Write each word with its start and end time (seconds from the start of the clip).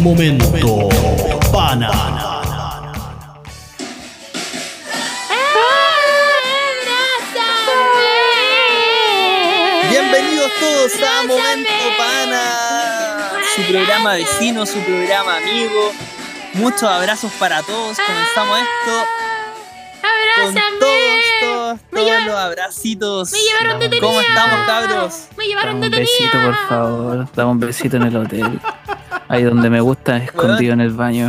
Momento 0.00 0.88
Pana. 1.52 1.90
Bienvenidos 9.90 10.50
todos 10.60 10.92
a 11.02 11.26
Momento 11.26 11.70
Pana, 11.96 13.30
su 13.56 13.62
programa 13.72 14.12
vecino, 14.14 14.66
su 14.66 14.78
programa 14.80 15.36
amigo. 15.38 15.92
Muchos 16.54 16.84
abrazos 16.84 17.32
para 17.38 17.62
todos. 17.62 17.96
Comenzamos 18.04 18.58
esto 18.58 19.06
con 20.44 20.54
todos, 20.78 21.22
todos, 21.40 21.78
todos 21.90 22.22
los 22.24 22.34
abracitos. 22.36 23.32
Me 23.32 23.38
llevaron 23.40 23.80
detenida. 23.80 24.06
¿Cómo 24.06 24.20
estamos, 24.20 24.66
cabros? 24.66 25.28
Me 25.36 25.46
llevaron 25.46 25.80
Dame 25.80 25.86
un 25.86 25.90
detenida. 25.90 26.20
besito, 26.22 26.44
por 26.44 26.68
favor. 26.68 27.28
Dame 27.34 27.50
un 27.50 27.60
besito 27.60 27.96
en 27.96 28.02
el 28.04 28.16
hotel. 28.16 28.60
Ahí 29.28 29.42
donde 29.42 29.68
me 29.70 29.80
gusta, 29.80 30.16
escondido 30.18 30.72
en 30.72 30.80
el 30.80 30.90
baño 30.90 31.28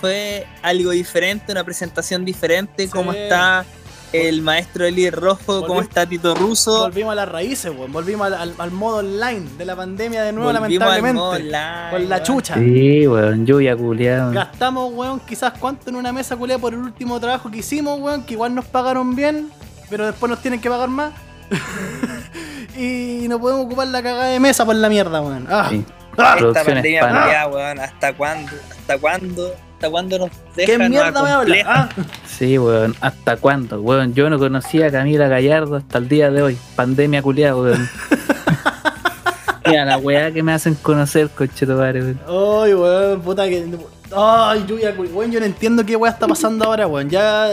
Fue- 0.00 0.46
algo 0.62 0.90
diferente, 0.90 1.52
una 1.52 1.64
presentación 1.64 2.24
diferente. 2.24 2.88
¿Cómo 2.90 3.12
Sí. 3.12 3.18
está 3.18 3.64
el 4.12 4.42
maestro 4.42 4.84
Eli 4.84 5.08
Rojo? 5.10 5.62
¿Cómo 5.66 5.80
Volvi- 5.80 5.84
está 5.84 6.06
Tito 6.06 6.34
Ruso? 6.34 6.80
Volvimos 6.82 7.12
a 7.12 7.14
las 7.16 7.28
raíces, 7.28 7.72
weón. 7.76 7.92
Volvimos 7.92 8.26
al, 8.26 8.34
al- 8.34 8.54
al 8.58 8.70
modo 8.70 8.98
online 8.98 9.46
de 9.58 9.64
la 9.64 9.74
pandemia 9.76 10.22
de 10.24 10.32
nuevo, 10.32 10.52
Volvimos 10.52 10.66
al 10.66 10.72
lamentablemente. 10.72 11.18
modo 11.18 11.30
online, 11.30 11.90
con 11.90 12.08
la 12.08 12.22
chucha. 12.22 12.54
Sí, 12.54 13.06
weón, 13.08 13.46
lluvia 13.46 13.76
culiada. 13.76 14.32
Gastamos, 14.32 14.92
weón, 14.92 15.20
quizás 15.20 15.54
cuánto 15.58 15.88
en 15.90 15.96
una 15.96 16.12
mesa 16.12 16.36
culiada 16.36 16.60
por 16.60 16.74
el 16.74 16.80
último 16.80 17.18
trabajo 17.20 17.50
que 17.50 17.58
hicimos, 17.58 17.98
weón, 18.00 18.24
que 18.24 18.34
igual 18.34 18.54
nos 18.54 18.66
pagaron 18.66 19.16
bien, 19.16 19.50
pero 19.90 20.06
después 20.06 20.28
nos 20.30 20.40
tienen 20.42 20.60
que 20.60 20.68
pagar 20.68 20.88
más. 20.88 21.12
y 22.76 23.26
no 23.28 23.40
podemos 23.40 23.64
ocupar 23.66 23.86
la 23.88 24.02
cagada 24.02 24.26
de 24.26 24.40
mesa 24.40 24.64
por 24.66 24.74
la 24.76 24.88
mierda, 24.88 25.20
weón. 25.20 25.46
Ah, 25.50 25.68
Sí. 25.70 25.84
Esta 26.16 26.64
pandemia 26.64 27.00
culiada, 27.00 27.46
weón, 27.48 27.80
¿hasta 27.80 28.12
cuándo? 28.14 28.52
¿Hasta 28.70 28.98
cuándo? 28.98 29.54
¿Hasta 29.74 29.90
cuándo 29.90 30.18
nos 30.18 30.30
¿Qué 30.54 30.66
dejan? 30.66 30.90
mierda 30.90 31.22
me 31.22 31.30
habla? 31.30 31.56
Ah, 31.66 31.88
Sí, 32.26 32.56
weón. 32.58 32.94
¿Hasta 33.00 33.36
cuándo? 33.36 33.80
Weón, 33.82 34.14
yo 34.14 34.30
no 34.30 34.38
conocía 34.38 34.86
a 34.86 34.90
Camila 34.90 35.28
Gallardo 35.28 35.76
hasta 35.76 35.98
el 35.98 36.08
día 36.08 36.30
de 36.30 36.42
hoy. 36.42 36.58
Pandemia 36.76 37.20
culiada, 37.22 37.56
weón. 37.56 37.88
Mira, 39.66 39.84
la 39.84 39.98
weá 39.98 40.30
que 40.32 40.42
me 40.42 40.52
hacen 40.52 40.74
conocer, 40.76 41.28
conchetumare, 41.28 42.00
weón. 42.00 42.20
Ay, 42.26 42.74
weón, 42.74 43.20
puta 43.20 43.48
que. 43.48 43.66
Ay, 44.14 44.64
lluvia, 44.68 44.94
weón, 44.96 45.32
yo 45.32 45.40
no 45.40 45.46
entiendo 45.46 45.84
qué 45.84 45.96
weá 45.96 46.12
está 46.12 46.28
pasando 46.28 46.64
ahora, 46.64 46.86
weón. 46.86 47.10
Ya, 47.10 47.48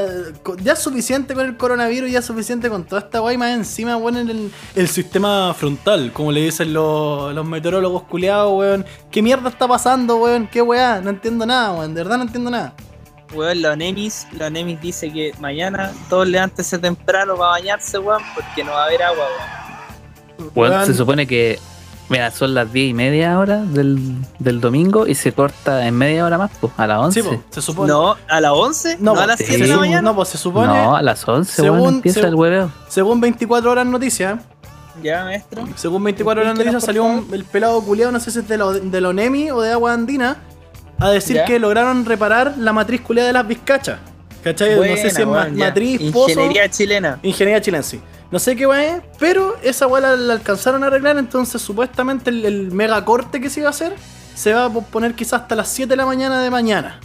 ya 0.61 0.73
es 0.73 0.79
suficiente 0.79 1.33
con 1.33 1.45
el 1.45 1.57
coronavirus, 1.57 2.11
ya 2.11 2.19
es 2.19 2.25
suficiente 2.25 2.69
con 2.69 2.83
toda 2.83 3.01
esta 3.01 3.21
weá 3.21 3.33
y 3.33 3.37
más 3.37 3.55
encima, 3.55 3.97
weón, 3.97 4.17
en 4.17 4.29
el, 4.29 4.51
el 4.75 4.87
sistema 4.87 5.53
frontal, 5.53 6.11
como 6.13 6.31
le 6.31 6.41
dicen 6.41 6.73
los, 6.73 7.33
los 7.33 7.45
meteorólogos 7.45 8.03
culiados, 8.03 8.51
weón. 8.57 8.85
¿Qué 9.09 9.21
mierda 9.21 9.49
está 9.49 9.67
pasando, 9.67 10.17
weón? 10.17 10.47
¿Qué 10.47 10.61
weá? 10.61 11.01
No 11.01 11.09
entiendo 11.09 11.45
nada, 11.45 11.73
weón, 11.73 11.93
de 11.95 12.03
verdad 12.03 12.17
no 12.17 12.23
entiendo 12.23 12.51
nada. 12.51 12.73
Weón, 13.33 13.61
la 13.63 13.75
Nemis, 13.75 14.27
la 14.37 14.49
Nemis 14.51 14.79
dice 14.79 15.11
que 15.11 15.33
mañana 15.39 15.91
todos 16.07 16.27
levántense 16.27 16.77
temprano 16.77 17.35
para 17.35 17.49
bañarse, 17.51 17.97
weón, 17.97 18.21
porque 18.35 18.63
no 18.63 18.73
va 18.73 18.83
a 18.83 18.85
haber 18.85 19.01
agua. 19.01 19.25
Weón, 20.53 20.71
Weón. 20.71 20.85
se 20.85 20.93
supone 20.93 21.25
que. 21.25 21.59
Mira, 22.09 22.29
son 22.31 22.53
las 22.53 22.71
10 22.71 22.91
y 22.91 22.93
media 22.93 23.39
hora 23.39 23.57
del, 23.63 23.97
del 24.37 24.59
domingo 24.61 25.07
y 25.07 25.15
se 25.15 25.31
corta 25.31 25.87
en 25.87 25.95
media 25.95 26.25
hora 26.25 26.37
más, 26.37 26.51
pues, 26.59 26.71
a 26.77 26.85
las 26.85 26.99
11. 26.99 27.21
Sí, 27.21 27.27
po, 27.27 27.43
se 27.49 27.61
supone. 27.61 27.91
No, 27.91 28.15
a 28.27 28.41
las 28.41 28.51
11, 28.51 28.97
no, 28.99 29.13
a 29.19 29.25
las 29.25 29.37
sí. 29.39 29.45
7 29.47 29.63
de 29.63 29.69
la 29.69 29.77
mañana. 29.77 30.01
No, 30.01 30.15
pues 30.15 30.29
se 30.29 30.37
supone, 30.37 30.67
No, 30.67 30.95
a 30.95 31.01
las 31.01 31.27
11, 31.27 31.61
Según- 31.61 31.79
weón, 31.79 31.93
empieza 31.95 32.21
seg- 32.21 32.27
el 32.27 32.35
hueveo. 32.35 32.71
según 32.89 33.21
24 33.21 33.71
horas 33.71 33.85
noticias, 33.87 34.39
Ya, 35.01 35.23
maestro. 35.23 35.67
Según 35.75 36.03
24 36.03 36.43
horas 36.43 36.55
noticias 36.57 36.83
salió 36.83 37.03
un- 37.03 37.27
el 37.31 37.45
pelado 37.45 37.81
culiado, 37.81 38.11
no 38.11 38.19
sé 38.19 38.29
si 38.31 38.39
es 38.39 38.47
de, 38.47 38.57
lo, 38.57 38.73
de 38.73 39.01
la 39.01 39.09
ONEMI 39.09 39.49
o 39.51 39.61
de 39.61 39.71
Agua 39.71 39.93
Andina, 39.93 40.37
a 40.99 41.09
decir 41.09 41.37
Ya. 41.37 41.45
que 41.45 41.57
lograron 41.57 42.05
reparar 42.05 42.53
la 42.59 42.73
matriz 42.73 43.01
culiada 43.01 43.27
de 43.27 43.33
las 43.33 43.47
vizcachas. 43.47 43.97
¿Cachai? 44.43 44.75
no 44.75 44.83
sé 44.83 45.09
si 45.09 45.21
es 45.21 45.27
matriz, 45.27 46.11
pozo. 46.11 46.29
Ingeniería 46.31 46.69
chilena. 46.69 47.17
Ingeniería 47.23 47.61
chilena, 47.61 47.81
sí. 47.81 48.01
No 48.33 48.39
sé 48.39 48.55
qué 48.55 48.65
va 48.65 48.83
es, 48.83 48.99
pero 49.19 49.55
esa 49.61 49.85
weá 49.85 50.01
la, 50.01 50.15
la 50.15 50.33
alcanzaron 50.33 50.83
a 50.83 50.87
arreglar, 50.87 51.19
entonces 51.19 51.61
supuestamente 51.61 52.31
el, 52.31 52.43
el 52.45 52.71
mega 52.71 53.05
corte 53.05 53.39
que 53.39 53.47
se 53.47 53.59
iba 53.59 53.69
a 53.69 53.69
hacer 53.69 53.93
se 54.33 54.53
va 54.55 54.65
a 54.65 54.69
poner 54.71 55.13
quizás 55.13 55.43
hasta 55.43 55.55
las 55.55 55.67
7 55.69 55.87
de 55.87 55.95
la 55.97 56.07
mañana 56.07 56.41
de 56.41 56.49
mañana. 56.49 56.99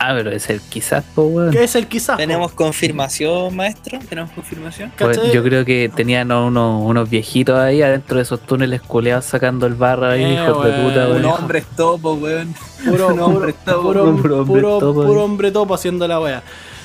Ah, 0.00 0.12
pero 0.16 0.32
es 0.32 0.50
el 0.50 0.60
quizás, 0.60 1.04
pues, 1.14 1.28
weón. 1.30 1.50
Que 1.52 1.62
es 1.62 1.76
el 1.76 1.86
quizás. 1.86 2.16
po, 2.16 2.20
¿Tenemos 2.20 2.50
confirmación, 2.50 3.54
maestro? 3.54 4.00
¿Tenemos 4.08 4.32
confirmación? 4.32 4.90
Pues, 4.98 5.32
yo 5.32 5.44
creo 5.44 5.64
que 5.64 5.88
tenían 5.94 6.32
unos, 6.32 6.82
unos 6.82 7.08
viejitos 7.08 7.56
ahí 7.56 7.80
adentro 7.80 8.16
de 8.16 8.24
esos 8.24 8.40
túneles 8.40 8.82
culeados 8.82 9.26
sacando 9.26 9.66
el 9.68 9.74
barro 9.74 10.08
ahí, 10.08 10.24
Eh, 10.24 10.34
hijos 10.34 10.64
de 10.64 10.72
puta, 10.72 11.06
weón. 11.06 11.16
Un 11.18 11.24
hombre 11.26 11.58
es 11.60 11.66
topo, 11.76 12.14
weón. 12.14 12.52
Puro, 12.84 13.06
Un 13.10 13.12
puro, 13.14 13.26
hombre 13.26 13.52
topo. 13.64 13.82
puro, 13.82 14.04
Puro 14.04 14.16
puro, 14.16 14.38
hombre 14.40 14.60
puro, 14.60 14.78
topo, 14.80 15.04
puro 15.04 15.24
hombre 15.24 15.52
topo 15.52 15.72
haciendo 15.72 16.08
la 16.08 16.18
wea. 16.18 16.42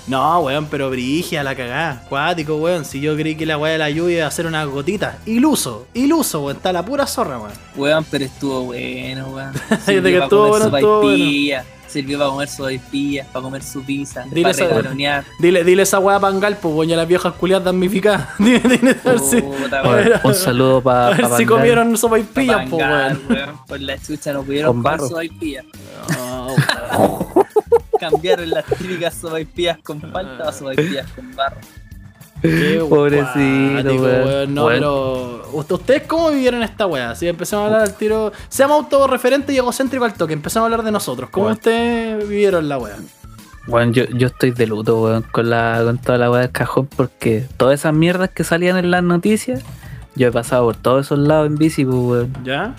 No, 0.08 0.40
weón, 0.42 0.68
pero 0.68 0.90
brigia 0.90 1.44
la 1.44 1.56
cagada. 1.56 2.04
Cuático, 2.10 2.56
weón. 2.58 2.86
Si 2.86 3.00
yo 3.00 3.16
creí 3.16 3.36
que 3.36 3.46
la 3.46 3.58
wea 3.58 3.74
de 3.74 3.78
la 3.78 3.90
lluvia 3.90 4.18
iba 4.20 4.28
a 4.28 4.32
ser 4.32 4.46
una 4.46 4.64
gotita. 4.66 5.20
Iluso, 5.26 5.88
iluso, 5.94 6.42
weón. 6.42 6.58
Está 6.58 6.74
la 6.74 6.84
pura 6.84 7.06
zorra, 7.06 7.40
weón. 7.40 7.52
Weón, 7.76 8.06
pero 8.10 8.26
estuvo 8.26 8.62
bueno, 8.66 9.28
weón. 9.30 9.52
Desde 9.86 10.02
que 10.02 10.12
para 10.14 10.24
estuvo 10.26 10.50
comer 10.50 10.70
bueno, 10.70 10.78
estuvo 10.78 11.02
Sirvió 11.90 12.20
para 12.20 12.30
comer 12.30 12.48
su 12.48 12.64
para 13.34 13.42
comer 13.42 13.64
su 13.64 13.82
pizza, 13.82 14.24
Dile 14.32 14.52
para 14.52 14.68
regalonear. 14.68 15.26
Dile, 15.40 15.64
dile 15.64 15.82
esa 15.82 15.98
wea 15.98 16.18
a 16.18 16.20
Pangal, 16.20 16.56
pues, 16.58 16.74
weón. 16.74 16.88
Ya 16.88 16.96
las 16.96 17.08
viejas 17.08 17.34
culiadas 17.34 17.66
damnificadas. 17.66 18.28
Dile, 18.38 18.60
dile, 18.60 18.96
a 19.04 19.10
ver 19.10 19.20
si, 19.20 19.42
Puta, 19.42 19.80
a 19.80 19.84
weón. 19.84 19.96
ver, 19.96 20.22
Un 20.24 20.36
saludo 20.36 20.78
a 20.78 20.84
para 20.84 21.16
ver 21.18 21.38
si 21.38 21.46
comieron 21.48 21.98
sopa 21.98 22.20
y 22.20 22.24
pillas, 22.24 22.70
pues, 22.70 22.84
weón. 22.88 23.22
Por 23.68 23.82
la 23.82 23.98
chucha 23.98 24.34
no 24.34 24.44
pudieron 24.44 24.74
Con 24.74 24.84
comer 24.84 24.98
barro. 25.00 25.08
su 25.08 25.16
paipilla. 25.16 25.64
No, 26.16 26.48
weón. 26.48 27.46
Cambiaron 28.00 28.50
las 28.50 28.66
típicas 28.66 29.14
sopaipillas 29.16 29.78
con 29.80 30.00
palta 30.02 30.50
a 30.50 30.52
sopaipillas 30.52 31.08
con 31.12 31.36
barro. 31.36 31.58
Qué 32.42 32.82
Pobrecito, 32.88 33.38
weón. 33.96 34.02
weón. 34.26 34.54
No, 34.56 34.66
Weón. 34.66 34.78
pero. 34.80 35.52
¿ust- 35.52 35.72
¿Ustedes 35.74 36.04
cómo 36.04 36.30
vivieron 36.32 36.64
esta 36.64 36.86
wea? 36.88 37.14
Si 37.16 37.28
empezamos 37.28 37.64
a 37.64 37.66
hablar 37.68 37.82
al 37.82 37.96
tiro. 37.96 38.32
Seamos 38.48 38.78
autorreferente 38.86 39.52
y 39.52 39.58
egocéntrico 39.58 40.06
al 40.06 40.14
toque. 40.14 40.34
Empezamos 40.34 40.64
a 40.64 40.68
hablar 40.68 40.86
de 40.86 40.92
nosotros. 40.92 41.30
¿Cómo 41.32 41.48
ustedes 41.50 42.28
vivieron 42.30 42.70
la 42.70 42.78
wea? 42.78 42.96
Bueno, 43.68 43.92
yo, 43.92 44.06
yo 44.06 44.28
estoy 44.28 44.52
de 44.52 44.66
luto, 44.68 45.02
weón, 45.02 45.24
con, 45.32 45.50
la, 45.50 45.82
con 45.84 45.98
toda 45.98 46.18
la 46.18 46.32
weá 46.32 46.42
del 46.42 46.52
cajón, 46.52 46.88
porque 46.96 47.46
todas 47.58 47.78
esas 47.82 47.94
mierdas 47.94 48.30
que 48.30 48.44
salían 48.46 48.78
en 48.78 48.90
las 48.90 49.04
noticias, 49.04 49.62
yo 50.16 50.30
he 50.30 50.32
pasado 50.32 50.64
por 50.66 50.76
todos 50.78 51.06
esos 51.08 51.20
lados 51.20 51.48
en 51.48 51.56
bici, 51.58 51.84
pues, 51.86 51.98
weón. 51.98 52.34
¿Ya? 52.46 52.74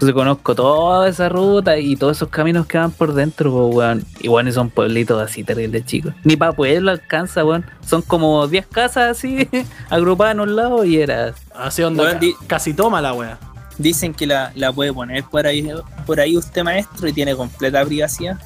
Entonces 0.00 0.14
conozco 0.14 0.54
toda 0.54 1.10
esa 1.10 1.28
ruta 1.28 1.76
y 1.76 1.94
todos 1.94 2.16
esos 2.16 2.30
caminos 2.30 2.64
que 2.66 2.78
van 2.78 2.90
por 2.90 3.12
dentro, 3.12 3.52
pues, 3.52 3.74
weón. 3.76 4.04
Y 4.20 4.28
bueno, 4.28 4.50
son 4.50 4.70
pueblitos 4.70 5.20
así 5.22 5.44
terribles, 5.44 5.84
chicos. 5.84 6.14
Ni 6.24 6.36
para 6.36 6.52
pueblo 6.52 6.90
alcanza, 6.90 7.44
weón. 7.44 7.66
Son 7.86 8.00
como 8.00 8.46
10 8.48 8.66
casas 8.68 9.18
así, 9.18 9.46
agrupadas 9.90 10.32
en 10.36 10.40
un 10.40 10.56
lado 10.56 10.86
y 10.86 10.96
era. 10.96 11.34
Así 11.54 11.82
onda. 11.82 12.02
Weón, 12.04 12.18
ca- 12.18 12.46
Casi 12.46 12.72
toma 12.72 13.02
la 13.02 13.12
wea. 13.12 13.38
Dicen 13.76 14.14
que 14.14 14.26
la, 14.26 14.52
la 14.54 14.72
puede 14.72 14.90
poner 14.90 15.22
por 15.24 15.46
ahí, 15.46 15.70
por 16.06 16.18
ahí 16.18 16.34
usted 16.34 16.62
maestro 16.64 17.06
y 17.06 17.12
tiene 17.12 17.36
completa 17.36 17.84
privacidad. 17.84 18.38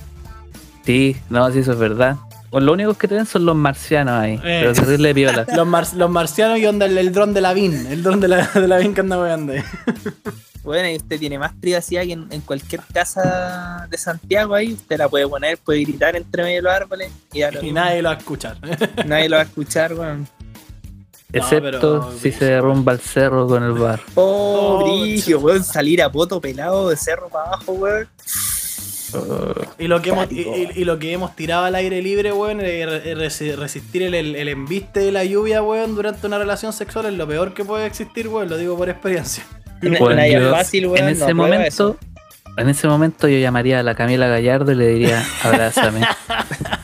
Sí, 0.85 1.17
no, 1.31 1.49
sí, 1.53 1.61
eso 1.61 1.73
es 1.75 1.79
verdad. 1.79 2.17
Pues 2.51 2.65
lo 2.65 2.73
único 2.73 2.95
que 2.95 3.07
tienen 3.07 3.27
son 3.27 3.45
los 3.47 3.55
marcianos 3.55 4.15
ahí. 4.15 4.35
Eh. 4.43 4.59
Pero 4.63 4.73
terrible 4.73 5.15
piola. 5.15 5.47
Los, 5.57 5.67
mar- 5.69 5.87
los 5.95 6.11
marcianos 6.11 6.59
y 6.59 6.67
onda 6.67 6.87
el, 6.87 6.99
el 6.99 7.13
dron 7.13 7.33
de 7.33 7.41
la 7.41 7.53
VIN. 7.53 7.87
El 7.87 8.03
dron 8.03 8.19
de 8.21 8.27
la, 8.27 8.45
de 8.49 8.67
la 8.67 8.79
VIN 8.79 8.93
que 8.93 9.01
anda 9.03 9.19
weando 9.21 9.53
ahí. 9.53 9.63
Bueno, 10.65 10.89
y 10.89 10.97
usted 10.97 11.19
tiene 11.21 11.39
más 11.39 11.53
privacidad 11.61 12.03
que 12.03 12.13
en, 12.13 12.27
en 12.31 12.41
cualquier 12.41 12.81
casa 12.93 13.87
de 13.91 13.99
Santiago 13.99 14.55
ahí. 14.55 14.73
Usted 14.73 14.97
la 14.99 15.09
puede 15.09 15.29
poner, 15.29 15.59
puede 15.59 15.81
gritar 15.85 16.17
entre 16.17 16.43
medio 16.43 16.57
de 16.57 16.63
los 16.63 16.73
árboles 16.73 17.13
y, 17.33 17.43
a 17.43 17.51
lo 17.53 17.61
Y 17.61 17.65
mismo, 17.65 17.81
nadie 17.81 18.01
lo 18.03 18.09
va 18.09 18.15
a 18.15 18.19
escuchar. 18.19 18.57
nadie 19.07 19.29
lo 19.29 19.37
va 19.37 19.43
a 19.43 19.45
escuchar, 19.45 19.93
weón. 19.95 20.27
Excepto 21.33 21.61
pero- 21.81 22.13
si 22.19 22.31
se 22.33 22.45
derrumba 22.47 22.93
el 22.93 23.01
cerro 23.01 23.47
con 23.47 23.63
el 23.63 23.73
bar. 23.73 24.01
Oh, 24.15 24.79
Oh, 24.81 24.85
brillo, 25.03 25.39
weón, 25.41 25.63
salir 25.65 26.03
a 26.03 26.11
poto 26.11 26.41
pelado 26.41 26.89
de 26.89 26.97
cerro 26.97 27.29
para 27.29 27.49
abajo, 27.49 27.73
weón. 27.73 28.09
Y 29.79 29.87
lo, 29.87 30.03
que 30.03 30.11
hemos, 30.11 30.25
y, 30.33 30.43
Cuático. 30.45 30.57
y- 30.75 30.81
y 30.81 30.85
lo 30.85 30.99
que 30.99 31.13
hemos 31.13 31.37
tirado 31.37 31.65
al 31.67 31.75
aire 31.77 32.03
libre, 32.03 32.33
weón, 32.33 32.61
es 32.61 32.87
re- 32.89 33.15
resi- 33.17 33.55
resistir 33.55 34.03
el, 34.03 34.15
el- 34.15 34.35
el 34.35 34.49
embiste 34.49 35.01
de 35.01 35.13
la 35.13 35.25
lluvia, 35.25 35.63
weón, 35.63 35.95
durante 35.95 36.27
una 36.27 36.39
relación 36.39 36.73
sexual 36.73 37.07
es 37.07 37.13
lo 37.15 37.27
peor 37.29 37.55
que 37.55 37.65
puede 37.65 37.87
existir, 37.87 38.27
weón, 38.29 38.49
lo 38.49 38.57
digo 38.57 38.77
por 38.77 38.89
experiencia. 38.89 39.45
Una, 39.83 39.99
Bueno, 39.99 40.15
una 40.15 40.27
idea 40.27 40.41
yo- 40.41 40.51
fácil, 40.51 40.87
weón. 40.87 40.99
en 40.99 41.09
ese 41.11 41.35
momento, 41.35 41.97
en 42.57 42.69
ese 42.69 42.89
momento 42.89 43.29
yo 43.29 43.39
llamaría 43.39 43.81
a 43.81 43.83
la 43.83 43.95
Camila 43.95 44.27
Gallardo 44.29 44.73
y 44.73 44.75
le 44.77 44.87
diría, 44.89 45.23
abrázame. 45.43 46.01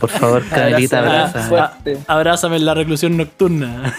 Por 0.01 0.11
favor. 0.11 0.43
Camilita, 0.49 0.99
Abrázame, 0.99 1.19
abrázame. 1.45 1.49
fuerte. 1.49 1.99
Abrázame 2.07 2.57
en 2.57 2.65
la 2.67 2.75
reclusión 2.75 3.17
nocturna. 3.17 3.95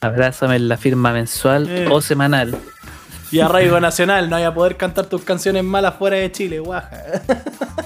Abrázame 0.00 0.56
en 0.56 0.68
la 0.68 0.76
firma 0.78 1.12
mensual 1.12 1.68
Eh. 1.68 1.88
o 1.90 2.00
semanal. 2.00 2.56
Y 3.32 3.38
arraigo 3.40 3.78
nacional, 3.78 4.28
no 4.28 4.36
voy 4.36 4.44
a 4.44 4.52
poder 4.52 4.76
cantar 4.76 5.06
tus 5.06 5.22
canciones 5.22 5.62
malas 5.62 5.94
fuera 5.94 6.16
de 6.16 6.32
Chile, 6.32 6.58
guaja. 6.58 6.90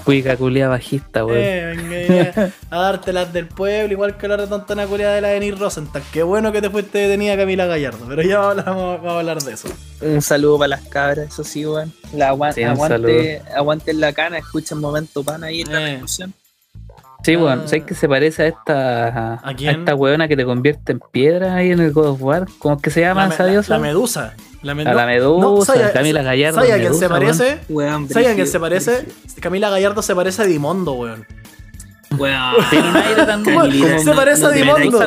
Cuica 0.03 0.35
culia 0.37 0.67
bajista, 0.67 1.23
weón. 1.23 1.37
Eh, 1.39 2.31
venga 2.33 2.51
a 2.71 2.77
darte 2.79 3.13
las 3.13 3.31
del 3.31 3.47
pueblo, 3.47 3.91
igual 3.93 4.17
que 4.17 4.27
la 4.27 4.37
retontona 4.37 4.87
culiada 4.87 5.13
de 5.15 5.21
la 5.21 5.27
Denis 5.29 5.57
Rosenthal. 5.59 6.01
Qué 6.11 6.23
bueno 6.23 6.51
que 6.51 6.61
te 6.61 6.69
fuiste 6.69 6.97
detenida 6.97 7.37
Camila 7.37 7.65
Gallardo, 7.67 8.05
pero 8.07 8.21
ya 8.23 8.39
vamos 8.39 8.57
a 8.65 8.69
hablar, 8.71 8.97
vamos 9.01 9.07
a 9.13 9.19
hablar 9.19 9.41
de 9.43 9.53
eso. 9.53 9.69
Un 10.01 10.21
saludo 10.21 10.57
para 10.57 10.69
las 10.69 10.81
cabras, 10.81 11.27
eso 11.27 11.43
sí, 11.43 11.65
weón. 11.65 11.93
La 12.13 12.29
agua- 12.29 12.51
Sí, 12.51 12.61
un 12.63 12.69
aguante, 12.69 13.41
aguanten 13.55 13.99
la 13.99 14.13
cana, 14.13 14.37
escuchen 14.39 14.79
momento 14.79 15.23
pana 15.23 15.47
ahí 15.47 15.61
en 15.61 15.71
la 15.71 15.87
Eh. 15.87 15.91
discusión. 15.93 16.33
Sí, 17.23 17.35
weón. 17.35 17.61
Ah. 17.65 17.67
¿Sabes 17.67 17.83
que 17.85 17.95
se 17.95 18.07
parece 18.07 18.43
a 18.43 18.47
esta 18.47 19.33
¿A 19.47 19.55
quién? 19.55 19.79
esta 19.79 19.95
weona 19.95 20.27
que 20.27 20.35
te 20.37 20.45
convierte 20.45 20.91
en 20.91 20.99
piedra 21.11 21.55
ahí 21.55 21.71
en 21.71 21.79
el 21.79 21.91
God 21.91 22.07
of 22.09 22.21
War? 22.21 22.45
¿Cómo 22.59 22.75
es 22.75 22.81
que 22.81 22.89
se 22.91 23.01
llama 23.01 23.23
La, 23.23 23.27
me- 23.29 23.33
esa 23.35 23.43
la- 23.43 23.49
diosa? 23.51 23.73
la 23.75 23.79
medusa. 23.79 24.33
La 24.65 24.71
A 24.71 24.93
la 24.95 25.05
medusa, 25.05 25.73
¿sabes- 25.73 25.91
Camila 25.91 26.23
Gallardo. 26.23 26.55
¿Sabes 26.59 26.71
a 26.73 26.77
quién 26.79 26.93
se 26.95 27.07
parece? 27.07 27.59
¿Sabes 28.09 28.27
a 28.29 28.33
quién 28.35 28.47
se 28.47 28.59
parece? 28.59 29.05
Camila 29.39 29.69
Gallardo 29.69 30.01
se 30.01 30.15
parece 30.15 30.41
a 30.41 30.45
Dimondo, 30.45 30.93
weón. 30.93 31.25
Weón. 32.17 32.55
Tiene 32.69 32.89
un 32.89 32.95
aire 32.95 33.25
tan. 33.25 33.43
Camilita, 33.43 33.99
se 33.99 34.05
no- 34.05 34.15
parece 34.15 34.41
no 34.41 34.47
a 34.47 34.51
Dimondo. 34.51 34.99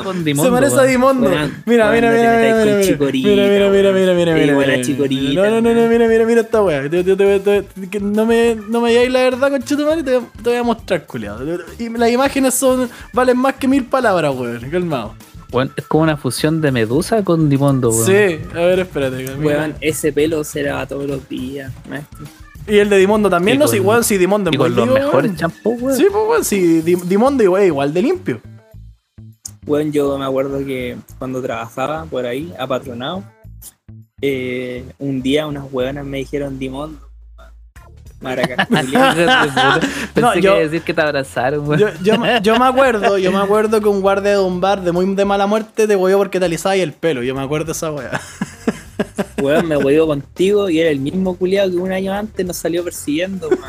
se 0.44 0.50
parece 0.50 0.78
a. 0.78 0.82
Dimondo. 0.84 1.28
Mira, 1.30 1.50
mira, 1.66 1.86
no 1.86 1.90
mira, 1.90 2.10
mira, 2.12 2.36
mira, 2.36 2.54
mira, 2.66 3.70
mira, 3.70 3.70
mira, 3.70 3.92
mira, 3.92 3.92
mira, 3.92 4.14
mira, 4.14 4.34
Sí, 4.34 4.40
mira, 4.40 4.54
buena 4.54 4.72
mira. 4.74 4.84
Chicorita, 4.84 5.32
No, 5.42 5.50
no, 5.50 5.60
no, 5.60 5.74
no, 5.74 5.88
mira, 5.88 6.06
mira, 6.08 6.24
mira 6.26 6.40
esta 6.42 6.62
weá. 6.62 6.82
No 8.00 8.26
me, 8.26 8.54
no 8.68 8.80
me 8.80 8.90
digáis 8.90 9.10
la 9.10 9.20
verdad, 9.22 9.50
con 9.50 9.60
y 9.60 9.64
te, 9.64 9.74
voy- 10.18 10.26
te 10.42 10.50
voy 10.50 10.56
a 10.58 10.62
mostrar, 10.62 11.04
culiado. 11.06 11.44
Las 11.96 12.10
imágenes 12.10 12.54
son, 12.54 12.88
valen 13.12 13.38
más 13.38 13.54
que 13.54 13.66
mil 13.66 13.84
palabras, 13.86 14.32
weón. 14.36 14.70
Calmado. 14.70 15.14
Es 15.76 15.86
como 15.86 16.02
una 16.04 16.16
fusión 16.16 16.60
de 16.60 16.70
Medusa 16.72 17.24
con 17.24 17.48
Dimondo, 17.48 17.90
weón. 17.90 18.04
Sí, 18.06 18.38
a 18.54 18.58
ver, 18.60 18.80
espérate. 18.80 19.34
Weón, 19.36 19.74
ese 19.80 20.12
pelo 20.12 20.44
se 20.44 20.62
lava 20.62 20.86
todos 20.86 21.06
los 21.06 21.26
días, 21.28 21.72
maestro. 21.88 22.26
Y 22.66 22.76
el 22.78 22.90
de 22.90 22.98
Dimondo 22.98 23.30
también, 23.30 23.56
Y 23.56 23.58
no 23.58 23.64
con- 23.64 23.74
sé, 23.74 23.80
weón, 23.80 24.04
si 24.04 24.18
Dimondo 24.18 24.50
es 24.50 24.56
con 24.58 24.74
los 24.76 24.86
mejores 24.86 25.30
weón. 25.30 25.36
champús, 25.36 25.80
weón. 25.82 25.96
Sí, 25.96 26.06
pues, 26.12 26.24
weón, 26.28 26.44
si 26.44 26.82
Di- 26.82 26.96
Dimondo 27.06 27.42
igual, 27.42 27.64
igual 27.64 27.94
de 27.94 28.02
limpio. 28.02 28.40
Weón, 29.66 29.90
yo 29.90 30.18
me 30.18 30.24
acuerdo 30.26 30.58
que 30.64 30.96
cuando 31.18 31.40
trabajaba 31.42 32.04
por 32.04 32.26
ahí, 32.26 32.52
apatronado, 32.58 33.24
eh, 34.20 34.84
un 34.98 35.22
día 35.22 35.46
unas 35.46 35.64
hueonas 35.72 36.04
me 36.04 36.18
dijeron 36.18 36.58
Dimondo. 36.58 37.07
Pensé 40.14 40.20
No, 40.20 40.32
que 40.32 40.40
yo- 40.40 40.50
iba 40.50 40.54
a 40.56 40.60
decir 40.60 40.82
que 40.82 40.92
te 40.94 41.00
abrazaron, 41.00 41.68
weón. 41.68 41.80
Yo, 41.80 41.88
yo, 42.02 42.18
me- 42.18 42.40
yo 42.42 42.58
me 42.58 42.66
acuerdo, 42.66 43.18
yo 43.18 43.30
me 43.32 43.38
acuerdo 43.38 43.80
que 43.80 43.88
un 43.88 44.00
guardia 44.00 44.32
de 44.32 44.38
un 44.40 44.60
bar 44.60 44.82
de 44.82 44.92
muy 44.92 45.06
de 45.14 45.24
mala 45.24 45.46
muerte 45.46 45.86
te 45.86 45.96
hueó 45.96 46.18
porque 46.18 46.38
te 46.40 46.46
alisaba 46.46 46.74
el 46.76 46.92
pelo. 46.92 47.22
Yo 47.22 47.34
me 47.34 47.42
acuerdo 47.42 47.66
de 47.66 47.72
esa 47.72 47.92
weá. 47.92 48.20
Weón, 49.40 49.66
me 49.68 49.76
huevo 49.76 50.08
contigo 50.08 50.68
y 50.68 50.80
era 50.80 50.90
el 50.90 50.98
mismo 50.98 51.36
culiado 51.36 51.70
que 51.70 51.76
un 51.76 51.92
año 51.92 52.12
antes 52.12 52.44
nos 52.44 52.56
salió 52.56 52.82
persiguiendo, 52.82 53.48
weón. 53.48 53.62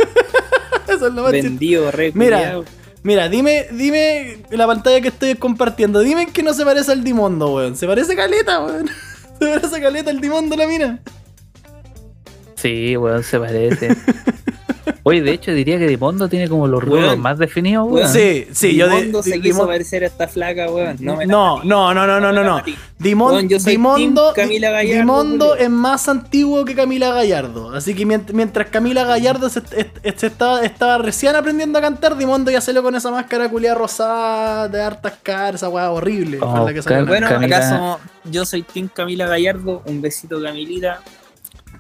Eso 0.88 1.08
es 1.08 1.14
lo 1.14 1.22
más. 1.24 1.32
Vendido, 1.32 1.92
re 1.92 2.12
Mira, 2.16 2.38
culiao. 2.38 2.66
Mira, 3.04 3.30
dime, 3.30 3.68
dime 3.72 4.44
la 4.50 4.66
pantalla 4.66 5.00
que 5.02 5.10
estoy 5.10 5.36
compartiendo. 5.36 6.00
Dime 6.00 6.28
que 6.28 6.42
no 6.44 6.54
se 6.54 6.66
parece 6.66 6.92
al 6.92 7.04
Dimondo, 7.04 7.54
weón. 7.54 7.76
Se 7.78 7.86
parece 7.86 8.16
caleta, 8.16 8.60
weón. 8.66 8.88
Se 9.40 9.46
parece 9.46 9.80
caleta 9.82 10.10
al 10.10 10.20
Dimondo, 10.20 10.56
la 10.56 10.66
mina. 10.68 11.00
Sí, 12.62 12.98
weón, 12.98 13.24
se 13.24 13.40
parece. 13.40 13.96
Oye, 15.04 15.22
de 15.22 15.32
hecho 15.32 15.52
diría 15.54 15.80
que 15.80 15.88
Dimondo 15.88 16.28
tiene 16.28 16.50
como 16.50 16.68
los 16.68 16.84
Weón. 16.84 17.20
más 17.20 17.38
definidos, 17.40 17.88
weón. 17.90 18.10
Sí, 18.10 18.48
sí, 18.52 18.76
yo 18.76 18.88
de, 18.88 18.98
Dimondo 18.98 19.24
se 19.24 19.40
quiso 19.40 19.66
parecer 19.66 20.04
a 20.04 20.08
esta 20.08 20.28
flaca, 20.28 20.70
weón. 20.70 20.98
No, 21.00 21.16
me 21.16 21.26
No, 21.26 21.64
no, 21.64 21.94
no, 21.94 22.06
no, 22.06 22.20
no, 22.20 22.32
no. 22.44 22.62
Dimon- 23.00 23.48
yo 23.48 23.60
soy 23.60 23.72
Dimondo, 23.74 24.34
team 24.34 24.48
Camila 24.48 24.72
Gallardo, 24.72 25.00
Dimondo 25.00 25.56
es 25.56 25.70
más 25.70 26.10
antiguo 26.10 26.66
que 26.66 26.76
Camila 26.76 27.12
Gallardo. 27.14 27.74
Así 27.74 27.96
que 27.96 28.06
mient- 28.06 28.34
mientras 28.34 28.68
Camila 28.70 29.06
Gallardo 29.06 29.50
se, 29.50 29.60
est- 29.60 30.18
se 30.18 30.28
estaba, 30.28 30.64
estaba 30.66 30.98
recién 30.98 31.36
aprendiendo 31.36 31.80
a 31.80 31.82
cantar, 31.82 32.18
Dimondo 32.18 32.52
ya 32.52 32.60
salió 32.62 32.84
con 32.84 32.94
esa 32.94 33.10
máscara 33.10 33.50
culiada 33.50 33.76
rosada 33.78 34.68
de 34.68 34.82
hartas 34.82 35.14
caras, 35.24 35.56
esa 35.56 35.70
weá 35.70 35.90
horrible. 35.92 36.40
Oh, 36.42 36.52
con 36.52 36.66
la 36.66 36.74
que 36.74 36.82
salió. 36.82 37.00
Cam- 37.00 37.08
Bueno, 37.08 37.28
Camila- 37.30 37.58
acaso 37.58 38.00
yo 38.26 38.46
soy 38.46 38.64
Team 38.64 38.90
Camila 38.94 39.28
Gallardo. 39.28 39.82
Un 39.86 40.02
besito, 40.02 40.42
Camilita. 40.42 41.00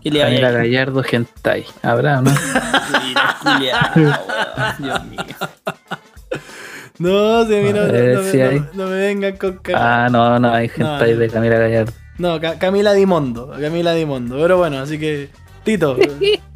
Que 0.03 0.11
le 0.11 0.19
Camila 0.21 0.49
bien. 0.51 0.61
Gallardo 0.61 1.03
Gentai. 1.03 1.65
Habrá, 1.83 2.21
¿no? 2.21 2.31
Mira. 3.59 3.91
Dios 4.79 5.05
mío. 5.05 5.23
No, 6.97 7.45
si 7.45 7.55
a 7.55 7.61
mí 7.61 7.71
no, 7.73 7.85
me- 7.87 8.23
si 8.31 8.37
no- 8.37 8.45
hay. 8.49 8.65
no 8.73 8.87
me 8.87 8.95
vengan 8.97 9.37
con 9.37 9.57
cara. 9.57 10.05
Ah, 10.05 10.09
no, 10.09 10.37
no, 10.39 10.51
hay 10.53 10.67
Gentai 10.67 11.13
No. 11.13 11.19
de 11.19 11.29
Camila 11.29 11.57
Gallardo. 11.57 11.93
No, 12.17 12.39
Ca- 12.41 12.59
Camila 12.59 12.93
Dimondo, 12.93 13.51
Camila 13.59 13.93
Dimondo. 13.93 14.35
Pero 14.37 14.57
bueno, 14.57 14.79
así 14.79 14.99
que, 14.99 15.29
Tito, 15.63 15.97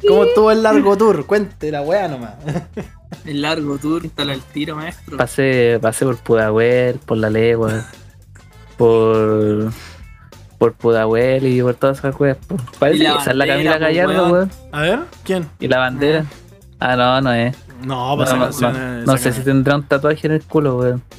¿cómo 0.06 0.24
estuvo 0.24 0.50
el 0.50 0.62
largo 0.62 0.96
tour? 0.98 1.24
Cuente 1.26 1.70
la 1.70 1.80
weá 1.82 2.08
nomás. 2.08 2.34
El 3.24 3.40
largo 3.42 3.78
tour, 3.78 4.04
está 4.04 4.22
al 4.22 4.40
tiro, 4.40 4.74
maestro. 4.76 5.16
Pasé, 5.16 5.78
pasé 5.80 6.04
por 6.04 6.16
Pudahuel, 6.18 6.98
por 7.06 7.16
La 7.16 7.30
Legua, 7.30 7.86
por. 8.76 9.70
Por 10.64 10.72
Pudahuel 10.72 11.46
y 11.46 11.60
por 11.60 11.74
todas 11.74 11.98
esas 11.98 12.18
weas. 12.18 12.38
Parece 12.78 13.04
que 13.04 13.10
esa 13.10 13.30
es 13.32 13.36
la 13.36 13.46
Camila 13.46 13.74
po, 13.74 13.80
Gallardo, 13.80 14.28
weón. 14.28 14.50
A 14.72 14.80
ver, 14.80 14.98
¿quién? 15.22 15.46
Y 15.60 15.68
la 15.68 15.76
bandera. 15.78 16.24
Ah, 16.80 16.96
no, 16.96 17.20
no 17.20 17.32
es. 17.34 17.54
No, 17.82 18.16
No, 18.16 18.16
pues 18.16 18.60
no, 19.06 19.16
sé 19.18 19.32
si 19.34 19.42
tendrá 19.42 19.74
un 19.76 19.82
tatuaje 19.82 20.26
en 20.26 20.32
el 20.32 20.42
culo, 20.42 20.78
weón. 20.78 21.02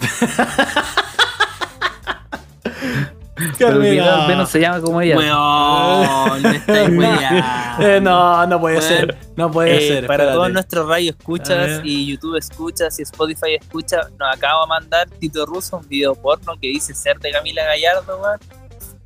Pero 3.57 3.73
al 4.13 4.27
menos 4.27 4.49
se 4.49 4.59
llama 4.61 4.79
como 4.81 4.99
ella. 5.01 5.17
Weón. 5.17 6.43
Eh, 7.77 7.99
no, 8.01 8.47
no 8.47 8.59
puede 8.61 8.77
Weón. 8.77 8.87
ser. 8.87 9.17
No 9.35 9.51
puede 9.51 9.75
Eh, 9.75 9.87
ser. 9.89 10.07
para 10.07 10.23
espérate. 10.23 10.33
todos 10.37 10.53
nuestros 10.53 10.87
radio 10.87 11.11
escuchas 11.11 11.81
y 11.83 12.05
YouTube 12.07 12.37
escuchas 12.37 12.97
y 12.99 13.01
Spotify 13.03 13.55
escucha, 13.59 13.97
nos 14.17 14.33
acaba 14.33 14.61
de 14.61 14.67
mandar 14.69 15.09
Tito 15.19 15.45
Russo 15.45 15.77
un 15.77 15.87
video 15.89 16.15
porno 16.15 16.53
que 16.59 16.67
dice 16.69 16.93
ser 16.95 17.19
de 17.19 17.31
Camila 17.31 17.63
Gallardo, 17.65 18.17
weón. 18.21 18.39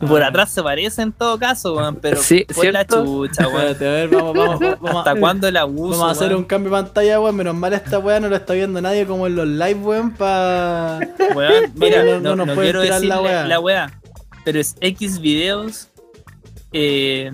Y 0.02 0.06
Por 0.06 0.24
Ah. 0.24 0.28
atrás 0.28 0.50
se 0.52 0.64
parece 0.64 1.02
en 1.02 1.12
todo 1.12 1.38
caso, 1.38 1.76
weón, 1.76 1.98
pero 1.98 2.22
Sí, 2.22 2.46
por 2.56 2.66
la 2.72 2.86
chucha, 2.88 3.48
weón. 3.48 3.68
Espérate, 3.68 3.88
a 3.88 3.92
ver, 3.92 4.10
vamos, 4.10 4.34
vamos, 4.34 4.60
vamos. 4.82 4.96
¿Hasta 5.08 5.20
cuándo 5.20 5.48
el 5.48 5.58
abuso? 5.58 6.00
Vamos 6.00 6.08
a 6.08 6.12
hacer 6.12 6.30
weón? 6.30 6.40
un 6.40 6.46
cambio 6.46 6.72
de 6.72 6.84
pantalla, 6.84 7.20
weón. 7.20 7.36
Menos 7.36 7.56
mal 7.56 7.74
esta 7.74 8.00
weá 8.00 8.20
no 8.20 8.30
lo 8.30 8.36
está 8.38 8.54
viendo 8.54 8.80
nadie 8.82 9.06
como 9.06 9.28
en 9.28 9.36
los 9.36 9.48
live, 9.48 9.74
weón, 9.82 10.12
pa... 10.12 11.00
Weón, 11.36 11.72
mira, 11.76 12.04
No, 12.04 12.20
no, 12.22 12.36
no 12.38 12.46
no, 12.46 12.56
quiero 12.62 12.80
decir 12.82 13.10
la 13.10 13.16
la 13.46 13.60
weá. 13.60 13.88
la 13.88 14.00
pero 14.46 14.60
es 14.62 14.78
X 14.80 15.20
videos 15.20 15.90
eh, 16.72 17.30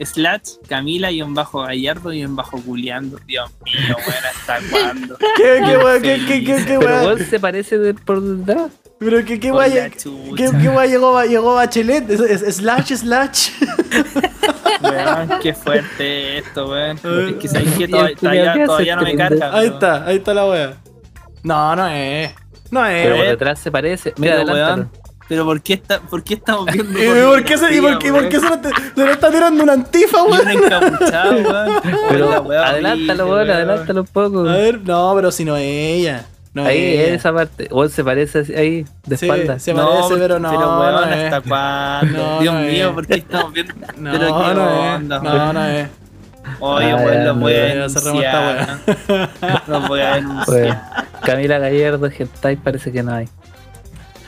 slash 0.00 0.54
Camila 0.66 1.10
y 1.10 1.20
un 1.22 1.34
bajo 1.34 1.60
Gallardo 1.62 2.12
y 2.12 2.24
un 2.24 2.34
bajo 2.34 2.58
culiando. 2.62 3.18
Dios 3.26 3.50
mío, 3.64 3.96
weón, 3.98 4.24
¿hasta 4.34 4.58
cuándo? 4.70 5.18
¿Qué, 5.36 5.60
qué 5.64 6.00
qué, 6.02 6.26
qué, 6.26 6.44
qué, 6.44 6.64
qué 6.64 6.78
Pero 6.78 6.80
weá? 6.80 7.02
weón 7.04 7.18
se 7.18 7.38
parece 7.38 7.76
de 7.78 7.92
por 7.94 8.20
detrás. 8.22 8.70
Pero 8.98 9.24
qué, 9.24 9.38
qué 9.38 9.52
la 9.52 9.90
qué, 9.90 10.68
weá 10.68 10.86
llegó, 10.86 11.22
llegó 11.22 11.54
Bachelet, 11.54 12.10
Es- 12.10 12.42
es- 12.42 12.56
slash, 12.56 12.94
slash. 12.94 13.50
Weón, 14.82 15.40
qué 15.40 15.54
fuerte 15.54 16.38
esto, 16.38 16.68
weón. 16.68 16.96
Es 17.28 17.34
que 17.36 17.48
sabes 17.48 17.74
que 17.76 17.88
todavía, 17.88 18.16
todavía, 18.16 18.52
que 18.54 18.64
todavía 18.66 18.96
no 18.96 19.02
me 19.02 19.10
este 19.10 19.18
carga. 19.22 19.46
Ahí 19.56 19.62
pero- 19.62 19.74
está, 19.74 20.04
ahí 20.04 20.16
está 20.16 20.34
la 20.34 20.46
weá. 20.46 20.74
No, 21.42 21.76
no 21.76 21.86
es. 21.88 22.30
No 22.70 22.84
es. 22.86 23.02
Pero 23.04 23.16
por 23.16 23.26
detrás 23.26 23.58
se 23.60 23.70
parece. 23.70 24.14
Mira, 24.16 24.42
weón, 24.44 24.90
pero 25.28 25.44
¿por 25.44 25.60
qué, 25.62 25.74
está, 25.74 26.00
¿por 26.00 26.24
qué 26.24 26.34
estamos 26.34 26.66
viendo 26.72 26.98
¿Y 26.98 27.22
por 27.26 27.44
qué 27.44 27.58
se, 27.58 27.74
y 27.76 27.80
por 27.80 27.98
qué, 27.98 28.10
por 28.12 28.28
qué 28.28 28.40
se, 28.40 28.46
le, 28.96 29.10
está 29.12 29.30
tirando 29.30 29.62
una 29.62 29.74
antifa, 29.74 30.22
weón? 30.24 30.48
encapuchado, 30.50 31.32
weón. 31.34 31.44
La 31.74 31.82
Pero 32.08 32.42
weá 32.42 32.68
adelántalo, 32.68 33.26
weón, 33.26 33.50
adelántalo 33.50 34.00
un 34.00 34.06
poco. 34.08 34.40
A 34.48 34.52
ver, 34.54 34.80
no, 34.80 35.12
pero 35.14 35.30
si 35.30 35.44
no 35.44 35.56
es 35.56 35.64
ella. 35.64 36.26
No 36.54 36.64
ahí, 36.64 36.94
es 36.96 37.00
ella. 37.06 37.14
esa 37.14 37.32
parte. 37.32 37.68
Weón 37.70 37.90
se 37.90 38.02
parece 38.04 38.38
así, 38.40 38.54
ahí, 38.54 38.84
de 39.06 39.16
Sí, 39.16 39.26
espalda. 39.26 39.58
se 39.58 39.74
parece, 39.74 40.14
pero 40.16 40.38
no. 40.38 40.50
Pero 40.50 40.80
weón, 40.80 40.92
no 40.94 40.98
¿hasta 41.00 41.36
es. 41.36 41.42
cuándo? 41.46 42.18
No, 42.18 42.40
Dios 42.40 42.54
no 42.54 42.60
mío, 42.60 42.88
es. 42.88 42.94
¿por 42.94 43.06
qué 43.06 43.14
estamos 43.14 43.52
viendo? 43.52 43.74
No, 43.98 44.12
pero 44.12 44.54
no 44.54 44.84
es. 44.84 44.96
onda, 44.96 45.18
No, 45.20 45.52
no 45.52 45.64
es. 45.66 45.88
Oye, 46.60 46.88
ya, 46.88 47.24
los 47.24 47.38
voy 47.38 47.52
a 47.54 47.62
denunciar. 47.64 48.78
Los 49.66 49.88
voy 49.88 50.00
a 50.00 50.14
denunciar. 50.14 50.82
Camila 51.22 51.58
Gallardo, 51.58 52.10
Gentai 52.10 52.56
parece 52.56 52.90
que 52.90 53.02
no 53.02 53.12
hay. 53.12 53.28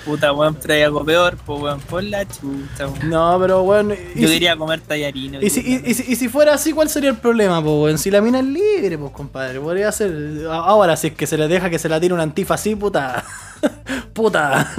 Puta, 0.05 0.33
weón, 0.33 0.59
trae 0.59 0.85
algo 0.85 1.05
peor, 1.05 1.37
pues 1.45 1.61
weón, 1.61 1.81
por 1.81 2.03
la 2.03 2.25
chucha, 2.27 2.87
weón. 2.89 3.11
No, 3.11 3.37
pero 3.41 3.63
bueno. 3.63 3.95
Y, 4.15 4.21
Yo 4.23 4.29
si- 4.29 4.35
quería 4.35 4.57
comer 4.57 4.81
tallarines. 4.81 5.43
y 5.43 5.51
si, 5.51 5.61
y, 5.61 5.95
si, 5.95 6.13
y 6.13 6.17
si 6.17 6.29
fuera 6.29 6.55
así, 6.55 6.73
¿cuál 6.73 6.89
sería 6.89 7.11
el 7.11 7.17
problema, 7.19 7.63
po, 7.63 7.83
weón? 7.83 7.99
Si 7.99 8.11
la 8.11 8.21
mina 8.21 8.39
es 8.41 8.47
libre, 8.47 8.97
pues, 8.97 9.13
compadre. 9.13 9.61
Podría 9.61 9.93
ser. 9.93 10.13
Ahora, 10.51 10.97
si 10.97 11.09
es 11.09 11.15
que 11.15 11.27
se 11.27 11.37
le 11.37 11.49
deja 11.49 11.69
que 11.69 11.79
se 11.79 11.89
la 11.89 12.01
tire 12.01 12.15
una 12.15 12.23
antifa 12.23 12.55
así, 12.55 12.75
puta. 12.75 13.25
puta. 14.15 14.71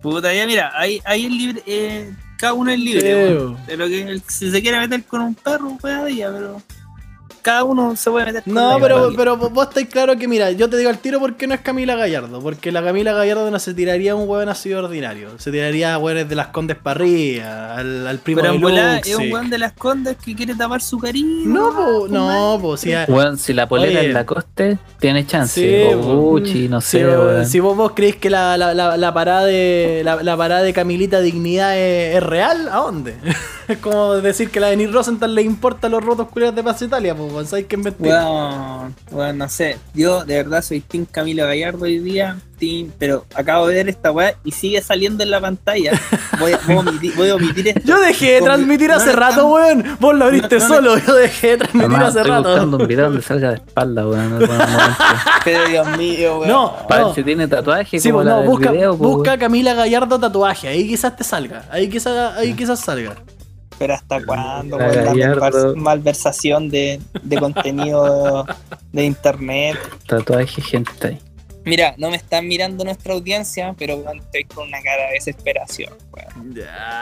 Puta, 0.00 0.32
ya 0.34 0.46
mira, 0.46 0.72
ahí, 0.74 1.00
ahí 1.04 1.26
es 1.26 1.30
libre, 1.30 1.62
eh, 1.66 2.12
cada 2.38 2.54
uno 2.54 2.70
es 2.72 2.78
libre, 2.78 3.14
weón. 3.14 3.36
weón. 3.36 3.56
Pero 3.66 3.86
que 3.86 4.02
el- 4.02 4.22
si 4.28 4.50
se 4.50 4.60
quiere 4.62 4.78
meter 4.80 5.04
con 5.04 5.20
un 5.22 5.34
perro, 5.34 5.76
pues 5.80 5.94
ahí, 5.94 6.16
ya, 6.16 6.30
pero. 6.32 6.60
Cada 7.42 7.64
uno 7.64 7.94
se 7.96 8.10
puede 8.10 8.26
meter. 8.26 8.42
No, 8.46 8.78
pero, 8.80 9.12
pero 9.16 9.36
vos 9.36 9.68
estáis 9.68 9.88
claro 9.88 10.16
que, 10.16 10.28
mira, 10.28 10.50
yo 10.52 10.70
te 10.70 10.76
digo 10.76 10.90
al 10.90 10.98
tiro 10.98 11.18
por 11.20 11.34
qué 11.36 11.46
no 11.46 11.54
es 11.54 11.60
Camila 11.60 11.96
Gallardo. 11.96 12.40
Porque 12.40 12.72
la 12.72 12.82
Camila 12.82 13.12
Gallardo 13.12 13.50
no 13.50 13.58
se 13.58 13.74
tiraría 13.74 14.12
a 14.12 14.14
un 14.14 14.28
hueón 14.28 14.48
así 14.48 14.72
ordinario. 14.72 15.30
Se 15.38 15.50
tiraría 15.50 15.94
a 15.94 15.98
hueones 15.98 16.28
de 16.28 16.34
las 16.36 16.48
Condes 16.48 16.76
Parrilla, 16.76 17.74
al, 17.76 18.06
al 18.06 18.18
primo 18.18 18.40
Pero 18.40 18.52
de 18.52 18.58
en 18.58 18.98
es 19.04 19.16
un 19.16 19.32
weón 19.32 19.50
de 19.50 19.58
las 19.58 19.72
condas 19.72 20.16
que 20.24 20.34
quiere 20.34 20.54
tapar 20.54 20.80
su 20.80 20.98
cariño. 20.98 21.44
No, 21.46 21.70
po, 21.74 22.06
no, 22.08 22.58
pues 22.62 22.80
si, 22.80 22.92
a- 22.92 23.06
Weón, 23.08 23.36
si 23.38 23.52
la 23.52 23.68
polera 23.68 24.00
Oye. 24.00 24.08
es 24.08 24.14
la 24.14 24.24
coste, 24.26 24.78
tiene 24.98 25.26
chance. 25.26 25.60
Sí, 25.88 25.94
o 25.94 26.00
po. 26.00 26.14
Gucci, 26.14 26.68
no 26.68 26.80
si, 26.80 26.98
sé, 26.98 27.44
si 27.46 27.60
vos, 27.60 27.76
vos 27.76 27.92
creéis 27.94 28.16
que 28.16 28.30
la, 28.30 28.56
la, 28.56 28.72
la, 28.74 28.96
la 28.96 29.14
parada 29.14 29.44
de 29.44 30.02
la, 30.04 30.22
la 30.22 30.36
parada 30.36 30.62
de 30.62 30.72
Camilita 30.72 31.20
Dignidad 31.20 31.76
es, 31.76 32.16
es 32.16 32.22
real, 32.22 32.68
¿a 32.70 32.76
dónde? 32.76 33.16
es 33.68 33.78
como 33.78 34.14
decir 34.14 34.50
que 34.50 34.60
la 34.60 34.68
de 34.68 34.76
Nick 34.76 34.92
Rosenthal 34.92 35.34
le 35.34 35.42
importa 35.42 35.88
los 35.88 36.04
rotos 36.04 36.28
culiados 36.28 36.54
de 36.54 36.62
Paz 36.62 36.82
Italia, 36.82 37.14
pues 37.14 37.31
weón, 37.32 37.46
sabéis 37.46 37.66
que 37.66 37.76
es 37.76 37.82
mentira. 37.82 38.24
Weón, 38.24 38.94
weón, 39.10 39.38
no 39.38 39.48
sé. 39.48 39.78
Yo 39.94 40.24
de 40.24 40.36
verdad 40.36 40.62
soy 40.62 40.80
Team 40.80 41.06
Camilo 41.10 41.44
Gallardo 41.46 41.84
hoy 41.84 41.98
día. 41.98 42.36
Team, 42.58 42.92
pero 42.96 43.26
acabo 43.34 43.66
de 43.66 43.74
ver 43.74 43.88
esta 43.88 44.12
weá 44.12 44.36
y 44.44 44.52
sigue 44.52 44.80
saliendo 44.80 45.24
en 45.24 45.30
la 45.32 45.40
pantalla. 45.40 45.90
Voy 46.38 46.52
a, 46.52 46.60
voy 46.64 46.76
a 46.76 46.78
omitir, 46.78 47.14
voy 47.16 47.28
a 47.30 47.34
omitir 47.34 47.66
esto. 47.68 47.80
Yo 47.84 47.98
dejé 48.00 48.34
de 48.34 48.42
transmitir 48.42 48.88
no 48.90 48.94
hace 48.96 49.06
le 49.08 49.12
rato, 49.16 49.32
están- 49.34 49.50
weón. 49.82 49.96
Vos 49.98 50.14
lo 50.14 50.24
abriste 50.26 50.58
No, 50.58 50.68
no 50.68 50.74
solo, 50.74 50.98
yo 50.98 51.14
dejé 51.16 51.48
de 51.48 51.56
transmitir 51.58 51.90
Mamá, 51.90 52.06
hace 52.06 52.18
estoy 52.20 52.30
rato. 52.30 52.48
buscando 52.50 52.76
un 52.76 52.86
video 52.86 53.04
donde 53.06 53.22
salga 53.22 53.48
de 53.48 53.54
espalda, 53.56 54.06
weón. 54.06 54.38
Pero 55.44 55.68
Dios 55.68 55.98
mío, 55.98 56.38
weón. 56.38 56.48
No, 56.48 56.76
Para 56.88 57.00
no. 57.02 57.14
si 57.14 57.24
tiene 57.24 57.48
tatuaje 57.48 57.98
Sí, 57.98 58.10
como 58.10 58.18
pues, 58.18 58.26
la 58.26 58.32
no, 58.34 58.38
del 58.42 58.48
busca, 58.48 58.70
video, 58.70 58.96
pues, 58.96 59.10
busca 59.10 59.38
Camila 59.38 59.74
Gallardo 59.74 60.20
tatuaje, 60.20 60.68
ahí 60.68 60.86
quizás 60.86 61.16
te 61.16 61.24
salga, 61.24 61.64
ahí 61.70 61.88
quizás, 61.88 62.36
ahí 62.38 62.54
quizás 62.54 62.78
salga. 62.78 63.16
Pero 63.78 63.94
hasta 63.94 64.24
cuándo, 64.24 64.78
La 64.78 64.88
la 64.88 65.12
malvers- 65.12 65.74
malversación 65.76 66.68
de, 66.68 67.00
de 67.22 67.36
contenido 67.38 68.46
de 68.92 69.04
internet. 69.04 69.76
Tatuaje, 70.06 70.60
gente 70.62 71.06
ahí. 71.08 71.18
Mira, 71.64 71.94
no 71.96 72.10
me 72.10 72.16
están 72.16 72.48
mirando 72.48 72.84
nuestra 72.84 73.14
audiencia, 73.14 73.74
pero 73.78 73.96
weón, 73.96 74.18
estoy 74.18 74.44
con 74.44 74.66
una 74.68 74.82
cara 74.82 75.06
de 75.08 75.12
desesperación, 75.14 75.92
weón. 76.12 76.58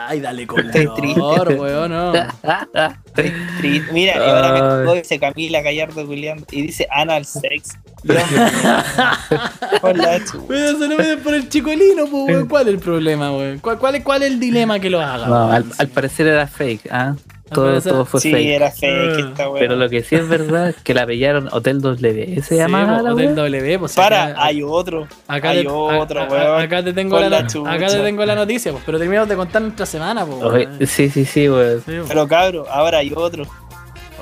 Ay, 0.07 0.19
dale 0.19 0.45
color, 0.45 0.65
Estoy 0.67 0.87
triste. 0.95 1.19
weón, 1.19 1.91
no. 1.91 2.13
Estoy 3.05 3.33
triste. 3.57 3.91
Mira, 3.91 4.15
y 4.15 4.29
ahora 4.29 4.53
me 4.53 4.59
tocó, 4.59 4.95
dice 4.95 5.19
Camila 5.19 5.61
Gallardo 5.61 6.05
Julián 6.05 6.45
y 6.51 6.61
dice 6.63 6.87
anal 6.91 7.25
sex. 7.25 7.77
Hola. 9.81 10.21
Pero 10.47 10.77
se 10.79 10.87
lo 10.87 10.97
meten 10.97 11.19
por 11.21 11.33
el 11.33 11.49
chicolino, 11.49 12.05
pues, 12.07 12.23
weón. 12.27 12.47
¿Cuál 12.47 12.67
es 12.67 12.73
el 12.75 12.79
problema, 12.79 13.35
weón? 13.35 13.59
¿Cuál, 13.59 13.79
cuál, 13.79 13.95
es, 13.95 14.03
¿Cuál 14.03 14.23
es 14.23 14.31
el 14.31 14.39
dilema 14.39 14.79
que 14.79 14.89
lo 14.89 15.01
haga? 15.01 15.27
No, 15.27 15.51
al 15.51 15.87
parecer 15.89 16.27
era 16.27 16.45
fake, 16.47 16.87
¿ah? 16.91 17.15
Todo, 17.53 17.81
todo 17.81 18.05
fue 18.05 18.19
Sí, 18.21 18.31
fake. 18.31 18.47
era 18.49 18.71
fake 18.71 18.85
Ah, 18.91 19.19
esta 19.29 19.49
weón. 19.49 19.59
Pero 19.59 19.75
lo 19.75 19.89
que 19.89 20.03
sí 20.03 20.15
es 20.15 20.27
verdad 20.27 20.69
es 20.69 20.75
que 20.77 20.93
la 20.93 21.05
pillaron 21.05 21.49
Hotel 21.51 21.81
W. 21.81 22.35
¿Se 22.35 22.41
Sí, 22.41 22.55
llama 22.55 22.97
po, 22.97 23.03
la 23.03 23.13
Hotel 23.13 23.25
wea? 23.27 23.35
W, 23.35 23.79
pues, 23.79 23.93
Para, 23.95 24.23
acá- 24.27 24.43
hay 24.45 24.63
otro. 24.63 25.07
Acá 25.27 25.49
hay 25.49 25.61
te, 25.63 25.67
otro, 25.69 26.23
weón. 26.29 26.61
acá 26.61 26.83
te 26.83 26.93
tengo 26.93 27.19
la, 27.19 27.29
la 27.29 27.37
acá 27.39 27.87
te 27.87 27.99
tengo 28.01 28.25
la 28.25 28.35
noticia, 28.35 28.71
pues, 28.71 28.83
pero 28.85 28.97
terminamos 28.97 29.27
de 29.29 29.35
contar 29.35 29.61
nuestra 29.61 29.85
semana, 29.85 30.25
pues. 30.25 30.41
Oye, 30.43 30.67
weón. 30.67 30.87
sí, 30.87 31.09
sí, 31.09 31.25
sí, 31.25 31.49
weón. 31.49 31.79
Sí, 31.79 31.83
pues. 31.97 32.05
Pero 32.07 32.27
cabrón, 32.27 32.65
ahora 32.69 32.99
hay 32.99 33.11
otro. 33.15 33.45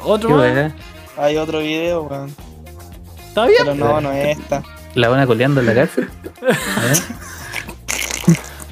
Otro 0.03 0.39
wea. 0.39 0.73
Hay 1.17 1.37
otro 1.37 1.59
video, 1.59 2.03
weón. 2.03 2.33
¿Está 3.27 3.45
bien? 3.45 3.57
Pero 3.63 3.75
no, 3.75 4.01
no 4.01 4.11
es 4.11 4.37
esta. 4.39 4.63
¿La 4.95 5.07
van 5.09 5.19
a 5.19 5.27
coleando 5.27 5.59
en 5.59 5.67
la 5.67 5.75
cárcel? 5.75 6.09
¿Eh? 6.41 6.53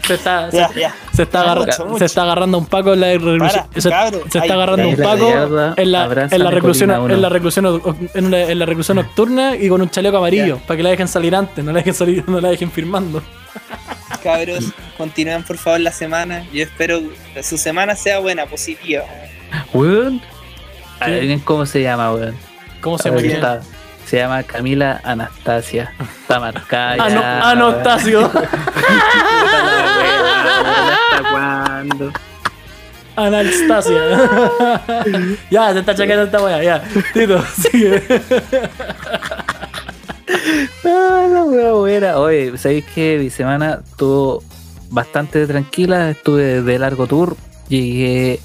Se 0.08 0.14
está, 0.14 0.50
se, 0.50 0.58
Ya, 0.58 0.96
se 1.14 1.24
está, 1.24 1.40
Mucho, 1.40 1.52
agarra- 1.62 1.86
mucho. 1.86 2.00
se 2.00 2.06
está 2.06 2.22
agarrando 2.24 2.58
un 2.58 2.66
paco 2.66 2.94
en 2.94 3.00
la 3.02 3.08
reclusión. 3.14 3.40
Para, 3.40 3.68
Se, 3.74 3.82
se 3.82 4.38
está 4.40 4.54
agarrando 4.54 4.88
un 4.88 4.96
paco 4.96 5.28
en 5.78 5.92
la, 5.92 6.04
en 6.32 6.44
la 6.44 6.52
reclusión 6.52 6.92
en 6.92 7.22
la 7.22 7.30
reclusión 7.30 7.66
en, 8.14 8.26
una- 8.26 8.42
en 8.44 8.60
la 8.60 8.66
reclusión 8.66 8.96
nocturna 8.98 9.56
y 9.56 9.68
con 9.70 9.82
un 9.82 9.90
chaleco 9.90 10.18
amarillo 10.18 10.60
para 10.66 10.78
que 10.78 10.84
la 10.84 10.90
dejen 10.92 11.08
salir 11.08 11.36
antes, 11.36 11.64
no 11.66 11.72
la 11.72 11.80
dejen 11.80 11.94
salir, 11.94 12.24
no 12.28 12.40
la 12.40 12.50
dejen 12.50 12.72
firmando. 12.72 13.22
Cabros, 14.24 14.66
continúen 14.98 15.44
por 15.44 15.58
favor 15.58 15.80
la 15.82 15.92
semana. 15.92 16.44
Yo 16.54 16.64
espero 16.64 17.02
que 17.34 17.44
su 17.44 17.58
semana 17.58 17.96
sea 17.96 18.20
buena, 18.20 18.46
positiva. 18.46 19.04
Weón. 19.74 20.22
Cómo 21.44 21.66
se 21.66 21.82
llama, 21.82 22.14
weón. 22.14 22.36
¿Cómo 22.82 22.98
se 22.98 23.10
llama? 23.10 23.60
Se 24.08 24.16
llama 24.16 24.42
Camila 24.44 25.02
Anastasia. 25.04 25.92
Está 26.00 26.40
marcada. 26.40 26.96
No, 26.96 27.10
ya, 27.10 27.50
Anastasio. 27.50 28.22
¿Hasta 31.12 31.30
cuándo? 31.30 32.14
Anastasia. 33.18 34.00
ya, 35.52 35.74
se 35.74 35.80
está 35.80 35.94
chaqueando 35.94 36.24
esta 36.24 36.42
wea, 36.42 36.64
ya. 36.64 36.84
Tito, 37.14 37.44
sigue. 37.60 38.02
Ah, 40.86 41.28
la 41.30 41.44
wea 41.44 41.74
buena. 41.74 42.18
Oye, 42.18 42.58
¿sabéis 42.58 42.86
que 42.86 43.18
mi 43.20 43.30
semana 43.30 43.82
estuvo 43.84 44.42
bastante 44.90 45.46
tranquila? 45.48 46.12
Estuve 46.12 46.62
de 46.62 46.80
largo 46.80 47.08
tour. 47.08 47.36
Llegué 47.68 48.40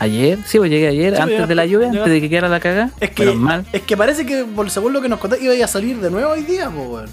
ayer. 0.00 0.38
Sí, 0.44 0.58
pues 0.58 0.68
llegué 0.70 0.88
ayer, 0.88 1.14
Sí, 1.14 1.20
antes 1.22 1.38
ya- 1.38 1.46
de 1.46 1.54
la 1.54 1.66
lluvia, 1.66 1.90
ya- 1.92 1.98
antes 2.00 2.12
de 2.12 2.20
que 2.20 2.28
quedara 2.28 2.48
la 2.48 2.58
caga. 2.60 2.90
Es 3.00 3.10
que, 3.10 3.32
mal. 3.32 3.64
es 3.72 3.82
que 3.82 3.96
parece 3.96 4.26
que, 4.26 4.44
por 4.44 4.68
según 4.70 4.92
lo 4.92 5.00
que 5.00 5.08
nos 5.08 5.20
contaste, 5.20 5.44
iba 5.44 5.64
a 5.64 5.68
salir 5.68 5.98
de 6.00 6.10
nuevo 6.10 6.32
hoy 6.32 6.42
día, 6.42 6.68
pues, 6.68 6.88
weón. 6.88 7.08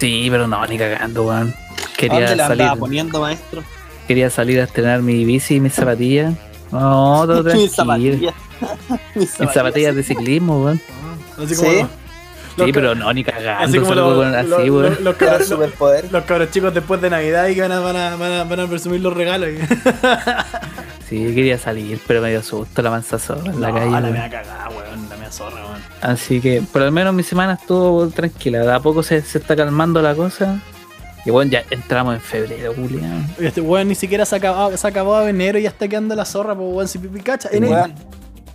Sí, 0.00 0.26
pero 0.30 0.48
no, 0.48 0.66
ni 0.66 0.76
cagando, 0.76 1.24
weón. 1.24 1.54
¿A 1.54 1.96
Quería 1.96 2.20
dónde 2.20 2.36
la 2.36 2.48
salir, 2.48 2.68
poniendo, 2.78 3.20
maestro? 3.20 3.62
quería 4.08 4.28
salir 4.28 4.60
a 4.60 4.64
estrenar 4.64 5.00
mi 5.00 5.24
bici 5.24 5.54
y 5.56 5.60
mis 5.60 5.72
zapatillas. 5.72 6.34
No, 6.72 7.22
todo 7.26 7.42
Mis 7.54 7.72
tranquilo. 7.72 8.14
zapatillas. 8.16 8.34
Mis 9.14 9.40
Mis 9.40 9.50
zapatillas 9.52 9.94
de 9.94 10.02
ciclismo, 10.02 10.64
weón. 10.64 10.80
Así 11.42 11.54
¿Sí? 11.54 11.62
como. 11.64 11.88
Sí, 12.56 12.60
los 12.62 12.70
pero 12.72 12.94
no, 12.94 13.12
ni 13.12 13.22
Así 13.22 13.30
cagando. 13.32 13.80
como 13.82 13.94
salgo 13.94 14.10
los, 14.10 14.24
con- 14.24 14.34
así, 14.36 14.48
los- 14.48 15.16
cabros- 15.16 16.10
los 16.12 16.24
cabros 16.24 16.50
chicos 16.52 16.72
después 16.72 17.00
de 17.00 17.10
Navidad 17.10 17.48
y 17.48 17.54
que 17.56 17.62
van 17.62 17.72
a, 17.72 17.80
van 17.80 17.96
a, 17.96 18.14
van 18.16 18.32
a, 18.32 18.44
van 18.44 18.60
a 18.60 18.66
presumir 18.68 19.00
los 19.00 19.12
regalos. 19.12 19.48
Sí, 21.08 21.34
quería 21.34 21.58
salir, 21.58 22.00
pero 22.06 22.20
me 22.22 22.30
dio 22.30 22.42
susto 22.42 22.80
la 22.82 22.90
mansa 22.90 23.18
zorra 23.18 23.52
en 23.52 23.60
la 23.60 23.68
No, 23.68 23.74
calle. 23.74 23.90
La 23.90 24.00
mea 24.00 24.30
cagada, 24.30 24.68
weón. 24.70 25.08
La 25.10 25.16
mea 25.16 25.30
zorra, 25.30 25.56
weón. 25.66 25.82
Así 26.00 26.40
que, 26.40 26.62
por 26.72 26.82
lo 26.82 26.90
menos 26.90 27.12
mi 27.14 27.22
semana 27.22 27.54
estuvo 27.54 28.08
tranquila. 28.08 28.60
De 28.60 28.72
a 28.72 28.80
poco 28.80 29.02
se, 29.02 29.20
se 29.22 29.38
está 29.38 29.54
calmando 29.54 30.00
la 30.00 30.14
cosa. 30.14 30.58
Y 31.26 31.30
bueno, 31.30 31.50
ya 31.52 31.62
entramos 31.70 32.14
en 32.14 32.20
febrero, 32.20 32.74
Julián. 32.74 33.26
Este 33.38 33.60
weón 33.60 33.88
ni 33.88 33.94
siquiera 33.94 34.24
se 34.26 34.34
ha 34.34 34.38
acabado, 34.38 34.76
se 34.76 34.86
ha 34.86 34.90
acabado 34.90 35.26
enero 35.28 35.58
y 35.58 35.62
ya 35.62 35.70
está 35.70 35.88
quedando 35.88 36.14
la 36.14 36.24
zorra, 36.24 36.54
pues 36.54 36.68
weón. 36.72 36.88
Si 36.88 36.98
pipi 36.98 37.20
cacha. 37.20 37.48
Enero, 37.52 37.72
Weón, 37.74 37.94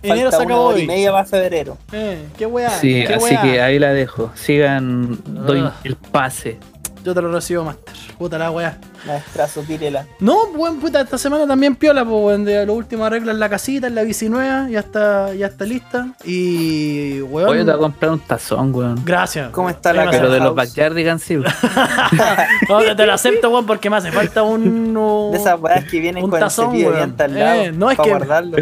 enero 0.02 0.30
se 0.30 0.42
acabó 0.42 0.66
hora 0.66 0.78
y 0.78 0.80
hoy. 0.82 0.86
media 0.86 1.12
para 1.12 1.24
febrero. 1.24 1.76
Eh, 1.92 2.24
qué 2.38 2.46
weá. 2.46 2.70
Sí, 2.70 3.04
qué 3.06 3.14
así 3.14 3.34
weá. 3.34 3.42
que 3.42 3.60
ahí 3.60 3.78
la 3.78 3.92
dejo. 3.92 4.30
Sigan, 4.34 5.18
doy 5.24 5.60
Ah. 5.60 5.74
el 5.84 5.96
pase. 5.96 6.58
Yo 7.04 7.14
te 7.14 7.22
lo 7.22 7.32
recibo, 7.32 7.64
master. 7.64 7.94
Puta 8.18 8.36
la 8.38 8.50
weá. 8.50 8.78
Maestrazo, 9.06 9.62
tírela. 9.62 10.04
No, 10.18 10.42
weón, 10.54 10.78
puta, 10.78 11.00
esta 11.00 11.16
semana 11.16 11.46
también 11.46 11.74
piola, 11.74 12.04
pues, 12.04 12.14
weón. 12.22 12.44
De 12.44 12.66
lo 12.66 12.74
último 12.74 13.06
arreglo 13.06 13.30
en 13.30 13.38
la 13.40 13.48
casita, 13.48 13.86
en 13.86 13.94
la 13.94 14.02
bici 14.02 14.28
nueva, 14.28 14.68
ya 14.68 14.80
está, 14.80 15.32
ya 15.32 15.46
está 15.46 15.64
lista. 15.64 16.08
Y, 16.26 17.22
weón. 17.22 17.48
Hoy 17.48 17.58
te 17.58 17.64
voy 17.64 17.72
a 17.74 17.78
comprar 17.78 18.10
un 18.10 18.20
tazón, 18.20 18.74
weón. 18.74 19.02
Gracias. 19.04 19.48
¿Cómo 19.50 19.70
está 19.70 19.94
la 19.94 20.00
Venga, 20.02 20.10
Pero 20.12 20.24
casa? 20.24 20.34
de 20.34 20.40
los 20.40 20.54
backyardigans 20.54 21.22
sí. 21.22 21.36
weón. 21.38 21.52
No, 22.68 22.78
te- 22.80 22.94
te 22.94 23.06
lo 23.06 23.12
acepto, 23.14 23.48
weón, 23.50 23.64
porque 23.66 23.88
me 23.88 23.96
hace 23.96 24.12
falta 24.12 24.42
un. 24.42 24.92
De 25.32 25.38
esas 25.38 25.58
weas 25.58 25.84
que 25.84 26.00
vienen 26.00 26.24
un 26.24 26.30
con 26.30 26.40
tazón, 26.40 26.66
el 26.66 26.70
cepillo 26.72 26.90
de 26.90 26.96
weón. 26.96 27.16
dientes 27.16 27.24
al 27.26 27.34
lado. 27.38 27.62
Eh, 27.62 27.72
no, 27.72 27.90
es 27.90 27.96
para 27.96 28.04
que- 28.04 28.10
guardarlo. 28.10 28.56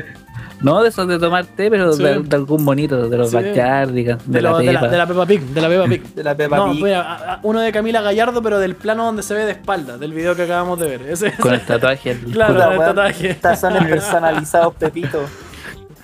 No 0.60 0.82
de 0.82 0.88
esos 0.88 1.06
de 1.06 1.18
tomar 1.18 1.46
té, 1.46 1.70
pero 1.70 1.92
Sí. 1.92 2.02
de, 2.02 2.18
de 2.20 2.36
algún 2.36 2.64
bonito, 2.64 3.08
de 3.08 3.16
los 3.16 3.30
Sí. 3.30 3.36
backyardigans, 3.36 4.26
de, 4.26 4.32
De, 4.32 4.42
la 4.42 4.58
de, 4.58 4.64
la, 4.72 4.80
pepa. 4.80 4.88
de 4.90 4.98
la 4.98 5.06
Peppa 5.06 5.26
Pig, 5.26 5.40
de 5.42 5.60
la 5.60 5.68
Peppa 5.68 5.84
Pig. 5.86 6.02
De 6.14 6.24
la 6.24 6.36
Peppa 6.36 6.56
no, 6.56 6.72
Pig. 6.72 6.82
mira, 6.84 7.40
uno 7.44 7.60
de 7.60 7.70
Camila 7.72 8.00
Gallardo, 8.00 8.42
pero 8.42 8.58
del 8.58 8.74
plano 8.74 9.04
donde 9.04 9.22
se 9.22 9.34
ve 9.34 9.44
de 9.44 9.52
espalda, 9.52 9.98
del 9.98 10.12
video 10.12 10.34
que 10.34 10.42
acabamos 10.42 10.78
de 10.80 10.88
ver. 10.88 11.02
Ese, 11.02 11.32
Con 11.36 11.54
el 11.54 11.60
tatuaje. 11.66 12.10
el 12.10 12.18
Claro. 12.32 12.72
el 12.72 12.78
tatuaje. 12.78 13.34
Tazones 13.34 13.84
personalizados, 13.86 14.74
Pepito. 14.74 15.20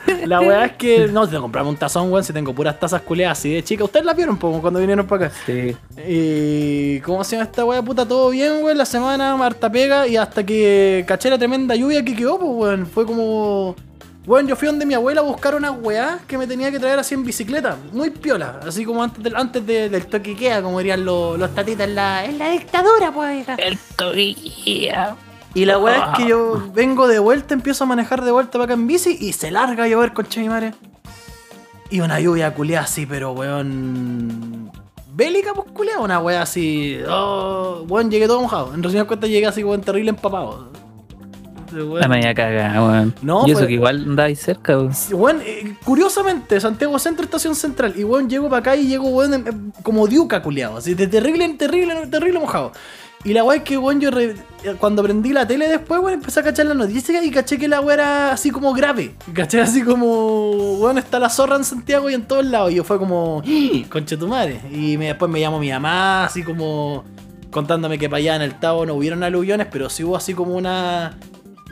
La 0.27 0.39
weá 0.41 0.67
es 0.67 0.73
que 0.73 1.07
no, 1.09 1.27
te 1.27 1.39
compramos 1.39 1.73
un 1.73 1.79
tazón, 1.79 2.13
weón, 2.13 2.23
si 2.23 2.33
tengo 2.35 2.53
puras 2.55 2.79
tazas 2.79 3.01
culeadas 3.01 3.39
así 3.39 3.55
de 3.55 3.65
chica. 3.65 3.85
Ustedes 3.85 4.05
la 4.05 4.13
vieron 4.13 4.37
po, 4.37 4.61
cuando 4.61 4.79
vinieron 4.79 5.07
para 5.07 5.27
acá. 5.27 5.35
Sí. 5.47 5.75
Y 6.07 7.01
¿cómo 7.01 7.25
se 7.25 7.37
llama 7.37 7.47
esta 7.51 7.65
weá? 7.65 7.81
Puta, 7.83 8.07
todo 8.07 8.29
bien, 8.29 8.63
weón. 8.63 8.77
La 8.77 8.85
semana, 8.85 9.33
harta 9.43 9.71
pega. 9.73 10.07
Y 10.07 10.19
hasta 10.19 10.45
que 10.45 11.05
caché 11.09 11.31
la 11.31 11.39
tremenda 11.39 11.75
lluvia 11.75 12.05
que 12.05 12.15
quedó, 12.15 12.39
pues, 12.39 12.51
weón. 12.53 12.87
Fue 12.87 13.07
como. 13.07 13.75
Weón, 14.27 14.47
yo 14.49 14.57
fui 14.57 14.67
donde 14.67 14.87
mi 14.87 14.95
abuela 14.95 15.21
a 15.21 15.25
buscar 15.25 15.55
una 15.55 15.71
weá 15.71 16.21
que 16.27 16.39
me 16.39 16.47
tenía 16.47 16.71
que 16.71 16.79
traer 16.79 16.99
así 16.99 17.15
en 17.15 17.25
bicicleta. 17.25 17.77
Muy 17.93 18.09
piola. 18.11 18.61
Así 18.67 18.85
como 18.85 19.03
antes 19.03 19.23
del, 19.23 19.37
antes 19.37 19.67
de- 19.67 19.91
del 19.91 20.07
queda, 20.07 20.63
como 20.63 20.79
dirían 20.79 21.05
los, 21.05 21.39
los 21.39 21.55
tatitas 21.55 21.87
en 21.89 21.95
la, 21.95 22.25
en 22.25 22.39
la 22.39 22.49
dictadura, 22.51 23.13
pues. 23.13 23.47
El 23.59 23.79
toquilla. 23.97 25.17
Y 25.53 25.67
la 25.67 25.79
weá 25.79 26.13
es 26.13 26.19
que 26.19 26.29
yo 26.29 26.71
vengo 26.75 27.07
de 27.07 27.19
vuelta, 27.19 27.53
empiezo 27.55 27.85
a 27.85 27.87
manejar 27.87 28.25
de 28.25 28.33
vuelta 28.33 28.53
para 28.53 28.65
acá 28.65 28.73
en 28.75 28.87
bici 28.87 29.17
y 29.21 29.35
se 29.35 29.51
larga 29.51 29.85
a 29.85 29.89
llover, 29.89 30.13
concha 30.15 30.41
mi 30.41 30.49
madre. 30.49 30.73
Y 31.91 32.01
una 32.01 32.19
lluvia 32.19 32.53
culiada 32.55 32.87
así, 32.87 33.05
pero 33.07 33.33
weón. 33.33 34.73
Bélica, 35.13 35.53
pues 35.55 35.71
culiada, 35.71 36.01
una 36.01 36.19
weá 36.19 36.43
así. 36.43 36.99
Oh, 37.09 37.85
weón, 37.89 38.11
llegué 38.11 38.27
todo 38.27 38.41
mojado. 38.41 38.75
En 38.75 38.83
resumidas 38.83 39.07
cuentas 39.07 39.29
llegué 39.31 39.47
así, 39.47 39.63
weón, 39.63 39.83
terrible 39.83 40.11
empapado. 40.11 40.73
Weón. 41.83 42.01
La 42.01 42.09
media 42.09 42.35
cagada, 42.35 42.83
weón. 42.83 43.15
No, 43.23 43.47
y 43.47 43.51
eso 43.51 43.61
fue- 43.61 43.69
que 43.69 43.75
igual 43.75 44.03
andáis 44.05 44.39
cerca, 44.41 44.77
weón. 44.79 44.93
Weón, 45.13 45.41
eh, 45.45 45.77
curiosamente, 45.85 46.61
Santiago 46.61 46.99
Centro, 46.99 47.25
Estación 47.25 47.55
Central. 47.55 47.95
Y 47.97 48.05
weón, 48.05 48.29
llego 48.29 48.49
para 48.49 48.61
acá 48.61 48.77
y 48.77 48.87
llego, 48.87 49.09
weón, 49.09 49.73
como 49.83 50.07
diuca 50.07 50.43
culiado. 50.43 50.77
Así, 50.79 50.95
de 50.95 51.07
terrible, 51.07 51.49
terrible, 51.55 52.07
terrible 52.09 52.39
mojado. 52.39 52.73
Y 53.27 53.33
la 53.33 53.43
weá 53.43 53.57
es 53.57 53.63
que, 53.63 53.79
weón, 53.79 54.01
yo 54.03 54.11
re- 54.11 54.37
eh, 54.65 54.75
cuando 54.79 55.03
prendí 55.03 55.33
la 55.33 55.47
tele 55.47 55.67
después, 55.67 55.99
weón, 56.01 56.13
empecé 56.15 56.41
a 56.41 56.43
cachar 56.43 56.67
la 56.67 56.75
noticia 56.75 57.25
y 57.25 57.31
caché 57.31 57.57
que 57.57 57.69
la 57.69 57.81
weá 57.81 57.95
era 57.95 58.33
así 58.33 58.51
como 58.51 58.75
grave. 58.75 59.15
Caché 59.33 59.63
así 59.63 59.83
como, 59.83 60.51
weón, 60.79 60.99
está 60.99 61.19
la 61.19 61.31
zorra 61.31 61.57
en 61.57 61.65
Santiago 61.65 62.11
y 62.11 62.15
en 62.15 62.25
todos 62.27 62.45
lados. 62.45 62.71
Y 62.71 62.75
yo 62.75 62.85
fue 62.85 62.99
como, 62.99 63.41
"Ih, 63.47 63.85
conche 63.85 64.19
tu 64.19 64.29
madre. 64.29 64.61
Y 64.71 64.99
me, 64.99 65.07
después 65.07 65.31
me 65.31 65.41
llamó 65.41 65.59
mi 65.59 65.71
mamá, 65.71 66.27
así 66.27 66.43
como 66.43 67.05
contándome 67.51 67.99
que 67.99 68.11
para 68.11 68.19
allá 68.19 68.37
en 68.37 68.43
el 68.43 68.59
Tavo 68.59 68.85
no 68.85 68.95
hubieron 68.95 69.23
aluviones, 69.23 69.69
pero 69.73 69.89
sí 69.89 70.05
hubo 70.05 70.17
así 70.17 70.35
como 70.35 70.55
una 70.57 71.17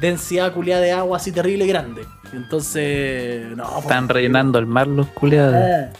densidad 0.02 0.52
culiada 0.52 0.82
de 0.82 0.92
agua 0.92 1.16
así 1.16 1.32
terrible 1.32 1.66
grande. 1.66 2.02
Entonces, 2.35 3.56
no, 3.56 3.64
pues, 3.64 3.85
Están 3.85 4.09
rellenando 4.09 4.59
el 4.59 4.66
mar 4.66 4.88
los 4.88 5.06
culiados. 5.06 5.54
Eh. 5.54 5.90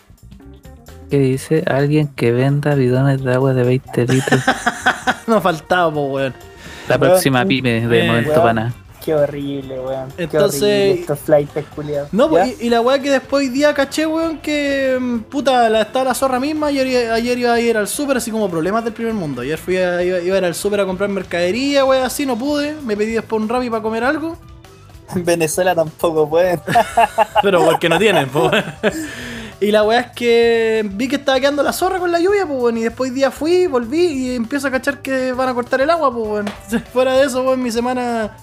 ¿Qué 1.09 1.18
dice? 1.18 1.62
Alguien 1.66 2.09
que 2.09 2.32
venda 2.32 2.75
bidones 2.75 3.23
de 3.23 3.32
agua 3.32 3.54
de 3.54 3.62
20 3.64 4.06
litros. 4.06 4.40
no 5.26 5.40
faltaba, 5.40 5.92
pues, 5.92 6.11
weón. 6.11 6.35
La 6.88 6.99
próxima 6.99 7.44
pyme 7.44 7.87
de 7.87 8.04
eh, 8.04 8.06
momento 8.06 8.42
pana. 8.42 8.75
Qué 9.04 9.14
horrible, 9.14 9.80
weón. 9.80 10.12
Entonces- 10.16 10.61
horrible 10.62 11.00
estos. 11.00 12.12
No, 12.12 12.28
pues, 12.28 12.61
y, 12.61 12.66
y 12.66 12.71
la 12.71 12.80
weá 12.80 13.00
que 13.00 13.11
después 13.11 13.47
hoy 13.47 13.49
día 13.52 13.75
caché, 13.75 14.06
weón, 14.06 14.38
que 14.38 14.97
mm, 15.00 15.18
puta, 15.23 15.68
la, 15.68 15.82
estaba 15.82 16.06
la 16.06 16.14
zorra 16.14 16.38
misma. 16.38 16.68
Ayer, 16.68 17.11
ayer 17.11 17.38
iba 17.38 17.52
a 17.52 17.61
ir 17.61 17.76
al 17.76 17.88
súper, 17.88 18.16
así 18.16 18.30
como 18.30 18.49
problemas 18.49 18.85
del 18.85 18.92
primer 18.92 19.14
mundo. 19.14 19.42
Ayer 19.42 19.59
fui 19.59 19.76
a, 19.76 20.02
iba, 20.02 20.21
iba 20.21 20.37
a 20.37 20.38
ir 20.38 20.44
al 20.44 20.54
súper 20.54 20.80
a 20.80 20.87
comprar 20.87 21.11
mercadería, 21.11 21.85
weón, 21.85 22.04
así 22.04 22.26
no 22.26 22.38
pude. 22.38 22.75
Me 22.85 22.97
pedí 22.97 23.12
después 23.12 23.42
un 23.42 23.49
rabi 23.49 23.68
para 23.71 23.82
comer 23.82 24.04
algo. 24.04 24.37
En 25.14 25.25
Venezuela 25.25 25.75
tampoco 25.75 26.28
pueden. 26.28 26.61
Pero 27.42 27.64
porque 27.64 27.88
no 27.88 27.99
tienen, 27.99 28.28
pues. 28.28 28.52
weón. 28.52 28.64
Y 29.61 29.71
la 29.71 29.85
weá 29.85 30.00
es 30.00 30.11
que 30.12 30.88
vi 30.92 31.06
que 31.06 31.16
estaba 31.16 31.38
quedando 31.38 31.62
la 31.62 31.73
zorra 31.73 31.99
con 31.99 32.11
la 32.11 32.21
lluvia, 32.21 32.47
pues, 32.47 32.61
weón. 32.61 32.78
Y 32.78 32.82
después 32.82 33.12
día 33.12 33.32
fui, 33.32 33.66
volví 33.66 34.04
y 34.06 34.37
empiezo 34.37 34.68
a 34.68 34.71
cachar 34.71 35.02
que 35.02 35.32
van 35.32 35.49
a 35.49 35.54
cortar 35.54 35.80
el 35.80 35.90
agua, 35.90 36.12
pues, 36.12 36.28
weón. 36.28 36.47
Fuera 36.92 37.14
de 37.14 37.26
eso, 37.26 37.42
weón, 37.42 37.61
mi 37.62 37.73
semana 37.73 38.37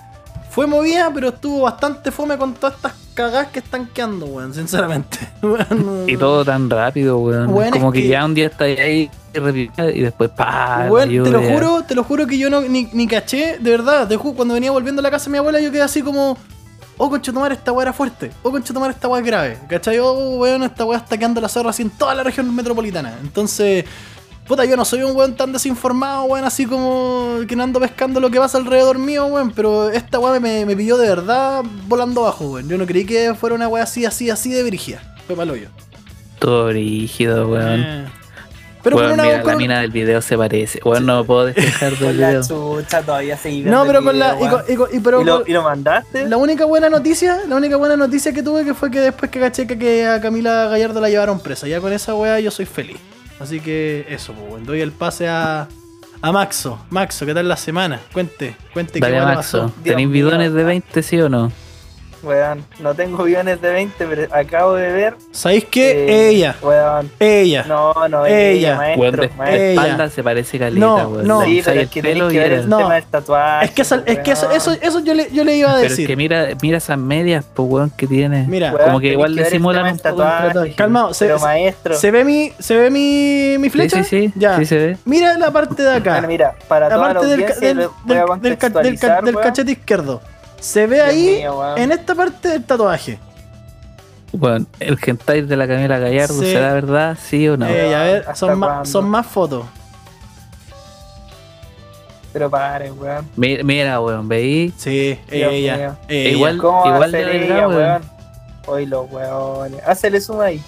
fue 0.49 0.67
movida, 0.67 1.11
pero 1.13 1.29
estuvo 1.29 1.61
bastante 1.61 2.11
fome 2.11 2.37
con 2.37 2.53
todas 2.53 2.75
estas 2.75 2.93
cagadas 3.13 3.47
que 3.47 3.59
están 3.59 3.87
quedando, 3.87 4.25
weón, 4.25 4.53
sinceramente. 4.53 5.17
Y 6.07 6.17
todo 6.17 6.43
tan 6.45 6.69
rápido, 6.69 7.19
weón. 7.19 7.53
Weón, 7.53 7.71
Como 7.71 7.91
que, 7.91 8.01
que- 8.01 8.07
ya 8.09 8.25
un 8.25 8.33
día 8.33 8.47
está 8.47 8.65
ahí 8.65 9.09
y 9.33 10.01
después 10.01 10.29
pa. 10.31 10.87
Weón, 10.89 11.09
te 11.09 11.29
lo 11.31 11.41
juro, 11.41 11.83
te 11.83 11.95
lo 11.95 12.03
juro 12.03 12.25
que 12.27 12.37
yo 12.37 12.49
no 12.49 12.61
ni, 12.61 12.89
ni 12.93 13.07
caché, 13.07 13.57
de 13.59 13.71
verdad, 13.71 14.07
te 14.07 14.17
ju- 14.17 14.35
cuando 14.35 14.53
venía 14.55 14.71
volviendo 14.71 14.99
a 15.01 15.03
la 15.03 15.11
casa 15.11 15.25
de 15.25 15.31
mi 15.31 15.37
abuela 15.37 15.59
yo 15.59 15.71
quedé 15.71 15.81
así 15.83 16.01
como, 16.01 16.37
oh 16.97 17.09
conchetumar, 17.09 17.51
esta 17.51 17.71
weá 17.71 17.83
era 17.83 17.93
fuerte, 17.93 18.31
oh 18.43 18.51
conchetumar, 18.51 18.89
esta 18.91 19.07
weá 19.07 19.19
es 19.21 19.25
grave, 19.25 19.57
¿cachai? 19.69 19.99
Oh 19.99 20.37
weón, 20.39 20.63
esta 20.63 20.83
weá 20.85 20.97
está 20.97 21.17
quedando 21.17 21.39
la 21.41 21.47
zorra 21.49 21.69
así 21.69 21.83
en 21.83 21.91
toda 21.91 22.15
la 22.15 22.23
región 22.23 22.53
metropolitana. 22.55 23.17
Entonces, 23.21 23.85
puta, 24.49 24.65
yo 24.65 24.75
no 24.75 24.83
soy 24.83 25.03
un 25.03 25.15
weón 25.15 25.35
tan 25.35 25.53
desinformado, 25.53 26.23
weón, 26.23 26.43
así 26.43 26.65
como 26.65 27.37
que 27.47 27.55
no 27.55 27.63
ando 27.63 27.79
pescando 27.79 28.19
lo 28.19 28.29
que 28.29 28.39
pasa 28.39 28.57
alrededor 28.57 28.97
mío, 28.99 29.27
weón, 29.27 29.51
pero 29.51 29.89
esta 29.91 30.19
weá 30.19 30.37
me, 30.41 30.65
me 30.65 30.75
pilló 30.75 30.97
de 30.97 31.07
verdad 31.07 31.61
volando 31.87 32.21
abajo, 32.21 32.49
weón. 32.53 32.67
Yo 32.67 32.77
no 32.77 32.85
creí 32.85 33.05
que 33.05 33.33
fuera 33.35 33.55
una 33.55 33.67
weá 33.69 33.83
así, 33.83 34.05
así, 34.05 34.29
así 34.29 34.51
de 34.51 34.63
brígida. 34.63 35.01
Fue 35.27 35.35
malo 35.37 35.55
yo. 35.55 35.67
Todo 36.39 36.71
rígido, 36.71 37.47
weón. 37.47 37.79
Eh. 37.81 38.05
Pero 38.81 38.95
Weón, 38.95 39.09
con 39.09 39.19
una 39.19 39.23
mira, 39.23 39.41
con- 39.41 39.51
la 39.51 39.57
mina 39.57 39.81
del 39.81 39.91
video 39.91 40.21
se 40.21 40.37
parece. 40.37 40.79
Weón, 40.85 41.05
no 41.05 41.25
puedo 41.25 41.45
despejar 41.47 41.89
del 41.97 41.99
Con 41.99 42.17
la 42.21 42.27
video. 42.29 42.41
chucha 42.47 43.01
todavía 43.03 43.37
No, 43.65 43.85
pero 43.85 44.01
con 44.03 44.17
la. 44.17 44.35
video, 44.35 44.47
y 44.47 44.49
con- 44.49 44.61
weón. 44.61 44.65
y 44.71 44.75
con- 44.77 44.95
y 44.95 44.99
pero 45.01 45.21
¿Y 45.21 45.25
lo, 45.25 45.39
con- 45.41 45.49
y 45.49 45.53
lo 45.53 45.63
mandaste? 45.63 46.27
La 46.29 46.37
única 46.37 46.63
buena 46.65 46.89
noticia, 46.89 47.39
la 47.47 47.55
única 47.57 47.75
buena 47.75 47.97
noticia 47.97 48.31
que 48.33 48.41
tuve 48.41 48.63
que 48.63 48.73
fue 48.73 48.89
que 48.89 49.01
después 49.01 49.29
que 49.29 49.39
caché 49.41 49.67
que, 49.67 49.77
que 49.77 50.07
a 50.07 50.21
Camila 50.21 50.69
Gallardo 50.69 51.01
la 51.01 51.09
llevaron 51.09 51.39
presa. 51.41 51.67
Ya 51.67 51.81
con 51.81 51.91
esa 51.91 52.15
weá 52.15 52.39
yo 52.39 52.49
soy 52.51 52.65
feliz. 52.65 52.97
Así 53.39 53.59
que 53.59 54.05
eso, 54.09 54.33
pues, 54.33 54.51
weón. 54.51 54.65
Doy 54.65 54.81
el 54.81 54.91
pase 54.91 55.27
a, 55.29 55.67
a 56.21 56.31
Maxo. 56.31 56.79
Maxo, 56.89 57.25
¿qué 57.25 57.33
tal 57.33 57.47
la 57.47 57.57
semana? 57.57 57.99
Cuente, 58.13 58.55
cuente 58.73 58.99
Dale, 58.99 59.15
qué 59.19 59.21
Maxo. 59.21 59.61
pasó. 59.67 59.73
¿Tenéis 59.83 60.09
bidones 60.09 60.53
de 60.53 60.63
20, 60.63 61.03
sí 61.03 61.19
o 61.21 61.29
no? 61.29 61.51
Weón, 62.23 62.65
no 62.79 62.93
tengo 62.93 63.23
guiones 63.23 63.61
de 63.61 63.71
20, 63.71 64.05
pero 64.05 64.27
acabo 64.35 64.73
de 64.75 64.91
ver. 64.91 65.15
¿Sabéis 65.31 65.65
qué? 65.65 66.05
eh, 66.07 66.29
ella. 66.29 66.55
Weón, 66.61 67.09
Ella. 67.19 67.63
no, 67.67 67.93
no, 68.09 68.25
Ella. 68.25 68.39
ella, 68.49 68.69
Weón, 68.77 68.97
maestro, 68.99 69.21
de 69.23 69.29
maestro. 69.37 69.55
Ella. 69.61 69.71
espalda 69.81 70.09
se 70.09 70.23
parece 70.23 70.59
caleta, 70.59 70.85
No, 70.85 70.95
weón. 71.07 71.27
no. 71.27 71.41
Sí, 71.43 71.61
pero 71.63 71.79
el 71.79 71.85
es 71.85 71.89
que 71.91 72.01
que 72.01 72.09
y 72.11 72.21
ver 72.37 72.51
el 72.53 72.69
No. 72.69 72.77
tema 72.77 72.95
del 72.95 73.03
tatuaje. 73.05 73.65
Es 73.65 73.71
que, 73.71 73.81
esa- 73.83 74.03
es 74.05 74.19
que 74.19 74.31
eso, 74.31 74.51
eso, 74.51 74.71
eso 74.81 74.99
yo, 74.99 75.13
le, 75.13 75.31
yo 75.31 75.43
le 75.43 75.55
iba 75.55 75.69
a 75.71 75.75
Pero 75.75 75.85
es 75.85 75.91
decir. 75.91 76.07
que 76.07 76.15
mira, 76.15 76.47
mira 76.61 76.77
esas 76.77 76.97
medias, 76.97 77.45
pues 77.53 77.69
weón, 77.69 77.89
que 77.91 78.07
tiene. 78.07 78.45
Mira, 78.47 78.71
Weón, 78.73 78.85
como 78.85 78.99
que 78.99 79.07
igual 79.13 79.35
disimulan 79.35 79.83
tema 79.83 79.91
un 79.93 79.97
tatuaje. 79.99 80.47
tatuaje. 80.47 80.73
calmado, 80.75 81.13
se, 81.13 81.33
maestro, 81.37 81.95
se 81.95 82.11
ve 82.11 82.23
mi, 82.25 82.51
se 82.59 82.75
ve 82.75 82.89
mi, 82.89 83.55
mi 83.59 83.65
Sí, 83.65 83.69
flecha. 83.69 84.03
sí, 84.03 84.27
sí. 84.27 84.33
Ya. 84.35 84.57
Sí 84.57 84.65
se 84.65 84.77
ve. 84.77 84.97
Mira 85.05 85.37
la 85.37 85.51
parte 85.51 85.81
de 85.81 85.89
acá. 85.95 86.11
bueno, 86.13 86.27
mira, 86.27 86.55
para 86.67 86.89
toda 86.89 87.13
la 87.13 87.21
del, 87.21 87.39
ca- 87.45 87.53
audiencia 87.53 87.67
del, 87.67 89.35
cachete 89.41 89.71
izquierdo. 89.71 90.21
Se 90.59 90.87
ve 90.87 90.95
Dios 90.97 91.07
ahí 91.07 91.35
mío, 91.37 91.77
en 91.77 91.91
esta 91.91 92.15
parte 92.15 92.49
del 92.49 92.63
tatuaje. 92.63 93.17
Bueno, 94.31 94.65
el 94.79 94.97
hentai 95.03 95.41
de 95.41 95.57
la 95.57 95.67
Camila 95.67 95.97
Gallardo, 95.97 96.39
Sí. 96.41 96.51
¿será 96.51 96.73
verdad? 96.73 97.17
¿Sí 97.19 97.47
o 97.47 97.57
no? 97.57 97.65
Eh, 97.67 97.95
a 97.95 98.03
ver, 98.03 98.17
¿hasta 98.21 98.35
son 98.35 98.59
más, 98.59 98.87
son 98.89 99.09
más 99.09 99.25
fotos. 99.25 99.65
Pero 102.31 102.49
pare, 102.49 102.91
weón. 102.91 103.27
Mira, 103.35 103.63
mira, 103.63 103.99
weón, 104.01 104.27
veí. 104.27 104.71
Sí, 104.77 105.17
Dios 105.31 105.51
ella. 105.51 105.77
mío. 105.77 105.95
ella. 106.07 106.29
Igual- 106.29 106.57
¿Cómo 106.59 106.77
va 106.81 106.91
a 106.91 106.93
igual 106.95 107.11
de 107.11 107.23
verdad, 107.25 107.41
ella, 107.43 107.67
weón. 107.67 107.77
weón? 107.81 108.01
Hoy 108.67 108.85
los 108.85 109.11
weones. 109.11 109.81
Hacele 109.87 110.21
zoom 110.21 110.41
ahí. 110.41 110.61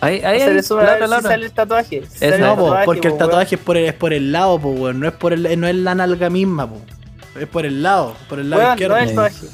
Ahí, 0.00 0.20
ahí, 0.24 0.36
Hacele 0.40 0.56
ahí. 0.58 0.62
zoom 0.64 0.80
a 0.80 0.82
la 0.82 0.88
ver 0.94 1.02
otra, 1.04 1.06
la 1.06 1.16
si 1.16 1.20
otra. 1.20 1.30
sale 1.30 1.46
el 1.46 1.52
tatuaje. 1.52 2.02
Si 2.10 2.18
sale 2.18 2.38
No, 2.38 2.50
el 2.52 2.56
po, 2.58 2.64
tatuaje, 2.64 2.84
porque 2.86 3.06
el 3.08 3.12
po, 3.14 3.18
tatuaje 3.18 3.54
es 3.54 3.60
por 3.60 3.76
el, 3.76 3.84
es 3.84 3.94
por 3.94 4.12
el 4.12 4.32
lado, 4.32 4.58
po, 4.58 4.70
weón. 4.70 4.98
No 4.98 5.06
es 5.06 5.14
por 5.14 5.32
el, 5.32 5.60
no 5.60 5.68
es 5.68 5.74
la 5.76 5.94
nalga 5.94 6.28
misma, 6.28 6.68
po. 6.68 6.80
Es 7.40 7.48
por 7.48 7.66
el 7.66 7.82
lado, 7.82 8.14
por 8.28 8.38
el 8.38 8.50
lado 8.50 8.62
Weón, 8.62 8.72
izquierdo. 8.74 8.96
no 8.96 9.02
es 9.02 9.10
el 9.10 9.16
tatuaje. 9.16 9.46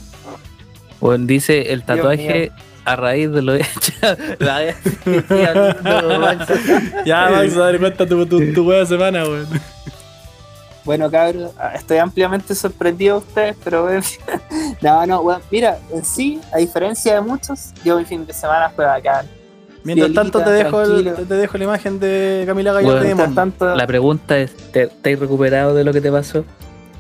Weón, 1.01 1.27
dice 1.27 1.73
el 1.73 1.83
tatuaje 1.85 2.53
a 2.85 2.97
raíz 2.97 3.31
de 3.33 3.43
lo 3.43 3.55
hecho. 3.55 3.93
La-. 4.39 4.63
Ya, 7.05 7.31
Max, 7.31 7.57
a 7.57 7.61
dar 7.61 7.79
cuenta 7.79 8.07
tu, 8.07 8.27
tu, 8.27 8.53
tu 8.53 8.69
wea 8.69 8.85
semana, 8.87 9.25
weón. 9.25 9.47
Bueno, 10.85 11.09
cabros, 11.11 11.53
ah, 11.59 11.73
estoy 11.77 11.99
ampliamente 11.99 12.55
sorprendido 12.57 13.21
de 13.21 13.27
ustedes, 13.27 13.57
pero 13.63 13.85
weón, 13.85 14.03
no, 14.83 15.07
no, 15.07 15.21
weón, 15.21 15.41
mira, 15.51 15.79
en 15.93 16.05
sí, 16.05 16.41
a 16.53 16.59
diferencia 16.59 17.15
de 17.15 17.21
muchos, 17.21 17.71
yo 17.85 17.99
mi 17.99 18.05
fin 18.05 18.27
de 18.27 18.33
semana 18.33 18.69
fue 18.71 18.85
bacán. 18.85 19.27
Mientras 19.85 20.13
tanto 20.13 20.41
te 20.43 20.51
dejo, 20.51 20.83
el- 20.83 21.15
te, 21.15 21.25
dejo 21.35 21.59
la 21.59 21.65
imagen 21.65 21.99
de 21.99 22.45
Camila 22.47 22.73
Gallardo 22.73 22.99
Bueno, 22.99 23.27
de 23.29 23.35
tanto, 23.35 23.75
La 23.75 23.87
pregunta 23.87 24.39
es: 24.39 24.57
¿te, 24.73 24.87
te 24.87 25.13
has 25.15 25.19
recuperado 25.19 25.75
de 25.75 25.83
lo 25.85 25.93
que 25.93 26.01
te 26.01 26.11
pasó? 26.13 26.45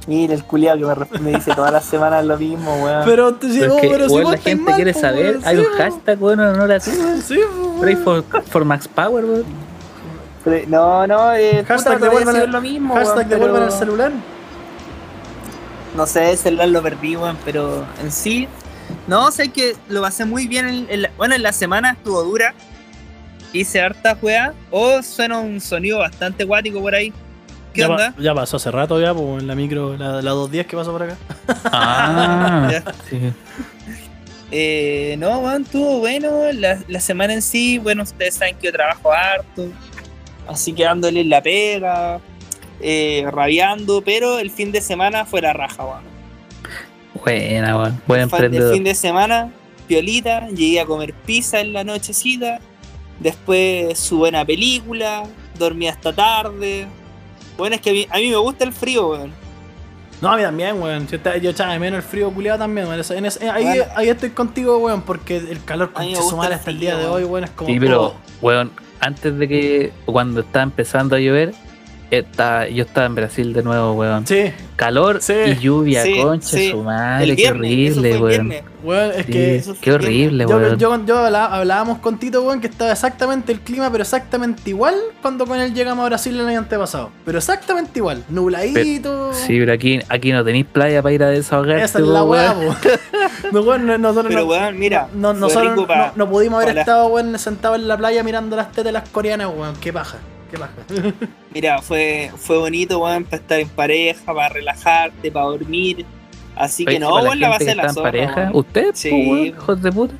Mira 0.06 0.34
el 0.34 0.44
culiado 0.44 0.78
que 0.78 0.84
me, 0.86 0.94
resp- 0.94 1.20
me 1.20 1.30
dice 1.32 1.54
todas 1.54 1.72
las 1.72 1.84
semanas 1.84 2.24
lo 2.24 2.36
mismo, 2.38 2.74
weón. 2.84 3.02
Pero, 3.04 3.34
te, 3.34 3.48
si, 3.52 3.60
Pero 3.60 3.74
es 3.76 3.80
que, 3.80 3.88
pero 3.88 4.08
si 4.08 4.14
vos 4.22 4.30
la 4.32 4.38
gente 4.38 4.62
mal, 4.64 4.74
quiere 4.74 4.92
po, 4.94 5.00
saber. 5.00 5.26
weón. 5.36 5.42
Hay 5.44 5.56
Sí, 5.56 5.62
un 5.62 5.78
hashtag, 5.78 6.22
weón, 6.22 6.40
en 6.40 6.46
honor 6.46 6.72
a 6.72 6.78
ti, 6.80 6.90
weón. 6.90 7.22
Sí, 7.22 7.36
weón. 7.38 7.80
Pray 7.80 7.96
for, 7.96 8.24
for 8.48 8.64
Max 8.64 8.88
Power, 8.88 9.24
weón. 9.24 9.44
Pero- 10.44 10.68
no, 10.68 11.06
no, 11.06 11.32
eh, 11.34 11.64
Hashtag 11.66 11.94
puta, 11.94 12.04
te 12.04 12.08
voy 12.08 12.16
a 12.16 12.18
devuelvan 12.20 12.42
el- 12.42 12.50
lo 12.50 12.60
mismo, 12.60 12.94
Hashtag 12.94 13.16
weón, 13.16 13.28
devuelvan 13.28 13.60
pero- 13.62 13.72
el 13.72 13.78
celular. 13.78 14.12
No 15.96 16.06
sé, 16.06 16.30
el 16.30 16.38
celular 16.38 16.68
lo 16.68 16.82
perdí, 16.82 17.16
weón, 17.16 17.36
pero 17.44 17.84
en 18.02 18.10
sí. 18.10 18.48
No, 19.06 19.30
sé 19.30 19.50
que 19.50 19.76
lo 19.88 20.00
pasé 20.02 20.24
muy 20.24 20.46
bien. 20.46 20.66
En, 20.68 20.86
en 20.88 21.02
la- 21.02 21.10
bueno, 21.16 21.34
en 21.34 21.42
la 21.42 21.52
semana 21.52 21.92
estuvo 21.92 22.22
dura. 22.22 22.54
Hice 23.52 23.80
harta 23.82 24.16
juega. 24.20 24.54
O 24.70 25.02
suena 25.02 25.38
un 25.38 25.60
sonido 25.60 25.98
bastante 25.98 26.44
acuático 26.44 26.80
por 26.80 26.94
ahí. 26.94 27.12
¿Qué 27.72 27.80
ya, 27.80 27.88
onda? 27.88 28.12
pa- 28.16 28.22
ya 28.22 28.34
pasó 28.34 28.56
hace 28.58 28.70
rato 28.70 29.00
ya, 29.00 29.14
pues 29.14 29.40
en 29.42 29.46
la 29.46 29.54
micro, 29.54 29.96
la, 29.96 30.20
la 30.22 30.30
210 30.32 30.66
que 30.66 30.76
pasó 30.76 30.92
por 30.92 31.02
acá. 31.04 31.16
Ah, 31.64 32.68
Ya. 32.72 32.84
sí. 33.08 33.18
Eh, 34.50 35.16
no, 35.18 35.38
weón, 35.38 35.62
estuvo 35.62 35.98
bueno. 36.00 36.52
La, 36.52 36.78
la 36.88 37.00
semana 37.00 37.32
en 37.32 37.42
sí, 37.42 37.78
bueno, 37.78 38.02
ustedes 38.02 38.34
saben 38.34 38.56
que 38.56 38.66
yo 38.66 38.72
trabajo 38.72 39.10
harto. 39.12 39.68
Así 40.46 40.72
que 40.74 40.84
dándole 40.84 41.20
en 41.22 41.30
la 41.30 41.42
pega, 41.42 42.20
eh, 42.80 43.24
rabiando. 43.30 44.02
Pero 44.02 44.38
el 44.38 44.50
fin 44.50 44.70
de 44.72 44.80
semana 44.82 45.24
fue 45.24 45.40
la 45.40 45.52
raja, 45.54 45.84
weón. 45.84 46.02
Buena, 47.24 47.76
weón. 47.78 48.02
Buen 48.06 48.28
El 48.34 48.54
El 48.54 48.72
fin 48.72 48.84
de 48.84 48.94
semana, 48.94 49.50
piolita, 49.86 50.48
llegué 50.48 50.80
a 50.80 50.84
comer 50.84 51.14
pizza 51.14 51.60
en 51.60 51.72
la 51.72 51.84
nochecita. 51.84 52.60
Después 53.20 53.98
su 53.98 54.18
buena 54.18 54.44
película, 54.44 55.22
dormí 55.58 55.88
hasta 55.88 56.12
tarde. 56.12 56.86
Bueno, 57.56 57.76
es 57.76 57.80
que 57.82 57.90
a 57.90 57.92
mí, 57.92 58.06
a 58.10 58.16
mí 58.18 58.28
me 58.30 58.36
gusta 58.36 58.64
el 58.64 58.72
frío, 58.72 59.08
weón. 59.10 59.32
No, 60.20 60.30
a 60.32 60.36
mí 60.36 60.42
también, 60.42 60.80
weón. 60.80 61.06
Yo, 61.08 61.18
yo 61.36 61.50
echaba 61.50 61.72
de 61.72 61.78
menos 61.78 61.98
el 62.04 62.08
frío 62.08 62.30
culiado 62.30 62.58
también, 62.60 62.86
weón. 62.86 63.00
Eso- 63.00 63.14
en 63.14 63.26
ese- 63.26 63.50
ahí, 63.50 63.64
Bueno. 63.64 63.84
ahí 63.96 64.08
estoy 64.08 64.30
contigo, 64.30 64.78
weón, 64.78 65.02
porque 65.02 65.36
el 65.36 65.62
calor 65.64 65.92
con 65.92 66.04
su 66.04 66.22
gusta 66.22 66.36
madre 66.36 66.54
el 66.54 66.58
hasta 66.60 66.70
el 66.70 66.78
día 66.80 66.96
de 66.96 67.06
hoy, 67.06 67.24
weón, 67.24 67.44
es 67.44 67.50
como. 67.50 67.68
Sí, 67.68 67.78
pero, 67.80 68.02
oh. 68.04 68.14
weón, 68.40 68.70
antes 69.00 69.36
de 69.38 69.48
que, 69.48 69.92
cuando 70.06 70.40
estaba 70.42 70.62
empezando 70.62 71.16
a 71.16 71.18
llover, 71.18 71.54
Está, 72.12 72.68
yo 72.68 72.84
estaba 72.84 73.06
en 73.06 73.14
Brasil 73.14 73.54
de 73.54 73.62
nuevo, 73.62 73.94
weón. 73.94 74.26
Sí, 74.26 74.52
Calor 74.76 75.22
Sí. 75.22 75.32
y 75.46 75.54
lluvia, 75.56 76.02
Sí, 76.02 76.20
concha 76.20 76.46
sí. 76.46 76.70
su 76.70 76.82
madre, 76.82 77.34
qué 77.34 77.48
horrible, 77.48 78.18
weón. 78.18 78.52
es 78.52 79.24
que 79.26 79.62
qué 79.80 79.92
horrible, 79.92 80.44
yo, 80.46 80.56
weón. 80.58 80.78
yo, 80.78 81.06
yo 81.06 81.18
hablábamos 81.24 82.00
con 82.00 82.18
Tito, 82.18 82.42
weón, 82.42 82.60
que 82.60 82.66
estaba 82.66 82.92
exactamente 82.92 83.50
el 83.52 83.60
clima, 83.60 83.90
pero 83.90 84.02
exactamente 84.02 84.68
igual 84.68 84.94
cuando 85.22 85.46
con 85.46 85.58
él 85.58 85.72
llegamos 85.72 86.02
a 86.04 86.08
Brasil 86.08 86.38
el 86.38 86.46
año 86.46 86.58
antepasado. 86.58 87.08
Pero 87.24 87.38
exactamente 87.38 87.98
igual, 87.98 88.22
nubladito. 88.28 89.32
Sí, 89.32 89.58
pero 89.58 89.72
aquí, 89.72 90.00
aquí 90.10 90.32
no 90.32 90.44
tenéis 90.44 90.66
playa 90.66 91.00
para 91.00 91.14
ir 91.14 91.22
a 91.22 91.28
desahogarte, 91.30 91.82
Esa 91.82 91.98
es 91.98 92.04
la 92.04 92.24
weá, 92.24 92.52
weón. 92.52 92.76
No, 93.52 93.60
weón, 93.62 93.86
no- 93.86 93.96
nosotros 93.98 94.26
Pero 94.28 94.40
no, 94.44 94.50
weón, 94.50 94.78
mira, 94.78 95.08
no, 95.14 95.32
nosotros 95.32 95.74
no, 95.76 96.12
no 96.14 96.28
pudimos 96.28 96.62
haber 96.62 96.76
estado, 96.76 97.06
weón, 97.06 97.38
sentados 97.38 97.78
en 97.78 97.88
la 97.88 97.96
playa 97.96 98.22
mirando 98.22 98.54
las 98.56 98.68
tetas 98.68 98.84
de 98.84 98.92
las 98.92 99.08
coreanas, 99.08 99.48
weón. 99.56 99.74
Qué 99.80 99.92
paja, 99.94 100.18
qué. 100.52 101.12
Mira, 101.54 101.80
fue, 101.82 102.30
fue 102.36 102.58
bonito, 102.58 102.98
weón, 103.00 103.24
para 103.24 103.36
estar 103.42 103.60
en 103.60 103.68
pareja, 103.68 104.32
para 104.34 104.48
relajarte, 104.48 105.30
para 105.30 105.46
dormir. 105.46 106.04
Así 106.54 106.84
que 106.84 106.98
no, 106.98 107.10
para 107.10 107.22
la 107.22 107.30
gente 107.30 107.48
pasé 107.48 107.64
que 107.66 107.74
la 107.74 107.92
zorra, 107.92 108.02
pareja, 108.10 108.34
weón. 108.42 108.50
¿usted, 108.56 108.90
Sí. 108.94 109.10
weón, 109.10 109.46
hijos 109.46 109.82
de 109.82 109.92
puta? 109.92 110.14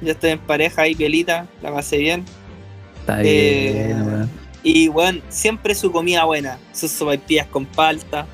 Yo 0.00 0.12
estoy 0.12 0.30
en 0.30 0.38
pareja 0.38 0.82
ahí, 0.82 0.94
pielita, 0.94 1.46
la 1.62 1.72
pasé 1.72 1.98
bien. 1.98 2.24
Está 3.00 3.22
Eh, 3.22 3.84
bien, 3.86 4.06
weón. 4.06 4.30
Y, 4.62 4.88
weón, 4.88 5.22
siempre 5.28 5.74
su 5.74 5.92
comida 5.92 6.24
buena. 6.24 6.58
Sus 6.72 6.90
sopaipillas 6.90 7.46
con 7.46 7.64
palta, 7.64 8.26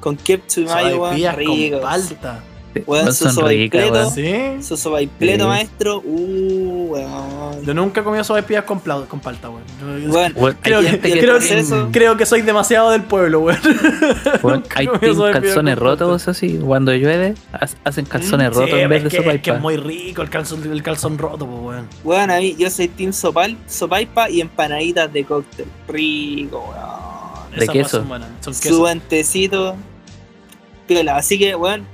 con 0.00 0.16
ketchup 0.16 0.64
y 0.64 0.66
mayo, 0.66 1.02
weón, 1.02 1.20
con 1.72 1.80
palta. 1.80 2.42
Weón, 2.86 3.12
su 3.12 3.28
son 3.30 3.48
ricas, 3.48 3.84
sopaipleto. 3.84 3.92
weón. 3.92 4.60
Sí. 4.60 4.62
Su 4.68 4.76
Sí. 4.76 5.48
maestro. 5.48 6.02
Uh, 6.04 6.86
weón. 6.90 7.64
Yo 7.64 7.74
nunca 7.74 8.00
he 8.00 8.04
comido 8.04 8.24
sopaipillas 8.24 8.64
con, 8.64 8.80
con 8.80 9.20
palta, 9.20 9.48
weón. 9.50 9.62
Yo- 10.02 10.10
Weón, 10.10 10.56
Creo 10.60 10.80
que- 10.80 10.98
creo 11.00 11.38
que- 11.38 11.86
Creo 11.92 12.16
que 12.16 12.26
soy 12.26 12.42
demasiado 12.42 12.90
del 12.90 13.02
pueblo, 13.02 13.40
weón. 13.40 13.58
weón, 14.42 14.64
hay 14.74 14.86
sopaipillas 14.86 15.32
calzones 15.32 15.78
rotos, 15.78 16.28
así, 16.28 16.58
cuando 16.58 16.92
llueve, 16.94 17.34
ha- 17.52 17.66
hacen 17.84 18.04
calzones 18.06 18.52
rotos 18.54 18.70
Sí, 18.70 18.80
en 18.80 18.88
vez 18.88 19.04
de 19.04 19.08
que, 19.10 19.16
sopa 19.18 19.32
es 19.32 19.42
que 19.42 19.50
es 19.50 19.60
muy 19.60 19.76
rico 19.76 20.22
el 20.22 20.30
calzón, 20.30 20.62
el 20.70 20.82
calzón 20.82 21.18
roto, 21.18 21.46
pues, 21.46 21.60
weón. 21.62 21.88
Weón, 22.04 22.30
a 22.30 22.38
mí, 22.38 22.54
yo 22.58 22.68
soy 22.70 22.88
team 22.88 23.12
sopal, 23.12 23.56
sopaipa 23.66 24.28
y 24.30 24.40
empanaditas 24.40 25.12
de 25.12 25.24
cóctel. 25.24 25.66
Rico, 25.88 26.64
weón. 26.70 27.06
¿De 27.56 27.62
Esas 27.64 27.72
queso? 27.72 27.88
Son, 27.98 28.08
buenas, 28.08 28.28
son 28.40 28.54
Su 28.54 28.60
queso. 28.62 28.78
buen 28.80 29.00
tecito. 29.00 29.76
Piola. 30.86 31.16
Así 31.16 31.38
que, 31.38 31.54
weón, 31.56 31.84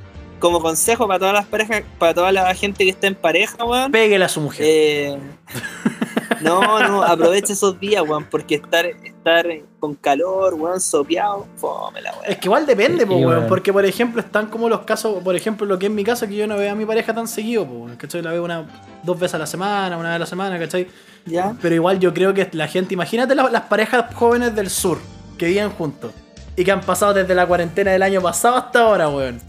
como 0.43 0.61
consejo 0.61 1.07
para 1.07 1.19
todas 1.21 1.35
las 1.35 1.47
parejas, 1.47 1.83
para 1.99 2.13
toda 2.13 2.33
la 2.33 2.55
gente 2.55 2.85
que 2.85 2.91
está 2.91 3.07
en 3.07 3.15
pareja, 3.15 3.65
weón. 3.65 3.91
Péguele 3.91 4.25
a 4.27 4.29
su 4.29 4.41
mujer. 4.43 4.67
eh, 4.69 5.17
no, 6.43 6.81
no, 6.89 7.03
aprovecha 7.03 7.53
esos 7.53 7.79
días, 7.79 8.03
weón, 8.07 8.25
porque 8.25 8.57
estar, 8.57 8.85
estar 8.85 9.47
con 9.79 9.95
calor, 9.95 10.55
weón, 10.55 10.81
sopeado, 10.81 11.47
fome 11.57 12.01
la 12.03 12.11
weón. 12.13 12.25
Es 12.27 12.39
que 12.39 12.47
igual 12.49 12.67
depende, 12.67 13.05
Sí, 13.05 13.09
weón. 13.11 13.25
weón. 13.25 13.47
Porque, 13.47 13.73
por 13.73 13.85
ejemplo, 13.87 14.21
están 14.21 14.47
como 14.49 14.69
los 14.69 14.81
casos, 14.81 15.23
por 15.23 15.37
ejemplo, 15.37 15.65
lo 15.67 15.79
que 15.79 15.87
es 15.87 15.93
mi 15.93 16.03
caso, 16.05 16.27
que 16.27 16.35
yo 16.35 16.47
no 16.47 16.57
veo 16.57 16.73
a 16.73 16.75
mi 16.75 16.85
pareja 16.85 17.15
tan 17.15 17.29
seguido, 17.29 17.63
weón. 17.63 17.97
¿Cachai? 17.97 18.23
La 18.23 18.33
veo 18.33 18.45
una, 18.45 18.67
dos 19.03 19.19
veces 19.19 19.35
a 19.37 19.39
la 19.39 19.47
semana, 19.47 19.97
una 19.97 20.09
vez 20.11 20.17
a 20.17 20.19
la 20.21 20.27
semana, 20.27 20.59
¿cachai? 20.59 20.89
¿Ya? 21.25 21.55
Pero 21.63 21.75
igual 21.75 22.01
yo 22.01 22.13
creo 22.13 22.35
que 22.35 22.49
la 22.53 22.67
gente, 22.67 22.95
imagínate 22.95 23.35
la- 23.37 23.49
las 23.49 23.63
parejas 23.63 24.13
jóvenes 24.15 24.55
del 24.57 24.69
sur 24.71 24.99
que 25.39 25.47
viven 25.47 25.71
juntos 25.71 26.13
y 26.57 26.65
que 26.65 26.73
han 26.73 26.81
pasado 26.81 27.15
desde 27.15 27.35
la 27.35 27.47
cuarentena 27.47 27.93
del 27.93 28.03
año 28.03 28.21
pasado 28.21 28.57
hasta 28.57 28.81
ahora, 28.81 29.09
weón. 29.09 29.41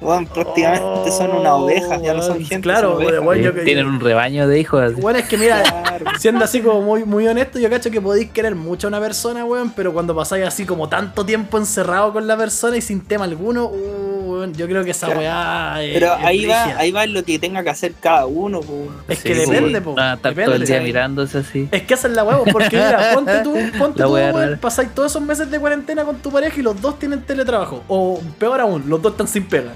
Weón, 0.00 0.26
prácticamente 0.26 1.10
son 1.10 1.30
unas 1.30 1.52
ovejas, 1.52 2.02
ya 2.02 2.12
no 2.14 2.22
son 2.22 2.32
Oh, 2.42 2.46
gente. 2.46 2.60
claro, 2.60 2.98
son 3.00 3.38
yo 3.38 3.54
que- 3.54 3.62
Tienen 3.62 3.86
un 3.86 3.98
rebaño 4.00 4.46
de 4.46 4.60
hijos 4.60 4.82
así. 4.82 5.00
Bueno, 5.00 5.18
es 5.18 5.26
que 5.26 5.36
mira, 5.38 5.62
Claro. 5.62 6.04
siendo 6.18 6.44
así 6.44 6.60
como 6.60 6.82
muy, 6.82 7.04
muy 7.04 7.26
honesto, 7.26 7.58
yo 7.58 7.70
cacho 7.70 7.90
que 7.90 8.00
podéis 8.00 8.30
querer 8.30 8.54
mucho 8.54 8.86
a 8.86 8.88
una 8.88 9.00
persona, 9.00 9.44
weón, 9.44 9.72
pero 9.74 9.92
cuando 9.94 10.14
pasáis 10.14 10.44
así 10.44 10.66
como 10.66 10.88
tanto 10.88 11.24
tiempo 11.24 11.56
encerrado 11.58 12.12
con 12.12 12.26
la 12.26 12.36
persona 12.36 12.76
y 12.76 12.82
sin 12.82 13.00
tema 13.00 13.24
alguno, 13.24 13.66
uh, 13.66 14.30
weón, 14.32 14.54
yo 14.54 14.66
creo 14.66 14.84
que 14.84 14.90
esa 14.90 15.06
Claro. 15.06 15.20
weá 15.20 15.82
es, 15.82 15.94
Pero 15.94 16.14
es 16.14 16.24
ahí 16.24 16.44
va, 16.46 16.64
ahí 16.78 16.92
va 16.92 17.06
lo 17.06 17.24
que 17.24 17.38
tenga 17.38 17.62
que 17.64 17.70
hacer 17.70 17.94
cada 17.98 18.26
uno, 18.26 18.60
weón. 18.60 18.94
Es 19.08 19.22
que 19.22 19.34
Sí, 19.34 19.50
depende, 19.50 19.80
po. 19.80 19.94
Ah, 19.98 20.14
estar 20.16 20.32
depende. 20.32 20.44
todo 20.52 20.56
el 20.62 20.66
día 20.66 20.80
mirándose 20.82 21.38
así. 21.38 21.68
Es 21.72 21.82
que 21.82 21.94
es 21.94 22.04
la 22.04 22.22
huevo, 22.22 22.44
porque 22.52 22.76
mira, 22.76 23.10
ponte 23.14 23.38
tú, 23.42 23.54
ponte 23.78 24.00
La 24.00 24.06
tú, 24.06 24.12
weón, 24.12 24.58
pasáis 24.60 24.90
todos 24.94 25.12
esos 25.12 25.22
meses 25.22 25.50
de 25.50 25.58
cuarentena 25.58 26.04
con 26.04 26.16
tu 26.16 26.30
pareja 26.30 26.60
y 26.60 26.62
los 26.62 26.80
dos 26.80 26.98
tienen 26.98 27.22
teletrabajo. 27.22 27.82
O 27.88 28.20
peor 28.38 28.60
aún, 28.60 28.84
los 28.88 29.00
dos 29.00 29.12
están 29.12 29.26
sin 29.26 29.44
pega. 29.46 29.72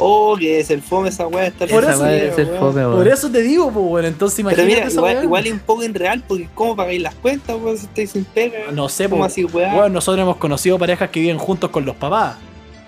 Oh, 0.00 0.36
que 0.38 0.60
es 0.60 0.70
el 0.70 0.80
fome 0.80 1.08
esa 1.08 1.26
weá. 1.26 1.48
Estar 1.48 1.68
Por 1.68 1.84
eso, 1.84 2.02
weón. 2.02 2.96
Por 2.96 3.08
eso 3.08 3.30
te 3.30 3.42
digo, 3.42 3.70
pues, 3.72 3.84
bueno, 3.84 4.08
entonces 4.08 4.36
Pero 4.36 4.62
imagínate 4.62 4.74
mira, 4.74 4.86
esa 4.86 4.96
igual, 4.98 5.24
igual 5.24 5.46
es 5.46 5.52
un 5.52 5.58
poco 5.58 5.82
irreal 5.82 6.22
porque 6.26 6.48
¿cómo 6.54 6.76
pagáis 6.76 7.02
las 7.02 7.16
cuentas, 7.16 7.56
weón, 7.60 7.76
si 7.76 7.86
estáis 7.86 8.10
sin 8.12 8.24
pega? 8.24 8.70
No 8.72 8.88
sé, 8.88 9.08
¿Cómo 9.08 9.22
pues. 9.22 9.32
así, 9.32 9.44
weá? 9.44 9.74
Bueno, 9.74 9.88
nosotros 9.88 10.22
hemos 10.22 10.36
conocido 10.36 10.78
parejas 10.78 11.10
que 11.10 11.18
viven 11.18 11.38
juntos 11.38 11.70
con 11.70 11.84
los 11.84 11.96
papás. 11.96 12.36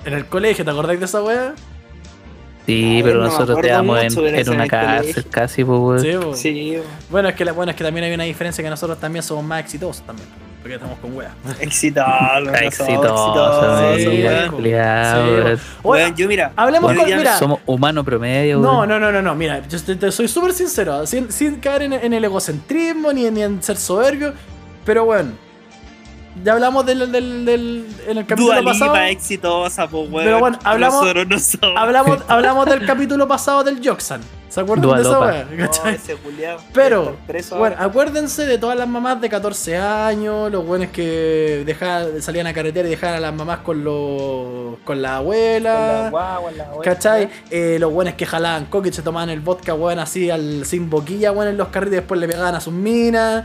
En 0.05 0.12
el 0.12 0.27
colegio, 0.27 0.64
¿te 0.64 0.70
acordáis 0.70 1.01
de 1.01 1.07
esa 1.07 1.20
weá? 1.20 1.55
Sí, 2.66 2.96
Ay, 2.96 3.03
pero 3.03 3.18
no 3.18 3.25
nosotros 3.25 3.61
te 3.61 3.68
damos 3.68 4.01
en, 4.01 4.14
pero 4.14 4.29
en 4.29 4.49
una 4.49 4.64
el 4.64 4.70
cárcel 4.70 5.27
casi, 5.29 5.64
pues, 5.64 5.81
weón. 5.81 6.01
Sí, 6.01 6.12
po. 6.12 6.35
Sí, 6.37 6.70
weón. 6.75 6.85
Bueno, 7.11 7.29
es 7.31 7.35
que, 7.35 7.44
la, 7.44 7.53
bueno, 7.53 7.70
es 7.70 7.77
que 7.77 7.83
también 7.83 8.05
hay 8.05 8.14
una 8.14 8.25
diferencia 8.25 8.62
que 8.62 8.70
nosotros 8.70 9.01
también 9.01 9.25
somos 9.25 9.44
más 9.44 9.64
exitosos 9.64 10.07
también. 10.07 10.29
Porque 10.61 10.75
estamos 10.75 10.99
con 10.99 11.14
culiao, 14.51 15.27
Sí, 15.27 15.33
weón. 15.33 15.61
Bueno, 15.83 16.14
yo 16.16 16.29
mira, 16.29 16.53
hablemos 16.55 16.92
con. 16.94 17.07
Mira, 17.07 17.38
Somos 17.38 17.61
humanos 17.64 18.05
promedio, 18.05 18.59
No, 18.59 18.87
no, 18.87 19.01
no, 19.01 19.11
no, 19.11 19.23
no. 19.23 19.35
Mira, 19.35 19.66
yo 19.66 19.83
te, 19.83 19.96
te 19.96 20.12
soy 20.12 20.29
súper 20.29 20.53
sincero, 20.53 21.07
sin, 21.07 21.33
sin 21.33 21.57
caer 21.57 21.83
en, 21.83 21.92
en 21.94 22.12
el 22.12 22.25
egocentrismo 22.25 23.12
ni, 23.12 23.31
ni 23.31 23.42
en 23.42 23.62
ser 23.62 23.79
soberbio. 23.79 24.35
Pero 24.85 25.07
bueno, 25.07 25.31
ya 26.45 26.53
hablamos 26.53 26.87
del, 26.87 27.11
del, 27.12 27.45
del 27.45 27.87
en 28.07 28.19
el 28.19 28.27
capítulo 28.27 28.55
Dua 28.61 28.73
pasado. 28.73 28.93
Lipa 28.95 29.09
exitosa, 29.11 29.88
pues, 29.88 30.11
weón. 30.11 30.25
Pero 30.25 30.38
bueno, 30.40 30.59
hablamos- 30.64 31.01
Nosotros 31.03 31.27
no 31.29 31.38
somos. 31.38 31.77
Hablamos, 31.81 32.19
hablamos 32.29 32.66
del 32.66 32.87
capítulo 32.87 33.27
pasado 33.29 33.64
del 33.64 33.81
Joxan. 33.87 34.21
¿Se 34.49 34.59
acuerdan 34.61 34.83
Dua 34.83 34.97
de 34.97 35.03
esa 35.03 35.21
weá? 35.21 35.47
No, 35.57 36.16
culiao. 36.25 36.59
Pero, 36.75 37.16
preso 37.25 37.57
Bueno, 37.57 37.77
acuérdense 37.79 38.47
de 38.47 38.59
todas 38.59 38.77
las 38.77 38.88
mamás 38.88 39.21
de 39.21 39.29
14 39.29 39.77
años, 39.77 40.51
los 40.51 40.66
buenos 40.66 40.88
que 40.90 41.62
dejaban, 41.64 42.21
salían 42.21 42.49
a 42.49 42.53
carretera 42.53 42.88
y 42.88 42.90
dejaban 42.90 43.14
a 43.19 43.21
las 43.21 43.33
mamás 43.33 43.59
con 43.61 43.85
los 43.85 44.79
con 44.85 45.01
la 45.03 45.11
Con 45.11 45.16
abuela. 45.19 46.03
la 46.03 46.11
guagua, 46.11 46.51
la 46.51 46.64
abuela, 46.64 46.83
¿Cachai? 46.83 47.29
Eh, 47.51 47.77
los 47.79 47.93
buenos 47.93 48.14
que 48.14 48.27
jalaban 48.27 48.64
coque 48.66 48.88
y 48.88 48.93
se 48.93 49.03
tomaban 49.03 49.31
el 49.31 49.38
vodka, 49.38 49.73
weón, 49.75 50.01
así 50.01 50.31
al, 50.31 50.64
sin 50.66 50.90
boquilla, 50.90 51.31
weón, 51.31 51.47
en 51.51 51.57
los 51.57 51.69
carritos 51.69 51.93
y 51.93 51.97
después 51.97 52.21
le 52.21 52.27
pegaban 52.27 52.57
a 52.57 52.61
sus 52.61 52.73
minas. 52.73 53.45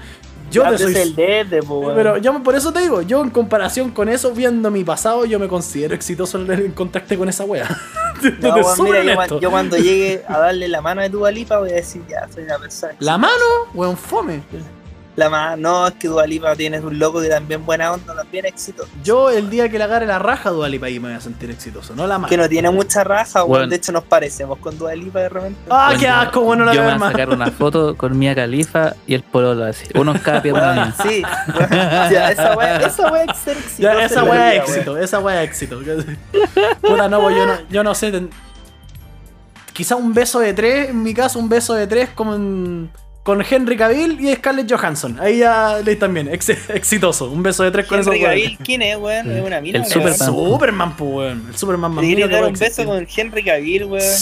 Yo 0.55 0.63
pero 0.63 0.77
soy. 0.77 0.95
el 0.95 1.15
dede. 1.15 1.59
Pero 1.95 2.17
yo 2.17 2.41
por 2.43 2.55
eso 2.55 2.71
te 2.71 2.79
digo, 2.79 3.01
yo 3.01 3.21
en 3.21 3.29
comparación 3.29 3.91
con 3.91 4.09
eso, 4.09 4.31
viendo 4.31 4.71
mi 4.71 4.83
pasado, 4.83 5.25
yo 5.25 5.39
me 5.39 5.47
considero 5.47 5.93
exitoso 5.93 6.39
en 6.39 6.51
en 6.51 6.71
contacto 6.71 7.17
con 7.17 7.29
esa 7.29 7.43
wea. 7.43 7.67
No, 8.39 8.55
weón, 8.55 8.83
mira, 8.83 9.27
yo, 9.39 9.51
cuando 9.51 9.75
llegue 9.75 10.23
a 10.27 10.39
darle 10.39 10.69
la 10.69 10.81
mano 10.81 11.01
a 11.01 11.09
Dua 11.09 11.31
Lipa 11.31 11.59
voy 11.59 11.71
a 11.71 11.75
decir, 11.75 12.01
ya, 12.07 12.27
soy 12.33 12.45
una 12.45 12.57
persona. 12.57 12.95
La 12.99 13.17
mano, 13.17 13.33
weón, 13.73 13.97
fome. 13.97 14.41
La 15.15 15.29
mano, 15.29 15.55
no, 15.57 15.87
es 15.87 15.93
que 15.93 16.09
Dua 16.09 16.27
Lipa 16.27 16.53
tienes 16.57 16.83
un 16.83 16.99
loco 16.99 17.21
que 17.21 17.29
también 17.29 17.65
buena 17.65 17.93
onda, 17.93 18.13
también 18.13 18.45
éxito. 18.45 18.85
Yo 19.01 19.29
el 19.29 19.49
día 19.49 19.69
que 19.69 19.77
le 19.77 19.85
agarre 19.85 20.05
la 20.05 20.19
raja 20.19 20.49
a 20.49 20.51
Dualipa 20.51 20.87
ahí 20.87 20.99
me 20.99 21.07
voy 21.07 21.17
a 21.17 21.21
sentir 21.21 21.49
exitoso, 21.49 21.95
no 21.95 22.05
la 22.05 22.17
mano. 22.17 22.27
Que 22.27 22.35
no 22.35 22.49
tiene 22.49 22.69
mucha 22.69 23.03
raja. 23.05 23.43
Bueno. 23.43 23.67
De 23.67 23.77
hecho, 23.77 23.93
nos 23.93 24.03
parecemos 24.03 24.59
con 24.59 24.77
Dua 24.77 24.93
Lipa 24.93 25.19
de 25.19 25.29
repente. 25.29 25.57
Ah, 25.69 25.85
Bueno, 25.87 25.99
qué 26.01 26.07
asco, 26.09 26.41
bueno, 26.41 26.65
no 26.65 26.71
la 26.71 26.75
Yo 26.75 26.83
voy 26.83 26.91
a 26.91 26.97
más. 26.97 27.11
sacar 27.13 27.29
una 27.29 27.49
foto 27.49 27.95
con 27.95 28.19
Mia 28.19 28.35
Califa 28.35 28.93
y 29.07 29.13
el 29.13 29.23
pololo 29.23 29.63
así. 29.63 29.85
Uno 29.95 30.11
en 30.11 30.17
cada 30.17 30.41
pierna 30.41 30.73
mía. 30.73 30.95
sí, 31.01 31.23
weón. 31.57 31.69
Ya, 32.11 32.31
esa 32.31 32.57
weá, 32.57 32.77
esa 32.81 33.11
weá 33.11 33.23
es 33.23 33.37
ser 33.37 33.57
exitosa 33.57 33.93
Ya, 33.97 34.05
esa 34.05 34.19
en 34.19 34.25
vida, 34.25 34.53
es 34.55 34.69
éxito, 34.69 34.97
esa 34.97 35.19
weá 35.19 35.43
es 35.43 35.49
éxito. 35.49 35.79
Puta, 36.81 37.07
no, 37.07 37.21
pues 37.21 37.35
yo 37.37 37.45
no, 37.45 37.53
yo 37.69 37.83
no 37.85 37.95
sé. 37.95 38.11
ten- 38.11 38.29
Quizá 39.71 39.95
un 39.95 40.13
beso 40.13 40.39
de 40.39 40.53
tres, 40.53 40.89
en 40.89 41.03
mi 41.03 41.13
caso, 41.13 41.37
un 41.39 41.49
beso 41.49 41.73
de 41.73 41.85
tres 41.87 42.09
con, 42.09 42.89
con 43.25 43.43
Henry 43.49 43.75
Cavill 43.75 44.19
y 44.21 44.31
Scarlett 44.35 44.71
Johansson. 44.71 45.19
Ahí 45.19 45.39
ya 45.39 45.79
le 45.83 45.95
también, 45.95 46.27
ex- 46.31 46.47
exitoso. 46.69 47.25
Un 47.31 47.41
beso 47.41 47.63
de 47.63 47.71
tres 47.71 47.87
con 47.87 47.99
esos 47.99 48.13
Henry 48.13 48.23
weones. 48.23 48.43
Cavill, 48.43 48.57
¿quién 48.63 48.81
es, 48.83 48.97
weón? 48.97 49.31
Es 49.31 49.43
una 49.43 49.59
mina. 49.61 49.79
El 49.79 49.81
weón. 49.81 49.91
Superman. 50.13 50.17
Superman, 50.51 50.95
pues, 50.95 51.09
weón. 51.11 51.45
El 51.49 51.57
Superman 51.57 51.91
más 51.91 52.05
dar 52.29 52.43
un 52.45 52.53
beso 52.53 52.85
con 52.85 53.07
Henry 53.17 53.43
Cavill, 53.43 53.85
weón. 53.85 54.13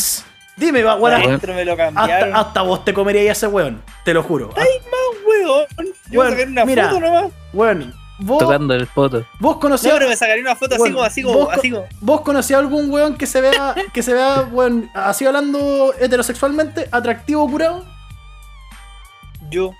Dime, 0.56 0.84
va, 0.84 0.96
weón, 0.96 1.02
Bueno. 1.16 1.28
Maestro 1.28 1.54
me 1.54 1.66
lo 1.66 1.76
cambiaron. 1.76 2.30
hasta, 2.34 2.48
hasta 2.48 2.62
vos 2.62 2.86
te 2.86 2.94
comerías 2.94 3.38
ese 3.38 3.48
weón, 3.48 3.82
te 4.06 4.14
lo 4.14 4.24
juro. 4.24 4.52
weón. 4.56 5.68
Yo 6.10 6.20
Weón, 6.20 6.30
me 6.30 6.38
sacaré 6.38 6.52
una 6.52 6.66
mira. 6.66 6.88
foto 6.90 7.00
nomás. 7.02 7.26
Weón, 7.52 7.94
vos, 8.20 8.40
Tocando 8.40 8.74
el 8.74 8.88
poto. 8.88 9.26
vos 9.40 9.56
No, 9.56 9.60
conocías. 9.60 9.94
pero 9.96 10.08
me 10.08 10.16
sacaré 10.16 10.40
una 10.42 10.56
foto 10.56 10.76
así 10.76 10.92
como, 10.94 11.04
así 11.04 11.24
como, 11.24 11.38
vos 11.40 11.46
co- 11.48 11.52
así 11.52 11.72
como. 11.72 11.86
¿Vos 12.00 12.22
conocías 12.22 12.60
algún 12.60 12.90
weón 12.90 13.18
que 13.18 13.26
se 13.28 13.42
vea, 13.42 13.76
que 13.94 14.02
se 14.02 14.14
vea, 14.14 14.48
weón, 14.52 14.90
así 14.94 15.26
hablando 15.26 15.94
heterosexualmente, 16.00 16.88
atractivo 16.92 17.50
curado? 17.50 17.86
Yo. 19.54 19.76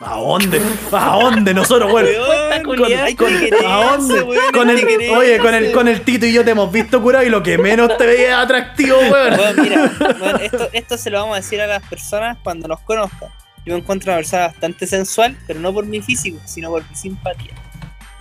¿A 0.00 0.16
dónde? 0.16 0.60
¿A 0.92 1.18
dónde? 1.20 1.54
Nosotros, 1.54 1.92
hay 1.94 3.14
que 3.14 3.26
quererse, 3.26 3.66
¿A 3.66 3.96
dónde? 3.96 4.22
weón, 4.22 4.52
Con 4.52 4.68
el, 4.70 4.78
oye, 5.10 5.38
con 5.38 5.54
el, 5.54 5.72
con 5.72 5.88
el 5.88 6.00
Tito 6.00 6.26
y 6.26 6.32
yo 6.32 6.44
te 6.44 6.50
hemos 6.50 6.72
visto 6.72 7.00
curado 7.00 7.24
y 7.24 7.28
lo 7.28 7.42
que 7.42 7.58
menos 7.58 7.96
te 7.96 8.06
veía 8.06 8.28
es 8.28 8.34
atractivo, 8.34 8.98
weón. 8.98 9.38
Weón, 9.38 9.62
mira, 9.62 9.92
weón, 10.20 10.40
esto, 10.40 10.68
esto 10.72 10.98
se 10.98 11.10
lo 11.10 11.20
vamos 11.20 11.34
a 11.34 11.40
decir 11.40 11.60
a 11.60 11.66
las 11.66 11.82
personas 11.86 12.38
cuando 12.42 12.66
nos 12.66 12.80
conozcan. 12.80 13.28
Yo 13.64 13.74
me 13.74 13.80
encuentro 13.80 14.12
una 14.12 14.18
persona 14.18 14.48
bastante 14.48 14.86
sensual, 14.86 15.36
pero 15.46 15.60
no 15.60 15.72
por 15.72 15.86
mi 15.86 16.02
físico, 16.02 16.38
sino 16.44 16.70
por 16.70 16.82
mi 16.88 16.96
simpatía. 16.96 17.52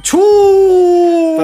¡Chu! 0.04 0.20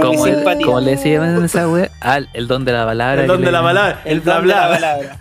¿Cómo, 0.01 0.23
simpatía. 0.25 0.65
cómo 0.65 0.79
le 0.81 0.91
decían 0.91 1.43
esa 1.43 1.67
wea? 1.67 1.89
Ah, 2.01 2.19
el 2.33 2.47
don 2.47 2.63
de 2.65 2.71
la 2.73 2.85
palabra. 2.85 3.21
El 3.21 3.27
don 3.27 3.41
de 3.41 3.51
la 3.51 3.61
palabra, 3.63 4.01
el 4.05 4.19
bla 4.19 4.35
don 4.35 4.43
de 4.47 4.53
la 4.53 4.67
bla. 4.67 4.75
palabra. 4.75 5.17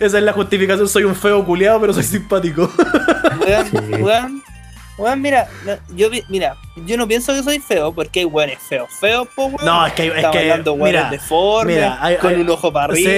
Esa 0.00 0.18
es 0.18 0.24
la 0.24 0.32
justificación. 0.32 0.88
Soy 0.88 1.04
un 1.04 1.14
feo 1.14 1.44
culiado, 1.44 1.80
pero 1.80 1.92
soy 1.92 2.02
simpático. 2.02 2.70
weón, 4.00 4.42
Sí. 4.42 4.53
Weón, 4.98 5.20
mira, 5.20 5.48
no, 5.64 5.72
yo, 5.96 6.08
mira, 6.28 6.56
yo 6.86 6.96
no 6.96 7.06
pienso 7.08 7.32
que 7.34 7.42
soy 7.42 7.58
feo 7.58 7.92
porque 7.92 8.20
hay 8.20 8.24
weones 8.26 8.58
feos, 8.68 8.88
feos, 9.00 9.26
po, 9.34 9.46
weón. 9.46 9.64
No, 9.64 9.86
es 9.86 9.92
que- 9.92 10.06
es 10.06 10.14
Estamos 10.16 10.36
que, 10.36 10.42
hablando 10.52 10.76
mira, 10.76 11.10
deformes, 11.10 11.74
mira, 11.76 11.98
hay- 12.04 12.16
con 12.16 12.34
hay- 12.34 12.40
un 12.40 12.50
ojo 12.50 12.72
para 12.72 12.92
arriba, 12.92 13.10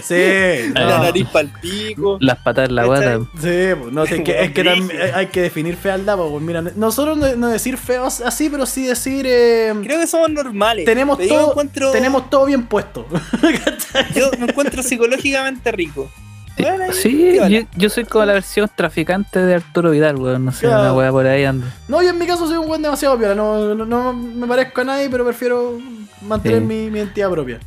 Sí, 0.00 0.14
sí. 0.14 0.70
la 0.74 0.84
no. 0.98 0.98
nariz 1.04 1.26
para 1.28 1.40
el 1.40 1.50
pico. 1.60 2.18
Las 2.20 2.38
patas 2.38 2.68
en 2.68 2.74
la 2.74 2.84
guata. 2.84 3.18
Sí, 3.40 3.68
no, 3.92 4.04
es 4.04 4.22
que, 4.22 4.44
es 4.44 4.52
que 4.52 4.62
Weón, 4.62 4.78
tam- 4.80 4.86
brígido. 4.88 5.16
hay 5.16 5.26
que 5.26 5.42
definir 5.42 5.76
fealdad, 5.76 6.16
pues 6.16 6.42
mira, 6.42 6.62
nosotros 6.62 7.16
no, 7.16 7.36
no 7.36 7.48
decir 7.48 7.76
feos 7.78 8.20
así, 8.20 8.48
pero 8.50 8.66
sí 8.66 8.86
decir 8.86 9.26
eh, 9.28 9.72
Creo 9.82 9.98
que 10.00 10.06
somos 10.06 10.30
normales. 10.30 10.84
tenemos 10.84 11.18
todo, 11.18 11.50
encuentro, 11.50 11.90
tenemos 11.92 12.28
todo 12.30 12.46
bien 12.46 12.66
puesto. 12.66 13.06
yo 14.14 14.30
me 14.38 14.46
encuentro 14.46 14.82
psicológicamente 14.82 15.70
rico. 15.72 16.10
Bueno, 16.58 16.92
Sí, 16.92 17.36
yo, 17.48 17.58
yo 17.76 17.88
soy 17.90 18.04
como 18.04 18.24
la 18.26 18.34
versión 18.34 18.70
traficante 18.74 19.38
de 19.38 19.54
Arturo 19.54 19.90
Vidal, 19.90 20.16
weón. 20.16 20.44
No 20.44 20.52
sé, 20.52 20.66
Claro. 20.66 20.82
una 20.82 20.92
wea 20.94 21.10
por 21.10 21.26
ahí 21.26 21.44
anda. 21.44 21.66
No, 21.88 22.02
yo 22.02 22.10
en 22.10 22.18
mi 22.18 22.26
caso 22.26 22.46
soy 22.46 22.58
un 22.58 22.66
buen 22.66 22.82
demasiado 22.82 23.16
piola, 23.18 23.34
no, 23.34 23.74
no, 23.74 23.84
no 23.86 24.12
me 24.12 24.46
parezco 24.46 24.82
a 24.82 24.84
nadie, 24.84 25.08
pero 25.08 25.24
prefiero 25.24 25.78
mantener 26.22 26.58
Sí. 26.60 26.64
mi, 26.66 26.90
mi 26.90 26.98
identidad 26.98 27.30
propia. 27.30 27.60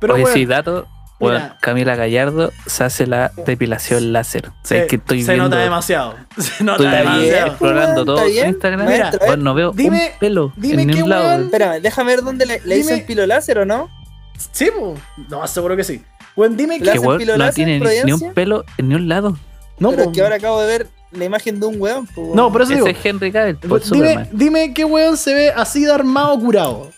Pero 0.00 0.14
Oye, 0.14 0.22
bueno, 0.22 0.34
sí, 0.36 0.46
dato. 0.46 0.86
Bueno, 1.20 1.38
mira. 1.38 1.58
Camila 1.60 1.96
Gallardo 1.96 2.50
se 2.64 2.82
hace 2.82 3.06
la 3.06 3.30
depilación 3.44 4.10
láser. 4.14 4.48
O 4.48 4.52
sea, 4.62 4.78
se, 4.78 4.82
es 4.84 4.88
que 4.88 4.96
estoy 4.96 5.22
se 5.22 5.32
viendo. 5.32 5.50
nota 5.50 5.62
demasiado. 5.62 6.14
Se 6.38 6.64
nota 6.64 6.82
Estoy 6.82 6.98
demasiado. 6.98 7.46
explorando 7.48 8.04
todo 8.06 8.24
bien. 8.24 8.48
Instagram. 8.48 8.86
Mira, 8.88 9.12
bueno, 9.26 9.42
no 9.44 9.54
veo 9.54 9.72
dime- 9.72 10.12
un 10.14 10.18
pelo 10.18 10.52
dime 10.56 10.82
en 10.82 10.88
qué 10.88 10.94
ningún 10.94 11.10
lado. 11.10 11.24
weón- 11.24 11.30
weón. 11.34 11.44
Espérame, 11.44 11.82
déjame 11.82 12.16
ver 12.16 12.24
dónde 12.24 12.46
le, 12.46 12.54
le 12.60 12.76
Dime- 12.76 12.76
dicen 12.76 13.06
pilo 13.06 13.26
láser 13.26 13.58
o 13.58 13.66
no. 13.66 13.90
Sí, 14.50 14.70
pues. 14.74 14.98
No, 15.28 15.46
seguro 15.46 15.76
que 15.76 15.84
sí. 15.84 16.02
Bueno, 16.36 16.54
dime 16.56 16.78
¿Le 16.78 16.84
que. 16.84 16.84
Que 16.84 16.90
hacen 16.98 17.06
weón 17.06 17.38
no 17.38 17.50
tiene 17.52 17.80
ni, 18.04 18.12
un 18.12 18.32
pelo 18.34 18.64
en 18.78 18.88
ni 18.88 18.94
un 18.94 19.08
lado. 19.08 19.36
No, 19.78 19.90
pero 19.90 20.04
po. 20.04 20.10
es 20.10 20.16
que 20.16 20.22
ahora 20.22 20.36
acabo 20.36 20.60
de 20.60 20.66
ver 20.66 20.88
la 21.12 21.24
imagen 21.24 21.58
de 21.60 21.66
un 21.66 21.80
weón. 21.80 22.06
pues, 22.06 22.28
no, 22.34 22.52
por 22.52 22.62
eso 22.62 22.72
digo. 22.72 22.86
Ese 22.86 22.98
es 22.98 23.04
Henry 23.06 23.32
Cavill, 23.32 23.56
por 23.56 23.82
Dime, 23.82 23.86
Superman. 24.08 24.28
dime 24.32 24.74
qué 24.74 24.84
weón 24.84 25.16
se 25.16 25.34
ve 25.34 25.50
así 25.50 25.84
de 25.84 25.92
armado 25.92 26.38
curado. 26.38 26.90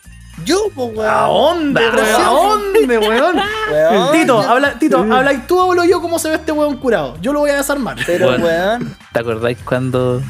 Yo, 0.44 0.58
pues, 0.74 0.88
weón. 0.96 1.08
¿A 1.08 1.22
dónde, 1.26 1.80
Pero 1.80 2.02
weón? 2.02 2.16
sí. 2.16 2.22
¿A 2.22 2.28
dónde, 2.28 2.98
weón? 3.08 3.36
Weón, 3.70 4.12
Tito, 4.12 4.42
yo- 4.42 4.50
habla, 4.50 4.78
Tito, 4.78 4.98
habla 4.98 5.46
tú 5.46 5.58
o 5.58 5.70
hablo 5.70 5.84
yo 5.84 6.00
cómo 6.00 6.18
se 6.18 6.28
ve 6.30 6.34
este 6.36 6.52
weón 6.52 6.76
curado. 6.78 7.16
Yo 7.20 7.32
lo 7.32 7.40
voy 7.40 7.50
a 7.50 7.56
desarmar. 7.56 7.96
Pero, 8.06 8.26
Bueno. 8.26 8.44
weón. 8.46 8.96
¿Te 9.12 9.20
acordáis 9.20 9.58
cuando.? 9.64 10.20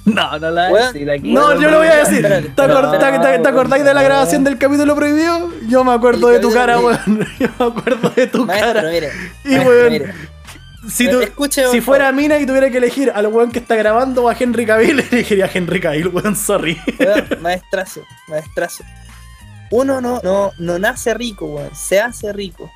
no, 0.04 0.38
no 0.38 0.50
la 0.50 0.70
voy 0.70 0.80
a 0.80 0.86
decir 0.86 1.10
aquí. 1.10 1.32
No, 1.32 1.60
yo 1.60 1.70
lo 1.70 1.78
voy 1.78 1.88
a 1.88 1.96
decir. 1.96 2.22
¿Te, 2.54 2.62
acordáis 2.62 3.84
de 3.84 3.94
la 3.94 4.02
grabación 4.02 4.44
del 4.44 4.58
capítulo 4.58 4.94
prohibido? 4.96 5.50
Yo 5.68 5.84
me 5.84 5.92
acuerdo 5.92 6.28
de 6.28 6.40
tu 6.40 6.52
cara, 6.52 6.78
weón. 6.78 7.26
Yo 7.38 7.48
me 7.58 7.66
acuerdo 7.66 8.10
de 8.10 8.26
tu 8.26 8.46
Maestro, 8.46 8.72
cara. 8.74 8.90
mire. 8.90 9.10
Y, 9.44 9.58
weón, 9.58 10.02
si, 10.88 11.08
tú- 11.08 11.20
si 11.70 11.80
fuera 11.80 12.10
mina 12.12 12.38
y 12.38 12.46
tuviera 12.46 12.70
que 12.70 12.78
elegir 12.78 13.12
al 13.14 13.26
weón 13.26 13.50
que 13.50 13.58
está 13.58 13.76
grabando 13.76 14.24
o 14.24 14.28
a 14.28 14.36
Henry 14.38 14.64
Cavill, 14.64 15.00
elegiría 15.12 15.44
a 15.44 15.50
Henry 15.52 15.80
Cavill, 15.80 16.08
weón, 16.08 16.34
sorry. 16.34 16.80
Maestrazo, 17.40 18.02
maestrazo. 18.28 18.84
Uno 19.70 20.00
no, 20.00 20.20
no, 20.24 20.52
no 20.58 20.78
nace 20.78 21.12
rico, 21.14 21.46
weón. 21.46 21.70
Se 21.74 22.00
hace 22.00 22.32
rico. 22.32 22.70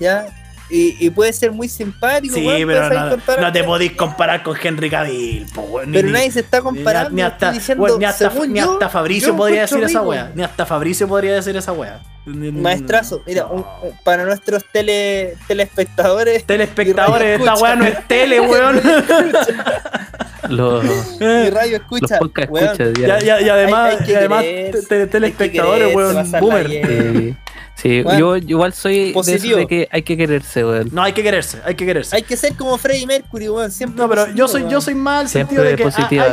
¿Ya? 0.00 0.26
Y, 0.70 0.96
y 0.98 1.10
puede 1.10 1.32
ser 1.34 1.52
muy 1.52 1.68
simpático, 1.68 2.34
Sí, 2.34 2.46
weón, 2.46 2.66
pero 2.66 2.88
no, 2.88 3.42
no 3.42 3.52
te 3.52 3.62
podís 3.64 3.92
comparar 3.92 4.42
con 4.42 4.56
Henry 4.60 4.88
Cavill, 4.88 5.46
po, 5.54 5.60
weón. 5.62 5.90
ni- 5.90 5.96
Pero 5.98 6.06
ni- 6.08 6.12
nadie 6.14 6.30
se 6.30 6.40
está 6.40 6.62
comparando. 6.62 7.10
Ni 7.10 7.20
hasta, 7.20 7.46
estoy 7.48 7.58
diciendo, 7.58 7.84
weón, 7.84 7.98
ni 7.98 8.04
hasta, 8.06 8.30
ni 8.46 8.58
yo, 8.60 8.78
Fabricio 8.88 9.28
yo 9.28 9.36
podría 9.36 9.60
decir 9.62 9.82
esa 9.84 10.00
wea. 10.02 10.32
Ni 10.34 10.42
hasta 10.42 10.64
Fabricio 10.64 11.06
podría 11.06 11.34
decir 11.34 11.54
esa 11.54 11.72
wea. 11.72 12.00
Maestrazo, 12.24 13.22
mira, 13.26 13.42
No. 13.42 13.50
un- 13.50 13.66
un- 13.82 13.98
para 14.02 14.24
nuestros 14.24 14.64
tele, 14.72 15.36
telespectadores 15.46 16.44
Telespectadores, 16.46 17.38
esta 17.38 17.54
weá 17.56 17.76
no 17.76 17.84
es 17.84 18.08
tele, 18.08 18.40
weón. 18.40 18.80
Los, 20.48 20.84
y 21.20 21.50
radio 21.50 21.76
escucha, 21.76 22.18
los 22.20 22.30
weón, 22.50 22.76
Ya, 23.00 23.18
ya, 23.18 23.40
y 23.40 23.48
además, 23.48 23.96
Hay- 24.00 24.06
hay 24.06 24.12
y 24.12 24.14
además 24.14 24.42
quererse, 24.42 24.82
te- 24.82 24.86
te- 24.86 25.06
telespectadores, 25.06 25.94
weón, 25.94 26.30
boomer. 26.40 27.34
Sí, 27.76 28.02
Bueno, 28.02 28.18
yo 28.18 28.36
igual 28.36 28.72
soy 28.72 29.08
de, 29.08 29.12
positivo. 29.12 29.58
de 29.58 29.66
que 29.66 29.88
hay 29.90 30.02
que 30.02 30.16
quererse, 30.16 30.64
weón. 30.64 30.90
No, 30.92 31.02
hay 31.02 31.12
que 31.12 31.22
quererse, 31.22 31.60
hay 31.64 31.74
que 31.74 31.84
quererse. 31.84 32.16
Hay 32.16 32.22
que 32.22 32.36
ser 32.36 32.54
como 32.54 32.78
Freddie 32.78 33.06
Mercury, 33.06 33.48
weón, 33.48 33.70
siempre. 33.72 34.00
No, 34.00 34.08
pero 34.08 34.22
positivo, 34.22 34.46
yo 34.46 34.48
soy, 34.48 34.70
yo 34.70 34.80
soy 34.80 34.94
más 34.94 35.20
al 35.22 35.28
Siempre 35.28 35.56
sentido 35.56 35.72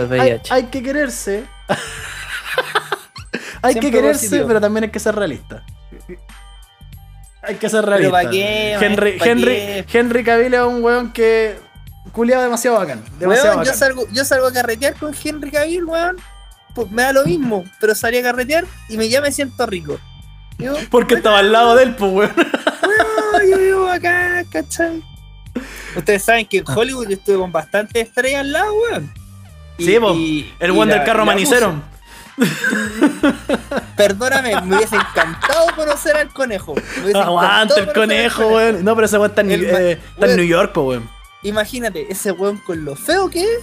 de 0.07 0.39
que 0.41 0.41
hay, 0.49 0.63
que 0.65 0.83
quererse. 0.83 1.43
hay 3.61 3.75
que 3.75 3.91
quererse, 3.91 4.25
positivo. 4.27 4.47
pero 4.47 4.61
también 4.61 4.83
hay 4.85 4.91
que 4.91 4.99
ser 4.99 5.15
realista. 5.15 5.63
Hay 7.41 7.55
que 7.55 7.69
ser 7.69 7.85
realista. 7.85 8.11
¿pa' 8.11 8.29
qué, 8.29 8.73
Henry, 8.79 9.11
¿pa' 9.13 9.25
Henry, 9.25 9.53
qué? 9.53 9.85
Henry 9.91 10.23
Cavill 10.23 10.53
es 10.53 10.61
un 10.61 10.83
weón 10.83 11.11
que 11.11 11.55
culiado 12.11 12.43
demasiado 12.43 12.77
bacán. 12.77 13.03
Demasiado 13.19 13.55
Weón, 13.55 13.65
yo 13.65 13.73
salgo, 13.73 14.07
yo 14.11 14.25
salgo 14.25 14.47
a 14.47 14.53
carretear 14.53 14.93
con 14.95 15.13
Henry 15.21 15.49
Cavill, 15.49 15.85
weón. 15.85 16.17
Pues 16.75 16.89
me 16.91 17.01
da 17.01 17.13
lo 17.13 17.25
mismo, 17.25 17.65
pero 17.79 17.95
salí 17.95 18.17
a 18.17 18.21
carretear 18.21 18.65
y 18.87 18.95
me, 18.95 19.09
ya 19.09 19.21
me 19.21 19.31
siento 19.31 19.65
rico. 19.65 19.99
Yo, 20.61 20.75
Porque 20.89 21.15
estaba 21.15 21.39
al 21.39 21.51
lado 21.51 21.75
de 21.75 21.83
él, 21.83 21.95
pues 21.95 22.11
weón. 22.11 22.31
yo 23.49 23.57
vivo 23.57 23.87
acá, 23.89 24.43
¿cachai? 24.51 25.01
Ustedes 25.95 26.23
saben 26.23 26.45
que 26.45 26.59
en 26.59 26.65
Hollywood 26.69 27.07
yo 27.07 27.13
estuve 27.15 27.37
con 27.37 27.51
bastantes 27.51 28.07
estrellas 28.07 28.41
al 28.41 28.51
lado, 28.51 28.73
weón. 28.73 29.13
Y- 29.77 29.85
Sí, 29.85 29.99
po, 29.99 30.13
y- 30.13 30.53
El 30.59 30.71
weón 30.71 30.89
del 30.89 31.03
carro 31.03 31.25
manicero. 31.25 31.81
Perdóname, 33.95 34.59
me 34.61 34.77
hubiese 34.77 34.95
encantado 34.95 35.67
conocer 35.75 36.15
al 36.17 36.29
conejo. 36.29 36.75
Aguanta 37.13 37.75
el 37.79 37.91
conejo, 37.93 38.47
weón. 38.47 38.83
No, 38.83 38.95
pero 38.95 39.05
ese 39.05 39.17
weón 39.17 39.29
está 39.31 39.41
en, 39.41 39.51
eh, 39.51 39.91
está 40.15 40.25
en. 40.27 40.35
New 40.37 40.45
York, 40.45 40.71
pues 40.73 40.87
weón. 40.87 41.09
Imagínate, 41.43 42.07
ese 42.11 42.31
weón 42.31 42.57
con 42.57 42.83
lo 42.85 42.95
feo 42.95 43.29
que 43.29 43.41
es. 43.43 43.59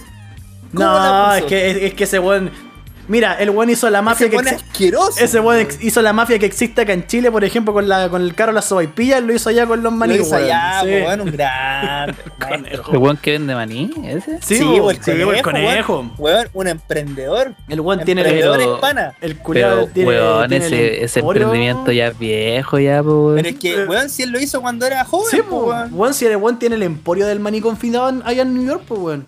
¿Cómo 0.73 0.85
No, 0.85 1.33
es 1.33 1.43
que, 1.45 1.71
es, 1.71 1.77
es 1.83 1.93
que 1.93 2.03
ese 2.03 2.19
weón. 2.19 2.51
Mira, 3.09 3.33
el 3.33 3.49
weón 3.49 3.69
hizo 3.69 3.89
la 3.89 4.01
mafia 4.01 4.27
Ese 4.27 4.31
que 4.31 4.37
weón 4.37 4.47
exi- 4.47 4.55
asqueroso. 4.55 5.19
Ese 5.23 5.39
weón 5.39 5.67
hizo 5.81 6.01
la 6.01 6.13
mafia 6.13 6.39
que 6.39 6.45
existe 6.45 6.81
acá 6.83 6.93
en 6.93 7.05
Chile, 7.07 7.29
por 7.31 7.43
ejemplo, 7.43 7.73
con 7.73 7.87
la 7.89 8.07
con 8.09 8.21
el 8.21 8.33
carro 8.35 8.51
Las 8.53 8.65
Sobaipillas, 8.65 9.21
lo 9.23 9.33
hizo 9.33 9.49
allá 9.49 9.65
con 9.65 9.83
los 9.83 9.91
Lo 9.91 9.97
maní, 9.97 10.13
hizo 10.15 10.29
weón. 10.35 10.43
allá, 10.45 10.81
Sí. 10.83 10.87
po, 10.87 11.07
weón, 11.07 11.21
un 11.21 11.31
grande. 11.31 12.15
El 12.91 12.97
weón 12.97 13.17
que 13.17 13.31
vende 13.31 13.55
maní, 13.55 13.91
ese. 14.05 14.39
Sí, 14.41 14.57
Sí, 14.57 14.63
po, 14.63 14.77
po, 14.77 14.91
el 14.91 15.03
sí, 15.03 15.11
el 15.11 15.41
conejo. 15.41 16.11
Weón, 16.17 16.47
un 16.53 16.67
emprendedor. 16.67 17.53
El 17.67 17.81
weón 17.81 18.03
tiene 18.05 18.21
el, 18.21 18.27
emprendedor 18.27 18.57
pero- 18.57 18.73
hispana. 18.75 19.13
el 19.21 19.37
culiado 19.37 19.87
tiene, 19.87 20.09
weón, 20.09 20.49
tiene 20.49 20.65
el 20.67 20.73
ese, 20.73 21.03
ese 21.03 21.19
emprendimiento 21.19 21.91
ya 21.91 22.07
es 22.07 22.19
viejo, 22.19 22.79
ya, 22.79 23.01
pues, 23.03 23.13
weón. 23.13 23.35
Pero 23.35 23.49
es 23.49 23.55
que, 23.57 23.83
weón, 23.85 24.09
si 24.09 24.23
él 24.23 24.29
lo 24.31 24.39
hizo 24.39 24.61
cuando 24.61 24.85
era 24.85 25.03
joven, 25.03 25.27
Sí, 25.31 25.41
po, 25.41 25.65
weón. 25.65 25.89
weón, 25.93 26.13
si 26.13 26.25
el 26.25 26.37
weón 26.37 26.59
tiene 26.59 26.75
el 26.75 26.83
emporio 26.83 27.25
del 27.27 27.39
maní 27.39 27.59
confinado 27.61 28.21
allá 28.23 28.41
en 28.43 28.53
New 28.53 28.63
York, 28.65 28.83
pues 28.87 28.99
weón. 29.01 29.27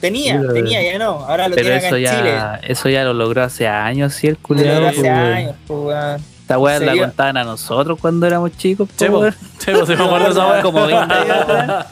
Tenía, 0.00 0.38
Pero- 0.40 0.52
tenía, 0.52 0.82
ya 0.82 0.98
no. 0.98 1.24
Ahora 1.26 1.48
lo 1.48 1.54
Pero 1.54 1.66
tiene 1.68 1.78
acá 1.78 1.86
eso 1.88 1.96
en 1.96 2.02
ya, 2.02 2.16
Chile. 2.18 2.72
eso 2.72 2.88
ya 2.88 3.04
lo 3.04 3.14
logró 3.14 3.42
hace 3.42 3.66
años, 3.66 4.12
sí, 4.14 4.26
el 4.26 4.34
Lo 4.34 4.40
culiado. 4.42 4.80
logró 4.80 4.86
pues, 4.94 4.98
hace 4.98 5.08
años, 5.10 5.56
po, 5.66 5.74
weón. 5.86 6.22
Esta 6.42 6.58
weá 6.58 6.76
¿En 6.76 6.86
la 6.86 6.96
contaban 6.96 7.36
a 7.38 7.44
nosotros 7.44 7.98
cuando 8.00 8.26
éramos 8.26 8.56
chicos, 8.56 8.88
Sí, 8.96 9.06
po, 9.06 9.12
po. 9.12 9.18
weón. 9.20 9.34
Sí, 9.58 9.72
po, 9.72 9.86
sí 9.86 9.96
me 9.96 10.04
acuerdo 10.04 10.28
esa 10.30 10.46
weá. 10.46 10.62
Como 10.62 10.86
20 10.86 11.14
años 11.14 11.36
atrás. 11.40 11.86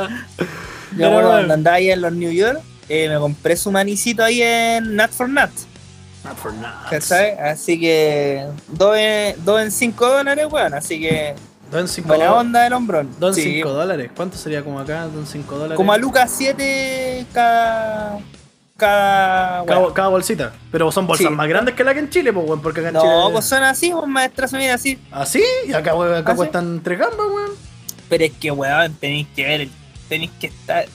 Yo 0.96 1.10
bueno, 1.10 1.28
cuando 1.30 1.54
andaba 1.54 1.76
ahí 1.76 1.90
en 1.90 2.00
los 2.02 2.12
New 2.12 2.30
York, 2.30 2.60
eh, 2.88 3.08
me 3.08 3.18
compré 3.18 3.56
su 3.56 3.70
manicito 3.72 4.22
ahí 4.22 4.42
en 4.42 4.94
Nut 4.96 5.10
for 5.10 5.28
Nut. 5.28 5.50
Not 6.24 6.36
for 6.36 6.52
nuts. 6.54 6.68
¿Cachai? 6.88 7.32
Así 7.38 7.78
que 7.78 8.46
dos 8.68 8.96
en, 8.96 9.34
dos 9.44 9.60
en 9.60 9.70
cinco 9.70 10.06
dólares, 10.08 10.46
weón. 10.50 10.72
Así 10.74 11.00
que 11.00 11.34
Don 11.70 11.88
5 11.88 12.06
buena 12.08 12.32
onda 12.34 12.62
del 12.62 12.72
hombrón. 12.72 13.10
Don 13.18 13.34
Sí. 13.34 13.42
5 13.42 13.68
dólares. 13.70 14.10
¿Cuánto 14.14 14.36
sería 14.36 14.62
como 14.62 14.78
acá? 14.80 15.06
Don 15.08 15.26
5 15.26 15.54
dólares. 15.56 15.76
Como 15.76 15.92
a 15.92 15.98
Lucas 15.98 16.32
7 16.36 17.26
cada. 17.32 18.18
Cada. 18.76 19.64
cada, 19.64 19.80
weón. 19.80 19.92
cada 19.94 20.08
bolsita. 20.08 20.52
Pero 20.72 20.90
son 20.92 21.06
bolsas 21.06 21.28
Sí. 21.28 21.32
más 21.32 21.48
grandes 21.48 21.74
que 21.74 21.84
la 21.84 21.94
que 21.94 22.00
en 22.00 22.10
Chile, 22.10 22.32
pues 22.32 22.46
weón. 22.46 22.60
Porque 22.60 22.80
acá 22.80 22.88
en 22.88 22.94
No, 22.94 23.00
Chile. 23.02 23.14
pues 23.32 23.44
son 23.44 23.62
así, 23.62 23.90
pues 23.90 24.06
maestras, 24.06 24.52
mira 24.52 24.74
así. 24.74 24.98
¿Así? 25.10 25.42
Y 25.66 25.72
acá, 25.72 25.94
weón, 25.94 26.14
acá 26.14 26.30
¿Ah, 26.30 26.34
sí? 26.34 26.36
cuestan 26.36 26.80
tres 26.82 26.98
gambas, 26.98 27.26
weón. 27.32 27.50
Pero 28.08 28.24
es 28.24 28.32
que, 28.32 28.50
weón, 28.50 28.94
tenéis 28.94 29.26
que 29.34 29.44
ver, 29.44 29.68
tenéis 30.08 30.30
que 30.40 30.48
estar. 30.48 30.86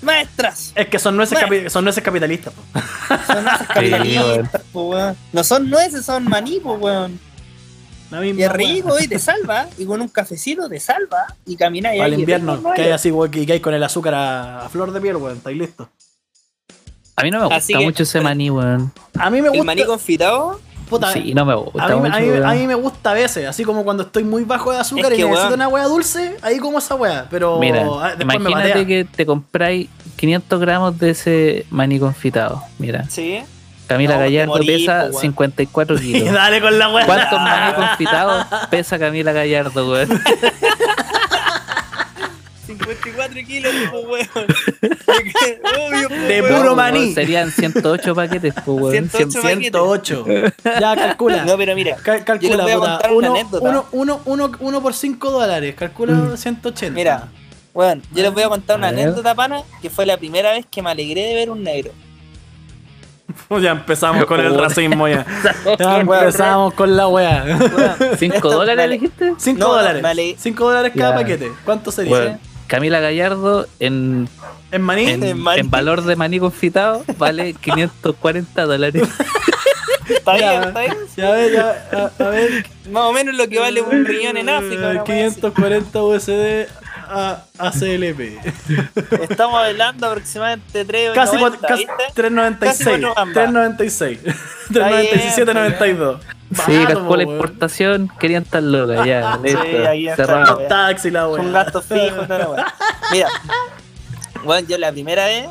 Maestras, 0.00 0.72
Es 0.76 0.86
que 0.86 0.98
son 1.00 1.16
nueces, 1.16 1.36
Bueno. 1.40 1.64
capi- 1.66 1.68
son 1.70 1.82
nueces 1.82 2.04
capitalistas, 2.04 2.52
po. 2.54 2.62
son 3.32 3.42
nueces 3.44 3.66
capitalistas, 3.74 4.62
pues, 4.72 4.86
weón. 4.86 5.16
No 5.32 5.42
son 5.44 5.68
nueces, 5.70 6.04
son 6.04 6.24
maní, 6.28 6.60
pues, 6.60 6.80
weón. 6.80 7.18
La 8.10 8.20
misma 8.20 8.40
Y 8.40 8.44
es 8.44 8.52
rico 8.52 8.98
y 9.00 9.06
te 9.08 9.18
salva, 9.18 9.68
y 9.76 9.84
con 9.84 10.00
un 10.00 10.08
cafecito 10.08 10.68
te 10.68 10.80
salva, 10.80 11.26
y 11.46 11.56
camináis 11.56 12.00
Al 12.00 12.12
ahí, 12.14 12.20
invierno, 12.20 12.62
que 12.74 12.82
hay- 12.82 12.90
así, 12.92 13.10
weón, 13.10 13.30
que 13.30 13.52
hay 13.52 13.60
con 13.60 13.74
el 13.74 13.82
azúcar 13.82 14.14
a, 14.14 14.64
a 14.64 14.68
flor 14.68 14.92
de 14.92 15.00
piel, 15.00 15.16
weón. 15.16 15.36
Estáis 15.36 15.58
listos. 15.58 15.88
A 17.16 17.22
mí 17.22 17.30
no 17.30 17.40
me 17.40 17.54
gusta 17.54 17.78
que- 17.78 17.84
mucho 17.84 18.02
ese 18.04 18.20
maní, 18.20 18.48
weón. 18.50 18.92
A 19.18 19.28
mí 19.30 19.40
me 19.42 19.48
El 19.48 19.52
gusta. 19.54 19.64
maní 19.64 19.84
confitado, 19.84 20.60
puta, 20.88 21.12
Sí, 21.12 21.34
no 21.34 21.44
me 21.44 21.54
gusta 21.54 21.84
a, 21.84 21.88
mí, 21.88 21.96
mucho, 21.96 22.14
a, 22.14 22.20
mí, 22.20 22.28
weón. 22.30 22.44
a 22.46 22.54
mí 22.54 22.66
me 22.66 22.74
gusta 22.76 23.10
a 23.10 23.14
veces, 23.14 23.46
así 23.46 23.64
como 23.64 23.84
cuando 23.84 24.04
estoy 24.04 24.24
muy 24.24 24.44
bajo 24.44 24.72
de 24.72 24.78
azúcar 24.78 25.12
Es 25.12 25.18
y 25.18 25.22
que, 25.22 25.24
necesito 25.28 25.48
weón. 25.48 25.52
una 25.60 25.68
weá 25.68 25.84
dulce, 25.84 26.36
ahí 26.42 26.58
como 26.58 26.78
esa 26.78 26.94
weá. 26.94 27.26
Pero 27.28 27.58
Mira, 27.58 27.84
ah, 27.86 28.14
me 28.16 28.34
imagínate 28.36 28.86
que 28.86 29.04
te 29.04 29.26
compráis 29.26 29.88
500 30.16 30.60
gramos 30.60 30.98
de 30.98 31.10
ese 31.10 31.66
maní 31.70 31.98
confitado. 31.98 32.62
Mira, 32.78 33.04
sí. 33.10 33.40
Camila 33.88 34.14
No, 34.14 34.20
Gallardo 34.20 34.52
morís, 34.52 34.70
pesa 34.86 34.98
po, 35.00 35.06
weón. 35.08 35.20
54 35.22 35.96
Y 35.96 35.98
kilos. 36.12 36.32
dale 36.34 36.60
con 36.60 36.78
la 36.78 36.88
weá. 36.90 37.06
¿Cuántos 37.06 37.40
maní 37.40 37.72
confitados 37.74 38.46
pesa 38.70 38.98
Camila 38.98 39.32
Gallardo, 39.32 39.90
weón? 39.90 40.08
54 42.66 43.40
kilos, 43.46 43.72
weón. 43.92 44.28
Obvio, 45.78 46.08
pues, 46.08 46.28
De 46.28 46.42
puro 46.42 46.76
maní. 46.76 47.14
Serían 47.14 47.50
108 47.50 48.14
paquetes, 48.14 48.54
pues, 48.64 48.66
weón. 48.80 49.08
108 49.10 49.40
paquetes. 49.42 49.72
108. 49.72 50.24
Ya, 50.80 50.94
calcula. 50.96 51.44
No, 51.44 51.56
pero 51.56 51.74
mira, 51.74 51.96
Cal- 51.96 52.18
yo 52.18 52.24
calcula, 52.24 52.64
les 52.66 52.76
voy 52.76 52.86
a 52.86 52.90
una 53.10 53.10
Uno, 53.12 53.30
anécdota. 53.34 53.68
uno, 53.70 53.86
uno, 53.92 54.20
uno, 54.26 54.52
uno 54.60 54.82
por 54.82 54.92
5 54.94 55.30
dólares. 55.30 55.74
Calcula 55.76 56.36
180. 56.36 56.94
Mira, 56.94 57.28
weón, 57.72 58.02
yo 58.12 58.22
les 58.22 58.32
voy 58.34 58.42
a 58.42 58.48
contar 58.50 58.76
una 58.78 58.88
A 58.88 58.92
ver. 58.92 59.00
anécdota, 59.04 59.34
pana, 59.34 59.62
que 59.80 59.88
fue 59.88 60.04
la 60.04 60.16
primera 60.18 60.52
vez 60.52 60.66
que 60.70 60.82
me 60.82 60.90
alegré 60.90 61.22
de 61.22 61.34
ver 61.34 61.50
un 61.50 61.62
negro. 61.62 61.92
Ya 63.60 63.72
empezamos 63.72 64.24
con 64.26 64.40
el 64.40 64.58
racismo 64.58 65.06
ya. 65.08 65.24
Empezamos 65.78 66.74
con 66.74 66.96
la 66.96 67.08
weá. 67.08 67.44
Weón, 67.44 68.16
5 68.18 68.34
esto 68.36 68.50
dólares 68.50 68.90
dijiste? 68.90 69.32
5 69.36 69.58
No, 69.58 69.68
no, 69.68 69.74
dólares. 69.74 70.36
5 70.38 70.64
dólares 70.64 70.92
cada 70.96 71.14
paquete. 71.14 71.52
¿Cuánto 71.64 71.92
sería? 71.92 72.12
Weón, 72.12 72.40
Camila 72.66 73.00
Gallardo 73.00 73.66
en, 73.80 74.28
¿En 74.72 74.82
maní? 74.82 75.08
en, 75.10 75.22
En 75.22 75.38
maní. 75.38 75.60
en 75.60 75.70
valor 75.70 76.02
de 76.02 76.16
maní 76.16 76.38
confitado 76.38 77.02
vale 77.16 77.54
540 77.60 78.64
dólares. 78.66 79.08
Está 80.08 80.34
bien, 80.34 80.62
está 80.64 80.80
bien. 80.80 80.94
Ya, 81.16 81.28
a 81.28 81.32
ver, 81.32 81.52
ya, 81.52 81.88
a, 82.18 82.24
a 82.24 82.28
ver. 82.30 82.66
Más 82.90 83.02
o 83.04 83.12
menos 83.12 83.34
lo 83.36 83.46
que 83.48 83.58
vale 83.58 83.82
un 83.82 84.04
riñón 84.06 84.36
en 84.38 84.48
África. 84.48 84.74
Eh, 84.74 84.90
una 84.92 85.02
wea 85.04 85.26
así. 85.26 85.34
540 85.40 86.02
USD 86.02 86.66
a, 87.10 87.44
a 87.58 87.70
CLP. 87.70 88.38
Estamos 89.30 89.60
hablando 89.62 90.06
aproximadamente 90.06 90.84
3 90.84 91.10
Casi, 91.14 91.36
cua- 91.36 91.40
90, 91.50 91.66
casi 91.68 91.86
¿viste? 91.86 92.04
396. 92.14 92.78
Casi 92.78 92.84
cuatro 92.84 93.14
gambas. 93.14 93.34
396. 93.34 94.18
Está 94.24 94.88
bien, 94.88 95.08
397, 95.10 95.54
92. 95.54 96.20
Sí, 96.64 96.72
la 97.16 97.22
importación, 97.22 98.10
querían 98.18 98.42
estar 98.44 98.62
locas, 98.62 99.06
ya, 99.06 99.36
listo, 99.42 99.60
ahí 99.88 100.08
está. 100.08 100.24
cerrado. 100.26 100.58
Los 100.60 100.68
taxis, 100.68 101.12
la 101.12 101.26
gastos 101.26 101.84
fijos, 101.84 102.26
no, 102.28 102.38
no, 102.38 102.50
weón. 102.52 102.64
Mira, 103.12 103.28
bueno, 104.44 104.66
yo 104.68 104.78
la 104.78 104.90
primera 104.92 105.26
vez 105.26 105.46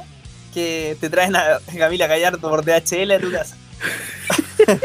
que 0.53 0.97
te 0.99 1.09
traen 1.11 1.35
a 1.35 1.59
Camila 1.77 2.07
Gallardo 2.07 2.39
por 2.49 2.65
DHL 2.65 3.11
a 3.11 3.19
tu 3.19 3.31
casa. 3.31 3.55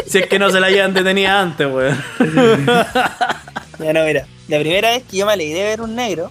Si 0.07 0.19
es 0.19 0.27
que 0.27 0.39
no 0.39 0.51
se 0.51 0.61
la 0.61 0.69
llevan 0.69 0.93
detenida 0.93 1.41
antes, 1.41 1.67
weón. 1.67 1.99
Ya 3.79 3.93
no, 3.95 4.05
mira, 4.05 4.27
la 4.49 4.59
primera 4.61 4.91
vez 4.91 5.03
que 5.11 5.17
yo 5.17 5.25
me 5.27 5.33
alegré 5.33 5.61
de 5.61 5.65
ver 5.65 5.81
un 5.81 5.95
negro 5.97 6.31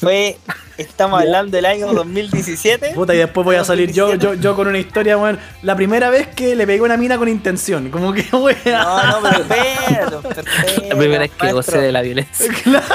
fue, 0.00 0.38
estamos 0.78 1.20
hablando 1.20 1.54
del 1.56 1.66
año 1.66 1.92
2017. 1.92 2.92
Puta, 2.94 3.14
y 3.14 3.18
después 3.18 3.44
voy 3.44 3.56
a 3.56 3.64
salir 3.64 3.92
yo, 3.92 4.14
yo, 4.14 4.32
yo 4.32 4.56
con 4.56 4.66
una 4.66 4.78
historia, 4.78 5.18
weón. 5.18 5.38
La 5.60 5.76
primera 5.76 6.08
vez 6.08 6.28
que 6.28 6.56
le 6.56 6.66
pegué 6.66 6.80
una 6.80 6.96
mina 6.96 7.18
con 7.18 7.28
intención. 7.28 7.90
Como 7.90 8.14
que, 8.14 8.22
weón. 8.32 8.56
No, 8.64 9.20
no, 9.20 9.28
pero 9.46 10.22
La 10.88 10.96
primera 10.96 11.18
vez 11.20 11.30
que 11.32 11.52
maestro. 11.52 11.54
gocé 11.54 11.78
de 11.78 11.92
la 11.92 12.02
violencia. 12.02 12.46
Claro. 12.62 12.86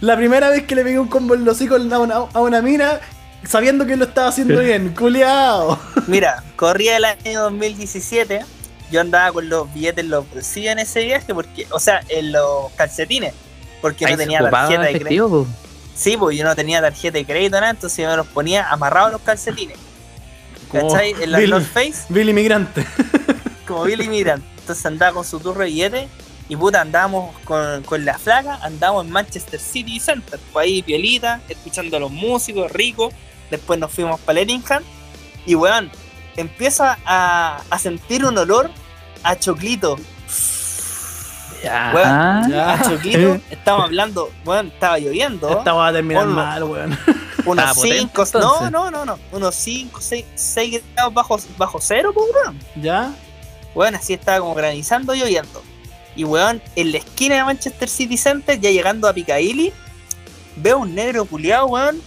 La 0.00 0.16
primera 0.16 0.50
vez 0.50 0.64
que 0.64 0.74
le 0.74 0.82
pegué 0.82 0.98
un 0.98 1.08
combo 1.08 1.34
en 1.34 1.44
los 1.44 1.56
hocico 1.56 1.76
a 1.76 1.98
una, 1.98 2.14
a 2.16 2.40
una 2.40 2.62
mina, 2.62 3.00
sabiendo 3.44 3.86
que 3.86 3.96
lo 3.96 4.04
estaba 4.06 4.28
haciendo 4.28 4.60
bien. 4.60 4.94
Culeado. 4.96 5.78
Mira, 6.06 6.42
corría 6.56 6.96
el 6.96 7.04
año 7.04 7.42
2017. 7.42 8.40
Yo 8.90 9.00
andaba 9.00 9.32
con 9.32 9.48
los 9.48 9.72
billetes 9.72 10.04
en 10.04 10.10
los 10.10 10.28
bolsillos 10.28 10.72
en 10.72 10.78
ese 10.80 11.04
viaje, 11.04 11.34
porque, 11.34 11.66
o 11.70 11.78
sea, 11.78 12.00
en 12.08 12.32
los 12.32 12.72
calcetines, 12.76 13.34
porque 13.80 14.06
Ahí 14.06 14.12
no 14.12 14.18
tenía 14.18 14.38
tarjeta 14.50 14.82
de 14.82 15.00
crédito. 15.00 15.28
po. 15.28 15.46
Sí, 15.94 16.16
pues 16.16 16.36
yo 16.36 16.44
no 16.44 16.54
tenía 16.54 16.80
tarjeta 16.80 17.18
de 17.18 17.24
crédito 17.24 17.56
nada, 17.60 17.70
entonces 17.70 17.98
yo 17.98 18.08
me 18.10 18.16
los 18.16 18.26
ponía 18.28 18.68
amarrados 18.70 19.12
los 19.12 19.20
calcetines. 19.22 19.76
Como 20.68 20.92
¿Cachai? 20.92 21.14
En 21.20 21.32
la 21.32 21.38
Bill- 21.38 21.50
North 21.50 21.66
Face, 21.72 22.04
Bill 22.08 22.28
Inmigrante. 22.28 22.86
como 23.66 23.84
Billy 23.84 24.08
Miran. 24.08 24.42
Entonces 24.60 24.84
andaba 24.86 25.12
con 25.14 25.24
su 25.24 25.40
turro 25.40 25.60
de 25.60 25.66
billetes 25.66 26.08
y 26.48 26.56
puta, 26.56 26.80
andábamos 26.80 27.34
con, 27.44 27.82
con 27.84 28.04
la 28.04 28.18
flaca, 28.18 28.58
andábamos 28.62 29.04
en 29.06 29.10
Manchester 29.12 29.60
City 29.60 29.98
Center, 30.00 30.38
pues 30.52 30.64
ahí 30.64 30.82
piolita, 30.82 31.40
escuchando 31.48 31.96
a 31.96 32.00
los 32.00 32.10
músicos, 32.10 32.70
ricos. 32.72 33.12
Después 33.50 33.78
nos 33.80 33.90
fuimos 33.92 34.20
para 34.20 34.40
Leningham 34.40 34.82
y 35.46 35.54
weón, 35.54 35.90
empieza 36.36 36.98
a, 37.04 37.62
a 37.70 37.78
sentir 37.78 38.24
un 38.24 38.36
olor 38.38 38.70
a 39.22 39.36
choclito. 39.38 39.96
Ya. 41.62 41.92
Weón, 41.94 42.50
Ya. 42.50 42.74
A 42.74 42.82
choclito, 42.82 43.40
estábamos 43.50 43.86
hablando, 43.86 44.30
weón, 44.44 44.68
estaba 44.68 44.98
lloviendo. 44.98 45.58
Esta 45.58 45.72
va 45.72 45.88
a 45.88 45.92
terminar 45.92 46.24
Ponlo. 46.24 46.36
mal, 46.36 46.62
weón. 46.64 46.98
unos 47.44 47.64
Estaba 47.64 47.74
potente, 47.74 48.24
5, 48.24 48.38
no, 48.40 48.70
no, 48.70 48.90
no, 48.90 49.04
no, 49.04 49.18
unos 49.32 49.54
5, 49.54 50.00
6, 50.00 50.24
6 50.34 50.82
grados 50.94 51.14
bajo, 51.14 51.40
bajo 51.56 51.78
cero, 51.80 52.12
pues 52.14 52.26
weón. 52.34 52.58
¿Ya? 52.76 53.12
Weón, 53.74 53.94
así 53.94 54.12
estaba 54.14 54.40
como 54.40 54.54
granizando, 54.54 55.14
lloviendo. 55.14 55.62
Y 56.16 56.24
weón, 56.24 56.60
en 56.76 56.92
la 56.92 56.98
esquina 56.98 57.36
de 57.36 57.44
Manchester 57.44 57.88
City 57.88 58.16
Center, 58.16 58.58
ya 58.58 58.70
llegando 58.70 59.08
a 59.08 59.12
Piccadilly, 59.12 59.72
veo 60.56 60.78
un 60.78 60.94
negro 60.94 61.24
culiado, 61.24 61.66
weón. 61.66 62.00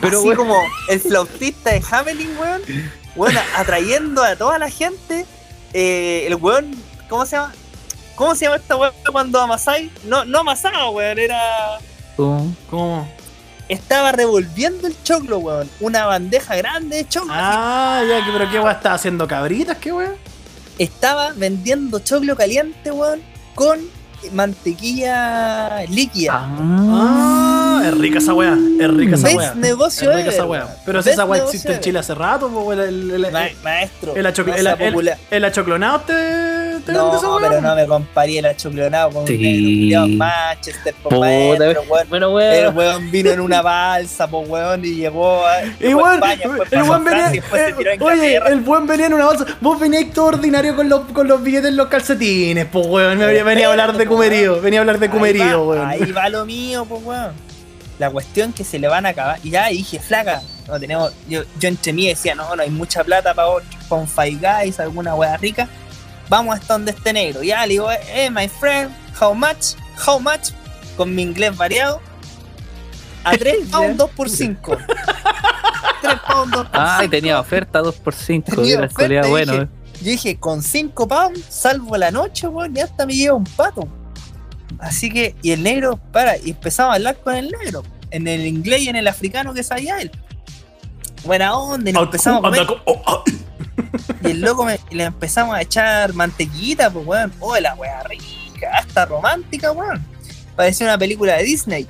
Pero, 0.00 0.18
así 0.18 0.28
weón. 0.28 0.38
como 0.38 0.56
el 0.88 1.00
flautista 1.00 1.70
de 1.70 1.82
Hamelin, 1.90 2.36
weón. 2.38 2.62
Weón, 3.16 3.34
atrayendo 3.56 4.22
a 4.22 4.36
toda 4.36 4.58
la 4.58 4.70
gente. 4.70 5.26
Eh, 5.74 6.24
el 6.26 6.36
weón, 6.36 6.70
¿cómo 7.08 7.26
se 7.26 7.36
llama? 7.36 7.52
¿Cómo 8.18 8.34
se 8.34 8.44
llama 8.46 8.56
esta 8.56 8.76
weón 8.76 8.92
cuando 9.12 9.40
amasáis? 9.40 9.90
No, 10.04 10.24
no 10.24 10.40
amasaba, 10.40 10.90
weón, 10.90 11.18
era. 11.18 11.40
¿Cómo? 12.16 12.52
¿Cómo? 12.68 13.08
Estaba 13.68 14.10
revolviendo 14.12 14.86
el 14.88 14.96
choclo, 15.04 15.38
weón. 15.38 15.70
Una 15.80 16.04
bandeja 16.06 16.56
grande 16.56 16.96
de 16.96 17.08
choclo. 17.08 17.32
Ah, 17.34 18.02
ya, 18.08 18.24
que- 18.24 18.32
pero 18.32 18.50
qué 18.50 18.58
weón 18.58 18.72
estaba 18.74 18.96
haciendo 18.96 19.26
cabritas, 19.28 19.76
qué 19.78 19.92
weón. 19.92 20.16
estaba 20.78 21.32
vendiendo 21.34 21.98
choclo 22.00 22.34
caliente, 22.36 22.90
weón, 22.90 23.20
con 23.54 23.78
mantequilla 24.32 25.82
líquida. 25.88 26.34
Ah, 26.34 27.57
es 27.82 27.98
rica 27.98 28.18
esa 28.18 28.34
weá. 28.34 28.56
Es 28.80 28.90
rica 28.90 29.14
esa 29.16 29.28
weá. 29.36 29.54
negocio 29.54 30.10
Es 30.10 30.16
rica 30.16 30.30
esa 30.30 30.44
weá. 30.46 30.64
weón. 30.64 30.76
Pero 30.84 31.02
si 31.02 31.10
esa 31.10 31.24
weá 31.24 31.42
existe 31.44 31.72
en. 31.74 31.80
Chile 31.80 31.98
hace 31.98 32.14
rato, 32.14 32.48
po, 32.48 32.60
weón. 32.62 32.80
El, 32.80 33.10
el, 33.10 33.24
el, 33.24 33.32
Ma- 33.32 33.48
maestro, 33.62 34.12
el 34.12 34.18
el- 34.18 35.16
el- 35.30 35.44
achoclonado 35.44 36.00
te, 36.00 36.12
te 36.84 36.92
No, 36.92 37.04
vende 37.04 37.16
esa 37.18 37.36
weá. 37.36 37.48
pero 37.48 37.60
no 37.60 37.74
me 37.74 37.86
comparía 37.86 38.40
el 38.40 38.46
achoclonado 38.46 39.10
con 39.10 39.26
Sí. 39.26 39.94
un 39.94 40.16
Manchester, 40.18 40.94
por 41.02 41.14
Puta, 41.14 41.26
maestro, 41.26 41.82
weón. 41.88 42.08
Bueno, 42.08 42.40
El 42.40 42.64
weón. 42.64 42.76
weón 42.76 43.10
vino 43.10 43.30
en 43.30 43.40
una 43.40 43.62
balsa, 43.62 44.26
pues 44.28 44.48
weón, 44.48 44.84
y 44.84 44.94
llegó 44.94 45.44
a, 45.46 45.62
Y 45.80 45.94
weón, 45.94 46.16
el 46.16 46.78
a 46.78 46.98
venía, 46.98 47.32
eh, 47.34 47.98
oye, 48.00 48.36
el 48.48 48.60
buen 48.60 48.86
venía 48.86 49.06
en 49.06 49.14
una 49.14 49.26
bolsa. 49.26 49.44
Vos 49.60 49.78
veníais 49.80 50.12
todo 50.12 50.26
ordinario 50.26 50.74
con 50.76 50.88
los, 50.88 51.00
con 51.12 51.26
los 51.28 51.42
billetes 51.42 51.68
en 51.70 51.76
los 51.76 51.88
calcetines, 51.88 52.66
pues 52.70 52.86
weón. 52.86 53.18
Me 53.18 53.42
venía, 53.42 53.66
a 53.66 53.70
hablar 53.70 53.96
de 53.96 54.06
cumerío, 54.06 54.60
venía 54.60 54.80
a 54.80 54.82
hablar 54.82 54.98
de 54.98 55.10
cumerío, 55.10 55.64
weón. 55.64 55.86
Ahí 55.88 56.12
va 56.12 56.28
lo 56.28 56.44
mío, 56.46 56.84
pues 56.88 57.02
weón. 57.04 57.47
La 57.98 58.10
cuestión 58.10 58.52
que 58.52 58.64
se 58.64 58.78
le 58.78 58.86
van 58.88 59.06
a 59.06 59.10
acabar. 59.10 59.38
Y 59.42 59.50
ya 59.50 59.68
dije, 59.68 59.98
flaca, 59.98 60.40
no 60.66 60.78
tenemos. 60.78 61.12
Yo, 61.28 61.42
yo 61.58 61.68
entre 61.68 61.92
mí 61.92 62.06
decía, 62.06 62.34
no, 62.34 62.54
no 62.54 62.62
hay 62.62 62.70
mucha 62.70 63.02
plata 63.04 63.34
para 63.34 63.48
un 63.90 64.06
Five 64.08 64.38
Guys, 64.40 64.78
alguna 64.80 65.14
wea 65.14 65.36
rica. 65.36 65.68
Vamos 66.28 66.54
hasta 66.56 66.74
donde 66.74 66.92
esté 66.92 67.12
negro. 67.12 67.42
Ya 67.42 67.62
le 67.66 67.72
digo, 67.74 67.90
eh, 67.90 68.30
my 68.30 68.48
friend, 68.48 68.90
how 69.20 69.34
much? 69.34 69.74
How 70.06 70.20
much? 70.20 70.50
Con 70.96 71.14
mi 71.14 71.22
inglés 71.22 71.56
variado. 71.56 72.00
A 73.24 73.32
3 73.36 73.66
pounds 73.70 73.96
2 73.98 74.10
por 74.12 74.30
5 74.30 74.76
3 76.02 76.18
pounds 76.26 76.52
2 76.52 76.66
por 76.68 76.80
Ah, 76.80 76.98
y 77.00 77.02
5. 77.02 77.10
tenía 77.10 77.40
oferta 77.40 77.80
2x5. 77.82 78.44
Tenía 78.44 78.78
oferta, 78.78 78.86
escolía 78.86 79.26
y 79.26 79.30
bueno. 79.30 79.52
dije, 79.52 79.64
eh. 79.64 79.68
Yo 80.00 80.10
dije, 80.12 80.38
con 80.38 80.62
5 80.62 81.08
pounds, 81.08 81.44
salvo 81.48 81.96
la 81.96 82.10
noche, 82.12 82.46
weón, 82.46 82.76
y 82.76 82.80
hasta 82.80 83.04
me 83.06 83.14
lleva 83.14 83.34
un 83.34 83.44
pato. 83.44 83.88
Así 84.78 85.10
que, 85.10 85.34
y 85.42 85.52
el 85.52 85.62
negro, 85.62 85.98
para, 86.12 86.36
y 86.36 86.50
empezaba 86.50 86.92
a 86.92 86.96
hablar 86.96 87.18
con 87.20 87.34
el 87.34 87.50
negro, 87.50 87.82
en 88.10 88.28
el 88.28 88.46
inglés 88.46 88.82
y 88.82 88.88
en 88.88 88.96
el 88.96 89.08
africano 89.08 89.54
que 89.54 89.62
sabía 89.62 90.00
él. 90.00 90.10
Buena 91.24 91.56
onda, 91.56 91.90
y 91.90 91.92
nos 91.92 92.04
empezamos 92.04 92.38
a 92.38 92.42
comer, 92.42 92.66
oh, 92.84 93.02
oh. 93.06 93.24
y 94.22 94.30
el 94.30 94.40
loco 94.40 94.64
me, 94.64 94.78
le 94.90 95.04
empezamos 95.04 95.54
a 95.54 95.62
echar 95.62 96.12
mantequita, 96.14 96.90
pues 96.90 97.06
weón, 97.06 97.32
oh, 97.40 97.58
la 97.58 97.74
wea 97.74 98.02
rica, 98.04 98.70
hasta 98.78 99.06
romántica, 99.06 99.72
weón. 99.72 100.04
Parecía 100.54 100.86
una 100.86 100.98
película 100.98 101.36
de 101.36 101.44
Disney. 101.44 101.86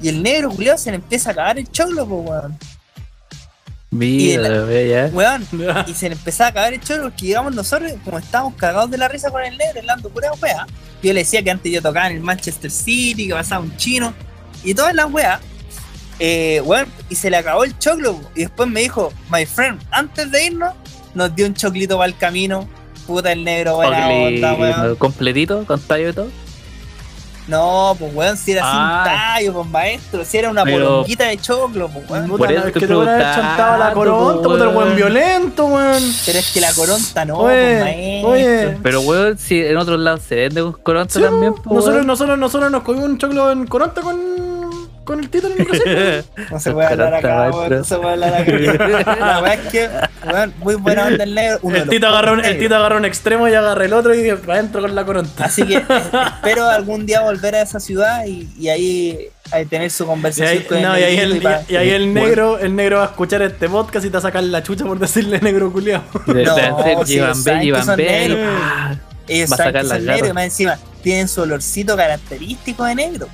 Y 0.00 0.08
el 0.08 0.22
negro 0.22 0.50
culiao 0.50 0.78
se 0.78 0.90
le 0.90 0.96
empieza 0.96 1.30
a 1.30 1.32
acabar 1.32 1.58
el 1.58 1.70
choclo, 1.70 2.06
pues 2.06 2.28
weón. 2.28 2.58
Mira, 3.90 4.48
la- 4.48 4.82
ya. 4.82 5.10
Weón, 5.12 5.46
y 5.86 5.94
se 5.94 6.08
le 6.08 6.14
empezaba 6.14 6.50
a 6.50 6.54
cagar 6.54 6.74
el 6.74 6.80
chorro 6.80 7.04
porque 7.04 7.26
llegamos 7.26 7.54
nosotros, 7.54 7.92
como 8.04 8.18
estábamos 8.18 8.54
cagados 8.54 8.90
de 8.90 8.98
la 8.98 9.08
risa 9.08 9.30
con 9.30 9.42
el 9.42 9.56
negro, 9.56 9.80
hablando 9.80 10.10
pura 10.10 10.30
wea. 10.42 10.66
Yo 11.02 11.12
le 11.12 11.20
decía 11.20 11.42
que 11.42 11.50
antes 11.50 11.72
yo 11.72 11.80
tocaba 11.80 12.08
en 12.08 12.16
el 12.16 12.22
Manchester 12.22 12.70
City, 12.70 13.28
que 13.28 13.34
pasaba 13.34 13.62
un 13.62 13.76
chino, 13.76 14.12
y 14.64 14.74
todas 14.74 14.94
las 14.94 15.10
weas. 15.10 15.40
Eh, 16.20 16.60
weón, 16.64 16.86
y 17.08 17.14
se 17.14 17.30
le 17.30 17.36
acabó 17.36 17.64
el 17.64 17.78
choclo, 17.78 18.20
y 18.34 18.40
después 18.40 18.68
me 18.68 18.80
dijo, 18.80 19.12
my 19.30 19.46
friend, 19.46 19.80
antes 19.90 20.30
de 20.30 20.46
irnos, 20.46 20.74
nos 21.14 21.34
dio 21.34 21.46
un 21.46 21.54
choclito 21.54 21.96
para 21.96 22.08
el 22.08 22.16
camino. 22.16 22.68
Puta 23.06 23.32
el 23.32 23.42
negro, 23.42 23.76
buena 23.76 24.06
onda, 24.08 24.54
weón. 24.54 24.96
Completito, 24.96 25.64
con 25.64 25.80
tallo 25.80 26.10
y 26.10 26.12
todo. 26.12 26.28
No, 27.48 27.96
pues 27.98 28.14
weón, 28.14 28.36
si 28.36 28.52
era 28.52 28.62
Ah. 28.64 29.02
sin 29.04 29.12
tallo, 29.14 29.52
pues 29.54 29.66
maestro, 29.70 30.24
si 30.24 30.36
era 30.38 30.50
una 30.50 30.64
Pero- 30.64 30.86
poronguita 30.86 31.24
de 31.24 31.38
choclo, 31.38 31.88
pues 31.88 32.10
weón. 32.10 32.26
Puta, 32.28 32.38
Por 32.38 32.52
eso 32.52 32.72
que 32.72 32.80
te 32.86 32.94
van 32.94 33.08
a 33.08 33.14
haber 33.14 33.34
chantado 33.34 33.78
la 33.78 33.92
coronta, 33.92 34.48
puta 34.48 34.64
el 34.64 34.76
weón 34.76 34.96
violento, 34.96 35.64
weón. 35.66 36.02
Pero 36.26 36.38
es 36.38 36.52
que 36.52 36.60
la 36.60 36.72
coronta 36.74 37.24
no, 37.24 37.38
Oye, 37.38 37.54
pues 37.54 37.80
maestro. 37.80 38.30
oye. 38.30 38.78
Pero 38.82 39.00
weón, 39.00 39.38
si 39.38 39.60
en 39.64 39.76
otros 39.78 39.98
lados 39.98 40.20
se 40.28 40.34
vende 40.36 40.60
con 40.62 40.72
coronta 40.74 41.14
Sí, 41.14 41.20
también, 41.22 41.54
po, 41.54 41.74
nosotros, 41.74 42.04
nosotros, 42.04 42.38
nosotros 42.38 42.70
nos 42.70 42.82
comimos 42.82 43.08
un 43.08 43.18
choclo 43.18 43.50
en 43.50 43.66
coronta 43.66 44.00
con, 44.02 44.18
con 45.08 45.20
el 45.20 45.30
título 45.30 45.54
en 45.54 45.60
el 45.62 45.66
Brasil. 45.66 46.24
No 46.50 46.60
se 46.60 46.70
puede 46.70 46.86
hablar 46.88 47.14
acá, 47.14 47.50
weón, 47.50 47.70
no 47.78 47.84
se 47.84 47.96
puede 47.96 48.12
hablar 48.12 48.34
acá. 48.34 49.16
La 49.20 49.40
verdad 49.40 49.54
es 49.64 49.72
que, 49.72 49.88
weón, 50.30 50.54
muy 50.58 50.74
buena 50.74 51.06
onda 51.06 51.24
el 51.24 51.34
negro. 51.34 51.58
uno 51.62 51.76
El 51.78 51.88
tito, 51.88 52.06
agarró 52.08 52.34
un, 52.34 52.44
el 52.44 52.58
tito 52.58 52.76
agarró 52.76 52.98
un 52.98 53.06
extremo 53.06 53.48
y 53.48 53.54
agarré 53.54 53.86
el 53.86 53.94
otro 53.94 54.14
y 54.14 54.30
para 54.36 54.58
adentro 54.58 54.82
con 54.82 54.94
la 54.94 55.04
coronta. 55.06 55.46
Así 55.46 55.66
que 55.66 55.76
eh, 55.76 55.84
espero 56.36 56.68
algún 56.68 57.06
día 57.06 57.22
volver 57.22 57.54
a 57.54 57.62
esa 57.62 57.80
ciudad 57.80 58.26
y, 58.26 58.50
y 58.58 58.68
ahí, 58.68 59.18
ahí 59.50 59.64
tener 59.64 59.90
su 59.90 60.04
Y 60.04 60.06
conversación 60.06 60.48
ahí, 60.48 60.64
con 60.64 60.76
el 60.76 60.82
no, 60.82 60.98
y 60.98 61.02
ahí 61.02 61.16
el, 61.16 61.36
y 61.36 61.72
y 61.72 61.76
ahí 61.76 61.90
el 61.90 62.12
negro, 62.12 62.58
el 62.58 62.76
negro 62.76 62.98
va 62.98 63.04
a 63.04 63.06
escuchar 63.06 63.40
este 63.40 63.66
podcast 63.66 64.04
y 64.04 64.08
te 64.10 64.12
va 64.12 64.18
a 64.18 64.22
sacar 64.22 64.42
la 64.44 64.62
chucha 64.62 64.84
por 64.84 64.98
decirle 64.98 65.40
negro 65.40 65.72
culiao. 65.72 66.02
No, 66.26 66.34
y- 67.06 67.16
negros. 67.96 68.40
ah, 68.60 68.94
Va 69.30 69.54
a 69.54 69.56
sacar 69.56 69.86
son 69.86 70.04
negros 70.04 70.30
y 70.30 70.32
más 70.34 70.44
encima 70.44 70.78
tienen 71.02 71.28
su 71.28 71.40
olorcito 71.40 71.96
característico 71.96 72.84
de 72.84 72.94
negro. 72.94 73.28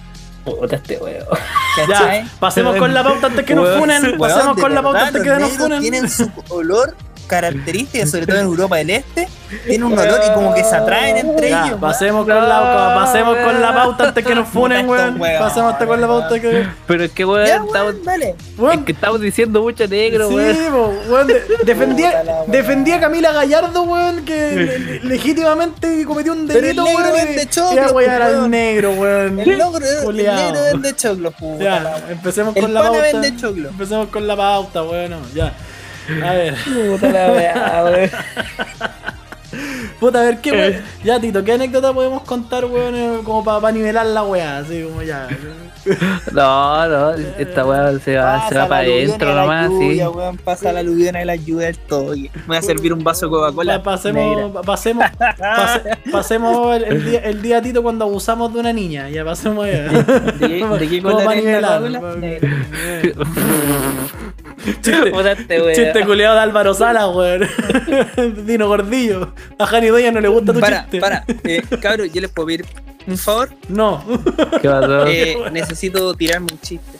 Puta 0.45 0.77
este 0.77 0.99
weón. 0.99 1.27
¿Cachai? 1.77 2.25
Ya, 2.25 2.31
pasemos 2.39 2.77
con 2.77 2.93
la 2.93 3.03
pauta 3.03 3.27
antes 3.29 3.45
que 3.45 3.55
nos 3.55 3.79
funen. 3.79 4.19
Pasemos 4.19 4.59
con 4.59 4.75
la 4.75 4.83
pauta 4.83 5.07
antes 5.07 5.23
que 5.23 5.31
nos 5.31 5.53
funen. 5.53 5.81
Tienen 5.81 6.11
su 6.11 6.31
olor 6.51 6.95
característico, 7.27 8.07
sobre 8.07 8.27
todo 8.27 8.37
en 8.39 8.45
Europa 8.47 8.77
del 8.77 8.91
Este. 8.91 9.29
Tienen 9.67 9.85
un 9.85 9.97
olor 9.97 10.21
y 10.29 10.35
como 10.35 10.53
que 10.53 10.65
se 10.65 10.75
atraen 10.75 11.17
entre 11.17 11.51
Ya, 11.51 11.67
ellos. 11.67 11.79
pasemos 11.81 12.25
con 12.27 12.35
la 12.35 12.93
pasemos 12.97 13.37
con 13.37 13.61
la 13.61 13.73
pauta 13.73 14.09
antes 14.09 14.25
que 14.27 14.35
nos 14.35 14.49
funen, 14.49 14.89
weón. 14.89 15.19
Pasemos 15.19 15.73
hasta 15.75 15.87
con 15.87 16.01
la 16.01 16.07
pauta 16.09 16.41
que. 16.41 16.67
Pero 16.89 17.05
es 17.05 17.13
que 17.13 17.25
weón, 17.25 17.47
Ya, 17.47 17.57
estamos, 17.57 17.93
weón, 17.93 18.05
dale. 18.05 18.35
Weón, 18.59 18.79
es 18.81 18.85
que 18.87 18.93
estamos 18.93 19.21
diciendo 19.21 19.63
mucho 19.63 19.87
negro, 19.87 20.29
Sí, 20.29 20.35
weón. 20.35 20.57
po, 20.73 20.95
weón, 21.09 21.27
de- 21.29 21.43
defendía, 22.51 22.97
a 22.97 23.01
Camila 23.01 23.33
Gallardo, 23.33 23.83
weón, 23.85 24.25
que 24.25 24.35
le- 24.57 24.79
le- 25.01 25.01
legítimamente 25.05 26.05
cometió 26.05 26.33
un 26.33 26.47
Pero 26.49 26.59
el 26.59 26.65
delito, 26.77 26.85
negro 26.85 27.13
weón. 27.13 27.49
choclo, 27.51 27.75
y 27.75 27.79
a 27.79 27.93
wear 27.93 27.93
pues, 27.93 28.09
al 28.09 28.33
weón. 28.39 28.51
negro, 28.51 28.91
weón. 28.93 29.39
El 29.41 29.49
negro, 29.49 29.73
el 30.11 30.17
negro 30.17 30.63
vende 30.73 30.97
choclo, 30.97 31.31
puta 31.31 31.63
la 31.65 31.83
Ya, 31.83 32.07
empecemos 32.11 32.57
El 32.57 32.63
con 32.63 32.75
la 32.75 32.81
pana 32.81 32.93
pauta. 32.99 33.21
vende 33.21 33.37
choclo. 33.41 33.69
Empecemos 33.69 34.09
con 34.09 34.27
la 34.27 34.37
pauta, 34.37 34.81
bueno, 34.81 35.19
ya. 35.35 35.53
A 36.23 36.33
ver, 36.33 36.55
Puta 36.91 37.11
la 37.11 37.33
weá, 37.33 37.85
weón. 37.85 38.11
puta, 40.01 40.21
a 40.21 40.25
ver, 40.25 40.39
¿qué 40.41 40.53
weón? 40.53 40.75
Ya, 41.05 41.21
Tito, 41.21 41.43
¿qué 41.45 41.53
anécdota 41.53 41.93
podemos 41.93 42.23
contar, 42.23 42.65
weón, 42.67 42.95
eh, 42.95 43.21
como 43.25 43.45
para 43.45 43.71
nivelar 43.73 44.07
la 44.07 44.23
weá? 44.25 44.59
Así 44.59 44.83
como 44.83 45.03
ya. 45.03 45.29
No, 46.33 46.89
no, 46.89 47.11
esta 47.39 47.67
weá 47.67 47.99
se 47.99 48.17
va, 48.17 48.49
se 48.49 48.55
va 48.57 48.67
para 48.69 48.81
adentro 48.81 49.31
y 49.31 49.35
nomás, 49.35 49.69
sí. 49.69 49.75
lluvia, 49.89 50.09
weón, 50.09 50.39
Pasa 50.39 50.73
la 50.73 50.81
aluvión 50.81 51.15
y 51.15 51.25
la 51.27 51.37
lluvia 51.37 51.67
del 51.67 51.77
todo. 51.77 52.15
Me 52.17 52.31
voy 52.47 52.57
a 52.57 52.63
servir 52.63 52.91
un 52.95 53.05
vaso 53.05 53.27
de 53.27 53.31
Coca-Cola. 53.31 53.83
Pa- 53.83 53.93
pasemos, 53.93 54.51
pasemos, 54.65 55.05
pase- 55.39 55.99
pasemos 56.11 56.77
el, 56.77 56.85
el 56.85 57.05
día, 57.05 57.21
el 57.21 57.43
día, 57.43 57.61
Tito, 57.61 57.83
cuando 57.83 58.07
abusamos 58.07 58.51
de 58.55 58.61
una 58.61 58.73
niña. 58.73 59.11
Ya 59.11 59.27
pasemos 59.27 59.67
allá. 59.67 59.83
¿De 59.91 60.49
qué, 60.49 60.65
de 60.67 60.89
qué 60.89 61.03
para 61.03 61.35
nivelar. 61.35 61.83
Chiste, 64.65 65.11
Puta 65.11 65.37
weá. 65.49 65.75
chiste 65.75 66.05
culiado 66.07 66.35
de 66.37 66.41
Álvaro 66.41 66.73
Sala, 66.75 67.09
weón. 67.09 67.47
Dino 68.47 68.67
Gordillo. 68.69 69.35
A 69.59 69.67
Jani 69.67 69.89
Doya 69.89 70.11
no 70.11 70.21
le 70.21 70.29
gusta 70.29 70.53
tu 70.53 70.61
Para, 70.61 70.83
chiste. 70.83 71.01
para. 71.01 71.25
Eh, 71.45 71.63
cabro, 71.81 72.05
yo 72.07 72.21
les 72.21 72.31
puedo 72.31 72.47
pedir 72.47 72.65
un 73.07 73.19
favor. 73.19 73.51
No. 73.69 74.03
¿Qué 74.63 74.69
pasó? 74.69 75.07
Eh, 75.07 75.37
necesito 75.53 76.15
tirarme 76.15 76.47
un 76.53 76.61
chiste. 76.61 76.99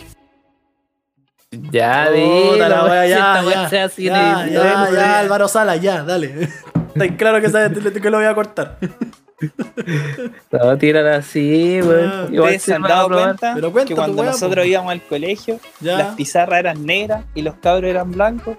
ya, 1.71 2.09
Puta 2.11 2.69
la 2.69 2.77
dilo, 2.77 2.85
wea, 2.91 3.89
si 3.89 4.05
ya, 4.05 4.47
ya, 4.47 4.49
ya, 4.51 4.91
ya, 4.93 5.19
Álvaro 5.21 5.49
Sala, 5.49 5.77
ya, 5.77 6.03
dale. 6.03 6.49
Está 6.95 7.17
claro 7.17 7.41
que 7.41 7.49
sabes 7.51 7.77
que 8.01 8.11
lo 8.11 8.19
voy 8.19 8.27
a 8.27 8.35
cortar. 8.35 8.79
No, 10.53 10.79
tírala 10.79 11.17
así, 11.17 11.79
Ah, 11.83 11.87
weón. 11.87 12.35
Igual 12.35 12.41
Ustedes 12.51 12.63
se 12.63 12.75
han 12.75 12.83
dado 12.83 13.09
cuenta 13.09 13.53
Pero 13.55 13.73
que 13.85 13.95
cuando 13.95 14.23
wea, 14.23 14.31
nosotros 14.31 14.65
po. 14.65 14.69
íbamos 14.71 14.93
al 14.93 15.03
colegio, 15.03 15.59
Ya. 15.81 15.99
las 15.99 16.15
pizarras 16.15 16.61
eran 16.61 16.85
negras 16.87 17.25
y 17.35 17.43
los 17.43 17.55
cabros 17.57 17.91
eran 17.91 18.11
blancos. 18.13 18.57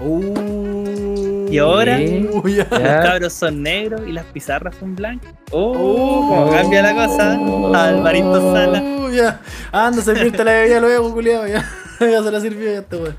Uh, 0.00 1.48
Y 1.50 1.58
ahora, 1.58 1.98
uh, 1.98 2.42
los 2.46 2.66
cabros 2.68 3.32
son 3.32 3.62
negros 3.62 4.02
y 4.06 4.12
las 4.12 4.24
pizarras 4.26 4.76
son 4.78 4.94
blancas. 4.94 5.32
Oh. 5.50 5.72
Oh, 5.76 6.28
cómo 6.28 6.50
cambia 6.52 6.82
la 6.82 6.94
cosa. 6.94 7.32
Alvarito 7.88 8.52
Sala. 8.52 8.80
Uh, 8.80 9.10
ya. 9.10 9.40
Anda 9.72 10.00
a 10.00 10.04
servirte 10.04 10.44
la 10.44 10.52
bebida 10.52 10.80
luego, 10.80 11.12
culiado. 11.12 11.48
Ya. 11.48 11.64
Ya 12.00 12.22
se 12.22 12.30
la 12.30 12.40
sirvió 12.40 12.72
ya 12.72 12.78
este 12.80 12.96
weón. 12.96 13.16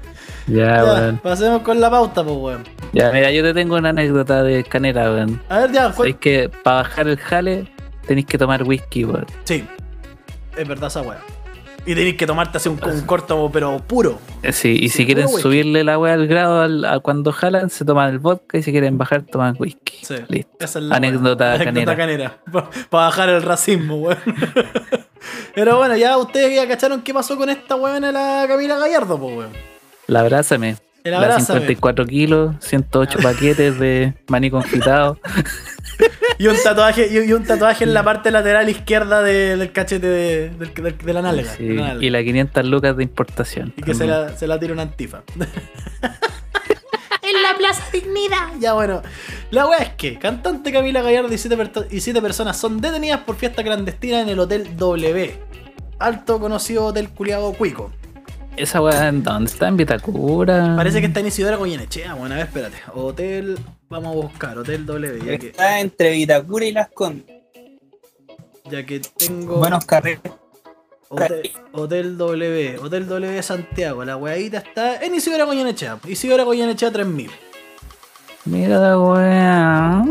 Ya, 0.48 0.66
Ya, 0.78 0.84
weón. 0.84 1.18
pasemos 1.18 1.62
con 1.62 1.80
la 1.80 1.90
pauta, 1.90 2.24
pues, 2.24 2.36
weón. 2.38 2.64
Ya, 2.94 3.12
mira, 3.12 3.32
yo 3.32 3.44
te 3.44 3.54
tengo 3.54 3.76
una 3.76 3.90
anécdota 3.90 4.42
de 4.44 4.64
canera, 4.64 5.12
weón. 5.12 5.42
A 5.50 5.60
ver, 5.60 5.72
ya, 5.72 5.92
Sabéis 5.94 6.16
que 6.18 6.50
para 6.64 6.78
bajar 6.78 7.08
el 7.08 7.18
jale 7.18 7.72
tenéis 8.08 8.26
que 8.28 8.38
tomar 8.38 8.64
whisky, 8.64 9.06
weón. 9.06 9.26
Sí, 9.44 9.66
es 10.58 10.68
verdad 10.68 10.88
esa 10.88 11.02
weá. 11.02 11.20
Y 11.86 11.96
tenéis 11.96 12.16
que 12.18 12.28
tomarte 12.28 12.58
así 12.58 12.70
un, 12.70 12.80
un 12.84 13.02
corto, 13.02 13.50
pero 13.52 13.80
puro. 13.80 14.20
Eh, 14.44 14.52
Sí, 14.54 14.78
y 14.80 14.90
Sí, 14.90 14.98
si 15.00 15.06
quieren 15.06 15.26
whisky. 15.26 15.42
subirle 15.42 15.84
la 15.84 15.98
weá 15.98 16.14
al 16.14 16.28
grado 16.28 16.62
al- 16.62 16.86
a 16.86 17.00
cuando 17.00 17.32
jalan, 17.32 17.70
se 17.70 17.86
toman 17.86 18.10
el 18.10 18.20
vodka 18.20 18.58
y 18.58 18.64
si 18.64 18.72
quieren 18.72 18.98
bajar, 18.98 19.24
toman 19.24 19.56
whisky. 19.58 20.06
Sí, 20.06 20.16
Listo. 20.28 20.52
esa 20.60 20.80
es 20.80 20.86
la 20.86 20.96
Anécdota 20.98 21.58
canera. 21.64 21.96
canera. 21.96 22.38
Para 22.90 23.06
bajar 23.06 23.30
el 23.30 23.42
racismo, 23.42 23.96
weón. 23.98 24.18
Pero 25.56 25.78
bueno, 25.78 25.96
ya 25.98 26.18
ustedes 26.18 26.56
ya 26.56 26.68
cacharon 26.68 27.02
qué 27.02 27.14
pasó 27.14 27.38
con 27.38 27.50
esta 27.50 27.76
weón 27.76 28.02
la 28.14 28.46
Camila 28.48 28.78
Gallardo, 28.78 29.20
pues, 29.20 29.38
weón. 29.38 29.52
La 30.08 30.22
abrázame. 30.22 30.78
El 31.04 31.14
abrázame. 31.14 31.60
54 31.62 32.06
kilos, 32.06 32.56
108 32.60 33.20
paquetes 33.24 33.80
de 33.80 34.14
maní 34.28 34.50
confitado. 34.52 35.18
Y 36.38 36.48
un 36.48 36.56
tatuaje, 36.64 37.10
y, 37.12 37.30
y 37.30 37.34
un 37.34 37.44
tatuaje 37.44 37.84
en 37.84 37.94
la 37.94 38.02
parte 38.02 38.32
lateral 38.32 38.70
izquierda 38.70 39.22
de- 39.22 39.58
del 39.58 39.74
cachete 39.74 40.08
de, 40.08 40.50
del- 40.52 40.74
del- 40.74 40.98
de 40.98 41.14
la 41.14 41.22
nalga. 41.22 41.52
Sí, 41.52 41.78
y 42.00 42.10
la 42.10 42.24
500 42.24 42.66
lucas 42.66 42.96
de 42.96 43.04
importación. 43.04 43.74
Y 43.76 43.82
que 43.82 43.94
se 43.94 44.08
la, 44.08 44.38
se 44.38 44.48
la 44.48 44.58
tira 44.58 44.72
una 44.72 44.84
antifa. 44.84 45.24
en 47.22 47.42
la 47.44 47.58
Plaza 47.58 47.84
Dignidad. 47.92 48.54
Ya 48.60 48.72
bueno. 48.72 49.02
La 49.52 49.68
wea 49.68 49.80
es 49.80 49.90
que 49.96 50.18
cantante 50.18 50.72
Camila 50.72 51.02
Gallardo 51.02 51.34
y 51.34 51.38
siete, 51.38 51.58
y 51.92 52.00
siete 52.00 52.22
personas 52.22 52.56
son 52.58 52.80
detenidas 52.80 53.20
por 53.22 53.36
fiesta 53.36 53.62
clandestina 53.62 54.22
en 54.22 54.30
el 54.30 54.40
Hotel 54.40 54.78
W. 54.78 55.38
Alto 56.00 56.40
conocido 56.40 56.86
hotel 56.86 57.10
culiado 57.10 57.52
cuico. 57.52 57.92
Esa 58.60 58.82
weá, 58.82 59.08
¿en 59.08 59.24
¿dónde 59.24 59.50
está? 59.50 59.70
En 59.70 59.78
Vitacura. 59.78 60.74
Parece 60.76 61.00
que 61.00 61.08
está 61.08 61.22
en 61.22 61.28
Isidora 61.28 61.56
Goyenechea. 61.56 62.14
Bueno, 62.16 62.36
a 62.36 62.40
ver, 62.40 62.48
espérate. 62.48 62.78
Hotel. 62.94 63.58
Vamos 63.88 64.14
a 64.14 64.16
buscar. 64.20 64.58
Hotel 64.58 64.86
W. 64.86 65.26
Ya 65.26 65.38
que, 65.38 65.48
Está 65.48 65.80
entre 65.80 66.12
Vitacura 66.12 66.66
y 66.66 66.74
Las 66.74 66.90
Condes. 66.90 67.38
ya 68.70 68.86
que 68.86 69.00
tengo. 69.00 69.60
Buenos 69.60 69.86
carretes. 69.86 70.34
Hotel, 71.08 71.52
Hotel 71.72 72.18
W, 72.18 72.78
Hotel 72.80 73.08
W 73.08 73.42
Santiago, 73.42 74.06
la 74.06 74.16
weadita 74.16 74.60
está 74.60 75.04
en 75.04 75.16
Isidora 75.16 75.46
Goyenechea, 75.46 75.98
Isidora 76.08 76.44
Goyenechea 76.44 76.92
3000. 76.92 77.32
Mira 78.46 78.78
la 78.78 79.00
weá. 79.00 80.06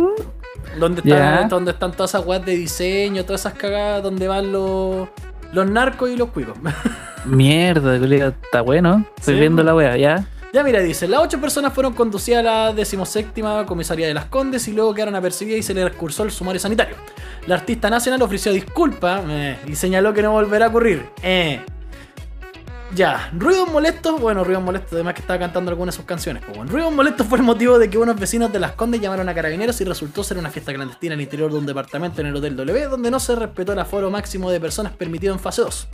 Están, 0.75 1.49
donde 1.49 1.71
están 1.71 1.93
todas 1.93 2.11
esas 2.11 2.27
weas 2.27 2.45
de 2.45 2.57
diseño, 2.57 3.25
todas 3.25 3.43
esas 3.43 3.55
cagadas, 3.55 4.03
donde 4.03 4.27
van 4.27 4.51
los, 4.51 5.09
los 5.53 5.69
narcos 5.69 6.11
y 6.11 6.17
los 6.17 6.31
cuicos. 6.31 6.57
Mierda, 7.25 7.97
está 7.97 8.61
bueno. 8.63 9.05
Estoy 9.19 9.35
Sí, 9.35 9.41
viendo 9.41 9.59
man. 9.59 9.67
la 9.67 9.75
weá, 9.75 9.97
ya. 9.97 10.27
ya 10.53 10.63
mira, 10.63 10.81
dice, 10.81 11.09
las 11.09 11.21
ocho 11.21 11.41
personas 11.41 11.73
fueron 11.73 11.93
conducidas 11.95 12.41
a 12.41 12.43
la 12.43 12.73
decimoséptima 12.73 13.67
comisaría 13.67 14.07
de 14.07 14.15
las 14.15 14.27
Condes 14.27 14.67
y 14.69 14.73
luego 14.73 14.95
quedaron 14.95 15.15
apercibidas 15.17 15.61
y 15.61 15.63
se 15.63 15.75
les 15.75 15.91
cursó 15.93 16.23
el 16.23 16.31
sumario 16.31 16.61
sanitario. 16.61 16.97
La 17.47 17.57
artista 17.57 17.91
nacional 17.91 18.23
ofreció 18.23 18.53
disculpas 18.53 19.23
eh, 19.29 19.59
y 19.67 19.75
señaló 19.75 20.13
que 20.15 20.23
no 20.23 20.33
volverá 20.33 20.67
a 20.67 20.69
ocurrir. 20.69 21.07
Eh. 21.23 21.61
Ya, 22.95 23.31
ruidos 23.37 23.71
molestos, 23.71 24.21
bueno, 24.21 24.45
ruidos 24.45 24.63
molestos, 24.63 24.95
además 24.95 25.15
que 25.15 25.21
estaba 25.21 25.39
cantando 25.39 25.71
algunas 25.71 25.95
de 25.95 25.97
sus 25.99 26.07
canciones. 26.07 26.43
Pues 26.45 26.57
bueno, 26.57 26.73
ruidos 26.73 26.93
molestos 26.93 27.27
fue 27.27 27.39
el 27.39 27.45
motivo 27.45 27.79
de 27.79 27.91
que 27.91 27.99
unos 27.99 28.19
vecinos 28.19 28.51
de 28.53 28.59
Las 28.59 28.73
Condes 28.73 29.01
llamaron 29.01 29.29
a 29.29 29.35
carabineros 29.35 29.81
y 29.81 29.85
resultó 29.85 30.25
ser 30.25 30.39
una 30.39 30.51
fiesta 30.51 30.73
clandestina 30.73 31.15
al 31.15 31.21
interior 31.21 31.53
de 31.53 31.59
un 31.59 31.67
departamento 31.67 32.21
en 32.21 32.29
el 32.29 32.37
Hotel 32.37 32.57
W, 32.57 32.87
donde 32.87 33.11
no 33.11 33.21
se 33.21 33.37
respetó 33.37 33.73
el 33.73 33.79
aforo 33.79 34.11
máximo 34.11 34.51
de 34.51 34.59
personas 34.59 34.93
permitido 34.93 35.35
en 35.35 35.39
fase 35.39 35.63
2. 35.63 35.89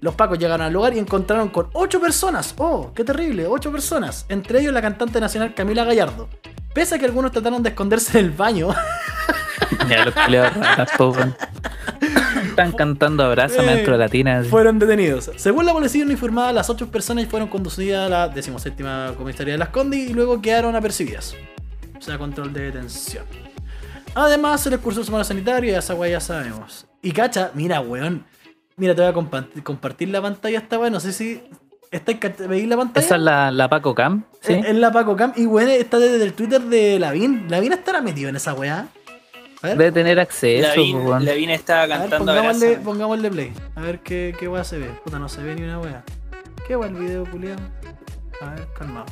Los 0.00 0.14
pacos 0.14 0.38
llegaron 0.38 0.64
al 0.66 0.72
lugar 0.72 0.94
y 0.94 0.98
encontraron 0.98 1.48
con 1.48 1.70
8 1.72 2.00
personas. 2.00 2.54
¡Oh, 2.58 2.92
qué 2.94 3.04
terrible! 3.04 3.46
8 3.46 3.72
personas. 3.72 4.26
Entre 4.28 4.60
ellos 4.60 4.72
la 4.72 4.82
cantante 4.82 5.20
nacional 5.20 5.54
Camila 5.54 5.84
Gallardo. 5.84 6.28
Pese 6.74 6.94
a 6.94 6.98
que 6.98 7.06
algunos 7.06 7.32
trataron 7.32 7.62
de 7.62 7.70
esconderse 7.70 8.18
en 8.18 8.26
el 8.26 8.30
baño, 8.30 8.68
Ya 9.88 10.04
los 10.04 10.14
Están 12.62 12.76
cantando 12.76 13.24
Abrázame 13.24 13.72
Eh, 13.72 13.76
dentro 13.76 13.92
de 13.94 13.98
la 13.98 14.08
tina. 14.08 14.38
así. 14.38 14.48
fueron 14.48 14.78
detenidos. 14.78 15.30
Según 15.36 15.64
la 15.66 15.72
policía 15.72 16.04
uniformada, 16.04 16.52
las 16.52 16.68
8 16.70 16.90
personas 16.90 17.26
fueron 17.26 17.48
conducidas 17.48 18.06
a 18.06 18.08
la 18.08 18.28
17 18.28 18.84
comisaría 19.16 19.52
de 19.54 19.58
Las 19.58 19.68
Condes 19.70 20.10
y 20.10 20.12
luego 20.14 20.40
quedaron 20.42 20.74
apercibidas. 20.76 21.34
O 21.98 22.00
sea, 22.02 22.18
control 22.18 22.52
de 22.52 22.62
detención. 22.62 23.24
Además, 24.14 24.60
se 24.62 24.70
les 24.70 24.78
cursó 24.80 25.00
el 25.00 25.06
sumario 25.06 25.24
sanitario 25.24 25.70
y 25.72 25.74
esa 25.74 25.94
weá 25.94 26.12
ya 26.12 26.20
sabemos. 26.20 26.86
Y 27.02 27.12
cacha, 27.12 27.50
mira, 27.54 27.80
weón. 27.80 28.24
Mira, 28.76 28.94
te 28.94 29.02
voy 29.02 29.10
a 29.10 29.14
compa- 29.14 29.62
compartir 29.62 30.08
la 30.08 30.22
pantalla 30.22 30.58
esta 30.58 30.78
weón. 30.78 30.92
No 30.92 31.00
sé 31.00 31.12
si. 31.12 31.42
¿Estáis 31.90 32.18
cach- 32.20 32.46
¿Veis 32.46 32.68
la 32.68 32.76
pantalla? 32.76 33.04
Esa 33.06 33.16
es 33.16 33.22
la, 33.22 33.50
la 33.50 33.68
Paco 33.68 33.94
Cam, 33.94 34.24
¿sí? 34.40 34.52
Es, 34.52 34.66
es 34.66 34.76
la 34.76 34.92
Paco 34.92 35.16
Cam. 35.16 35.32
Y 35.36 35.46
weón, 35.46 35.70
está 35.70 35.98
desde 35.98 36.22
el 36.22 36.32
Twitter 36.34 36.60
de 36.60 36.98
Lavín. 36.98 37.46
Lavín 37.48 37.72
estará 37.72 38.00
metido 38.02 38.28
en 38.28 38.36
esa 38.36 38.52
weá. 38.54 38.88
Debe 39.62 39.90
tener 39.92 40.20
acceso, 40.20 40.68
Lavín, 40.68 40.96
pues, 40.96 41.06
weón. 41.08 41.24
Lavín 41.24 41.50
estaba 41.50 41.82
a 41.82 41.86
ver, 41.86 41.98
cantando 41.98 42.26
pongámosle, 42.32 42.76
pongámosle 42.76 43.30
play. 43.30 43.52
A 43.74 43.80
ver 43.80 43.98
qué, 44.00 44.34
qué 44.38 44.46
weá 44.48 44.62
se 44.64 44.78
ve. 44.78 44.86
Puta, 45.04 45.18
no 45.18 45.28
se 45.28 45.42
ve 45.42 45.54
ni 45.54 45.62
una 45.62 45.78
weá. 45.80 46.02
¿Qué 46.66 46.76
weá 46.76 46.88
el 46.88 46.94
video, 46.94 47.24
culiado? 47.30 47.60
A 48.40 48.50
ver, 48.50 48.68
calmado. 48.78 49.06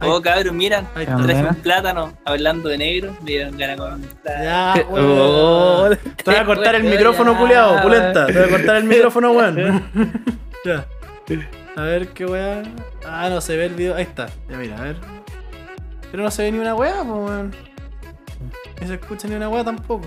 Ahí, 0.00 0.08
Oh, 0.10 0.20
cabrón, 0.22 0.56
miran. 0.56 0.88
ahí. 0.94 1.06
Traje 1.06 1.44
un 1.44 1.54
plátano 1.56 2.12
hablando 2.24 2.68
de 2.68 2.78
negro. 2.78 3.16
Me 3.22 3.30
dieron 3.32 3.56
ganas 3.56 3.76
plátano. 3.76 4.04
Ya, 4.44 4.72
¿Qué? 4.74 4.82
weón. 4.90 5.06
Oh, 5.10 5.88
Te 5.90 6.22
voy 6.24 6.34
a 6.36 6.44
cortar 6.44 6.74
el 6.74 6.84
micrófono, 6.84 7.36
culiado, 7.38 7.80
pulenta. 7.82 8.26
Te 8.26 8.32
voy 8.32 8.42
a 8.42 8.48
cortar 8.50 8.76
el 8.76 8.84
micrófono, 8.84 9.32
weón. 9.32 9.90
ya. 10.64 10.86
A 11.76 11.82
ver 11.82 12.08
qué 12.08 12.26
weá. 12.26 12.62
Ah, 13.06 13.28
no 13.30 13.40
se 13.40 13.56
ve 13.56 13.66
el 13.66 13.74
video. 13.74 13.94
Ahí 13.94 14.02
está. 14.02 14.28
Ya 14.50 14.56
mira, 14.56 14.76
a 14.78 14.82
ver. 14.82 14.96
Pero 16.10 16.22
no 16.24 16.30
se 16.32 16.42
ve 16.42 16.52
ni 16.52 16.58
una 16.58 16.74
weá, 16.74 16.94
pues 17.04 17.06
weón. 17.06 17.54
No 18.80 18.86
se 18.86 18.94
escucha 18.94 19.28
ni 19.28 19.34
una 19.34 19.48
weá 19.48 19.64
tampoco. 19.64 20.06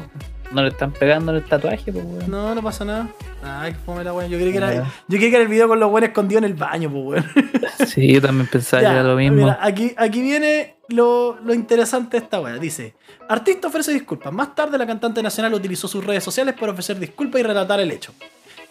No 0.51 0.63
le 0.63 0.69
están 0.69 0.91
pegando 0.91 1.33
el 1.33 1.43
tatuaje, 1.43 1.91
pues, 1.91 2.03
weón. 2.05 2.29
No, 2.29 2.53
no 2.55 2.61
pasa 2.61 2.83
nada. 2.85 3.07
Ay, 3.43 3.73
que 3.73 3.79
fome 3.79 4.03
la 4.03 4.13
weá. 4.13 4.27
Yo 4.27 4.37
creí 4.37 4.51
que 4.51 4.57
era. 4.57 4.73
Yo 5.07 5.17
creí 5.17 5.29
que 5.29 5.35
era 5.35 5.41
el 5.43 5.47
video 5.47 5.67
con 5.67 5.79
los 5.79 5.89
weones 5.89 6.09
escondidos 6.09 6.43
en 6.43 6.49
el 6.51 6.55
baño, 6.55 6.89
pues 6.91 7.05
weón. 7.05 7.25
Sí, 7.87 8.13
yo 8.13 8.21
también 8.21 8.47
pensaba 8.47 8.81
que 8.81 8.87
Ya, 8.87 8.93
era 8.93 9.03
lo 9.03 9.15
mismo. 9.15 9.37
Mira, 9.37 9.57
aquí, 9.61 9.93
aquí 9.97 10.21
viene 10.21 10.75
lo, 10.89 11.37
lo 11.43 11.53
interesante 11.53 12.17
de 12.17 12.23
esta 12.23 12.39
weá. 12.39 12.57
Dice: 12.57 12.95
Artista 13.27 13.67
ofrece 13.69 13.91
disculpas. 13.93 14.31
Más 14.31 14.53
tarde, 14.55 14.77
la 14.77 14.85
cantante 14.85 15.23
nacional 15.23 15.53
utilizó 15.53 15.87
sus 15.87 16.05
redes 16.05 16.23
sociales 16.23 16.55
para 16.59 16.71
ofrecer 16.73 16.99
disculpas 16.99 17.39
y 17.41 17.43
relatar 17.43 17.79
el 17.79 17.91
hecho. 17.91 18.13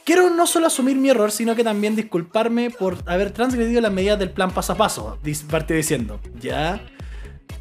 Quiero 0.05 0.31
no 0.31 0.47
solo 0.47 0.67
asumir 0.67 0.97
mi 0.97 1.11
error, 1.11 1.31
sino 1.31 1.55
que 1.55 1.63
también 1.65 1.95
disculparme 1.97 2.71
por 2.71 2.97
haber 3.07 3.33
transgredido 3.33 3.81
las 3.81 3.93
medidas 3.93 4.19
del 4.19 4.31
plan 4.31 4.51
paso 4.51 4.73
a 4.75 4.77
paso. 4.77 5.19
Partió 5.51 5.77
diciendo: 5.77 6.21
Ya. 6.41 6.81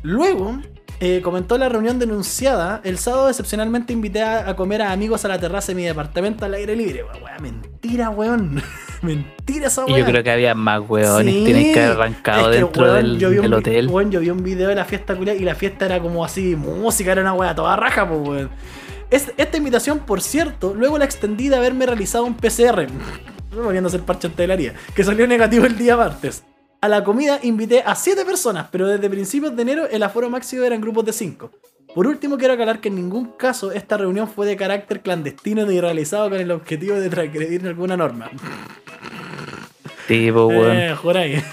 Luego. 0.04 0.60
Eh, 1.00 1.22
comentó 1.24 1.58
la 1.58 1.70
reunión 1.70 1.98
denunciada. 2.00 2.82
El 2.84 2.98
sábado 2.98 3.30
excepcionalmente 3.30 3.94
invité 3.94 4.22
a, 4.22 4.50
a 4.50 4.56
comer 4.56 4.82
a 4.82 4.92
amigos 4.92 5.24
a 5.26 5.28
la 5.30 5.40
terraza 5.40 5.68
de 5.72 5.76
mi 5.76 5.84
departamento 5.84 6.46
al 6.46 6.54
aire 6.54 6.76
libre. 6.76 7.06
Mentira, 7.42 8.10
weón. 8.10 8.62
mentira 9.02 9.68
esa 9.68 9.86
weá. 9.86 9.98
yo 10.00 10.06
creo 10.06 10.24
que 10.24 10.32
había 10.32 10.54
más 10.56 10.82
weones. 10.88 11.34
Sí. 11.34 11.44
Tienen 11.46 11.74
que 11.74 11.80
haber 11.84 11.98
arrancado 11.98 12.40
Es 12.52 12.58
que, 12.58 12.62
dentro 12.64 12.84
weón, 12.84 12.96
del, 12.96 13.20
yo 13.20 13.30
vi 13.30 13.38
un 13.38 13.42
del 13.44 13.54
hotel. 13.54 13.88
weón, 13.88 14.12
yo 14.12 14.20
vi 14.20 14.30
un 14.30 14.44
video 14.44 14.68
de 14.70 14.76
la 14.76 14.86
fiesta 14.86 15.16
culia 15.16 15.34
y 15.36 15.40
la 15.40 15.56
fiesta 15.56 15.86
era 15.86 16.00
como 16.00 16.26
así, 16.26 16.56
música, 16.56 17.12
era 17.14 17.22
una 17.22 17.34
wea 17.34 17.56
toda 17.56 17.76
raja, 17.76 18.08
pues 18.08 18.20
weón. 18.28 18.50
Es- 19.10 19.32
esta 19.38 19.58
invitación, 19.58 20.00
por 20.00 20.22
cierto, 20.22 20.74
luego 20.76 20.98
la 20.98 21.06
extendí 21.06 21.50
de 21.50 21.56
haberme 21.56 21.86
realizado 21.86 22.26
un 22.26 22.36
PCR, 22.36 22.88
volviendo 23.56 23.88
a 23.88 23.92
ser 23.92 24.02
parche 24.02 24.28
en 24.28 24.34
telaría, 24.34 24.74
que 24.94 25.04
salió 25.04 25.26
negativo 25.28 25.66
el 25.66 25.78
día 25.78 25.96
martes. 25.98 26.44
A 26.82 26.88
la 26.88 27.04
comida 27.04 27.40
invité 27.44 27.84
a 27.86 27.94
7 27.94 28.24
personas, 28.24 28.68
pero 28.72 28.88
desde 28.88 29.10
principios 29.10 29.54
de 29.54 29.62
enero 29.62 29.88
el 29.90 30.02
aforo 30.02 30.30
máximo 30.30 30.64
era 30.64 30.76
en 30.76 30.82
grupos 30.82 31.04
de 31.04 31.12
5. 31.12 31.52
Por 31.94 32.08
último, 32.08 32.38
quiero 32.38 32.54
aclarar 32.54 32.80
que 32.80 32.88
en 32.88 32.96
ningún 32.96 33.34
caso 33.38 33.72
esta 33.72 33.98
reunión 33.98 34.30
fue 34.30 34.46
de 34.46 34.56
carácter 34.56 35.02
clandestino 35.02 35.66
ni 35.66 35.82
realizado 35.82 36.30
con 36.30 36.40
el 36.40 36.52
objetivo 36.52 36.96
de 36.96 37.10
transgredir 37.10 37.68
alguna 37.68 37.98
norma. 37.98 38.30
Weón. 40.48 40.78
Eh, 40.78 40.96
juráis. 40.96 41.44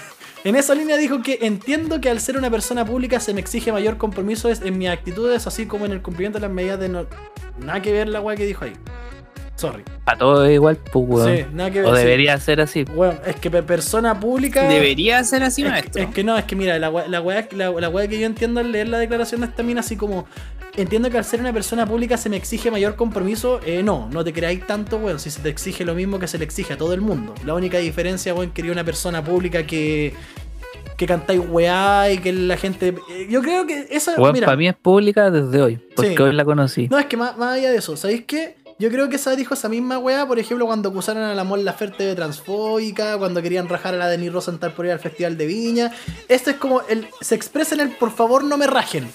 En 0.43 0.55
esa 0.55 0.73
línea 0.75 0.95
dijo 0.95 1.21
que 1.21 1.39
entiendo 1.41 1.99
que 1.99 2.09
al 2.09 2.21
ser 2.21 2.37
una 2.37 2.49
persona 2.49 2.85
pública 2.85 3.19
se 3.19 3.33
me 3.33 3.41
exige 3.41 3.73
mayor 3.73 3.97
compromiso 3.97 4.49
en 4.49 4.77
mis 4.77 4.87
actitudes, 4.87 5.45
así 5.45 5.65
como 5.65 5.85
en 5.85 5.91
el 5.91 6.01
cumplimiento 6.01 6.39
de 6.39 6.43
las 6.43 6.51
medidas 6.51 6.79
de 6.79 6.87
no. 6.87 7.05
Nada 7.59 7.81
que 7.81 7.91
ver 7.91 8.07
la 8.07 8.21
weá 8.21 8.37
que 8.37 8.45
dijo 8.45 8.63
ahí. 8.63 8.73
Sorry. 9.57 9.83
Para 10.05 10.17
todo 10.19 10.45
es 10.45 10.53
igual, 10.53 10.77
pues, 10.77 11.05
weón. 11.07 11.35
Sí, 11.35 11.45
nada 11.51 11.71
que 11.71 11.81
ver. 11.81 11.89
o 11.89 11.95
sí. 11.95 11.99
debería 12.01 12.39
ser 12.39 12.61
así. 12.61 12.85
Weón, 12.93 13.19
es 13.25 13.35
que 13.37 13.49
pe- 13.51 13.63
persona 13.63 14.19
pública. 14.19 14.67
Debería 14.69 15.21
ser 15.23 15.43
así, 15.43 15.63
es, 15.63 15.69
maestro. 15.69 16.01
es 16.03 16.09
que 16.09 16.23
no, 16.23 16.37
es 16.37 16.45
que 16.45 16.55
mira, 16.55 16.77
la 16.79 16.89
la, 17.07 17.21
weá, 17.21 17.47
la, 17.51 17.71
la 17.71 17.89
weá 17.89 18.07
que 18.07 18.19
yo 18.19 18.27
entiendo 18.27 18.59
al 18.59 18.71
leer 18.71 18.87
la 18.87 18.99
declaración 18.99 19.41
de 19.41 19.47
esta 19.47 19.63
mina, 19.63 19.79
así 19.81 19.95
como. 19.97 20.25
Entiendo 20.75 21.09
que 21.09 21.17
al 21.17 21.25
ser 21.25 21.39
una 21.39 21.51
persona 21.51 21.87
pública 21.87 22.17
se 22.17 22.29
me 22.29 22.37
exige 22.37 22.69
mayor 22.69 22.95
compromiso. 22.95 23.59
Eh, 23.65 23.81
no, 23.81 24.07
no 24.11 24.23
te 24.23 24.31
creáis 24.31 24.65
tanto, 24.67 24.97
weón. 24.97 25.19
Si 25.19 25.31
se 25.31 25.41
te 25.41 25.49
exige 25.49 25.83
lo 25.83 25.95
mismo 25.95 26.19
que 26.19 26.27
se 26.27 26.37
le 26.37 26.43
exige 26.45 26.73
a 26.73 26.77
todo 26.77 26.93
el 26.93 27.01
mundo. 27.01 27.33
La 27.43 27.55
única 27.55 27.79
diferencia, 27.79 28.35
weón, 28.35 28.51
quería 28.51 28.71
una 28.71 28.83
persona 28.83 29.23
pública 29.23 29.63
que. 29.65 30.13
que 30.95 31.05
cantáis 31.07 31.41
weá 31.49 32.11
y 32.11 32.19
que 32.19 32.31
la 32.31 32.57
gente. 32.57 32.89
eh, 33.09 33.27
Yo 33.27 33.41
creo 33.41 33.65
que 33.65 33.87
esa. 33.89 34.19
Weón, 34.19 34.33
mira, 34.33 34.45
para 34.45 34.57
mí 34.57 34.67
es 34.67 34.75
pública 34.75 35.31
desde 35.31 35.61
hoy. 35.63 35.79
Porque 35.95 36.15
Sí. 36.15 36.21
hoy 36.21 36.33
la 36.33 36.45
conocí. 36.45 36.87
no, 36.89 36.99
es 36.99 37.07
que 37.07 37.17
más, 37.17 37.35
más 37.37 37.55
allá 37.57 37.71
de 37.71 37.77
eso, 37.77 37.97
¿sabéis 37.97 38.25
qué? 38.27 38.56
Yo 38.79 38.89
creo 38.91 39.09
que 39.09 39.15
esa 39.15 39.35
dijo 39.35 39.55
esa 39.55 39.69
misma 39.69 39.97
weá, 39.97 40.27
por 40.27 40.37
ejemplo, 40.37 40.67
cuando 40.67 40.89
acusaron 40.89 41.23
a 41.23 41.33
la 41.33 41.43
Mon 41.43 41.65
Laferte 41.65 42.03
de 42.03 42.13
transfóbica, 42.15 43.17
cuando 43.17 43.41
querían 43.41 43.67
rajar 43.67 43.95
a 43.95 43.97
la 43.97 44.07
Denis 44.07 44.31
Rosenthal 44.31 44.71
por 44.73 44.85
ir 44.85 44.91
al 44.91 44.99
Festival 44.99 45.35
de 45.37 45.45
Viña. 45.47 45.91
Esto 46.27 46.51
es 46.51 46.57
como 46.57 46.81
el. 46.83 47.07
Se 47.21 47.33
expresa 47.35 47.73
en 47.75 47.81
el 47.81 47.89
por 47.91 48.11
favor 48.11 48.43
no 48.43 48.55
me 48.57 48.67
rajen. 48.67 49.09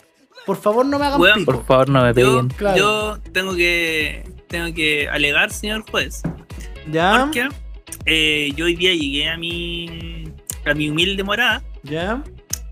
Por 0.44 0.56
favor 0.56 0.84
no 0.84 0.98
me 0.98 1.06
hagan 1.06 1.20
Weón, 1.20 1.38
pico. 1.38 1.52
Por 1.52 1.64
favor, 1.64 1.88
no 1.88 2.02
me 2.02 2.08
Yo, 2.08 2.14
peguen. 2.14 2.48
Claro. 2.48 2.76
yo 2.76 3.18
tengo 3.32 3.54
que 3.54 4.24
tengo 4.48 4.74
que 4.74 5.08
alegar, 5.08 5.52
señor 5.52 5.84
juez, 5.88 6.22
¿Ya? 6.90 7.20
porque 7.20 7.48
eh, 8.04 8.52
yo 8.56 8.64
hoy 8.64 8.74
día 8.74 8.92
llegué 8.92 9.28
a 9.28 9.36
mi 9.36 10.32
a 10.66 10.74
mi 10.74 10.90
humilde 10.90 11.22
morada, 11.22 11.62
¿Ya? 11.84 12.22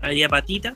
allá 0.01 0.27
patita, 0.27 0.75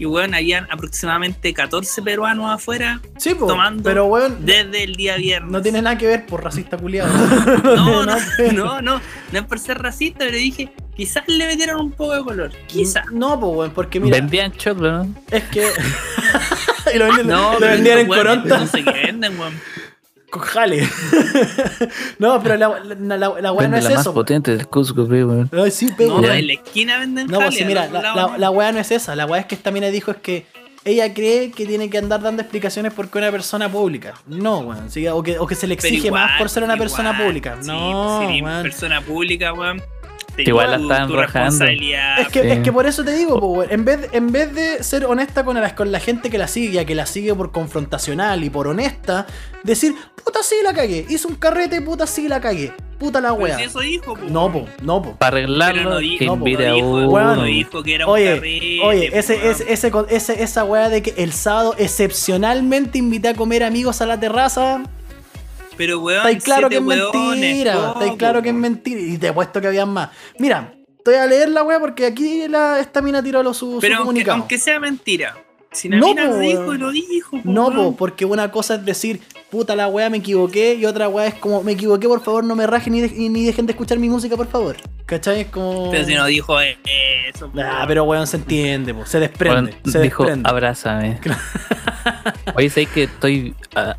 y 0.00 0.06
bueno, 0.06 0.36
habían 0.36 0.66
aproximadamente 0.70 1.52
14 1.54 2.00
peruanos 2.02 2.50
afuera 2.52 3.00
Sí, 3.18 3.34
po, 3.34 3.46
Tomando 3.46 3.82
pero 3.84 4.06
weón, 4.06 4.44
desde 4.46 4.82
el 4.84 4.94
día 4.96 5.16
viernes. 5.16 5.52
no 5.52 5.60
tiene 5.62 5.82
nada 5.82 5.96
que 5.98 6.06
ver 6.06 6.24
por 6.26 6.42
racista 6.42 6.76
culiado. 6.76 7.12
No, 7.62 8.04
no, 8.06 8.16
no, 8.52 8.80
no, 8.82 9.00
no 9.32 9.38
es 9.38 9.44
por 9.44 9.58
ser 9.58 9.78
racista, 9.78 10.20
pero 10.20 10.36
dije, 10.36 10.72
quizás 10.96 11.22
le 11.28 11.46
metieron 11.46 11.80
un 11.80 11.92
poco 11.92 12.14
de 12.14 12.24
color, 12.24 12.50
quizás. 12.66 13.04
No, 13.12 13.38
pues 13.38 13.52
weón, 13.56 13.70
porque 13.72 14.00
mira, 14.00 14.16
Vendían 14.16 14.52
choclo, 14.52 14.90
¿no? 15.04 15.14
es 15.30 15.44
que. 15.44 15.68
y 16.94 16.98
lo, 16.98 17.06
venden- 17.08 17.26
No, 17.26 17.58
lo 17.60 17.66
vendían 17.66 17.98
en 17.98 18.08
weones 18.10 18.24
Coronta. 18.34 18.58
No 18.58 18.66
sé 18.66 18.82
qué 18.82 18.90
venden, 18.92 19.38
weón. 19.38 19.52
Con 20.30 20.42
jale. 20.42 20.88
no, 22.18 22.40
pero 22.42 22.56
la, 22.56 22.68
la, 22.84 23.16
la, 23.16 23.18
la 23.18 23.30
weá 23.30 23.42
no 23.42 23.56
Vende 23.56 23.78
es 23.78 23.84
la 23.84 23.90
más 23.90 24.00
eso. 24.00 24.14
potente 24.14 24.56
del 24.56 24.66
Cusco, 24.68 25.06
pe, 25.08 25.24
weón. 25.24 25.50
Ay, 25.52 25.70
sí, 25.70 25.88
pero 25.96 26.20
No, 26.20 26.28
en 26.32 26.46
la 26.46 26.52
esquina 26.52 26.98
venden 26.98 27.26
No, 27.26 27.40
pues 27.40 27.54
sí, 27.56 27.64
mira, 27.64 27.88
la, 27.88 28.00
la, 28.14 28.38
la 28.38 28.50
weá 28.50 28.70
no 28.72 28.78
es 28.78 28.90
esa. 28.90 29.16
La 29.16 29.26
weá 29.26 29.40
es 29.40 29.46
que 29.46 29.54
esta 29.54 29.70
mina 29.70 29.88
dijo 29.88 30.10
es 30.12 30.18
que 30.18 30.46
ella 30.84 31.12
cree 31.12 31.50
que 31.50 31.66
tiene 31.66 31.90
que 31.90 31.98
andar 31.98 32.22
dando 32.22 32.42
explicaciones 32.42 32.92
porque 32.94 33.18
es 33.18 33.22
una 33.24 33.30
persona 33.32 33.68
pública. 33.70 34.14
No, 34.26 34.60
weón. 34.60 34.90
sí, 34.90 35.06
o, 35.08 35.22
que, 35.22 35.38
o 35.38 35.46
que 35.46 35.54
se 35.54 35.66
le 35.66 35.74
exige 35.74 36.06
igual, 36.06 36.26
más 36.26 36.38
por 36.38 36.48
ser 36.48 36.62
una 36.62 36.76
persona 36.76 37.16
pública. 37.18 37.58
sí, 37.60 37.66
no, 37.68 38.20
si 38.20 38.26
eres 38.26 38.42
weón. 38.42 38.62
persona 38.62 39.00
pública, 39.02 39.52
weón. 39.52 39.82
Te 40.36 40.42
Igual 40.42 40.70
la 40.88 41.06
tu 41.06 41.14
rajando. 41.16 41.64
Es 41.64 42.28
que, 42.28 42.42
Sí. 42.42 42.48
es 42.48 42.58
que 42.60 42.72
por 42.72 42.86
eso 42.86 43.04
te 43.04 43.12
digo, 43.12 43.38
po, 43.40 43.46
weón, 43.48 43.70
en 43.70 43.84
vez, 43.84 44.08
en 44.12 44.32
vez 44.32 44.54
de 44.54 44.82
ser 44.82 45.04
honesta 45.06 45.44
con 45.44 45.60
la, 45.60 45.74
con 45.74 45.92
la 45.92 46.00
gente 46.00 46.30
que 46.30 46.38
la 46.38 46.48
sigue, 46.48 46.72
ya 46.72 46.84
que 46.84 46.94
la 46.94 47.06
sigue 47.06 47.34
por 47.34 47.52
confrontacional 47.52 48.42
y 48.44 48.50
por 48.50 48.68
honesta, 48.68 49.26
decir, 49.62 49.94
puta 50.24 50.42
sí 50.42 50.56
la 50.62 50.72
cagué, 50.72 51.06
hice 51.08 51.26
un 51.26 51.34
carrete, 51.36 51.80
puta 51.82 52.06
sí 52.06 52.28
la 52.28 52.40
cagué, 52.40 52.72
puta 52.98 53.20
la 53.20 53.32
weá. 53.32 53.56
si 53.58 53.64
eso 53.64 53.80
dijo, 53.80 54.14
po, 54.14 54.20
No, 54.28 54.50
po, 54.52 54.66
no, 54.82 55.02
po. 55.02 55.16
Para 55.16 55.36
arreglarlo, 55.38 55.90
no 55.90 55.98
dijo, 55.98 56.24
no 56.36 56.44
que 56.44 56.52
era 57.94 58.06
un 58.06 58.12
Oye, 58.12 58.34
carrete, 58.34 58.80
oye, 58.82 59.10
ese, 59.18 59.50
ese, 59.50 59.92
ese, 60.10 60.42
esa 60.42 60.64
weá 60.64 60.88
de 60.88 61.02
que 61.02 61.14
el 61.22 61.32
sábado 61.32 61.74
excepcionalmente 61.78 62.98
invité 62.98 63.28
a 63.28 63.34
comer 63.34 63.62
amigos 63.64 64.00
a 64.00 64.06
la 64.06 64.18
terraza, 64.20 64.82
Pero, 65.80 65.98
weón, 66.00 66.28
está 66.28 66.44
claro 66.44 66.68
que 66.68 66.76
es 66.76 66.82
mentira, 66.82 67.94
está 67.98 68.16
claro 68.18 68.42
que 68.42 68.50
es 68.50 68.54
mentira, 68.54 69.00
y 69.00 69.16
te 69.16 69.28
he 69.28 69.32
puesto 69.32 69.62
que 69.62 69.66
habían 69.68 69.88
más. 69.88 70.10
Mira, 70.38 70.74
voy 71.02 71.14
a 71.14 71.26
leer 71.26 71.48
la 71.48 71.62
weá 71.62 71.80
porque 71.80 72.04
aquí 72.04 72.46
la, 72.48 72.78
esta 72.80 73.00
mina 73.00 73.22
tiró 73.22 73.42
lo, 73.42 73.54
su, 73.54 73.76
su 73.76 73.80
Pero 73.80 73.94
aunque, 73.94 74.06
comunicado. 74.06 74.36
aunque 74.40 74.58
sea 74.58 74.78
mentira. 74.78 75.34
Si 75.72 75.88
la 75.88 75.96
No, 75.96 76.08
mina 76.08 76.26
po, 76.26 76.32
lo 76.32 76.38
dijo, 76.40 76.74
lo 76.74 76.90
dijo. 76.90 77.30
po, 77.30 77.50
No, 77.50 77.72
po, 77.74 77.96
porque 77.96 78.26
una 78.26 78.52
cosa 78.52 78.74
es 78.74 78.84
decir, 78.84 79.20
puta 79.50 79.74
la 79.76 79.88
weá, 79.88 80.08
me 80.10 80.18
equivoqué, 80.18 80.74
y 80.74 80.86
otra 80.86 81.08
weá 81.08 81.26
es 81.26 81.34
como, 81.34 81.62
me 81.62 81.72
equivoqué, 81.72 82.06
por 82.08 82.22
favor, 82.22 82.44
no 82.44 82.54
me 82.56 82.66
rajen 82.66 82.92
ni, 82.92 83.00
de- 83.00 83.28
ni 83.30 83.44
dejen 83.44 83.66
de 83.66 83.72
escuchar 83.72 83.98
mi 83.98 84.08
música, 84.08 84.36
por 84.36 84.46
favor. 84.46 84.76
¿Cachai? 85.06 85.40
Es 85.40 85.46
como. 85.48 85.90
Pero 85.90 86.04
si 86.04 86.14
no 86.14 86.24
dijo 86.26 86.60
eh, 86.60 86.78
eso, 87.34 87.46
Ah, 87.46 87.50
weón. 87.54 87.88
pero 87.88 88.04
weón, 88.04 88.26
se 88.26 88.36
entiende, 88.36 88.94
po, 88.94 89.04
se 89.06 89.18
desprende. 89.20 89.74
Se 89.84 90.00
dijo, 90.00 90.22
desprende. 90.24 90.48
abrázame. 90.48 91.18
Oye, 92.54 92.70
¿sabes 92.70 92.88
que 92.88 93.02
estoy, 93.04 93.54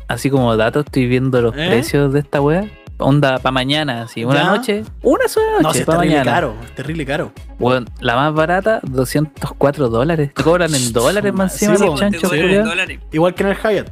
así 0.08 0.30
como 0.30 0.56
dato, 0.56 0.80
estoy 0.80 1.06
viendo 1.06 1.40
los 1.40 1.54
¿Eh? 1.56 1.66
precios 1.68 2.12
de 2.12 2.20
esta 2.20 2.40
wea? 2.40 2.66
Onda, 2.98 3.38
para 3.38 3.50
mañana, 3.52 4.02
así, 4.02 4.24
una 4.24 4.42
¿Ya? 4.42 4.44
noche, 4.50 4.84
una 5.02 5.26
sola 5.26 5.46
No, 5.56 5.60
noche, 5.62 5.74
sí, 5.74 5.80
es 5.80 5.86
para 5.86 5.98
terrible 5.98 6.18
mañana. 6.18 6.32
caro, 6.36 6.54
es 6.64 6.74
terrible 6.74 7.06
caro. 7.06 7.32
Weón, 7.58 7.88
la 8.00 8.14
más 8.14 8.32
barata, 8.34 8.80
204 8.84 9.88
dólares. 9.88 10.30
Te 10.34 10.42
cobran 10.42 10.72
en 10.74 10.92
dólares 10.92 11.32
más 11.32 11.54
Sí, 11.56 11.64
encima 11.64 12.08
culiao. 12.20 12.64
dólares. 12.64 13.00
Igual 13.10 13.34
que 13.34 13.42
en 13.42 13.48
el 13.48 13.56
Hyatt. 13.56 13.90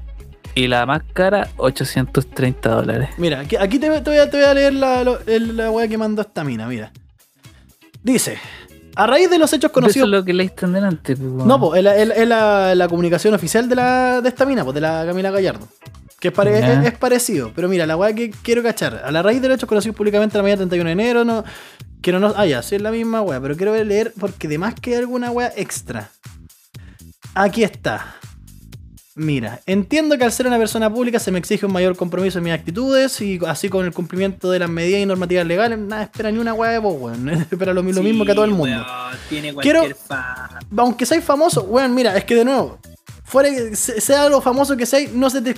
Y 0.54 0.66
la 0.66 0.84
más 0.86 1.02
cara, 1.12 1.48
830 1.56 2.68
dólares. 2.70 3.10
Mira, 3.18 3.40
aquí, 3.40 3.56
aquí 3.56 3.78
te, 3.78 3.88
te 4.00 4.10
voy 4.10 4.18
a, 4.18 4.28
te 4.30 4.36
voy 4.36 4.46
a 4.46 4.54
leer 4.54 4.74
la, 4.74 5.70
weá 5.70 5.88
que 5.88 5.96
mandó 5.98 6.22
esta 6.22 6.42
mina, 6.44 6.66
mira. 6.66 6.92
Dice, 8.02 8.38
a 8.96 9.06
raíz 9.06 9.30
de 9.30 9.38
los 9.38 9.52
hechos 9.52 9.70
Eso 9.70 9.72
conocidos... 9.74 10.06
es 10.08 10.10
lo 10.10 10.24
que 10.24 10.32
leíste 10.32 10.66
en 10.66 10.72
delante, 10.72 11.16
pues. 11.16 11.28
No, 11.46 11.60
pues, 11.60 11.84
es 11.84 12.28
la, 12.28 12.86
comunicación 12.88 13.34
oficial 13.34 13.68
de, 13.68 13.76
la, 13.76 14.20
de 14.20 14.28
esta 14.28 14.44
mina, 14.44 14.64
pues, 14.64 14.74
de 14.74 14.80
la 14.80 15.04
Camila 15.06 15.30
Gallardo. 15.30 15.68
Que 16.18 16.28
es, 16.28 16.34
pare- 16.34 16.60
Ya. 16.60 16.80
es- 16.82 16.86
es 16.92 16.98
parecido. 16.98 17.52
Pero 17.54 17.68
mira, 17.68 17.86
la 17.86 17.96
weá 17.96 18.12
que 18.14 18.30
quiero 18.30 18.62
cachar. 18.62 19.02
A 19.04 19.10
la 19.10 19.22
raíz 19.22 19.40
de 19.40 19.48
los 19.48 19.56
hechos 19.56 19.68
conocidos 19.68 19.96
públicamente 19.96 20.36
la 20.36 20.42
mañana 20.42 20.58
31 20.58 20.86
de 20.88 20.92
enero, 20.92 21.24
no. 21.24 21.44
Que 22.02 22.12
no. 22.12 22.34
Ah, 22.36 22.44
ya, 22.46 22.60
sí 22.62 22.74
es 22.74 22.82
la 22.82 22.90
misma 22.90 23.22
weá. 23.22 23.40
Pero 23.40 23.56
quiero 23.56 23.74
leer 23.84 24.12
porque 24.20 24.46
además 24.46 24.74
que 24.74 24.90
hay 24.90 24.96
alguna 24.98 25.30
weá 25.30 25.50
extra. 25.56 26.10
Aquí 27.34 27.62
está. 27.64 28.16
Mira, 29.16 29.60
entiendo 29.66 30.16
que 30.16 30.24
al 30.24 30.30
ser 30.32 30.46
una 30.46 30.56
persona 30.56 30.88
pública 30.92 31.18
se 31.18 31.32
me 31.32 31.38
exige 31.40 31.66
un 31.66 31.72
mayor 31.72 31.96
compromiso 31.96 32.38
en 32.38 32.44
mis 32.44 32.52
actitudes 32.52 33.20
y 33.20 33.40
así 33.46 33.68
con 33.68 33.84
el 33.84 33.92
cumplimiento 33.92 34.50
de 34.52 34.60
las 34.60 34.70
medidas 34.70 35.00
y 35.00 35.06
normativas 35.06 35.46
legales, 35.46 35.78
nada 35.78 36.04
espera 36.04 36.30
ni 36.30 36.38
una 36.38 36.54
weá 36.54 36.70
de 36.70 36.78
vos, 36.78 36.94
weón. 36.98 37.28
Espera 37.50 37.74
lo, 37.74 37.82
lo 37.82 38.02
mismo 38.02 38.24
que 38.24 38.32
a 38.32 38.34
todo 38.36 38.44
el 38.44 38.52
mundo. 38.52 38.76
weón, 38.76 39.18
tiene 39.28 39.54
Quiero- 39.56 39.80
cualquier 39.80 39.96
fan. 39.96 40.58
aunque 40.76 41.04
seas 41.06 41.24
famoso, 41.24 41.62
weón, 41.64 41.92
mira, 41.94 42.16
es 42.16 42.24
que 42.24 42.36
de 42.36 42.44
nuevo, 42.44 42.78
fuera 43.24 43.48
sea 43.74 44.28
lo 44.28 44.40
famoso 44.40 44.76
que 44.76 44.86
seas, 44.86 45.12
no 45.12 45.28
se 45.28 45.42
te. 45.42 45.54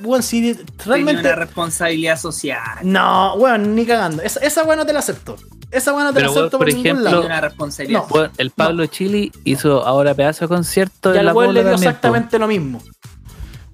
Weón, 0.00 0.22
si 0.24 0.40
Tiene 0.54 0.60
realmente. 0.84 1.20
una 1.20 1.34
responsabilidad 1.36 2.18
social. 2.18 2.78
No, 2.82 3.34
weón, 3.36 3.76
ni 3.76 3.86
cagando. 3.86 4.22
Esa, 4.22 4.40
esa 4.40 4.64
weón 4.64 4.78
no 4.78 4.86
te 4.86 4.92
la 4.92 4.98
acepto. 4.98 5.36
Esa 5.74 5.92
no 6.04 6.10
te 6.10 6.14
Pero, 6.14 6.26
la 6.28 6.32
weón, 6.32 6.42
acepto 6.44 6.58
por 6.58 6.66
por, 6.66 6.74
ningún 6.74 6.86
ejemplo- 6.86 7.04
lado. 7.04 7.20
Tiene 7.20 7.34
una 7.34 7.40
responsabilidad 7.40 8.00
No. 8.02 8.06
Bueno, 8.08 8.30
el 8.38 8.50
Pablo 8.50 8.86
Chili 8.86 9.32
hizo 9.44 9.84
ahora 9.84 10.14
pedazo 10.14 10.44
de 10.44 10.48
concierto 10.48 11.14
Y 11.14 11.18
al 11.18 11.26
la 11.26 11.32
le 11.52 11.60
dio 11.62 11.72
también, 11.72 11.92
po. 11.92 11.96
exactamente 11.96 12.38
lo 12.38 12.46
mismo. 12.46 12.82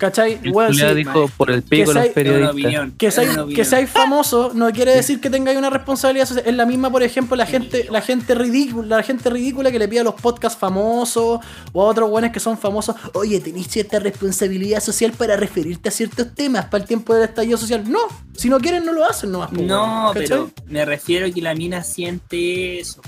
¿Cachai? 0.01 0.41
El 0.43 0.53
culiao 0.53 0.73
sí, 0.73 0.95
dijo 0.95 1.31
por 1.37 1.51
el 1.51 1.63
que 1.63 1.69
pico 1.69 1.93
los 1.93 2.07
periodistas. 2.09 2.53
opinión. 2.53 2.95
Que 2.97 3.11
seáis, 3.11 3.37
que 3.55 3.87
famoso 3.87 4.51
no 4.55 4.73
quiere 4.73 4.97
decir 4.97 5.21
que 5.21 5.29
tengáis 5.29 5.59
una 5.59 5.69
responsabilidad 5.69 6.25
social. 6.25 6.47
Es 6.47 6.55
la 6.55 6.65
misma, 6.65 6.91
por 6.91 7.03
ejemplo, 7.03 7.37
la 7.37 7.45
gente, 7.45 7.87
la 7.91 8.01
gente 8.01 8.35
ridícula, 8.35 8.97
la 8.97 9.03
gente 9.03 9.29
ridícula 9.29 9.71
que 9.71 9.79
le 9.79 9.89
pide 9.89 10.01
a 10.01 10.05
los 10.05 10.15
podcasts 10.15 10.59
famosos 10.59 11.41
o 11.75 11.83
a 11.83 11.85
otros 11.85 12.09
buenos 12.09 12.31
que 12.31 12.41
son 12.41 12.57
famosos, 12.57 12.97
oye, 13.13 13.41
tenéis 13.41 13.69
cierta 13.69 13.99
responsabilidad 13.99 14.81
social 14.81 15.13
para 15.13 15.37
referirte 15.37 15.91
a 15.91 15.93
ciertos 15.93 16.35
temas 16.35 16.65
para 16.65 16.81
el 16.81 16.89
tiempo 16.89 17.15
del 17.15 17.25
estallido 17.25 17.59
social. 17.59 17.85
No, 17.87 18.01
si 18.35 18.49
no 18.49 18.59
quieren 18.59 18.87
no 18.87 18.95
lo 18.95 19.05
hacen 19.05 19.31
nomás. 19.31 19.53
No, 19.53 20.13
¿cachai? 20.15 20.29
pero 20.29 20.51
me 20.67 20.83
refiero 20.87 21.27
a 21.27 21.31
que 21.31 21.43
la 21.43 21.55
mina 21.55 21.85
siente 21.85 22.81
eso. 22.81 23.03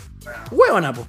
Huevona, 0.50 0.92
po. 0.92 1.06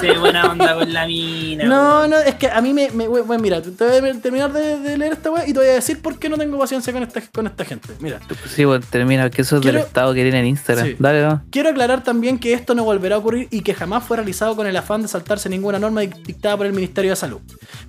Se 0.00 0.18
buena 0.18 0.50
onda 0.50 0.74
con 0.74 0.92
la 0.92 1.06
mina. 1.06 1.64
No, 1.64 2.06
no, 2.06 2.18
es 2.18 2.34
que 2.36 2.48
a 2.48 2.60
mí 2.60 2.72
me. 2.72 2.90
me 2.90 3.08
bueno, 3.08 3.38
mira, 3.42 3.60
te 3.62 3.70
voy 4.00 4.08
a 4.10 4.20
terminar 4.20 4.52
de, 4.52 4.78
de 4.78 4.98
leer 4.98 5.12
esta 5.14 5.30
weá 5.30 5.46
y 5.48 5.52
te 5.52 5.58
voy 5.58 5.68
a 5.68 5.74
decir 5.74 6.00
por 6.00 6.18
qué 6.18 6.28
no 6.28 6.36
tengo 6.38 6.58
paciencia 6.58 6.92
con 6.92 7.02
esta, 7.02 7.20
con 7.32 7.46
esta 7.46 7.64
gente. 7.64 7.88
Mira. 8.00 8.20
Sí, 8.54 8.64
bueno, 8.64 8.84
termina, 8.90 9.30
que 9.30 9.42
eso 9.42 9.56
es 9.56 9.62
del 9.62 9.72
Quiero- 9.72 9.86
estado 9.86 10.14
que 10.14 10.22
tiene 10.22 10.40
en 10.40 10.46
Instagram. 10.46 10.86
Sí. 10.86 10.96
Dale, 10.98 11.22
no. 11.22 11.42
Quiero 11.50 11.70
aclarar 11.70 12.02
también 12.02 12.38
que 12.38 12.52
esto 12.52 12.74
no 12.74 12.84
volverá 12.84 13.16
a 13.16 13.18
ocurrir 13.18 13.48
y 13.50 13.62
que 13.62 13.74
jamás 13.74 14.04
fue 14.04 14.16
realizado 14.16 14.56
con 14.56 14.66
el 14.66 14.76
afán 14.76 15.02
de 15.02 15.08
saltarse 15.08 15.48
ninguna 15.48 15.78
norma 15.78 16.02
dic- 16.02 16.22
dictada 16.22 16.56
por 16.56 16.66
el 16.66 16.72
Ministerio 16.72 17.10
de 17.10 17.16
Salud. 17.16 17.40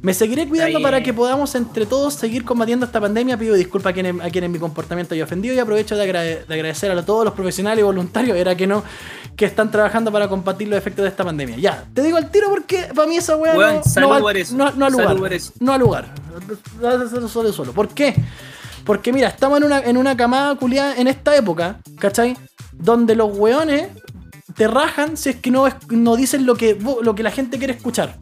Me 0.01 0.13
seguiré 0.13 0.47
cuidando 0.47 0.81
para 0.81 1.01
que 1.03 1.13
podamos 1.13 1.53
entre 1.55 1.85
todos 1.85 2.13
seguir 2.13 2.43
combatiendo 2.45 2.85
esta 2.85 2.99
pandemia. 2.99 3.37
Pido 3.37 3.55
disculpas 3.55 3.91
a 3.91 3.93
quienes, 3.93 4.19
a 4.21 4.29
quienes 4.29 4.49
mi 4.49 4.59
comportamiento 4.59 5.13
haya 5.13 5.23
ofendido 5.23 5.53
y 5.55 5.59
aprovecho 5.59 5.95
de, 5.95 6.03
agrade- 6.09 6.45
de 6.45 6.53
agradecer 6.53 6.91
a 6.91 7.05
todos 7.05 7.25
los 7.25 7.33
profesionales 7.33 7.79
y 7.79 7.83
voluntarios, 7.83 8.37
era 8.37 8.55
que 8.55 8.67
no, 8.67 8.83
que 9.35 9.45
están 9.45 9.71
trabajando 9.71 10.11
para 10.11 10.20
combatir 10.29 10.67
los 10.67 10.77
efectos 10.77 11.03
de 11.03 11.09
esta 11.09 11.23
pandemia. 11.23 11.57
Ya, 11.57 11.85
te 11.93 12.01
digo 12.01 12.17
al 12.17 12.29
tiro 12.31 12.49
porque 12.49 12.89
para 12.95 13.07
mí 13.07 13.17
esa 13.17 13.35
weá 13.35 13.55
Weón, 13.55 13.81
no, 13.95 14.19
no, 14.19 14.29
eso. 14.29 14.55
no, 14.55 14.71
no 14.71 14.85
al 14.85 14.91
lugar. 15.17 15.31
No 15.59 15.73
al 15.73 15.79
lugar. 15.79 16.13
Solo, 17.09 17.27
solo, 17.27 17.53
solo. 17.53 17.71
¿Por 17.73 17.89
qué? 17.89 18.15
Porque 18.85 19.13
mira, 19.13 19.27
estamos 19.27 19.57
en 19.59 19.65
una, 19.65 19.79
en 19.79 19.97
una 19.97 20.17
camada 20.17 20.55
culiada 20.55 20.95
en 20.95 21.07
esta 21.07 21.35
época, 21.35 21.79
¿cachai? 21.99 22.37
Donde 22.71 23.15
los 23.15 23.37
weones 23.37 23.89
te 24.55 24.67
rajan 24.67 25.17
si 25.17 25.29
es 25.29 25.35
que 25.37 25.51
no, 25.51 25.67
no 25.89 26.15
dicen 26.15 26.45
lo 26.45 26.55
que, 26.55 26.77
lo 27.01 27.15
que 27.15 27.23
la 27.23 27.31
gente 27.31 27.57
quiere 27.57 27.73
escuchar. 27.73 28.17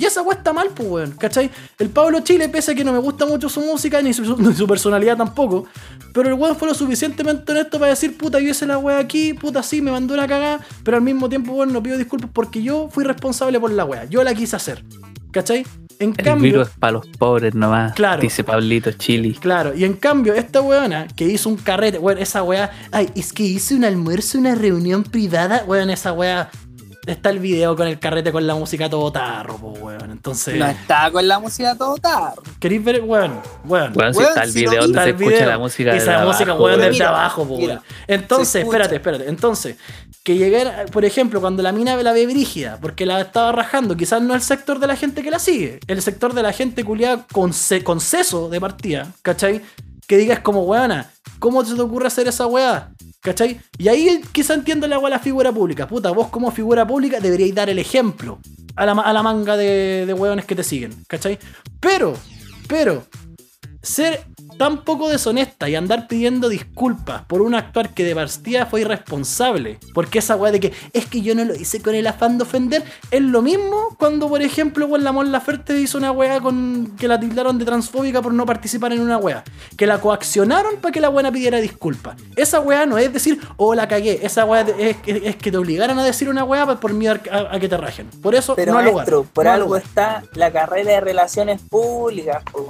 Y 0.00 0.06
esa 0.06 0.22
weá 0.22 0.38
está 0.38 0.54
mal, 0.54 0.68
pues, 0.74 0.88
weón, 0.88 1.10
¿cachai? 1.12 1.50
El 1.78 1.90
Pablo 1.90 2.20
Chile, 2.20 2.48
pese 2.48 2.72
a 2.72 2.74
que 2.74 2.84
no 2.84 2.92
me 2.92 2.98
gusta 2.98 3.26
mucho 3.26 3.50
su 3.50 3.60
música 3.60 4.00
ni 4.00 4.14
su, 4.14 4.34
ni 4.38 4.54
su 4.54 4.66
personalidad 4.66 5.18
tampoco, 5.18 5.66
pero 6.14 6.30
el 6.30 6.34
weón 6.36 6.56
fue 6.56 6.68
lo 6.68 6.74
suficientemente 6.74 7.52
honesto 7.52 7.78
para 7.78 7.90
decir, 7.90 8.16
puta, 8.16 8.40
yo 8.40 8.48
hice 8.48 8.64
la 8.64 8.78
weá 8.78 8.98
aquí, 8.98 9.34
puta, 9.34 9.62
sí, 9.62 9.82
me 9.82 9.90
mandó 9.90 10.14
una 10.14 10.26
cagada, 10.26 10.60
pero 10.84 10.96
al 10.96 11.02
mismo 11.02 11.28
tiempo, 11.28 11.52
weón, 11.52 11.74
no 11.74 11.82
pido 11.82 11.98
disculpas 11.98 12.30
porque 12.32 12.62
yo 12.62 12.88
fui 12.90 13.04
responsable 13.04 13.60
por 13.60 13.70
la 13.72 13.84
weá, 13.84 14.06
yo 14.06 14.24
la 14.24 14.32
quise 14.32 14.56
hacer, 14.56 14.82
¿cachai? 15.32 15.66
En 15.98 16.14
El 16.16 16.24
cambio, 16.24 16.52
virus 16.52 16.70
para 16.78 16.92
los 16.92 17.06
pobres 17.06 17.54
nomás. 17.54 17.92
Claro. 17.92 18.22
Dice 18.22 18.42
Pablito 18.42 18.92
Chili. 18.92 19.34
Claro, 19.34 19.74
y 19.76 19.84
en 19.84 19.92
cambio, 19.92 20.32
esta 20.32 20.62
weona 20.62 21.08
que 21.08 21.26
hizo 21.26 21.50
un 21.50 21.56
carrete, 21.56 21.98
weón, 21.98 22.16
esa 22.16 22.42
weá, 22.42 22.70
ay, 22.90 23.10
es 23.14 23.34
que 23.34 23.42
hice 23.42 23.74
un 23.74 23.84
almuerzo, 23.84 24.38
una 24.38 24.54
reunión 24.54 25.02
privada, 25.02 25.62
weón, 25.66 25.90
esa 25.90 26.14
weá, 26.14 26.50
está 27.06 27.30
el 27.30 27.38
video 27.38 27.74
con 27.76 27.86
el 27.86 27.98
carrete 27.98 28.30
con 28.32 28.46
la 28.46 28.54
música 28.54 28.88
todo 28.90 29.10
tarro, 29.10 29.56
po, 29.56 29.68
weón. 29.70 30.10
Entonces, 30.10 30.56
No 30.56 30.66
está 30.66 31.10
con 31.10 31.26
la 31.26 31.38
música 31.38 31.74
todo 31.76 31.96
tarro. 31.96 32.42
¿queréis 32.58 32.84
ver, 32.84 33.00
weón? 33.02 33.40
Weón. 33.64 33.92
Bueno, 33.92 34.12
si 34.12 34.18
Weón, 34.18 34.28
está 34.30 34.42
el 34.44 34.52
si 34.52 34.64
no 34.64 34.70
video 34.70 34.82
vi- 34.86 34.86
donde 34.92 35.02
se 35.04 35.10
escucha 35.10 35.28
video, 35.30 35.48
la 35.48 35.58
música 35.58 35.90
y 35.90 35.92
de 35.92 35.98
esa 35.98 36.24
música, 36.24 36.44
abajo, 36.50 36.64
weón, 36.64 36.78
weón. 36.80 36.90
desde 36.92 37.04
abajo, 37.04 37.48
po, 37.48 37.56
mira, 37.56 37.74
weón. 37.74 37.84
Entonces, 38.06 38.64
espérate, 38.64 38.94
espérate. 38.96 39.28
Entonces, 39.28 39.76
que 40.22 40.36
llegara, 40.36 40.84
por 40.92 41.04
ejemplo, 41.04 41.40
cuando 41.40 41.62
la 41.62 41.72
mina 41.72 41.96
la 41.96 42.12
ve 42.12 42.26
brígida, 42.26 42.78
porque 42.80 43.06
la 43.06 43.20
estaba 43.22 43.52
rajando, 43.52 43.96
quizás 43.96 44.20
no 44.22 44.34
el 44.34 44.42
sector 44.42 44.78
de 44.78 44.86
la 44.86 44.96
gente 44.96 45.22
que 45.22 45.30
la 45.30 45.38
sigue, 45.38 45.80
el 45.86 46.02
sector 46.02 46.34
de 46.34 46.42
la 46.42 46.52
gente 46.52 46.84
culiada 46.84 47.26
con, 47.32 47.52
con 47.84 48.00
seso 48.00 48.48
de 48.50 48.60
partida, 48.60 49.12
¿cachai? 49.22 49.62
Que 50.06 50.16
digas 50.18 50.40
como, 50.40 50.62
weona, 50.64 51.10
¿cómo 51.38 51.64
se 51.64 51.74
te 51.74 51.80
ocurre 51.80 52.08
hacer 52.08 52.28
esa 52.28 52.46
weá? 52.46 52.90
¿Cachai? 53.20 53.60
Y 53.78 53.88
ahí 53.88 54.20
quizá 54.32 54.54
entiendo 54.54 54.86
la 54.86 54.98
weá 54.98 55.10
la 55.10 55.18
figura 55.18 55.52
pública. 55.52 55.86
Puta, 55.86 56.10
vos 56.10 56.28
como 56.28 56.50
figura 56.50 56.86
pública 56.86 57.20
deberíais 57.20 57.54
dar 57.54 57.68
el 57.68 57.78
ejemplo 57.78 58.38
a 58.76 58.86
la, 58.86 58.92
a 58.92 59.12
la 59.12 59.22
manga 59.22 59.56
de, 59.56 60.04
de 60.06 60.14
weones 60.14 60.46
que 60.46 60.56
te 60.56 60.64
siguen, 60.64 60.92
¿cachai? 61.06 61.38
Pero, 61.80 62.14
pero, 62.66 63.04
ser 63.82 64.26
tan 64.60 64.84
poco 64.84 65.08
deshonesta 65.08 65.70
y 65.70 65.74
andar 65.74 66.06
pidiendo 66.06 66.50
disculpas 66.50 67.22
por 67.26 67.40
un 67.40 67.54
actuar 67.54 67.94
que 67.94 68.04
de 68.04 68.14
partida 68.14 68.66
fue 68.66 68.82
irresponsable, 68.82 69.78
porque 69.94 70.18
esa 70.18 70.36
weá 70.36 70.52
de 70.52 70.60
que 70.60 70.72
es 70.92 71.06
que 71.06 71.22
yo 71.22 71.34
no 71.34 71.46
lo 71.46 71.54
hice 71.54 71.80
con 71.80 71.94
el 71.94 72.06
afán 72.06 72.36
de 72.36 72.42
ofender, 72.42 72.84
es 73.10 73.22
lo 73.22 73.40
mismo 73.40 73.96
cuando, 73.98 74.28
por 74.28 74.42
ejemplo, 74.42 74.86
con 74.86 75.02
la 75.02 75.12
Mon 75.12 75.32
Laferte 75.32 75.80
hizo 75.80 75.96
una 75.96 76.12
weá 76.12 76.42
con 76.42 76.92
que 76.98 77.08
la 77.08 77.18
tildaron 77.18 77.56
de 77.58 77.64
transfóbica 77.64 78.20
por 78.20 78.34
no 78.34 78.44
participar 78.44 78.92
en 78.92 79.00
una 79.00 79.16
weá, 79.16 79.44
que 79.78 79.86
la 79.86 79.98
coaccionaron 79.98 80.76
para 80.76 80.92
que 80.92 81.00
la 81.00 81.08
buena 81.08 81.32
pidiera 81.32 81.56
disculpas. 81.58 82.16
Esa 82.36 82.60
weá 82.60 82.84
no 82.84 82.98
es 82.98 83.10
decir, 83.14 83.40
oh 83.56 83.74
la 83.74 83.88
cagué, 83.88 84.20
esa 84.22 84.44
weá 84.44 84.60
es, 84.60 84.96
es- 85.06 85.22
es 85.24 85.36
que 85.36 85.50
te 85.50 85.56
obligaran 85.56 85.98
a 85.98 86.04
decir 86.04 86.28
una 86.28 86.44
weá 86.44 86.66
por 86.78 86.92
miedo 86.92 87.16
a, 87.32 87.54
a 87.54 87.58
que 87.58 87.66
te 87.66 87.78
rajen. 87.78 88.08
Por 88.20 88.34
eso, 88.34 88.54
Pero 88.56 88.74
no 88.74 88.82
lugar. 88.82 89.06
por 89.32 89.46
no 89.46 89.50
algo 89.52 89.66
lugar. 89.68 89.82
está 89.84 90.22
la 90.34 90.52
carrera 90.52 90.92
de 90.92 91.00
relaciones 91.00 91.62
públicas, 91.62 92.42
pues. 92.52 92.66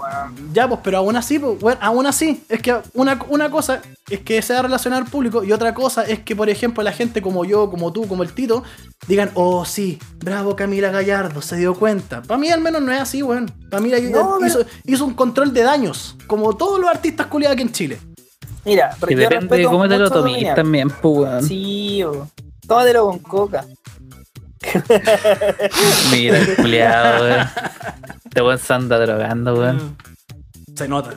Ya, 0.53 0.69
pues, 0.69 0.81
pero 0.85 0.99
aún 0.99 1.17
así, 1.17 1.41
pues, 1.41 1.59
bueno, 1.59 1.80
aún 1.81 2.07
así, 2.07 2.45
es 2.49 2.61
que 2.63 2.77
una, 2.95 3.19
una 3.29 3.51
cosa 3.51 3.81
es 4.09 4.21
que 4.21 4.41
sea 4.43 4.63
relacionar 4.63 5.05
público 5.11 5.43
y 5.45 5.53
otra 5.53 5.75
cosa 5.75 6.03
es 6.05 6.21
que, 6.21 6.37
por 6.37 6.49
ejemplo, 6.51 6.83
la 6.83 6.93
gente 6.93 7.23
como 7.23 7.45
yo, 7.45 7.71
como 7.71 7.93
tú, 7.93 8.07
como 8.07 8.23
el 8.23 8.33
Tito, 8.33 8.63
digan, 9.09 9.31
oh, 9.35 9.65
sí, 9.65 9.99
bravo 10.19 10.55
Camila 10.57 10.91
Gallardo, 10.91 11.43
se 11.43 11.57
dio 11.57 11.75
cuenta. 11.75 12.23
Para 12.23 12.39
mí 12.39 12.51
al 12.51 12.61
menos 12.61 12.83
no 12.83 12.93
es 12.93 13.01
así, 13.01 13.23
weón. 13.23 13.47
Para 13.71 13.83
mí 13.83 13.91
No, 14.11 14.45
hizo, 14.47 14.65
hizo 14.85 15.05
un 15.05 15.15
control 15.15 15.53
de 15.53 15.63
daños, 15.63 16.17
como 16.27 16.57
todos 16.57 16.79
los 16.81 16.89
artistas 16.91 17.27
culiados 17.27 17.55
aquí 17.55 17.63
en 17.63 17.73
Chile. 17.73 17.99
Mira, 18.65 18.95
Y 19.09 19.15
yo 19.15 19.21
depende 19.21 19.57
de 19.57 19.65
cómo 19.65 19.89
te 19.89 19.99
lo 19.99 20.11
tomes 20.11 20.55
también, 20.55 20.91
pues, 20.91 21.17
weón. 21.19 21.45
Sí, 21.45 22.03
o- 22.05 22.29
tómatelo 22.67 23.07
con 23.07 23.19
coca. 23.21 23.65
Mira, 26.11 26.39
el 26.39 26.57
culiado, 26.57 27.25
weón. 27.25 27.47
Este 28.25 28.43
weón 28.43 28.59
se 28.59 28.73
anda 28.75 28.99
drogando, 28.99 29.55
weón. 29.55 29.97
Se 30.81 30.89
nota. 30.89 31.11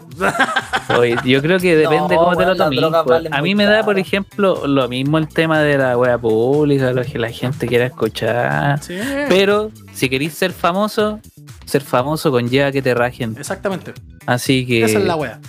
Oye, 0.99 1.16
yo 1.24 1.41
creo 1.41 1.57
que 1.57 1.78
depende 1.78 2.16
No, 2.16 2.22
cómo 2.22 2.36
te 2.36 2.45
lo 2.45 2.53
tomes. 2.57 2.82
valen 3.05 3.34
A 3.34 3.41
mí 3.41 3.55
me 3.55 3.64
da, 3.64 3.82
por 3.82 3.97
ejemplo, 3.97 4.68
lo 4.68 4.89
mismo 4.89 5.18
el 5.18 5.30
tema 5.30 5.61
de 5.61 5.78
la 5.78 5.97
wea 5.97 6.18
pública, 6.18 6.91
lo 6.91 7.01
que 7.01 7.18
la 7.18 7.30
gente 7.30 7.66
quiera 7.66 7.86
escuchar. 7.86 8.84
Sí. 8.84 8.97
Pero 9.30 9.72
si 9.93 10.09
queréis 10.09 10.34
ser 10.34 10.51
famoso, 10.51 11.22
ser 11.66 11.82
famoso 11.82 12.30
conlleva 12.30 12.74
que 12.74 12.82
te 12.82 12.93
rajen. 12.93 13.38
Exactamente. 13.39 13.93
Así 14.26 14.66
que. 14.66 14.84
Esa 14.84 14.99
es 14.99 15.05
la 15.05 15.16
wea. 15.16 15.39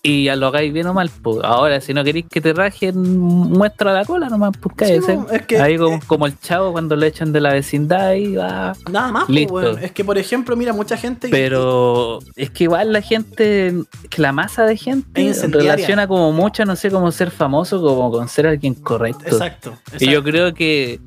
Y 0.00 0.24
ya 0.24 0.36
lo 0.36 0.46
hagáis 0.46 0.72
bien 0.72 0.86
o 0.86 0.94
mal, 0.94 1.10
pues. 1.22 1.38
Ahora, 1.42 1.80
si 1.80 1.92
no 1.92 2.04
queréis 2.04 2.26
que 2.30 2.40
te 2.40 2.52
rajen, 2.52 3.18
muestra 3.18 3.92
la 3.92 4.04
cola 4.04 4.28
nomás, 4.28 4.52
pues 4.60 4.74
cállese. 4.76 5.18
es 5.32 5.42
que- 5.46 5.58
Ahí 5.60 5.76
como, 5.76 5.96
eh, 5.96 6.00
como 6.06 6.26
el 6.26 6.38
chavo 6.38 6.70
cuando 6.72 6.94
lo 6.94 7.04
echan 7.04 7.32
de 7.32 7.40
la 7.40 7.52
vecindad 7.52 8.12
y 8.14 8.36
va. 8.36 8.74
Nada 8.90 9.10
más, 9.10 9.24
pues, 9.26 9.34
Listo. 9.36 9.54
weón. 9.54 9.78
Es 9.82 9.90
que, 9.90 10.04
por 10.04 10.16
ejemplo, 10.16 10.54
mira, 10.56 10.72
mucha 10.72 10.96
gente. 10.96 11.28
Pero 11.30 12.20
es 12.36 12.50
que 12.50 12.64
igual 12.64 12.92
la 12.92 13.02
gente, 13.02 13.74
que 14.08 14.22
la 14.22 14.30
masa 14.32 14.64
de 14.66 14.76
gente 14.76 15.32
relaciona 15.48 16.06
como 16.06 16.30
mucho, 16.32 16.64
no 16.64 16.76
sé, 16.76 16.90
como 16.90 17.10
ser 17.10 17.30
famoso, 17.32 17.82
como 17.82 18.10
con 18.12 18.28
ser 18.28 18.46
alguien 18.46 18.74
correcto. 18.74 19.24
Exacto. 19.26 19.74
Y 19.98 20.08
yo 20.10 20.22
creo 20.22 20.54
que 20.54 21.00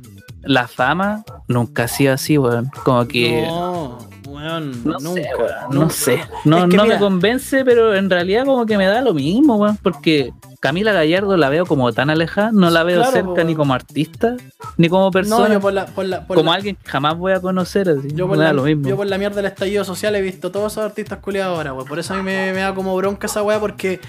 la 0.43 0.67
fama 0.67 1.23
nunca 1.47 1.83
ha 1.83 1.87
sido 1.87 2.13
así, 2.13 2.37
weón. 2.37 2.69
Como 2.83 3.07
que 3.07 3.43
No, 3.47 3.97
weón. 4.28 4.84
No 4.84 4.99
nunca. 4.99 5.22
sé, 5.22 5.30
weón, 5.38 5.51
no 5.72 5.89
sé. 5.89 6.24
No, 6.45 6.57
Es 6.57 6.69
que 6.69 6.78
no 6.78 6.84
mira, 6.84 6.95
me 6.95 6.99
convence, 6.99 7.63
pero 7.65 7.95
en 7.95 8.09
realidad 8.09 8.45
como 8.45 8.65
que 8.65 8.78
me 8.78 8.86
da 8.88 9.01
lo 9.01 9.13
mismo, 9.13 9.55
weón. 9.57 9.78
Porque 9.82 10.32
Camila 10.59 10.91
Gallardo 10.91 11.38
la 11.38 11.49
veo 11.49 11.65
como 11.65 11.91
tan 11.91 12.09
alejada, 12.09 12.51
no 12.51 12.69
la 12.69 12.84
veo 12.84 12.97
Claro, 12.97 13.11
cerca 13.11 13.30
weón. 13.32 13.47
ni 13.47 13.55
como 13.55 13.74
artista, 13.74 14.36
ni 14.78 14.89
como 14.89 15.09
persona, 15.11 15.47
No, 15.47 15.53
yo 15.55 15.59
por 15.59 15.74
la, 15.74 15.86
por 15.88 16.05
la, 16.05 16.26
por 16.28 16.38
como 16.38 16.51
la- 16.51 16.55
alguien 16.57 16.76
que 16.76 16.89
jamás 16.89 17.17
voy 17.17 17.34
a 17.34 17.39
conocer 17.41 17.89
así. 17.89 18.09
Yo 18.13 18.28
por, 18.28 18.38
me 18.38 18.43
da 18.43 18.49
la, 18.49 18.53
lo 18.57 18.63
mismo. 18.63 18.88
yo 18.88 18.95
por 18.95 19.07
la 19.07 19.17
mierda 19.17 19.38
del 19.38 19.45
estallido 19.45 19.84
social 19.84 20.15
he 20.15 20.22
visto 20.22 20.51
todos 20.51 20.74
esos 20.74 20.84
artistas 20.86 21.19
culiados 21.19 21.57
ahora, 21.57 21.74
weón. 21.74 21.88
Por 21.88 21.99
eso 21.99 22.13
a 22.13 22.17
mí 22.17 22.24
me, 22.24 22.53
me 22.53 22.59
da 22.59 22.74
como 22.76 22.95
bronca 22.95 23.28
esa 23.28 23.41
weá, 23.43 23.59
porque 23.59 23.99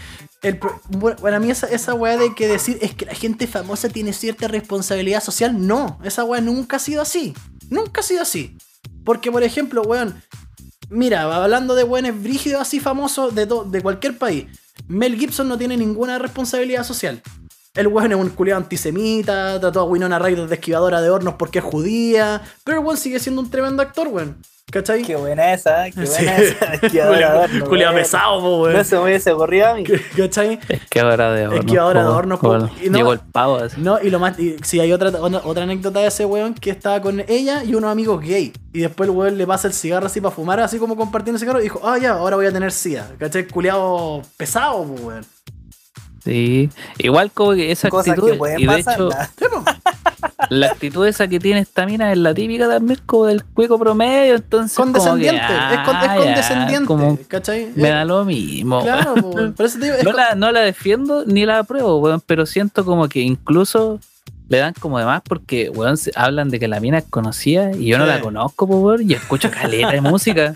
el, 0.43 0.59
bueno, 0.91 1.17
para 1.23 1.39
mí 1.41 1.51
esa, 1.51 1.67
esa 1.69 1.95
weá 1.95 2.17
de 2.17 2.35
que 2.35 2.49
decir 2.49 2.77
es 2.83 2.95
que 2.95 3.07
la 3.07 3.15
gente 3.15 3.47
famosa 3.47 3.89
tiene 3.89 4.13
cierta 4.13 4.49
responsabilidad 4.49 5.23
social, 5.23 5.67
no. 5.67 5.99
Esa 6.05 6.25
weá 6.25 6.41
nunca 6.41 6.77
ha 6.77 6.81
sido 6.81 7.01
así. 7.03 7.33
Nunca 7.71 8.01
ha 8.01 8.05
sido 8.05 8.23
así. 8.23 8.57
Porque, 9.05 9.31
por 9.31 9.43
ejemplo, 9.43 9.83
weón, 9.83 10.23
mira, 10.89 11.23
hablando 11.23 11.75
de 11.75 11.85
weones 11.85 12.21
brígidos 12.23 12.61
así 12.63 12.81
famosos 12.81 13.35
de, 13.35 13.47
de 13.47 13.83
cualquier 13.83 14.19
país, 14.19 14.47
Mel 14.89 15.19
Gibson 15.19 15.49
no 15.49 15.59
tiene 15.59 15.77
ninguna 15.77 16.19
responsabilidad 16.19 16.85
social. 16.85 17.23
El 17.75 17.87
weón 17.87 18.13
es 18.13 18.19
un 18.19 18.29
culiado 18.29 18.61
antisemita, 18.61 19.59
trató 19.59 19.81
a 19.81 19.85
Winona 19.85 20.19
Ryder 20.19 20.47
de 20.47 20.55
esquivadora 20.57 21.01
de 21.01 21.09
hornos 21.09 21.35
porque 21.39 21.61
es 21.61 21.65
judía, 21.65 22.43
pero 22.65 22.79
el 22.81 22.85
weón 22.85 22.99
sigue 22.99 23.19
siendo 23.19 23.41
un 23.41 23.51
tremendo 23.51 23.83
actor, 23.83 24.09
weón. 24.09 24.37
¿Cachai? 24.71 25.03
Qué 25.03 25.17
buena 25.17 25.55
esa, 25.55 25.85
qué 25.91 26.07
Sí. 26.07 26.13
buena 26.25 26.37
esa. 26.37 26.65
Esquivadora 26.83 27.33
de 27.33 27.39
horno, 27.45 27.65
Culiado 27.69 27.93
weón. 27.95 28.03
pesado, 28.05 28.41
po, 28.41 28.63
weón. 28.63 28.77
No 28.77 28.85
se 28.85 28.97
me 28.97 29.03
hubiese 29.05 29.33
ocurrido 29.33 29.69
a 29.69 29.75
mí. 29.75 29.85
¿Cachai? 30.17 30.61
Es 30.69 30.81
que 30.91 31.01
ahora 31.01 31.33
de 31.33 31.47
horno. 31.49 31.73
que 31.73 31.79
ahora 31.79 32.01
de 32.03 32.07
po, 32.11 32.15
horno, 32.15 32.39
po, 32.39 32.57
y 32.83 32.91
no- 32.91 32.99
Llegó 32.99 33.13
el 33.15 33.21
pavo 33.21 33.57
así. 33.57 33.81
No, 33.81 33.99
y 34.03 34.11
lo 34.11 34.19
más. 34.19 34.39
Y, 34.39 34.57
sí, 34.63 34.79
hay 34.79 34.93
otra, 34.93 35.09
otra, 35.09 35.41
otra 35.43 35.63
anécdota 35.63 36.01
de 36.01 36.09
ese 36.09 36.27
weón 36.27 36.53
que 36.53 36.69
estaba 36.71 37.01
con 37.01 37.21
ella 37.27 37.65
y 37.65 37.75
unos 37.75 37.91
amigos 37.91 38.21
gay. 38.21 38.53
Y 38.75 38.81
después 38.81 39.09
el 39.09 39.17
weón 39.17 39.39
le 39.39 39.47
pasa 39.47 39.67
el 39.69 39.73
cigarro 39.73 40.07
así 40.07 40.21
para 40.21 40.35
fumar, 40.35 40.61
así 40.61 40.79
como 40.79 40.95
compartiendo 40.95 41.37
el 41.37 41.41
cigarro. 41.41 41.61
Y 41.61 41.65
dijo, 41.65 41.81
ah, 41.85 41.97
ya, 41.97 42.13
ahora 42.13 42.37
voy 42.37 42.45
a 42.47 42.53
tener 42.53 42.71
sida. 42.71 43.11
¿Cachai? 43.19 43.47
Culiado 43.49 44.21
pesado, 44.37 44.85
po, 44.85 44.93
weón. 45.07 45.25
Sí. 46.25 46.71
Igual 46.99 47.33
como 47.33 47.53
que 47.53 47.73
esa 47.73 47.89
Cosas 47.89 48.11
actitud. 48.19 48.31
que 48.47 48.63
y 48.63 48.67
de 48.67 48.79
hecho, 48.81 49.09
la 50.51 50.67
actitud 50.69 51.07
esa 51.07 51.27
que 51.27 51.41
tiene 51.41 51.61
esta 51.61 51.85
mina 51.85 52.13
es 52.13 52.19
la 52.19 52.33
típica 52.33 52.69
también 52.69 53.01
como 53.07 53.27
del 53.27 53.45
cuico 53.45 53.79
promedio. 53.79 54.37
Entonces, 54.37 54.77
como 54.77 54.93
que, 54.93 54.99
Condescendiente. 55.01 55.43
es, 55.47 55.79
con- 55.85 55.97
es 55.97 56.03
ah, 56.03 56.07
ya, 56.07 56.17
condescendiente. 56.17 56.87
como 56.87 57.19
¿Cachai? 57.29 57.73
me 57.75 57.89
da 57.91 58.05
lo 58.05 58.25
mismo. 58.25 58.83
Claro. 58.83 59.15
Por 59.57 59.67
eso 59.67 59.79
te 59.79 59.87
digo, 59.87 59.97
no, 60.05 60.13
la, 60.13 60.35
no 60.35 60.53
la 60.53 60.61
defiendo 60.61 61.25
ni 61.27 61.45
la 61.45 61.59
apruebo, 61.61 61.99
weón, 61.99 62.23
pero 62.25 62.47
siento 62.47 62.85
como 62.85 63.09
que 63.09 63.21
incluso 63.21 63.99
le 64.53 64.59
dan 64.59 64.75
como 64.79 64.99
de 64.99 65.05
más 65.07 65.23
porque, 65.23 65.71
weón, 65.71 65.97
se- 65.97 66.13
hablan 66.15 66.51
de 66.51 66.61
que 66.61 66.69
la 66.69 66.79
mina 66.79 66.99
es 66.99 67.05
conocida 67.05 67.71
y 67.75 67.87
yo 67.87 67.99
no 67.99 68.05
Sí. 68.05 68.11
la 68.11 68.21
conozco, 68.21 68.69
po, 68.69 68.77
weón, 68.81 69.11
y 69.11 69.15
escucho 69.15 69.51
caleta 69.51 69.91
de 69.91 70.01
música. 70.13 70.55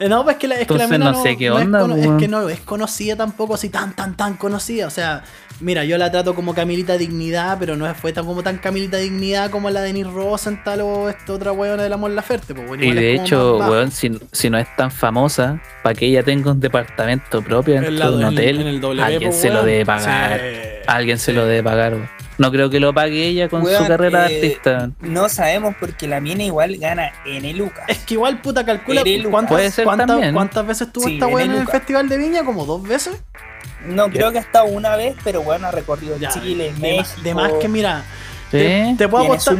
Eh, 0.00 0.08
No, 0.08 0.24
pues 0.24 0.34
es 0.36 0.40
que 0.40 0.48
la, 0.48 0.54
es 0.56 0.66
que 0.66 0.74
la 0.74 0.84
Entonces 0.84 0.98
mina 0.98 1.12
no 1.12 1.22
sé 1.22 1.36
qué 1.36 1.46
es 1.46 1.52
onda, 1.52 1.80
es, 1.96 2.08
que 2.18 2.28
no 2.28 2.48
es 2.48 2.60
conocida 2.60 3.16
tampoco 3.16 3.54
así 3.54 3.68
tan, 3.68 3.94
tan, 3.94 4.16
tan 4.16 4.34
conocida. 4.34 4.86
O 4.86 4.90
sea, 4.90 5.22
mira, 5.60 5.84
yo 5.84 5.98
la 5.98 6.10
trato 6.10 6.34
como 6.34 6.54
Camilita 6.54 6.96
Dignidad, 6.98 7.56
pero 7.60 7.76
no 7.76 7.92
fue 7.94 8.12
tan 8.12 8.24
como 8.26 8.42
tan 8.42 8.58
Camilita 8.58 8.96
Dignidad 8.96 9.50
como 9.50 9.70
la 9.70 9.80
de 9.82 9.88
Denise 9.88 10.10
Rosenthal 10.10 10.80
o 10.82 11.08
esta 11.08 11.32
otra 11.32 11.52
weona 11.52 11.82
de 11.82 11.88
la 11.88 11.96
Mon 11.96 12.14
Laferte. 12.16 12.54
Pues, 12.54 12.68
weón, 12.70 12.82
Y 12.82 12.92
de 12.92 13.14
hecho, 13.14 13.58
weón, 13.58 13.90
si, 13.92 14.18
si 14.32 14.50
no 14.50 14.58
es 14.58 14.66
tan 14.76 14.90
famosa, 14.90 15.60
para 15.82 15.94
que 15.94 16.06
ella 16.06 16.22
tenga 16.24 16.50
un 16.50 16.60
departamento 16.60 17.40
propio 17.42 17.76
En 17.76 17.82
dentro 17.84 18.10
de 18.12 18.16
un 18.18 18.24
hotel, 18.24 18.60
en 18.60 18.66
el 18.66 18.80
W, 18.80 19.02
alguien 19.02 19.30
pues, 19.30 19.40
se 19.40 19.48
lo 19.48 19.54
weón. 19.56 19.66
debe 19.66 19.86
pagar. 19.86 20.40
Alguien 20.86 21.18
se 21.18 21.32
lo 21.32 21.44
debe 21.44 21.62
pagar, 21.62 21.94
weón. 21.94 22.08
No 22.38 22.50
creo 22.52 22.70
que 22.70 22.78
lo 22.80 22.94
pague 22.94 23.26
ella 23.26 23.48
con 23.48 23.64
su 23.66 23.86
carrera 23.86 24.24
de 24.28 24.34
eh, 24.34 24.36
artista. 24.36 24.90
No 25.00 25.28
sabemos 25.28 25.74
porque 25.78 26.06
la 26.06 26.20
mina 26.20 26.44
igual 26.44 26.76
gana 26.78 27.12
N 27.26 27.52
lucas. 27.54 27.84
Es 27.88 27.98
que 27.98 28.14
igual, 28.14 28.40
puta, 28.40 28.64
calcula 28.64 29.02
cuántas, 29.30 29.52
Puede 29.52 29.70
ser 29.72 29.84
cuántas- 29.84 30.06
también. 30.06 30.34
cuántas 30.34 30.66
veces 30.66 30.86
estuvo 30.86 31.04
Sí, 31.06 31.14
esta 31.14 31.26
weá 31.26 31.44
en 31.44 31.52
el. 31.52 31.66
Festival 31.68 32.08
de 32.08 32.16
Viña, 32.16 32.44
como 32.44 32.64
dos 32.64 32.82
veces. 32.82 33.16
No, 33.86 34.08
creo 34.08 34.30
que 34.32 34.38
ha 34.38 34.40
estado 34.40 34.66
una 34.66 34.96
vez, 34.96 35.16
pero 35.24 35.42
bueno, 35.42 35.66
ha 35.68 35.70
recorrido 35.70 36.16
Ya, 36.18 36.30
Chile, 36.30 36.72
de, 36.72 36.80
México. 36.80 36.96
más, 37.16 37.22
de 37.22 37.34
más 37.34 37.52
que 37.60 37.68
mira, 37.68 38.02
Sí. 38.50 38.56
te, 38.56 38.94
te 38.98 39.08
puedo 39.08 39.24
apostar, 39.24 39.56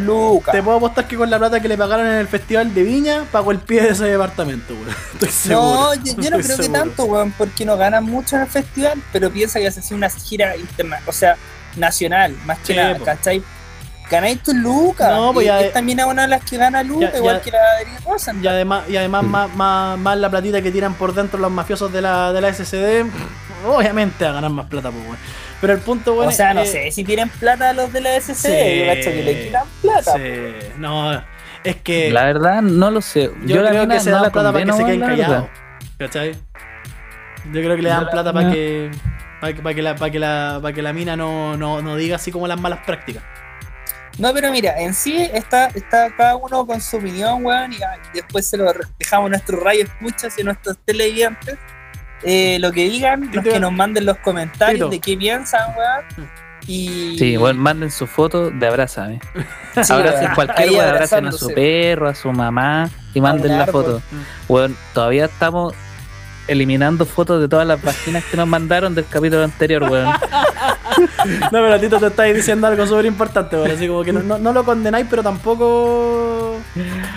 te 0.53 0.63
puedo 0.63 0.77
apostar 0.79 1.07
que 1.07 1.17
con 1.17 1.29
la 1.31 1.39
plata 1.39 1.61
que 1.61 1.69
le 1.69 1.77
pagaron 1.77 2.07
en 2.07 2.15
el 2.15 2.27
Festival 2.27 2.73
de 2.75 2.83
Viña, 2.85 3.25
pagó 3.31 3.51
el 3.53 3.59
pie 3.59 3.83
de 3.83 3.91
ese 3.91 4.05
departamento, 4.07 4.73
weón. 4.75 4.89
Estoy 5.15 5.29
seguro. 5.29 5.67
No, 5.67 5.95
yo, 5.95 6.03
yo 6.17 6.31
no 6.31 6.37
Estoy 6.39 6.43
creo 6.57 6.57
que 6.59 6.69
tanto, 6.79 7.05
weón, 7.05 7.33
porque 7.37 7.65
no 7.65 7.77
ganan 7.77 8.05
mucho 8.05 8.37
en 8.37 8.43
el 8.43 8.49
festival, 8.49 9.03
pero 9.13 9.31
piensa 9.31 9.59
que 9.61 9.67
hace 9.67 9.81
así 9.81 9.95
una 9.95 10.09
gira 10.09 10.57
interna, 10.57 11.01
o 11.07 11.13
sea, 11.13 11.37
nacional, 11.77 12.35
más 12.45 12.59
que 12.61 12.67
Sí, 12.73 12.75
nada, 12.77 12.97
po. 12.97 13.05
¿cachai? 13.05 13.43
Ganáis 14.11 14.43
tus 14.43 14.55
lucas. 14.55 15.11
No, 15.11 15.35
pues 15.35 15.45
y 15.45 15.49
ya- 15.49 15.61
es 15.61 15.73
también 15.73 16.01
a 16.01 16.07
una 16.07 16.23
de 16.23 16.29
las 16.29 16.43
que 16.43 16.57
gana 16.57 16.83
lucas, 16.83 17.13
Ya- 17.13 17.19
igual 17.19 17.37
ya- 17.37 17.43
que 17.43 17.51
la 17.51 17.59
de 17.59 17.85
Rosenthal. 18.07 18.45
Y 18.45 18.49
además, 18.49 18.85
y 18.89 18.97
además 18.97 19.23
más, 19.25 19.55
más, 19.55 19.99
más 19.99 20.17
la 20.17 20.31
platita 20.31 20.63
que 20.63 20.71
tiran 20.71 20.95
por 20.95 21.13
dentro 21.15 21.39
los 21.39 21.51
mafiosos 21.51 21.93
de 21.93 22.01
la, 22.01 22.33
de 22.33 22.41
la 22.41 22.49
SCD, 22.49 23.05
obviamente 23.67 24.25
a 24.25 24.33
ganar 24.33 24.51
más 24.51 24.67
plata, 24.67 24.91
pues, 24.91 25.05
weón. 25.05 25.19
Pero 25.61 25.73
el 25.75 25.81
punto, 25.81 26.15
bueno, 26.15 26.31
o 26.31 26.33
sea, 26.33 26.55
no 26.55 26.61
eh, 26.63 26.67
sé 26.67 26.91
si 26.93 27.05
tienen 27.05 27.29
plata 27.29 27.73
los 27.73 27.93
de 27.93 28.01
la 28.01 28.15
SC, 28.17 28.49
Sí. 28.49 29.05
yo 29.05 29.13
que 29.13 29.23
le 29.25 29.45
quitan 29.45 29.65
plata. 29.83 30.13
sí, 30.15 30.23
no, 30.79 31.23
es 31.65 31.77
que 31.77 32.11
La 32.11 32.25
verdad, 32.25 32.63
no 32.63 32.91
lo 32.91 33.01
sé. 33.03 33.31
yo, 33.45 33.57
creo 33.67 33.89
que 33.89 34.01
se 34.01 34.09
no 34.11 34.17
dan 34.17 34.23
la 34.25 34.31
plata 34.31 34.53
para 34.53 34.65
que 34.65 34.73
se 34.73 34.85
queden 34.85 35.01
callados. 35.01 35.49
¿Cachai? 35.99 36.33
Yo 37.47 37.61
creo 37.61 37.77
que 37.77 37.83
le 37.83 37.89
dan 37.91 38.05
la 38.05 38.11
plata 38.11 38.33
para 38.33 38.51
que, 38.53 38.91
para 39.41 39.53
que, 39.53 39.63
para 39.63 39.75
que, 39.75 39.83
la, 39.83 39.95
para 39.95 40.11
que, 40.11 40.19
la, 40.19 40.59
para 40.61 40.75
que 40.75 40.83
la 40.83 40.93
mina 40.93 41.17
no, 41.17 41.57
no, 41.57 41.83
no 41.83 41.97
diga 41.97 42.17
así 42.17 42.33
como 42.33 42.47
las 42.49 42.61
malas 42.61 42.81
prácticas. 42.85 43.23
No, 44.19 44.35
pero 44.35 44.51
mira, 44.51 44.81
en 44.81 44.95
sí 44.95 45.29
está, 45.33 45.67
está 45.67 46.11
cada 46.17 46.35
uno 46.37 46.67
con 46.67 46.81
su 46.81 46.97
opinión, 46.97 47.45
weón, 47.45 47.73
y 47.73 47.77
ah, 47.77 48.01
después 48.13 48.47
se 48.47 48.57
lo 48.57 48.73
dejamos 48.99 49.27
a 49.27 49.31
nuestros 49.31 49.63
rayos 49.63 49.89
escuchas 49.89 50.37
y 50.39 50.43
a 50.43 50.45
nuestros 50.45 50.77
televidentes. 50.85 51.57
Eh, 52.25 52.59
lo 52.59 52.73
que 52.73 52.89
digan, 52.89 53.31
los 53.33 53.45
que 53.45 53.61
nos 53.61 53.73
manden 53.73 54.05
los 54.05 54.19
comentarios 54.19 54.75
Tito. 54.75 54.89
de 54.91 54.99
qué 54.99 55.17
piensan, 55.17 55.73
weón. 55.77 56.31
Y. 56.67 57.17
Sí, 57.17 57.37
bueno, 57.37 57.61
manden 57.61 57.93
su 57.93 58.09
foto 58.09 58.51
de 58.51 58.67
abrázame. 58.67 59.21
Sí, 59.81 59.93
abracen 59.93 60.23
weón. 60.23 60.35
cualquier 60.35 60.71
weón, 60.71 60.89
abracen 60.89 61.27
a 61.27 61.33
su 61.33 61.55
perro, 61.55 62.09
a 62.09 62.15
su 62.17 62.33
mamá 62.33 62.91
y 63.15 63.21
manden 63.21 63.57
la 63.57 63.67
foto. 63.69 64.03
Bueno, 64.49 64.75
todavía 64.93 65.27
estamos 65.27 65.73
eliminando 66.49 67.05
fotos 67.07 67.41
de 67.41 67.49
todas 67.49 67.67
las 67.67 67.79
páginas 67.81 68.25
que 68.25 68.37
nos 68.37 68.49
mandaron 68.49 68.95
del 68.95 69.07
capítulo 69.07 69.45
anterior, 69.45 69.85
weón. 69.85 70.09
No, 71.29 71.51
pero 71.53 71.79
Tito 71.79 71.99
te 72.01 72.07
estáis 72.09 72.35
diciendo 72.35 72.67
algo 72.67 72.85
súper 72.87 73.07
importante, 73.07 73.55
weón. 73.57 73.71
Así 73.71 73.87
como 73.87 74.03
que 74.03 74.13
no, 74.13 74.21
no, 74.21 74.39
no 74.39 74.53
lo 74.53 74.65
condenáis, 74.65 75.07
pero 75.09 75.23
tampoco. 75.23 76.57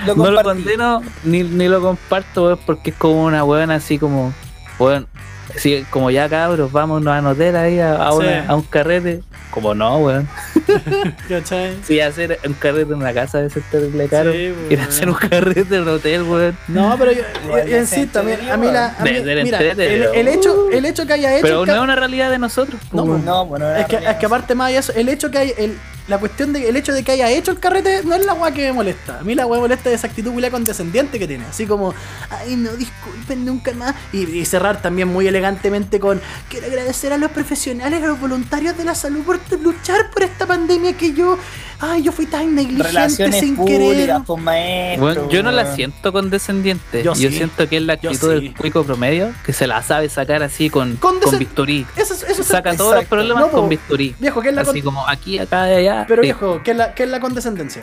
Lo 0.05 0.15
No 0.15 0.29
lo 0.31 0.43
condeno 0.43 1.01
ni, 1.23 1.41
ni 1.43 1.67
lo 1.67 1.81
comparto, 1.81 2.43
weón, 2.45 2.59
porque 2.65 2.91
es 2.91 2.95
como 2.95 3.23
una 3.23 3.43
weón 3.43 3.71
así 3.71 3.97
como, 3.97 4.33
weón, 4.77 5.07
así 5.55 5.83
como 5.89 6.11
ya 6.11 6.29
cabros, 6.29 6.71
vámonos 6.71 7.11
a 7.13 7.27
hotel 7.27 7.55
ahí 7.55 7.79
a, 7.79 7.95
a, 7.95 8.13
una- 8.13 8.41
Sí. 8.43 8.47
a 8.49 8.55
un 8.55 8.61
carrete. 8.63 9.23
Como 9.49 9.73
no, 9.73 9.97
weón. 9.97 10.27
¿Cachai? 11.29 11.77
Si 11.83 11.99
hacer 11.99 12.39
un 12.45 12.53
carrete 12.53 12.93
en 12.93 12.99
una 12.99 13.13
casa 13.13 13.39
debe 13.39 13.49
ser 13.49 13.63
terrible 13.71 14.07
caro. 14.07 14.31
Sí, 14.31 14.53
Ir 14.69 14.79
a 14.79 14.83
hacer 14.85 15.09
un 15.09 15.15
carrete 15.15 15.75
en 15.75 15.81
un 15.83 15.89
hotel, 15.89 16.23
weón. 16.23 16.57
No, 16.67 16.95
pero 16.97 17.11
yo, 17.11 17.21
yo 17.47 17.55
de 17.55 17.79
insisto, 17.79 18.19
a 18.19 18.23
mí, 18.23 18.31
entretenido, 18.31 18.53
a 18.53 18.57
mí 18.57 18.71
la. 18.71 18.85
a 18.97 19.03
mí- 19.03 19.43
mira, 19.43 19.59
el, 19.59 20.03
el 20.13 20.27
hecho, 20.27 20.69
el 20.71 20.85
hecho 20.85 21.05
que 21.05 21.13
haya 21.13 21.33
hecho. 21.35 21.41
Pero 21.43 21.65
no 21.65 21.73
es 21.73 21.79
una 21.79 21.95
realidad 21.95 22.29
de 22.31 22.39
nosotros. 22.39 22.79
No, 22.91 23.03
weón. 23.03 23.25
No, 23.25 23.45
bueno, 23.45 23.73
es, 23.75 23.85
que, 23.85 23.95
es 23.97 24.15
que 24.15 24.25
aparte 24.25 24.55
más 24.55 24.71
de 24.71 24.77
eso, 24.77 24.93
el 24.95 25.09
hecho 25.09 25.29
que 25.31 25.37
hay. 25.37 25.53
El, 25.57 25.77
la 26.07 26.17
cuestión 26.17 26.53
de 26.53 26.67
el 26.67 26.75
hecho 26.75 26.93
de 26.93 27.03
que 27.03 27.11
haya 27.11 27.29
hecho 27.29 27.51
el 27.51 27.59
carrete 27.59 28.03
no 28.03 28.15
es 28.15 28.25
la 28.25 28.33
weá 28.33 28.51
que 28.51 28.63
me 28.63 28.73
molesta. 28.73 29.19
A 29.19 29.23
mí 29.23 29.35
la 29.35 29.45
weá 29.45 29.59
me 29.59 29.67
molesta 29.67 29.89
es 29.89 29.95
esa 29.95 30.07
actitud 30.07 30.31
culia 30.31 30.51
condescendiente 30.51 31.19
que 31.19 31.27
tiene. 31.27 31.45
Así 31.45 31.65
como, 31.65 31.93
ay, 32.29 32.55
no 32.55 32.71
disculpen 32.75 33.45
nunca 33.45 33.71
más. 33.73 33.95
Y, 34.11 34.23
y 34.23 34.45
cerrar 34.45 34.81
también 34.81 35.07
muy 35.07 35.27
elegantemente 35.27 35.99
con, 35.99 36.21
quiero 36.49 36.67
agradecer 36.67 37.13
a 37.13 37.17
los 37.17 37.31
profesionales, 37.31 38.03
a 38.03 38.07
los 38.07 38.19
voluntarios 38.19 38.77
de 38.77 38.83
la 38.83 38.95
salud 38.95 39.23
por 39.23 39.39
luchar 39.61 40.11
por 40.11 40.23
esta 40.23 40.45
pandemia 40.45 40.93
que 40.93 41.13
yo, 41.13 41.37
ay, 41.81 42.03
yo 42.03 42.11
fui 42.11 42.25
tan 42.25 42.53
negligente 42.55 42.87
Relaciones 42.87 43.39
sin 43.39 43.55
públicas, 43.55 44.21
querer. 44.25 44.41
maestro. 44.43 45.01
Bueno, 45.03 45.29
yo 45.29 45.43
no 45.43 45.51
la 45.51 45.75
siento 45.75 46.13
condescendiente. 46.13 47.03
Yo 47.03 47.13
Yo, 47.13 47.29
sí. 47.29 47.35
siento 47.37 47.67
que 47.67 47.77
es 47.77 47.83
la 47.83 47.93
actitud 47.93 48.15
sí. 48.19 48.27
del 48.27 48.53
cuico 48.55 48.83
promedio 48.83 49.31
que 49.45 49.53
se 49.53 49.67
la 49.67 49.81
sabe 49.81 50.07
sacar 50.09 50.43
así 50.43 50.69
con, 50.69 50.99
Condescen- 50.99 51.21
con 51.31 51.39
bisturí. 51.39 51.85
Eso, 51.95 52.13
es- 52.13 52.23
eso 52.23 52.41
es- 52.41 52.47
Saca 52.47 52.75
todos 52.75 52.95
los 52.95 53.05
problemas 53.05 53.43
No, 53.45 53.51
con 53.51 53.69
bisturí. 53.69 54.15
Viejo, 54.19 54.41
¿qué 54.41 54.49
es 54.49 54.55
la 54.55 54.61
Así 54.61 54.81
con- 54.81 54.93
como 54.93 55.07
aquí, 55.07 55.39
acá 55.39 55.69
y 55.69 55.73
allá. 55.75 56.05
Pero 56.07 56.21
Sí. 56.21 56.27
viejo, 56.27 56.61
¿qué 56.63 56.71
es 56.71 56.77
la, 56.77 56.93
qué 56.93 57.03
es 57.03 57.09
la 57.09 57.19
condescendencia? 57.19 57.81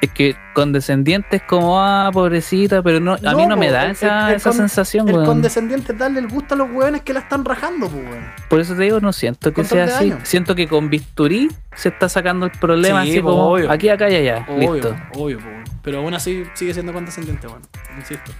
Es 0.00 0.10
que 0.12 0.34
condescendiente 0.54 1.36
es 1.36 1.42
como, 1.42 1.78
ah, 1.78 2.08
pobrecita, 2.10 2.82
pero 2.82 3.00
no, 3.00 3.14
a 3.14 3.18
No, 3.18 3.36
mí 3.36 3.44
no 3.46 3.54
me 3.58 3.66
po, 3.66 3.72
da 3.72 3.84
el- 3.84 3.90
esa, 3.90 4.26
el- 4.28 4.30
el 4.30 4.36
esa 4.36 4.48
con- 4.50 4.56
sensación, 4.56 5.06
El 5.08 5.14
weón. 5.16 5.26
condescendiente 5.26 5.92
es 5.92 5.98
darle 5.98 6.20
el 6.20 6.28
gusto 6.28 6.54
a 6.54 6.56
los 6.56 6.70
hueones 6.70 7.02
que 7.02 7.12
la 7.12 7.20
están 7.20 7.44
rajando, 7.44 7.86
pues, 7.88 8.02
weón. 8.04 8.24
Por 8.48 8.60
eso 8.60 8.74
te 8.74 8.82
digo, 8.84 9.00
no 9.00 9.12
siento 9.12 9.52
que 9.52 9.62
sea 9.62 9.84
así. 9.84 10.08
daño. 10.10 10.24
Siento 10.24 10.54
que 10.54 10.68
con 10.68 10.88
bisturí 10.88 11.50
se 11.74 11.90
está 11.90 12.08
sacando 12.08 12.46
el 12.46 12.52
problema 12.52 13.02
Sí, 13.04 13.10
así 13.10 13.20
po, 13.20 13.28
como 13.28 13.42
obvio. 13.52 13.70
aquí, 13.70 13.90
acá 13.90 14.08
y 14.08 14.16
allá. 14.16 14.46
Obvio, 14.48 14.72
Listo. 14.74 14.96
obvio, 15.16 15.38
po, 15.38 15.44
weón. 15.48 15.64
Pero 15.82 15.98
aún 15.98 16.14
así 16.14 16.44
sigue 16.54 16.72
siendo 16.72 16.94
condescendiente, 16.94 17.46
weón. 17.46 17.60
Insisto. 17.98 18.32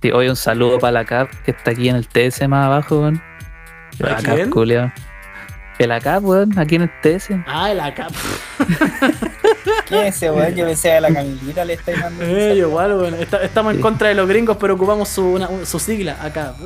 Sí, 0.00 0.12
hoy 0.12 0.28
un 0.28 0.36
saludo 0.36 0.78
para 0.78 0.92
la 0.92 1.04
CAP 1.04 1.28
que 1.44 1.50
está 1.50 1.72
aquí 1.72 1.88
en 1.88 1.96
el 1.96 2.06
TS 2.06 2.46
más 2.46 2.66
abajo, 2.66 3.00
weón. 3.00 3.20
¿Para 3.98 4.12
La 4.12 4.22
CAP, 4.22 4.34
quién? 4.36 4.50
El 5.78 5.92
acá, 5.92 6.18
weón, 6.20 6.58
aquí 6.58 6.76
en 6.76 6.82
el 6.82 6.90
TS. 7.02 7.28
Ah, 7.46 7.70
el 7.70 7.80
acá. 7.80 8.06
¿Quién 9.88 10.06
es 10.06 10.16
ese 10.16 10.30
weón? 10.30 10.54
Yo 10.54 10.64
pensé 10.66 10.92
a 10.96 11.00
la 11.02 11.12
Camilita 11.12 11.64
le 11.64 11.74
estáis 11.74 12.00
dando. 12.00 12.24
Eh, 12.24 12.54
igual, 12.56 12.94
weón. 12.94 13.14
Está- 13.14 13.42
estamos 13.42 13.74
en 13.74 13.80
contra 13.80 14.08
de 14.08 14.14
los 14.14 14.26
gringos, 14.28 14.56
pero 14.58 14.74
ocupamos 14.74 15.08
su, 15.08 15.24
una- 15.34 15.50
su 15.66 15.78
sigla 15.78 16.16
acá. 16.22 16.54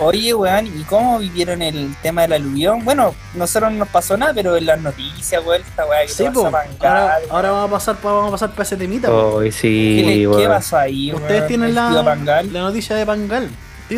Oye, 0.00 0.34
weón, 0.34 0.66
¿y 0.66 0.82
cómo 0.84 1.18
vivieron 1.20 1.62
el 1.62 1.94
tema 2.02 2.22
del 2.22 2.32
aluvión? 2.32 2.84
Bueno, 2.84 3.14
nosotros 3.34 3.70
no 3.70 3.78
nos 3.80 3.88
pasó 3.88 4.16
nada, 4.16 4.32
pero 4.34 4.56
en 4.56 4.66
las 4.66 4.80
noticias, 4.80 5.40
weón, 5.46 5.60
esta 5.62 5.86
weá 5.86 6.02
que 6.02 6.08
Sí, 6.08 6.24
te 6.24 6.30
po. 6.32 6.50
pasa 6.50 6.66
Ahora, 6.80 7.18
ahora 7.30 7.50
vamos 7.52 7.68
a 7.68 7.72
pasar 7.72 7.96
pa- 7.96 8.12
vamos 8.12 8.28
a 8.28 8.30
pasar 8.32 8.50
para 8.50 8.62
ese 8.64 8.76
temita. 8.76 9.08
¿Qué, 9.42 9.52
sí, 9.52 10.02
qué 10.04 10.26
weón. 10.26 10.48
pasó 10.48 10.78
ahí, 10.78 11.10
weón? 11.12 11.22
Ustedes 11.22 11.46
tienen 11.46 11.74
la, 11.74 11.90
la 11.92 12.60
noticia 12.62 12.96
de 12.96 13.06
Pangal. 13.06 13.48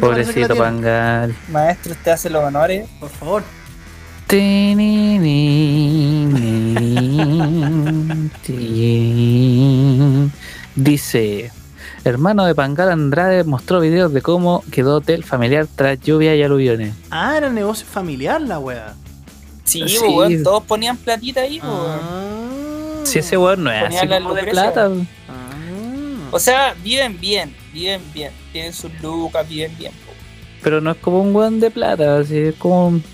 Pobrecito. 0.01 0.57
Pangal. 0.57 1.35
Maestro, 1.49 1.93
usted 1.93 2.13
hace 2.13 2.31
los 2.31 2.43
honores. 2.43 2.89
Por 3.01 3.11
favor. 3.11 3.43
Dice, 10.77 11.53
hermano 12.05 12.45
de 12.45 12.55
Pangal 12.55 12.91
Andrade 12.91 13.45
mostró 13.45 13.81
videos 13.81 14.13
de 14.13 14.23
cómo 14.23 14.65
quedó 14.71 14.97
hotel 14.97 15.25
familiar 15.25 15.67
tras 15.75 16.01
lluvia 16.01 16.35
y 16.35 16.43
aluviones. 16.43 16.95
Ah, 17.11 17.37
era 17.37 17.51
negocio 17.51 17.87
familiar 17.87 18.41
la 18.41 18.59
wea. 18.59 18.95
Sí, 19.65 19.83
Sí. 19.89 19.99
po, 20.01 20.17
weón, 20.17 20.43
todos 20.43 20.63
ponían 20.65 20.97
platita 20.97 21.43
ahí, 21.43 21.61
po, 21.61 21.67
weón. 21.69 22.01
Ah. 22.03 23.01
Si 23.05 23.19
ese 23.19 23.37
weón 23.37 23.65
no 23.65 23.71
es 23.71 23.83
así 23.85 24.07
la 24.07 24.19
como 24.21 24.35
de 24.35 24.45
plata. 24.45 24.91
Ah. 25.29 26.29
O 26.31 26.39
sea, 26.39 26.75
viven 26.83 27.19
bien, 27.21 27.55
viven 27.73 28.03
bien. 28.13 28.33
Tienen 28.55 28.73
sus 28.73 28.91
lucas, 29.03 29.47
viven 29.49 29.77
bien. 29.77 29.93
po. 30.07 30.13
Pero 30.63 30.81
no 30.81 30.93
es 30.93 30.97
como 30.99 31.21
un 31.21 31.35
weón 31.37 31.59
de 31.61 31.71
plata, 31.71 32.19
así 32.19 32.39
es 32.39 32.55
como 32.55 32.87
un- 32.89 33.05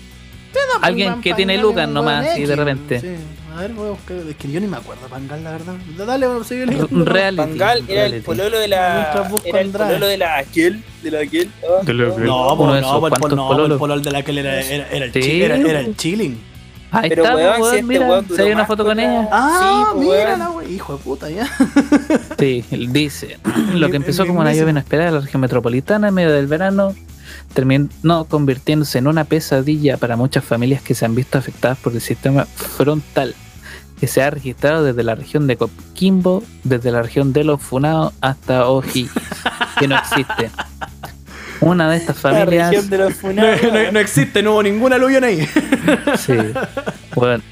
alguien 0.81 1.19
que 1.21 1.33
tiene 1.33 1.57
lucas 1.57 1.89
nomás, 1.89 2.27
así 2.27 2.45
de 2.45 2.55
repente. 2.55 2.99
Sí. 3.01 3.07
A 3.53 3.61
ver, 3.61 3.71
voy 3.73 3.87
a 3.87 3.91
buscar. 3.91 4.15
Es 4.29 4.35
que 4.37 4.49
yo 4.49 4.61
ni 4.61 4.67
me 4.67 4.77
acuerdo 4.77 5.07
Pangal, 5.07 5.43
la 5.43 5.51
verdad. 5.51 5.73
Dale, 5.97 6.25
bueno, 6.27 6.43
sigue 6.45 6.65
leyendo. 6.67 6.87
Un 6.91 7.05
reality. 7.05 7.37
Pangal 7.49 7.83
era 7.89 8.05
el 8.05 8.21
pololo 8.21 8.57
de 8.59 8.67
la. 8.69 9.11
Era 9.43 9.59
el 9.61 9.69
pololo 9.71 10.07
de 10.07 10.17
la 10.17 10.37
aquel. 10.37 10.81
De 11.03 11.11
la 11.11 11.19
aquel. 11.19 11.51
oh, 11.67 11.83
De 11.83 11.93
la 11.93 12.07
aquel. 12.13 12.23
No, 12.25 12.55
pues 12.55 12.69
no, 12.69 12.77
esos 12.77 12.99
pues 13.01 13.11
el, 13.13 13.19
cuantos 13.19 13.29
pol- 13.29 13.35
no, 13.35 13.47
pololos. 13.49 13.71
el 13.71 13.77
polol 13.79 14.01
de 14.03 14.11
la 14.11 14.21
que 14.23 14.39
era, 14.39 14.61
era, 14.61 14.87
era 14.89 15.05
el, 15.05 15.11
Sí. 15.13 15.19
chi- 15.21 15.41
era, 15.43 15.57
era 15.57 15.79
el 15.81 15.97
chilling. 15.97 16.39
Ahí 16.93 17.09
Pero, 17.09 17.23
está, 17.23 17.35
weón, 17.35 17.61
weón, 17.61 17.71
si 17.71 17.75
este 17.79 17.87
mira, 17.87 18.07
weón 18.09 18.27
se 18.35 18.41
hay 18.41 18.51
una 18.51 18.65
foto 18.65 18.83
con 18.85 18.95
con 18.95 19.03
la- 19.03 19.11
ella. 19.21 19.29
Ah, 19.31 19.89
pues, 19.93 20.05
mira 20.07 20.15
weón. 20.27 20.39
la 20.39 20.49
wea. 20.51 20.67
Hijo 20.69 20.93
de 20.97 21.03
puta, 21.03 21.29
ya. 21.29 21.49
Sí, 22.41 22.65
dice, 22.89 23.37
lo 23.75 23.89
que 23.89 23.97
empezó 23.97 24.25
como 24.25 24.39
una 24.41 24.51
lluvia 24.53 24.71
inesperada 24.71 25.09
en 25.09 25.15
la 25.15 25.21
región 25.21 25.41
metropolitana 25.41 26.07
en 26.09 26.13
medio 26.13 26.31
del 26.31 26.47
verano, 26.47 26.95
terminó 27.53 28.25
convirtiéndose 28.27 28.97
en 28.97 29.07
una 29.07 29.25
pesadilla 29.25 29.97
para 29.97 30.15
muchas 30.15 30.43
familias 30.43 30.81
que 30.81 30.95
se 30.95 31.05
han 31.05 31.13
visto 31.15 31.37
afectadas 31.37 31.77
por 31.77 31.93
el 31.93 32.01
sistema 32.01 32.45
frontal, 32.45 33.35
que 33.99 34.07
se 34.07 34.23
ha 34.23 34.29
registrado 34.31 34.83
desde 34.83 35.03
la 35.03 35.13
región 35.15 35.45
de 35.47 35.57
Coquimbo, 35.57 36.43
desde 36.63 36.91
la 36.91 37.03
región 37.03 37.31
de 37.33 37.43
los 37.43 37.61
Funados 37.61 38.13
hasta 38.21 38.67
Oji, 38.67 39.07
que 39.79 39.87
no 39.87 39.95
existe. 39.97 40.49
Una 41.59 41.91
de 41.91 41.97
estas 41.97 42.23
La 42.23 42.31
familias, 42.31 42.69
región 42.71 42.89
de 42.89 42.97
los 42.97 43.09
No, 43.11 43.15
funados. 43.19 43.61
no- 43.71 43.91
no 43.91 43.99
existe, 43.99 44.41
no 44.41 44.53
hubo 44.53 44.63
ningún 44.63 44.93
aluvión 44.93 45.23
ahí. 45.23 45.47
sí, 46.17 46.33
bueno, 47.13 47.43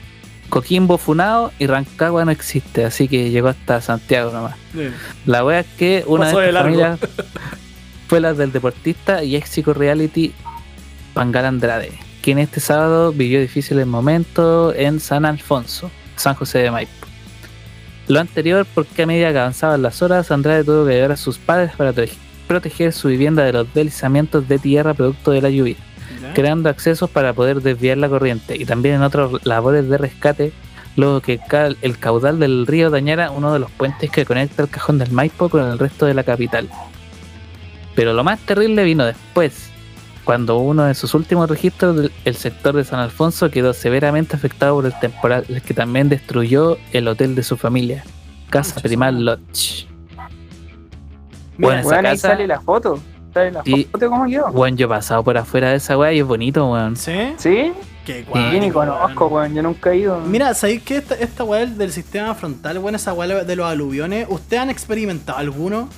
Coquimbo 0.49 0.97
Funado 0.97 1.51
y 1.59 1.67
Rancagua 1.67 2.25
no 2.25 2.31
existe, 2.31 2.83
así 2.85 3.07
que 3.07 3.29
llegó 3.29 3.47
hasta 3.49 3.81
Santiago 3.81 4.31
nomás. 4.31 4.55
La 5.25 5.45
wea 5.45 5.59
es 5.61 5.67
que 5.77 6.03
una 6.07 6.25
Pasó 6.25 6.39
de 6.39 6.51
largo. 6.51 6.69
familias 6.69 6.99
fue 8.07 8.19
la 8.19 8.33
del 8.33 8.51
deportista 8.51 9.23
y 9.23 9.35
éxico 9.35 9.73
reality 9.73 10.33
Pangal 11.13 11.45
Andrade, 11.45 11.91
quien 12.21 12.39
este 12.39 12.59
sábado 12.59 13.11
vivió 13.11 13.39
difíciles 13.39 13.85
momentos 13.85 14.73
en 14.75 14.99
San 14.99 15.25
Alfonso, 15.25 15.91
San 16.15 16.33
José 16.35 16.59
de 16.59 16.71
Maipo. 16.71 16.91
Lo 18.07 18.19
anterior 18.19 18.65
porque 18.73 19.03
a 19.03 19.05
medida 19.05 19.31
que 19.31 19.37
avanzaban 19.37 19.83
las 19.83 20.01
horas, 20.01 20.31
Andrade 20.31 20.63
tuvo 20.63 20.85
que 20.87 20.93
ayudar 20.93 21.11
a 21.11 21.17
sus 21.17 21.37
padres 21.37 21.71
para 21.77 21.93
prote- 21.93 22.11
proteger 22.47 22.91
su 22.91 23.07
vivienda 23.09 23.43
de 23.43 23.53
los 23.53 23.71
deslizamientos 23.73 24.47
de 24.47 24.57
tierra 24.57 24.95
producto 24.95 25.29
de 25.29 25.41
la 25.43 25.49
lluvia 25.51 25.75
creando 26.34 26.70
accesos 26.70 27.09
para 27.09 27.34
poder 27.34 27.61
desviar 27.61 27.97
la 27.97 28.09
corriente 28.09 28.55
y 28.57 28.65
también 28.65 28.95
en 28.95 29.01
otras 29.03 29.32
labores 29.45 29.89
de 29.89 29.97
rescate, 29.97 30.51
luego 30.95 31.22
que 31.22 31.39
el 31.82 31.97
caudal 31.99 32.39
del 32.39 32.65
río 32.67 32.89
dañara 32.89 33.32
uno 33.32 33.53
de 33.53 33.59
los 33.59 33.72
puentes 33.72 34.09
que 34.11 34.26
conecta 34.26 34.63
el 34.63 34.70
cajón 34.70 34.97
del 34.97 35.11
Maipo 35.11 35.49
con 35.49 35.63
el 35.70 35.80
resto 35.80 36.05
de 36.05 36.13
la 36.13 36.24
capital. 36.24 36.70
Pero 37.95 38.13
lo 38.13 38.24
más 38.24 38.39
terrible 38.39 38.84
vino 38.84 39.05
después, 39.05 39.70
cuando 40.24 40.57
uno 40.59 40.84
de 40.86 40.93
sus 40.93 41.13
últimos 41.13 41.49
registros 41.49 41.95
del 41.95 42.11
el 42.26 42.36
sector 42.36 42.76
de 42.76 42.84
San 42.84 42.99
Alfonso 42.99 43.49
quedó 43.49 43.74
severamente 43.74 44.36
afectado 44.36 44.76
por 44.76 44.86
el 44.86 44.93
temporal, 44.99 45.45
el 45.49 45.61
que 45.61 45.74
también 45.74 46.07
destruyó 46.09 46.78
el 46.93 47.07
hotel 47.07 47.34
de 47.36 47.43
su 47.43 47.57
familia, 47.57 48.03
Casa 48.49 48.80
Primal 48.82 49.26
Lodge. 49.26 49.88
Mira, 51.57 51.82
Bueno, 51.82 51.82
esa 51.82 51.95
ahí 51.97 52.03
casa- 52.03 52.28
sale 52.30 52.47
la 52.47 52.61
foto. 52.61 52.99
Sale 53.39 53.51
la 53.51 53.63
foto, 53.91 54.09
¿cómo 54.09 54.25
quedó? 54.25 54.51
Bueno, 54.51 54.77
yo 54.77 54.85
he 54.85 54.89
pasado 54.89 55.23
por 55.23 55.37
afuera 55.37 55.69
de 55.69 55.75
esa 55.77 55.97
weá 55.97 56.13
y 56.13 56.19
es 56.19 56.25
bonito, 56.25 56.71
weón. 56.71 56.95
¿Sí? 56.95 57.33
¿Sí? 57.37 57.71
Qué 58.05 58.25
Yo 58.33 58.59
ni 58.59 58.71
conozco, 58.71 59.27
weón. 59.27 59.33
weón. 59.43 59.55
Yo 59.55 59.61
nunca 59.63 59.91
he 59.91 59.97
ido. 59.97 60.19
Mira, 60.21 60.53
¿sabéis 60.53 60.81
que 60.83 60.97
esta, 60.97 61.15
esta 61.15 61.43
weá 61.43 61.65
del- 61.65 61.91
sistema 61.91 62.33
frontal, 62.35 62.77
weón, 62.79 62.95
esa 62.95 63.13
weá 63.13 63.43
de 63.43 63.55
los 63.55 63.65
aluviones, 63.67 64.25
¿ustedes 64.29 64.61
han 64.63 64.69
experimentado 64.69 65.37
alguno? 65.37 65.89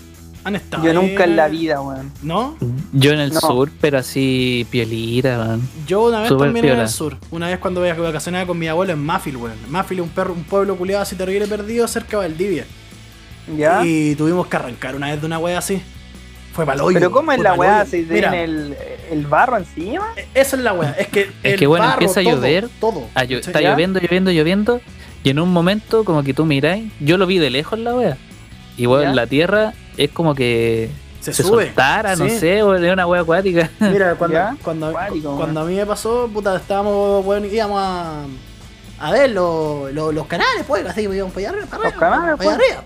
¿Han 0.43 0.55
estado? 0.55 0.83
Yo 0.83 0.93
nunca 0.93 1.23
en 1.23 1.35
la 1.35 1.47
vida, 1.47 1.79
weón. 1.81 2.11
¿No? 2.23 2.57
Yo 2.93 3.11
en 3.13 3.19
el 3.19 3.31
No. 3.31 3.39
sur, 3.39 3.69
pero 3.79 3.99
así 3.99 4.65
piolita, 4.71 5.37
weón. 5.39 5.61
Yo 5.87 6.03
una 6.05 6.19
vez 6.21 6.29
Súper 6.29 6.47
también 6.47 6.65
en 6.65 6.79
el 6.79 6.89
sur. 6.89 7.15
Una 7.29 7.47
vez 7.47 7.59
cuando 7.59 7.79
voy 7.81 7.89
a 7.89 7.93
vacacionar 7.93 8.47
con 8.47 8.57
mi 8.57 8.67
abuelo 8.67 8.91
en 8.93 8.99
Mafil, 9.05 9.37
weón. 9.37 9.55
Mafil 9.69 9.99
es 9.99 10.03
un 10.03 10.09
perro, 10.09 10.33
un 10.33 10.43
pueblo 10.43 10.75
culiado 10.75 11.03
así 11.03 11.15
terrible 11.15 11.47
perdido 11.47 11.87
cerca 11.87 12.19
de 12.19 12.27
Valdivia. 12.27 12.65
¿Ya? 13.55 13.85
Y 13.85 14.15
tuvimos 14.15 14.47
que 14.47 14.55
arrancar 14.55 14.95
una 14.95 15.07
vez 15.11 15.19
de 15.21 15.27
una 15.27 15.37
weá 15.39 15.57
así. 15.59 15.81
Fue. 16.53 16.65
Pero 16.93 17.11
¿cómo 17.11 17.31
es 17.31 17.39
la 17.39 17.53
weá? 17.53 17.85
¿Se 17.85 17.99
Mira, 18.03 18.29
tiene 18.31 18.43
el, 18.43 18.75
el 19.09 19.25
barro 19.25 19.57
encima? 19.57 20.07
esa 20.33 20.55
es 20.55 20.61
la 20.61 20.73
weá. 20.73 20.91
Es 20.91 21.07
que, 21.07 21.21
Es 21.43 21.53
el 21.53 21.59
que, 21.59 21.67
bueno, 21.67 21.85
barro, 21.85 22.01
empieza 22.01 22.19
a 22.19 22.23
llover. 22.23 22.69
Todo. 22.79 23.07
Ah, 23.15 23.23
está 23.23 23.61
¿Ya? 23.61 23.71
lloviendo, 23.71 23.99
lloviendo, 23.99 24.31
lloviendo. 24.31 24.81
Y 25.23 25.29
en 25.29 25.39
un 25.39 25.53
momento, 25.53 26.03
como 26.03 26.23
que 26.23 26.33
tú 26.33 26.45
miráis, 26.45 26.91
yo 26.99 27.17
lo 27.17 27.25
vi 27.27 27.37
de 27.37 27.49
lejos 27.49 27.77
la 27.79 27.93
wea. 27.95 28.17
Y 28.77 28.85
bueno, 28.87 29.13
la 29.13 29.27
tierra 29.27 29.73
es 29.97 30.09
como 30.11 30.33
que 30.33 30.89
Se, 31.19 31.31
se, 31.33 31.43
sube. 31.43 31.65
soltara, 31.67 32.15
no 32.15 32.27
Sí. 32.27 32.39
sé, 32.39 32.63
o 32.63 32.73
es 32.75 32.91
una 32.91 33.05
wea 33.05 33.21
acuática. 33.21 33.69
Mira, 33.79 34.15
cuando, 34.15 34.39
cuando, 34.63 34.87
Acuático, 34.87 35.37
cuando 35.37 35.59
a 35.61 35.65
mí 35.65 35.75
me 35.75 35.85
pasó, 35.85 36.27
puta, 36.33 36.55
estábamos, 36.57 37.23
bueno, 37.23 37.45
íbamos 37.45 37.79
a, 37.81 38.23
a 38.99 39.11
ver 39.11 39.29
los, 39.29 39.91
los, 39.93 40.13
los 40.13 40.25
canales, 40.27 40.63
pues, 40.67 40.85
así, 40.87 41.01
íbamos 41.03 41.33
para 41.33 41.49
allá 41.49 41.49
arriba, 41.49 41.65
para 41.67 41.83
Los 41.83 41.93
arriba, 41.93 42.09
canales, 42.09 42.37
para 42.37 42.49
allá 42.49 42.57
pues. 42.57 42.69
arriba. 42.71 42.83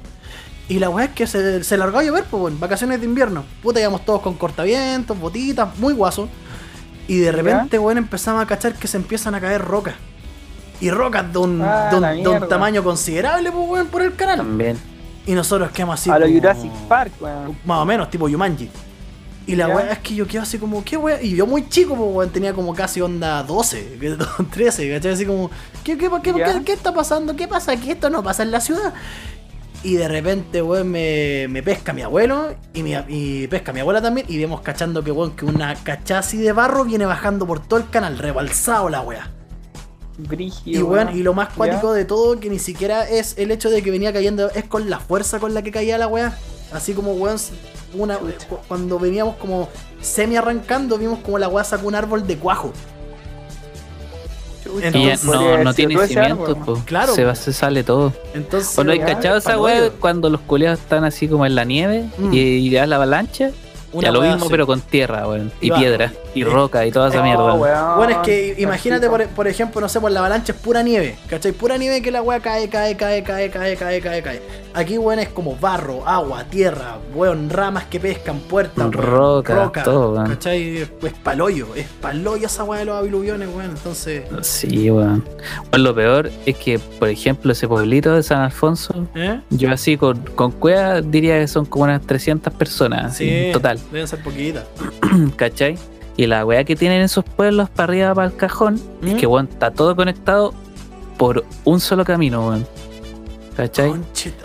Y 0.67 0.79
la 0.79 0.89
weá 0.89 1.05
es 1.05 1.11
que 1.11 1.27
se, 1.27 1.63
se 1.63 1.77
largó 1.77 1.99
a 1.99 2.03
llover, 2.03 2.23
pues, 2.23 2.41
bueno, 2.41 2.57
vacaciones 2.59 2.99
de 2.99 3.05
invierno. 3.05 3.43
Puta, 3.61 3.79
íbamos 3.79 4.03
todos 4.03 4.21
con 4.21 4.33
cortavientos, 4.35 5.17
botitas, 5.19 5.77
muy 5.77 5.93
guasos. 5.93 6.27
Y 7.07 7.19
de 7.19 7.31
repente, 7.31 7.77
weón, 7.77 7.99
empezamos 7.99 8.41
a 8.41 8.47
cachar 8.47 8.73
que 8.73 8.87
se 8.87 8.97
empiezan 8.97 9.35
a 9.35 9.41
caer 9.41 9.61
rocas. 9.61 9.93
Y 10.81 10.89
rocas 10.89 11.31
de 11.31 11.37
un, 11.39 11.61
Ah, 11.61 11.89
de 11.91 11.97
un, 12.27 12.39
de 12.41 12.47
tamaño 12.47 12.83
considerable, 12.83 13.51
pues, 13.51 13.69
weón, 13.69 13.87
por 13.87 14.01
el 14.01 14.15
canal. 14.15 14.37
También. 14.37 14.77
Y 15.27 15.33
nosotros 15.33 15.69
quedamos 15.71 15.99
así. 15.99 16.09
a 16.09 16.17
lo 16.17 16.25
como- 16.25 16.37
Jurassic 16.39 16.71
Park, 16.87 17.11
weón. 17.19 17.57
más 17.63 17.77
o 17.79 17.85
menos, 17.85 18.09
tipo 18.09 18.27
Yumanji. 18.27 18.69
Y 19.47 19.55
la 19.55 19.67
weá 19.67 19.91
es 19.91 19.99
que 19.99 20.15
yo 20.15 20.25
quedo 20.25 20.41
así 20.41 20.57
como, 20.57 20.83
¿qué 20.83 20.97
weá? 20.97 21.21
Y 21.21 21.35
yo 21.35 21.45
muy 21.45 21.69
chico, 21.69 21.95
pues 21.95 22.09
weón, 22.11 22.31
tenía 22.31 22.53
como 22.53 22.73
casi 22.73 22.99
onda 23.01 23.43
12, 23.43 23.97
que- 24.01 24.17
13, 24.51 24.91
¿cachai? 24.95 25.11
Así 25.11 25.25
como, 25.27 25.51
¿qué, 25.83 25.95
qué, 25.95 26.09
qué, 26.23 26.33
qué- 26.33 26.63
qué 26.65 26.73
está 26.73 26.91
pasando? 26.91 27.35
¿Qué 27.35 27.47
pasa? 27.47 27.77
¿Que 27.77 27.91
esto 27.91 28.09
no 28.09 28.23
pasa 28.23 28.41
en 28.41 28.49
la 28.49 28.59
ciudad? 28.59 28.93
Y 29.85 29.95
de 29.97 30.07
repente, 30.07 30.61
weón, 30.63 30.89
me, 30.89 31.47
me 31.47 31.61
pesca 31.61 31.93
mi 31.93 32.01
abuelo 32.01 32.55
y, 32.73 32.81
mi, 32.81 32.95
y 33.07 33.47
pesca 33.47 33.71
mi 33.71 33.81
abuela 33.81 34.01
también. 34.01 34.25
Y 34.27 34.37
vemos 34.39 34.61
cachando 34.61 35.03
que, 35.03 35.11
weón, 35.11 35.35
que 35.35 35.45
una 35.45 35.75
cachá 35.75 36.19
así 36.19 36.37
de 36.37 36.51
barro 36.53 36.85
viene 36.85 37.05
bajando 37.05 37.45
por 37.45 37.59
todo 37.59 37.79
el 37.79 37.89
canal, 37.89 38.17
rebalsado 38.17 38.89
la 38.89 39.01
weá. 39.01 39.29
Y 40.65 40.77
weón, 40.81 41.15
y 41.15 41.23
lo 41.23 41.33
más 41.33 41.49
cuático 41.53 41.93
de 41.93 42.05
todo, 42.05 42.39
que 42.39 42.49
ni 42.49 42.57
siquiera 42.57 43.07
es 43.07 43.37
el 43.37 43.51
hecho 43.51 43.69
de 43.69 43.83
que 43.83 43.91
venía 43.91 44.11
cayendo, 44.11 44.49
es 44.51 44.63
con 44.63 44.89
la 44.89 44.99
fuerza 44.99 45.39
con 45.39 45.53
la 45.53 45.61
que 45.61 45.71
caía 45.71 45.97
la 45.97 46.07
weá. 46.07 46.35
Así 46.73 46.93
como 46.93 47.11
weón, 47.13 47.37
una, 47.93 48.17
cu- 48.17 48.57
cuando 48.67 48.97
veníamos 48.97 49.35
como 49.35 49.69
semi 50.01 50.35
arrancando, 50.35 50.97
vimos 50.97 51.19
como 51.19 51.37
la 51.37 51.47
weá 51.47 51.63
sacó 51.63 51.87
un 51.87 51.95
árbol 51.95 52.25
de 52.25 52.37
cuajo. 52.37 52.73
Chucha, 54.65 54.87
Y 54.89 55.05
ya 55.05 55.13
Entonces, 55.13 55.23
no, 55.25 55.63
no 55.63 55.73
tiene 55.73 56.07
cimientos, 56.07 56.57
pues. 56.65 56.83
Claro. 56.83 57.13
Se, 57.13 57.23
va, 57.23 57.35
se 57.35 57.53
sale 57.53 57.83
todo. 57.83 58.11
Entonces, 58.33 58.71
Cuando 58.75 58.91
hay 58.93 58.99
cachado 58.99 59.37
esa 59.37 59.57
hoyo. 59.59 59.93
cuando 59.99 60.29
los 60.29 60.41
culeados 60.41 60.79
están 60.79 61.03
así 61.05 61.27
como 61.27 61.45
en 61.45 61.55
la 61.55 61.63
nieve 61.63 62.05
Mm. 62.17 62.33
y, 62.33 62.37
y 62.39 62.69
ya 62.71 62.85
la 62.87 62.95
avalancha, 62.97 63.51
una 63.95 64.07
ya, 64.07 64.11
lo 64.11 64.21
mismo, 64.21 64.49
pero 64.49 64.67
con 64.67 64.81
tierra, 64.81 65.25
weón. 65.25 65.53
Y, 65.61 65.67
y 65.67 65.71
piedra, 65.71 66.11
y 66.33 66.43
roca, 66.43 66.85
y 66.85 66.91
toda 66.91 67.07
esa 67.07 67.23
mierda. 67.23 67.53
Weón. 67.53 67.97
Bueno, 67.97 68.11
es 68.11 68.17
que 68.19 68.55
imagínate, 68.57 69.09
por, 69.09 69.25
por, 69.27 69.47
ejemplo, 69.47 69.79
no 69.79 69.87
sé, 69.87 70.01
por 70.01 70.11
la 70.11 70.19
avalancha 70.19 70.51
es 70.51 70.59
pura 70.59 70.83
nieve, 70.83 71.15
¿cachai? 71.29 71.53
Pura 71.53 71.77
nieve 71.77 72.01
que 72.01 72.11
la 72.11 72.21
weá 72.21 72.41
cae, 72.41 72.67
cae, 72.67 72.97
cae, 72.97 73.23
cae, 73.23 73.49
cae, 73.49 73.77
cae, 73.77 74.01
cae, 74.01 74.21
cae. 74.21 74.41
Aquí, 74.73 74.97
weón, 74.97 75.19
es 75.19 75.29
como 75.29 75.55
barro, 75.55 76.05
agua, 76.05 76.43
tierra, 76.43 76.97
weón, 77.13 77.49
ramas 77.49 77.85
que 77.85 78.01
pescan, 78.01 78.39
puertas, 78.39 78.91
roca, 78.91 79.71
todo, 79.83 80.11
weón. 80.11 80.27
¿cachai? 80.27 80.79
Es 80.79 80.89
pues, 80.89 81.13
paloyo, 81.13 81.73
es 81.73 81.87
paloyo 82.01 82.47
esa 82.47 82.65
weá 82.65 82.79
de 82.79 82.85
los 82.85 82.97
aviluviones, 82.97 83.47
weón. 83.47 83.71
Entonces. 83.71 84.25
Sí, 84.41 84.91
weón. 84.91 85.23
Bueno, 85.69 85.85
lo 85.85 85.95
peor 85.95 86.31
es 86.45 86.57
que, 86.57 86.79
por 86.79 87.07
ejemplo, 87.07 87.53
ese 87.53 87.67
pueblito 87.67 88.13
de 88.13 88.23
San 88.23 88.41
Alfonso, 88.41 89.07
¿Eh? 89.15 89.39
yo 89.51 89.71
así 89.71 89.95
con, 89.95 90.19
con 90.35 90.51
cueva 90.51 91.01
diría 91.01 91.39
que 91.39 91.47
son 91.47 91.65
como 91.65 91.85
unas 91.85 92.01
300 92.01 92.53
personas 92.53 93.17
sí. 93.17 93.29
en 93.29 93.53
total. 93.53 93.79
Deben 93.91 94.07
ser 94.07 94.21
poquitas. 94.23 94.65
¿cachai? 95.35 95.77
Y 96.17 96.27
la 96.27 96.45
weá 96.45 96.63
que 96.63 96.75
tienen 96.75 97.01
esos 97.01 97.25
pueblos 97.25 97.69
para 97.69 97.91
arriba, 97.91 98.15
para 98.15 98.27
el 98.27 98.35
cajón, 98.35 98.75
es 99.03 99.13
¿Mm? 99.13 99.17
que, 99.17 99.27
weón, 99.27 99.49
está 99.51 99.71
todo 99.71 99.95
conectado 99.95 100.53
por 101.17 101.45
un 101.65 101.79
solo 101.79 102.05
camino, 102.05 102.47
weón. 102.47 102.67
¿Cachai? 103.55 103.93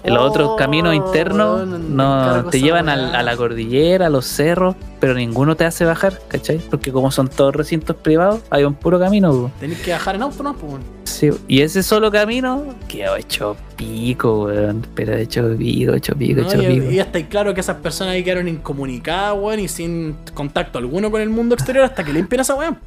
Los 0.04 0.18
otros 0.18 0.50
Oh, 0.50 0.56
caminos 0.56 0.94
internos 0.94 1.66
no 1.66 2.44
te 2.46 2.60
llevan 2.60 2.88
a 2.88 3.22
la 3.22 3.36
cordillera, 3.36 4.06
a 4.06 4.10
los 4.10 4.24
cerros, 4.26 4.76
pero 5.00 5.14
ninguno 5.14 5.56
te 5.56 5.64
hace 5.64 5.84
bajar, 5.84 6.18
¿cachai? 6.28 6.58
Porque 6.58 6.92
como 6.92 7.10
son 7.10 7.28
todos 7.28 7.54
recintos 7.54 7.96
privados, 7.96 8.40
hay 8.50 8.64
un 8.64 8.74
puro 8.74 8.98
camino. 8.98 9.50
Tenés 9.58 9.80
que 9.80 9.92
bajar 9.92 10.14
en 10.14 10.22
auto, 10.22 10.42
¿no? 10.42 10.54
Pues. 10.54 10.82
Sí, 11.04 11.30
y 11.48 11.60
ese 11.62 11.82
solo 11.82 12.10
camino 12.10 12.64
quedó 12.88 13.16
hecho 13.16 13.56
pico, 13.76 14.44
weón. 14.44 14.86
Pero 14.94 15.14
hecho 15.16 15.54
pico, 15.56 15.94
hecho 15.94 16.14
pico, 16.14 16.40
¿no? 16.42 16.48
hecho 16.48 16.62
Y, 16.62 16.66
pico. 16.80 16.90
y 16.90 16.94
ya 16.96 17.02
está 17.02 17.22
claro 17.26 17.52
que 17.52 17.60
esas 17.60 17.76
personas 17.78 18.14
ahí 18.14 18.22
quedaron 18.24 18.48
incomunicadas, 18.48 19.36
weón, 19.38 19.60
y 19.60 19.68
sin 19.68 20.16
contacto 20.34 20.78
alguno 20.78 21.10
con 21.10 21.20
el 21.20 21.30
mundo 21.30 21.54
exterior 21.54 21.84
hasta 21.84 22.04
que 22.04 22.12
limpian 22.12 22.40
esa 22.40 22.54
weón. 22.54 22.78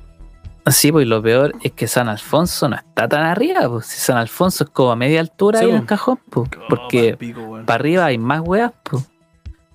Sí, 0.68 0.92
pues 0.92 1.06
lo 1.08 1.22
peor 1.22 1.54
es 1.62 1.74
que 1.74 1.88
San 1.88 2.08
Alfonso 2.08 2.70
no 2.70 2.76
está 2.78 3.08
tan 3.10 3.24
arriba, 3.24 3.68
pues. 3.70 3.86
Si 3.86 4.00
San 4.00 4.18
Alfonso 4.18 4.64
es 4.64 4.70
como 4.70 4.92
a 4.92 4.96
media 4.96 5.20
altura 5.20 5.60
Sí, 5.60 5.66
ahí 5.66 5.72
en 5.72 5.76
el 5.78 5.82
pues. 5.82 5.90
cajón, 5.90 6.20
pues. 6.30 6.50
Oh, 6.58 6.62
Porque 6.70 7.18
pico, 7.18 7.60
para 7.66 7.76
arriba 7.76 8.06
hay 8.06 8.18
más 8.18 8.42
weas, 8.44 8.72
pues. 8.84 9.04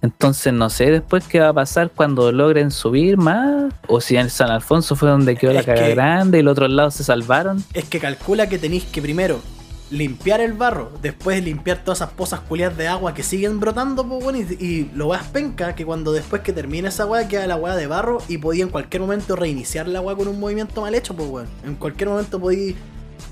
Entonces 0.00 0.52
no 0.52 0.70
sé 0.70 0.90
después 0.92 1.26
qué 1.26 1.40
va 1.40 1.48
a 1.48 1.52
pasar 1.52 1.90
cuando 1.90 2.30
logren 2.32 2.70
subir 2.70 3.16
más. 3.18 3.72
O 3.88 4.00
si 4.00 4.16
en 4.16 4.30
San 4.30 4.50
Alfonso 4.50 4.94
fue 4.96 5.10
donde 5.10 5.36
quedó 5.36 5.52
la 5.52 5.64
caga 5.64 5.88
grande 5.88 6.38
y 6.38 6.42
los 6.42 6.52
otros 6.52 6.70
lados 6.70 6.94
se 6.94 7.04
salvaron. 7.04 7.62
Es 7.74 7.84
que 7.84 7.98
calcula 7.98 8.48
que 8.48 8.58
tenéis 8.58 8.84
que 8.84 9.02
primero 9.02 9.40
limpiar 9.90 10.40
el 10.40 10.52
barro, 10.52 10.92
después 11.00 11.42
limpiar 11.42 11.78
todas 11.78 11.98
esas 11.98 12.10
pozas 12.10 12.40
culiadas 12.40 12.76
de 12.76 12.88
agua 12.88 13.14
que 13.14 13.22
siguen 13.22 13.58
brotando, 13.60 14.06
pues 14.06 14.22
bueno, 14.22 14.38
y, 14.38 14.64
y 14.64 14.90
lo 14.94 15.08
weas 15.08 15.24
penca, 15.28 15.74
que 15.74 15.84
cuando 15.84 16.12
después 16.12 16.42
que 16.42 16.52
termine 16.52 16.88
esa 16.88 17.06
weá 17.06 17.26
queda 17.28 17.46
la 17.46 17.56
weá 17.56 17.76
de 17.76 17.86
barro 17.86 18.18
y 18.28 18.38
podía 18.38 18.64
en 18.64 18.70
cualquier 18.70 19.02
momento 19.02 19.36
reiniciar 19.36 19.88
la 19.88 20.00
weá 20.00 20.16
con 20.16 20.28
un 20.28 20.38
movimiento 20.38 20.82
mal 20.82 20.94
hecho, 20.94 21.14
pues 21.14 21.28
weón. 21.28 21.48
En 21.64 21.74
cualquier 21.74 22.10
momento 22.10 22.38
podí 22.38 22.76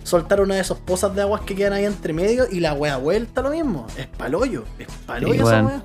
soltar 0.03 0.41
una 0.41 0.55
de 0.55 0.61
esas 0.61 0.79
pozas 0.79 1.15
de 1.15 1.23
aguas 1.23 1.43
que 1.43 1.55
quedan 1.55 1.73
ahí 1.75 1.85
entre 1.85 2.13
medio 2.13 2.47
y 2.51 2.61
la 2.61 2.73
weá 2.73 2.97
vuelta 2.97 3.43
lo 3.43 3.51
mismo. 3.51 3.87
Es 3.97 4.07
paloyo, 4.07 4.65
es 4.79 4.89
paloyo 5.07 5.35
Sí, 5.35 5.41
esa 5.41 5.63
weá. 5.63 5.83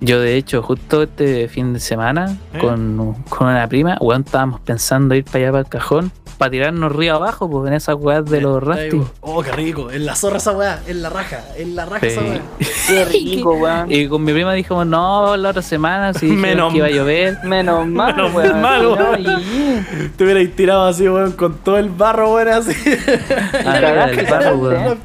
Yo 0.00 0.20
de 0.20 0.36
hecho 0.36 0.62
justo 0.62 1.04
este 1.04 1.48
fin 1.48 1.72
de 1.72 1.80
semana 1.80 2.36
¿Eh? 2.52 2.58
con, 2.58 3.14
con 3.28 3.48
una 3.48 3.66
prima, 3.68 3.96
weón, 4.00 4.22
estábamos 4.22 4.60
pensando 4.60 5.14
ir 5.14 5.24
para 5.24 5.38
allá 5.38 5.50
para 5.52 5.60
el 5.60 5.68
cajón, 5.68 6.12
para 6.38 6.50
tirarnos 6.50 6.92
río 6.92 7.14
abajo, 7.14 7.48
pues 7.48 7.68
en 7.68 7.74
esas 7.74 7.96
weas 7.98 8.24
de 8.24 8.40
los 8.40 8.62
Ahí, 8.62 8.68
rafting. 8.90 9.04
Oh, 9.20 9.42
qué 9.42 9.52
rico, 9.52 9.90
en 9.90 10.04
la 10.06 10.14
zorra 10.16 10.36
esa 10.38 10.52
weá, 10.52 10.80
en 10.86 11.02
la 11.02 11.10
raja, 11.10 11.40
en 11.56 11.76
la 11.76 11.84
raja 11.86 12.00
Sí. 12.00 12.06
esa 12.08 12.20
weá. 12.22 12.40
Qué 12.88 13.04
rico, 13.06 13.52
weón. 13.54 13.90
Y 13.90 14.08
con 14.08 14.22
mi 14.24 14.32
prima 14.32 14.52
dijimos, 14.52 14.86
no, 14.86 15.36
la 15.36 15.50
otra 15.50 15.62
semana, 15.62 16.12
si 16.14 16.26
Menos 16.26 16.70
que 16.72 16.78
iba 16.78 16.86
a 16.86 16.90
llover. 16.90 17.38
Menos 17.44 17.86
mal, 17.88 18.14
Menos 18.16 18.34
weón. 18.34 18.60
mal, 18.60 18.86
weón. 18.86 19.20
y- 19.20 20.08
Te 20.16 20.24
hubierais 20.24 20.54
tirado 20.54 20.84
así, 20.86 21.08
weón, 21.08 21.32
con 21.32 21.54
todo 21.58 21.78
el 21.78 21.88
barro, 21.88 22.34
weón, 22.34 22.48
así. 22.48 22.72
Ah, 23.66 23.78
era 23.78 24.04
el 24.10 24.26
barro, 24.26 24.56
weón. 24.56 24.98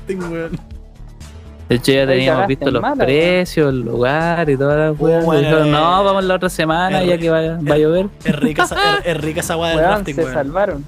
De 1.70 1.76
hecho 1.76 1.92
ya 1.92 2.08
teníamos 2.08 2.48
visto 2.48 2.72
los 2.72 2.82
mala, 2.82 3.06
precios, 3.06 3.70
el 3.70 3.82
lugar 3.82 4.50
y 4.50 4.58
toda 4.58 4.76
la 4.76 4.92
weá. 4.92 5.20
bueno, 5.22 5.40
Dijeron, 5.42 5.70
no, 5.72 6.04
vamos 6.04 6.24
la 6.24 6.34
otra 6.36 6.50
semana 6.50 7.04
es 7.04 7.08
ya 7.10 7.18
que 7.20 7.30
va, 7.30 7.42
va 7.42 7.76
a 7.76 7.78
llover. 7.78 8.08
Es 8.26 8.36
rica 8.36 8.64
esa, 8.64 8.76
es, 8.98 9.06
es 9.06 9.18
rica 9.22 9.42
esa 9.42 9.56
weá 9.56 9.70
del 9.70 9.78
Weón, 9.80 9.92
rafting, 9.92 10.16
se 10.16 10.22
weón. 10.24 10.34
salvaron. 10.34 10.86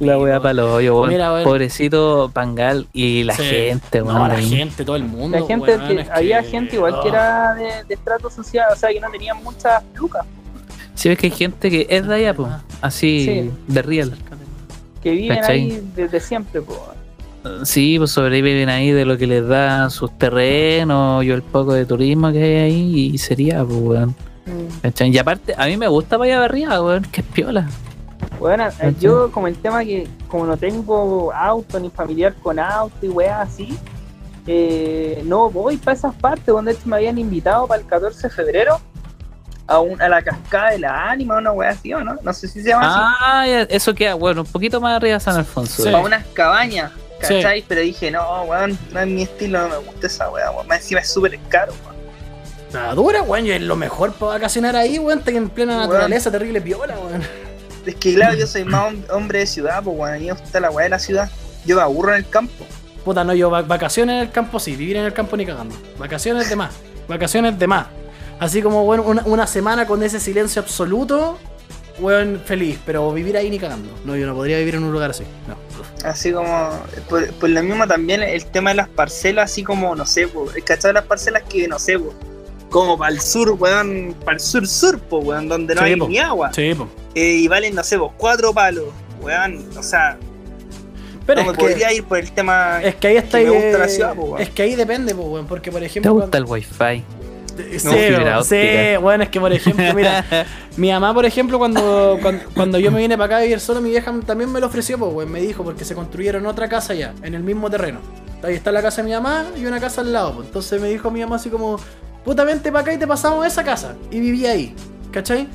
La 0.00 0.18
weá 0.18 0.40
para 0.40 0.54
los 0.54 0.70
hoyos, 0.70 1.08
weón. 1.08 1.44
Pobrecito 1.44 2.30
Pangal 2.32 2.86
y 2.92 3.24
la 3.24 3.34
Sí. 3.34 3.42
gente, 3.42 4.02
weón. 4.02 4.16
No, 4.18 4.28
la 4.28 4.36
gente, 4.40 4.84
todo 4.84 4.96
el 4.96 5.04
mundo. 5.04 5.38
La 5.38 5.46
gente, 5.46 5.76
weón, 5.76 5.88
que- 5.88 6.00
es 6.02 6.10
había 6.10 6.42
que- 6.42 6.48
gente 6.48 6.76
igual 6.76 7.00
que 7.02 7.08
era 7.08 7.54
de, 7.54 7.84
de 7.86 7.94
estrato 7.94 8.30
social, 8.30 8.66
o 8.72 8.76
sea, 8.76 8.90
que 8.90 9.00
no 9.00 9.10
tenían 9.10 9.42
muchas 9.42 9.82
lucas, 9.94 10.24
Sí, 10.94 11.08
ves 11.08 11.18
que 11.18 11.26
hay 11.28 11.32
gente 11.32 11.70
que 11.70 11.86
es 11.88 12.06
de 12.08 12.14
allá, 12.14 12.34
pues. 12.34 12.50
Así, 12.80 13.24
Sí. 13.24 13.50
de 13.72 13.82
real. 13.82 14.12
que 15.00 15.12
viven 15.12 15.38
¿Cachai? 15.38 15.60
ahí 15.60 15.82
desde 15.94 16.18
siempre, 16.18 16.60
po. 16.60 16.76
Sí, 17.62 17.98
pues 17.98 18.10
sobreviven 18.10 18.68
ahí 18.68 18.90
de 18.90 19.04
lo 19.04 19.16
que 19.16 19.28
les 19.28 19.46
da 19.46 19.88
sus 19.90 20.10
terrenos 20.18 21.24
y 21.24 21.30
el 21.30 21.42
poco 21.42 21.72
de 21.72 21.86
turismo 21.86 22.32
que 22.32 22.38
hay 22.42 22.56
ahí 22.72 23.10
y 23.14 23.18
sería, 23.18 23.64
pues, 23.64 23.78
weón. 23.80 24.14
Mm. 24.44 25.04
Y 25.12 25.18
aparte, 25.18 25.54
a 25.56 25.66
mí 25.66 25.76
me 25.76 25.86
gusta 25.86 26.18
para 26.18 26.32
allá 26.34 26.44
arriba, 26.44 26.82
weón, 26.82 27.04
que 27.12 27.20
es 27.20 27.26
piola. 27.28 27.68
Bueno, 28.38 28.64
eh, 28.66 28.70
¿Cachai? 28.70 28.94
yo 29.00 29.30
como 29.32 29.46
el 29.48 29.56
tema 29.58 29.84
que 29.84 30.08
como 30.28 30.46
no 30.46 30.56
tengo 30.56 31.32
auto 31.32 31.78
ni 31.80 31.90
familiar 31.90 32.34
con 32.42 32.58
auto 32.58 32.96
y 33.02 33.08
weas 33.08 33.48
así, 33.48 33.78
eh, 34.46 35.22
no 35.24 35.50
voy 35.50 35.76
para 35.76 35.96
esas 35.96 36.14
partes 36.14 36.46
donde 36.46 36.76
me 36.84 36.96
habían 36.96 37.18
invitado 37.18 37.66
para 37.66 37.80
el 37.80 37.86
14 37.86 38.28
de 38.28 38.30
febrero 38.34 38.80
a, 39.66 39.80
un, 39.80 40.00
a 40.00 40.08
la 40.08 40.22
cascada 40.22 40.70
de 40.70 40.78
la 40.78 41.10
ánima, 41.10 41.36
una 41.36 41.52
wea 41.52 41.70
así, 41.70 41.92
¿o 41.92 42.02
no? 42.02 42.16
No 42.22 42.32
sé 42.32 42.48
si 42.48 42.62
se 42.62 42.68
llama 42.70 42.86
así. 42.88 43.14
Ah, 43.20 43.66
eso 43.68 43.94
queda, 43.94 44.14
bueno, 44.14 44.40
un 44.42 44.46
poquito 44.46 44.80
más 44.80 44.96
arriba 44.96 45.14
de 45.14 45.20
San 45.20 45.36
Alfonso. 45.36 45.82
Sí. 45.82 45.90
Para 45.90 46.04
unas 46.04 46.24
cabañas, 46.32 46.92
Sí. 47.20 47.34
¿cachai? 47.34 47.62
Pero 47.68 47.80
dije, 47.82 48.10
no, 48.10 48.44
weón, 48.44 48.78
no 48.92 49.00
es 49.00 49.06
mi 49.06 49.22
estilo, 49.24 49.60
no 49.60 49.68
me 49.68 49.76
gusta 49.78 50.06
esa 50.06 50.30
wea, 50.30 50.50
weón. 50.52 50.66
Más 50.68 50.78
encima 50.78 51.00
es 51.00 51.12
súper 51.12 51.38
caro, 51.50 51.74
weón. 51.84 51.98
La 52.72 52.94
dura, 52.94 53.22
weón, 53.22 53.44
y 53.44 53.50
es 53.50 53.60
lo 53.60 53.76
mejor 53.76 54.12
para 54.12 54.32
vacacionar 54.32 54.74
ahí, 54.76 54.98
weón, 54.98 55.18
está 55.18 55.32
en 55.32 55.50
plena 55.50 55.76
Weón. 55.78 55.88
naturaleza, 55.90 56.30
terrible 56.30 56.60
piola, 56.62 56.94
weón. 56.98 57.22
Es 57.88 57.94
que 57.96 58.14
claro, 58.14 58.36
yo 58.36 58.46
soy 58.46 58.64
más 58.64 58.92
hom- 58.92 59.02
hombre 59.10 59.38
de 59.40 59.46
ciudad, 59.46 59.82
pues 59.82 59.96
weón, 59.98 60.14
a 60.14 60.18
mí 60.18 60.26
me 60.26 60.32
gusta 60.32 60.60
la 60.60 60.70
wea 60.70 60.84
de 60.84 60.90
la 60.90 60.98
ciudad. 60.98 61.30
Yo 61.64 61.76
me 61.76 61.82
aburro 61.82 62.12
en 62.12 62.18
el 62.18 62.28
campo. 62.28 62.66
Puta, 63.04 63.24
no, 63.24 63.32
yo 63.34 63.50
va- 63.50 63.62
vacaciones 63.62 64.14
en 64.16 64.20
el 64.20 64.30
campo 64.30 64.60
sí, 64.60 64.76
vivir 64.76 64.96
en 64.98 65.04
el 65.04 65.12
campo 65.14 65.36
ni 65.36 65.46
cagando. 65.46 65.74
Vacaciones 65.98 66.48
de 66.50 66.56
más, 66.56 66.74
vacaciones 67.08 67.58
de 67.58 67.66
más. 67.66 67.86
Así 68.38 68.60
como, 68.62 68.84
weón, 68.84 69.04
una, 69.06 69.22
una 69.24 69.46
semana 69.46 69.86
con 69.86 70.02
ese 70.02 70.20
silencio 70.20 70.60
absoluto, 70.62 71.38
weón, 71.98 72.40
feliz, 72.44 72.78
pero 72.84 73.10
vivir 73.12 73.36
ahí 73.36 73.48
ni 73.50 73.58
cagando. 73.58 73.90
No, 74.04 74.14
yo 74.16 74.26
no 74.26 74.34
podría 74.34 74.58
vivir 74.58 74.74
en 74.76 74.84
un 74.84 74.92
lugar 74.92 75.10
así, 75.10 75.24
no. 75.48 75.56
Así 76.06 76.30
como, 76.32 76.70
por, 77.08 77.26
por 77.34 77.48
lo 77.48 77.62
mismo 77.62 77.86
también 77.88 78.22
el 78.22 78.44
tema 78.46 78.70
de 78.70 78.76
las 78.76 78.88
parcelas, 78.88 79.50
así 79.50 79.64
como, 79.64 79.96
no 79.96 80.04
sé, 80.06 80.28
pues, 80.28 80.54
el 80.54 80.62
cachado 80.62 80.88
de 80.88 80.94
las 81.00 81.04
parcelas 81.06 81.42
que, 81.48 81.66
no 81.66 81.78
sé, 81.78 81.98
pues, 81.98 82.14
como 82.70 82.98
para 82.98 83.12
el 83.12 83.20
sur, 83.20 83.50
weón, 83.58 84.14
para 84.24 84.34
el 84.36 84.40
sur 84.40 84.66
sur, 84.66 84.98
pues, 84.98 85.24
weón, 85.24 85.48
donde 85.48 85.74
no 85.74 85.80
Sí, 85.82 85.86
hay 85.86 85.96
po. 85.96 86.08
ni 86.08 86.18
agua. 86.18 86.52
Sí, 86.52 86.74
po. 86.74 86.88
Eh, 87.14 87.36
y 87.36 87.48
valen, 87.48 87.74
no 87.74 87.82
sé, 87.82 87.98
pues, 87.98 88.10
cuatro 88.16 88.52
palos, 88.52 88.86
weón, 89.22 89.64
o 89.76 89.82
sea, 89.82 90.18
Pero 91.26 91.42
no 91.42 91.50
es 91.50 91.56
me 91.56 91.62
podría 91.62 91.88
que, 91.88 91.94
ir 91.96 92.04
por 92.04 92.18
el 92.18 92.30
tema... 92.32 92.80
es 92.82 92.94
que 92.96 93.08
ahí 93.08 93.16
está 93.16 93.38
que 93.38 93.44
me 93.46 93.50
ahí, 93.56 93.62
gusta 93.62 93.78
la 93.78 93.84
eh, 93.86 93.88
ciudad, 93.88 94.14
po, 94.14 94.22
weón. 94.22 94.40
Es 94.42 94.50
que 94.50 94.62
ahí 94.62 94.74
depende, 94.74 95.14
po, 95.14 95.22
weón, 95.22 95.46
porque 95.46 95.70
por 95.70 95.80
¿Te 95.80 95.86
ejemplo... 95.86 96.12
gusta 96.14 96.38
el 96.38 96.44
wifi? 96.44 97.04
Sí, 97.76 97.88
No, 98.24 98.44
sí, 98.44 98.56
bueno, 99.00 99.24
es 99.24 99.30
que 99.30 99.40
por 99.40 99.52
ejemplo, 99.52 99.92
mira, 99.92 100.24
mi 100.76 100.92
mamá, 100.92 101.12
por 101.12 101.26
ejemplo, 101.26 101.58
cuando, 101.58 102.16
cuando, 102.22 102.44
cuando 102.54 102.78
yo 102.78 102.92
me 102.92 103.00
vine 103.00 103.16
para 103.16 103.26
acá 103.26 103.36
a 103.38 103.40
vivir 103.40 103.58
solo, 103.58 103.80
mi 103.80 103.90
vieja 103.90 104.14
también 104.24 104.52
me 104.52 104.60
lo 104.60 104.66
ofreció, 104.68 104.96
pues, 104.96 105.12
weón, 105.12 105.32
me 105.32 105.40
dijo, 105.40 105.64
porque 105.64 105.84
se 105.84 105.94
construyeron 105.96 106.46
otra 106.46 106.68
casa 106.68 106.94
ya, 106.94 107.14
en 107.22 107.34
el 107.34 107.42
mismo 107.42 107.68
terreno. 107.68 107.98
Ahí 108.44 108.54
está 108.54 108.70
la 108.70 108.80
casa 108.80 109.02
de 109.02 109.08
mi 109.08 109.14
mamá 109.14 109.46
y 109.56 109.66
una 109.66 109.80
casa 109.80 110.02
al 110.02 110.12
lado, 110.12 110.34
pues. 110.36 110.46
Entonces 110.46 110.80
me 110.80 110.88
dijo 110.88 111.10
mi 111.10 111.20
mamá 111.20 111.34
así 111.36 111.50
como, 111.50 111.80
puta, 112.24 112.44
vente 112.44 112.70
para 112.70 112.82
acá 112.82 112.92
y 112.92 112.98
te 112.98 113.06
pasamos 113.06 113.46
esa 113.46 113.64
casa. 113.64 113.94
Y 114.10 114.20
viví 114.20 114.46
ahí, 114.46 114.74
¿cachai? 115.10 115.48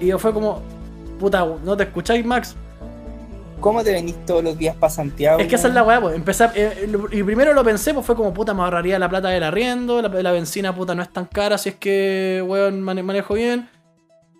Y 0.00 0.06
yo 0.06 0.18
fue 0.18 0.32
como, 0.32 0.62
puta, 1.18 1.46
¿no 1.64 1.76
te 1.76 1.84
escucháis, 1.84 2.24
Max? 2.24 2.56
¿Cómo 3.60 3.84
te 3.84 3.92
venís 3.92 4.16
todos 4.26 4.42
los 4.42 4.58
días 4.58 4.74
para 4.74 4.92
Santiago? 4.92 5.38
Es 5.38 5.46
que 5.46 5.54
esa 5.54 5.68
es 5.68 5.74
la 5.74 5.84
weá, 5.84 6.00
pues. 6.00 6.16
Empecé, 6.16 6.44
a- 6.44 6.52
eh, 6.56 6.88
lo- 6.90 7.06
y 7.12 7.22
primero 7.22 7.52
lo 7.54 7.62
pensé, 7.62 7.94
pues 7.94 8.04
fue 8.04 8.16
como, 8.16 8.34
puta, 8.34 8.52
me 8.54 8.62
ahorraría 8.62 8.98
la 8.98 9.08
plata 9.08 9.28
del 9.28 9.44
arriendo, 9.44 10.02
la, 10.02 10.08
la 10.08 10.32
benzina, 10.32 10.74
puta, 10.74 10.96
no 10.96 11.02
es 11.02 11.12
tan 11.12 11.26
cara 11.26 11.56
si 11.58 11.68
es 11.68 11.76
que, 11.76 12.42
weón, 12.44 12.82
mane- 12.82 13.04
manejo 13.04 13.34
bien. 13.34 13.68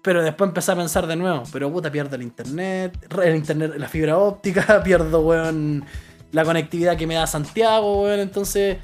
Pero 0.03 0.25
después 0.25 0.49
empecé 0.49 0.73
a 0.73 0.75
pensar 0.77 1.07
de 1.07 1.15
nuevo, 1.15 1.45
pero 1.53 1.71
puta, 1.71 1.89
pierdo 1.93 2.17
el 2.17 2.23
internet, 2.23 2.99
el 3.23 3.37
internet, 3.37 3.75
la 3.77 3.87
fibra 3.87 4.19
óptica, 4.19 4.83
pierdo, 4.85 5.21
weón, 5.21 5.85
la 6.33 6.45
conectividad 6.45 6.97
que 6.97 7.07
me 7.07 7.15
da 7.15 7.29
Santiago, 7.29 8.03
weón, 8.03 8.19
entonces... 8.19 8.79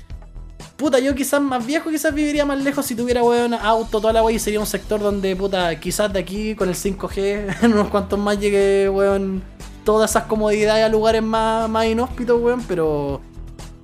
Puta, 0.77 0.99
yo 1.01 1.15
quizás 1.15 1.41
más 1.41 1.67
viejo, 1.67 1.91
quizás 1.91 2.15
viviría 2.15 2.45
más 2.45 2.63
lejos 2.63 2.87
si 2.87 2.95
tuviera, 2.95 3.23
weón, 3.23 3.55
auto, 3.55 4.01
toda 4.01 4.13
la 4.13 4.23
weá, 4.23 4.35
y 4.35 4.39
sería 4.39 4.61
un 4.61 4.67
sector 4.67 5.01
donde, 5.01 5.35
puta, 5.35 5.79
quizás 5.79 6.13
de 6.13 6.21
aquí 6.21 6.55
con 6.55 6.69
el 6.69 6.75
5G, 6.75 7.57
en 7.63 7.73
unos 7.73 7.89
cuantos 7.89 8.19
más 8.19 8.39
llegue, 8.39 8.89
weón, 8.89 9.43
todas 9.85 10.11
esas 10.11 10.25
comodidades 10.25 10.85
a 10.85 10.89
lugares 10.89 11.23
más, 11.23 11.69
más 11.69 11.87
inhóspitos, 11.87 12.41
weón, 12.41 12.63
pero... 12.69 13.21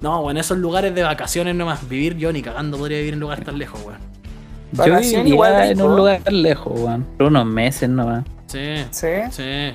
No, 0.00 0.20
weón, 0.20 0.36
esos 0.36 0.58
lugares 0.58 0.94
de 0.94 1.02
vacaciones 1.02 1.54
nomás, 1.54 1.88
vivir 1.88 2.16
yo 2.16 2.32
ni 2.32 2.42
cagando 2.42 2.76
podría 2.76 2.98
vivir 2.98 3.14
en 3.14 3.20
lugares 3.20 3.44
tan 3.44 3.58
lejos, 3.58 3.80
weón. 3.84 4.00
Yo 4.72 4.78
Vacaciones 4.78 5.10
viviría 5.10 5.34
igual 5.34 5.70
en 5.70 5.82
un 5.82 5.96
lugar 5.96 6.32
lejos, 6.32 6.72
weón. 6.78 7.06
Por 7.16 7.26
unos 7.26 7.46
meses 7.46 7.88
nomás. 7.88 8.24
Sí. 8.46 8.84
Sí. 8.90 9.08
Sí. 9.30 9.72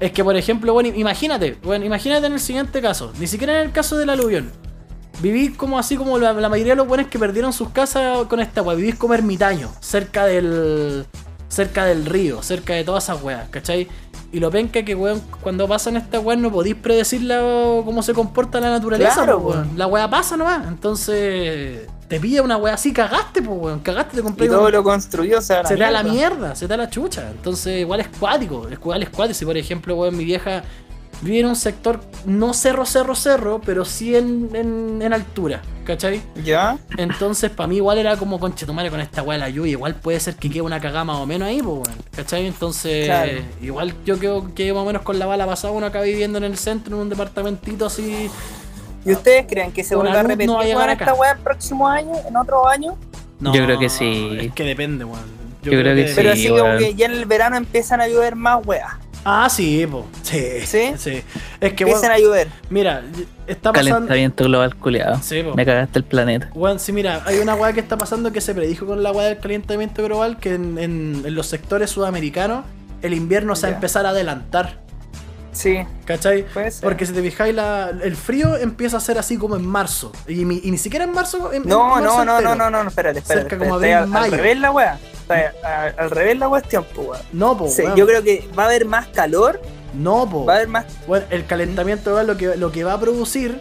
Es 0.00 0.12
que, 0.12 0.24
por 0.24 0.36
ejemplo, 0.36 0.72
bueno, 0.72 0.88
imagínate, 0.94 1.58
bueno, 1.62 1.84
imagínate 1.84 2.26
en 2.26 2.32
el 2.32 2.40
siguiente 2.40 2.80
caso, 2.80 3.12
ni 3.20 3.26
siquiera 3.26 3.60
en 3.60 3.66
el 3.66 3.72
caso 3.72 3.96
del 3.96 4.10
aluvión. 4.10 4.50
Vivís 5.22 5.56
como 5.56 5.78
así 5.78 5.96
como 5.96 6.18
la, 6.18 6.32
la 6.32 6.48
mayoría 6.48 6.72
de 6.72 6.76
los 6.76 6.88
buenos 6.88 7.06
que 7.06 7.18
perdieron 7.18 7.52
sus 7.52 7.68
casas 7.70 8.26
con 8.26 8.40
esta 8.40 8.60
weá. 8.62 8.74
Vivís 8.76 8.96
como 8.96 9.14
ermitaño, 9.14 9.70
cerca 9.80 10.26
del. 10.26 11.06
cerca 11.48 11.84
del 11.84 12.06
río, 12.06 12.42
cerca 12.42 12.72
de 12.74 12.82
todas 12.82 13.04
esas 13.04 13.22
weas, 13.22 13.48
¿cachai? 13.50 13.86
Y 14.32 14.40
lo 14.40 14.50
penca 14.50 14.82
que, 14.82 14.94
weón, 14.94 15.20
cuando 15.42 15.68
pasan 15.68 15.98
estas 15.98 16.24
weas 16.24 16.40
no 16.40 16.50
podéis 16.50 16.74
predecir 16.76 17.22
la- 17.22 17.82
cómo 17.84 18.02
se 18.02 18.14
comporta 18.14 18.58
la 18.60 18.70
naturaleza, 18.70 19.12
Claro, 19.16 19.42
po, 19.42 19.48
weón. 19.50 19.72
La 19.76 19.86
wea 19.86 20.08
pasa 20.08 20.38
nomás. 20.38 20.66
Entonces, 20.66 21.86
te 22.08 22.18
pilla 22.18 22.42
una 22.42 22.56
wea 22.56 22.72
así, 22.74 22.94
cagaste, 22.94 23.42
pues, 23.42 23.58
weón. 23.60 23.80
Cagaste, 23.80 24.14
te 24.14 24.20
Y 24.20 24.22
compré 24.22 24.48
todo 24.48 24.64
un- 24.66 24.72
lo 24.72 24.82
construyó, 24.82 25.38
o 25.38 25.42
sea, 25.42 25.64
se 25.66 25.76
da 25.76 25.90
la 25.90 26.02
mierda, 26.02 26.54
se 26.54 26.66
da 26.66 26.78
la 26.78 26.88
chucha. 26.88 27.28
Entonces, 27.30 27.80
igual 27.80 28.00
es 28.00 28.08
cuático, 28.18 28.66
es 28.68 28.72
igual 28.78 29.02
es 29.02 29.10
cuático. 29.10 29.34
Si 29.38 29.44
por 29.44 29.56
ejemplo, 29.58 29.94
weón, 29.96 30.16
mi 30.16 30.24
vieja 30.24 30.62
vive 31.22 31.40
en 31.40 31.46
un 31.46 31.56
sector, 31.56 32.00
no 32.26 32.52
cerro, 32.52 32.84
cerro, 32.84 33.14
cerro, 33.14 33.60
pero 33.64 33.84
sí 33.84 34.14
en, 34.16 34.50
en, 34.54 35.00
en 35.00 35.12
altura, 35.12 35.62
¿cachai? 35.84 36.20
¿Ya? 36.44 36.76
Entonces, 36.98 37.50
para 37.50 37.68
mí 37.68 37.76
igual 37.76 37.98
era 37.98 38.16
como 38.16 38.38
conchetumare 38.40 38.90
con 38.90 39.00
esta 39.00 39.22
weá 39.22 39.38
de 39.38 39.40
la 39.44 39.48
lluvia. 39.48 39.72
Igual 39.72 39.94
puede 39.94 40.18
ser 40.20 40.34
que 40.36 40.50
quede 40.50 40.62
una 40.62 40.80
cagada 40.80 41.04
más 41.04 41.16
o 41.18 41.26
menos 41.26 41.48
ahí, 41.48 41.62
pues, 41.62 41.74
weón, 41.88 41.98
¿cachai? 42.14 42.46
Entonces, 42.46 43.06
Claro. 43.06 43.32
igual 43.62 43.94
yo 44.04 44.18
creo 44.18 44.52
que 44.54 44.72
más 44.72 44.82
o 44.82 44.86
menos 44.86 45.02
con 45.02 45.18
la 45.18 45.26
bala 45.26 45.46
pasada 45.46 45.72
uno 45.72 45.86
acá 45.86 46.00
viviendo 46.02 46.38
en 46.38 46.44
el 46.44 46.58
centro, 46.58 46.96
en 46.96 47.02
un 47.02 47.08
departamentito 47.08 47.86
así. 47.86 48.28
¿Y 49.04 49.12
ustedes 49.12 49.46
creen 49.48 49.72
que 49.72 49.82
se 49.82 49.96
vuelva 49.96 50.20
a 50.20 50.22
repetir 50.22 50.46
no 50.46 50.56
va 50.56 50.62
a 50.62 50.64
llegar 50.64 50.90
esta 50.90 51.14
weá 51.14 51.32
el 51.32 51.38
próximo 51.38 51.88
año, 51.88 52.12
en 52.28 52.36
otro 52.36 52.68
año? 52.68 52.96
Yo 53.40 53.64
creo 53.64 53.78
que 53.78 53.88
sí. 53.88 54.38
Es 54.40 54.52
que 54.54 54.62
depende, 54.64 55.04
weón. 55.04 55.42
Yo 55.62 55.70
creo 55.72 55.94
que 55.94 56.08
sí. 56.08 56.14
Pero 56.16 56.32
así 56.32 56.48
como 56.48 56.76
que 56.78 56.94
ya 56.94 57.06
en 57.06 57.12
el 57.12 57.26
verano 57.26 57.56
empiezan 57.56 58.00
a 58.00 58.08
llover 58.08 58.34
más 58.36 58.64
weas. 58.66 58.92
Ah, 59.24 59.48
sí, 59.48 59.86
po. 59.86 60.06
Sí. 60.22 60.44
¿Sí? 60.64 60.92
Sí. 60.98 61.22
Es 61.60 61.72
que, 61.74 61.84
weón, 61.84 61.96
Empiezan 61.96 62.10
a 62.10 62.18
llover. 62.18 62.48
mira, 62.70 63.02
está 63.46 63.72
pasando. 63.72 63.92
Calentamiento 63.96 64.44
global 64.44 64.74
culiado. 64.76 65.20
Sí, 65.22 65.42
po. 65.42 65.54
Me 65.54 65.64
cagaste 65.64 66.00
el 66.00 66.04
planeta. 66.04 66.50
Weón, 66.54 66.80
sí, 66.80 66.92
mira, 66.92 67.22
hay 67.24 67.38
una 67.38 67.54
weá 67.54 67.72
que 67.72 67.80
está 67.80 67.96
pasando 67.96 68.32
que 68.32 68.40
se 68.40 68.54
predijo 68.54 68.84
con 68.86 69.02
la 69.02 69.12
weá 69.12 69.28
del 69.28 69.38
calentamiento 69.38 70.02
global 70.02 70.38
que 70.38 70.54
en, 70.54 70.76
en- 70.78 71.22
en 71.24 71.34
los 71.34 71.46
sectores 71.46 71.90
sudamericanos 71.90 72.64
el 73.02 73.14
invierno 73.14 73.54
se 73.54 73.66
va 73.66 73.72
a 73.72 73.74
empezar 73.76 74.06
a 74.06 74.10
adelantar, 74.10 74.80
Sí, 75.52 75.80
¿cachai? 76.04 76.44
puede 76.46 76.70
ser. 76.70 76.82
Porque 76.82 77.04
si 77.04 77.12
te 77.12 77.20
fijáis, 77.22 77.54
la- 77.54 77.90
el 78.02 78.16
frío 78.16 78.56
empieza 78.56 78.96
a 78.96 79.00
ser 79.00 79.18
así 79.18 79.36
como 79.36 79.54
en 79.54 79.66
marzo. 79.66 80.10
Y, 80.26 80.44
mi- 80.44 80.60
y 80.64 80.70
ni 80.70 80.78
siquiera 80.78 81.04
en 81.04 81.12
marzo. 81.12 81.52
en- 81.52 81.62
en 81.62 81.68
No, 81.68 81.90
marzo 81.90 82.24
no, 82.24 82.40
no, 82.40 82.54
no, 82.56 82.70
no, 82.70 82.82
no, 82.82 82.88
espérate, 82.88 83.18
espérate. 83.20 83.48
Cerca 83.50 83.58
como 83.64 83.76
espérate, 83.76 84.02
abril, 84.16 84.16
al, 84.16 84.30
revés 84.32 84.58
la 84.58 84.70
wea. 84.72 84.98
Está 85.40 85.84
al 85.96 86.10
revés 86.10 86.38
la 86.38 86.48
cuestión, 86.48 86.84
pues 86.94 87.08
weón. 87.08 87.20
No, 87.32 87.58
Sí, 87.68 87.82
weón. 87.82 87.96
yo 87.96 88.06
creo 88.06 88.22
que 88.22 88.48
va 88.58 88.64
a 88.64 88.66
haber 88.66 88.84
más 88.86 89.06
calor, 89.08 89.60
No, 89.94 90.28
po. 90.28 90.44
va 90.44 90.54
a 90.54 90.56
haber 90.56 90.68
más. 90.68 90.86
Bueno, 91.06 91.26
el 91.30 91.46
calentamiento 91.46 92.10
global 92.10 92.26
lo 92.26 92.36
que, 92.36 92.56
lo 92.56 92.70
que 92.72 92.84
va 92.84 92.94
a 92.94 93.00
producir, 93.00 93.60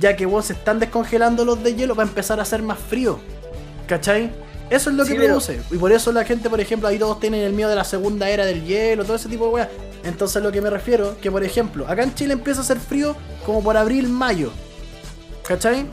ya 0.00 0.16
que 0.16 0.26
weón, 0.26 0.42
se 0.42 0.52
están 0.54 0.78
descongelando 0.78 1.44
los 1.44 1.62
de 1.62 1.74
hielo, 1.74 1.94
va 1.94 2.02
a 2.04 2.06
empezar 2.06 2.38
a 2.38 2.42
hacer 2.42 2.62
más 2.62 2.78
frío. 2.78 3.18
¿Cachai? 3.86 4.30
Eso 4.70 4.88
es 4.90 4.96
lo 4.96 5.04
que 5.04 5.14
pero- 5.14 5.26
produce. 5.26 5.60
Y 5.70 5.76
por 5.76 5.92
eso 5.92 6.12
la 6.12 6.24
gente, 6.24 6.48
por 6.48 6.60
ejemplo, 6.60 6.88
ahí 6.88 6.98
todos 6.98 7.20
tienen 7.20 7.42
el 7.42 7.52
miedo 7.52 7.68
de 7.68 7.76
la 7.76 7.84
segunda 7.84 8.30
era 8.30 8.46
del 8.46 8.64
hielo, 8.64 9.04
todo 9.04 9.16
ese 9.16 9.28
tipo 9.28 9.44
de 9.46 9.50
weas. 9.52 9.68
Entonces 10.04 10.42
lo 10.42 10.50
que 10.50 10.60
me 10.62 10.70
refiero, 10.70 11.16
que 11.20 11.30
por 11.30 11.44
ejemplo, 11.44 11.86
acá 11.86 12.02
en 12.02 12.14
Chile 12.14 12.32
empieza 12.32 12.60
a 12.60 12.64
hacer 12.64 12.78
frío 12.78 13.14
como 13.44 13.62
por 13.62 13.76
abril, 13.76 14.08
mayo. 14.08 14.50
¿Cachai? 15.46 15.86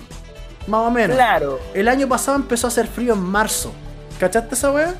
Más 0.67 0.81
o 0.87 0.91
menos. 0.91 1.15
Claro. 1.15 1.59
El 1.73 1.87
año 1.87 2.07
pasado 2.07 2.37
empezó 2.37 2.67
a 2.67 2.69
hacer 2.69 2.87
frío 2.87 3.13
en 3.13 3.19
marzo. 3.19 3.71
¿Cachaste 4.19 4.55
esa 4.55 4.71
wea? 4.71 4.95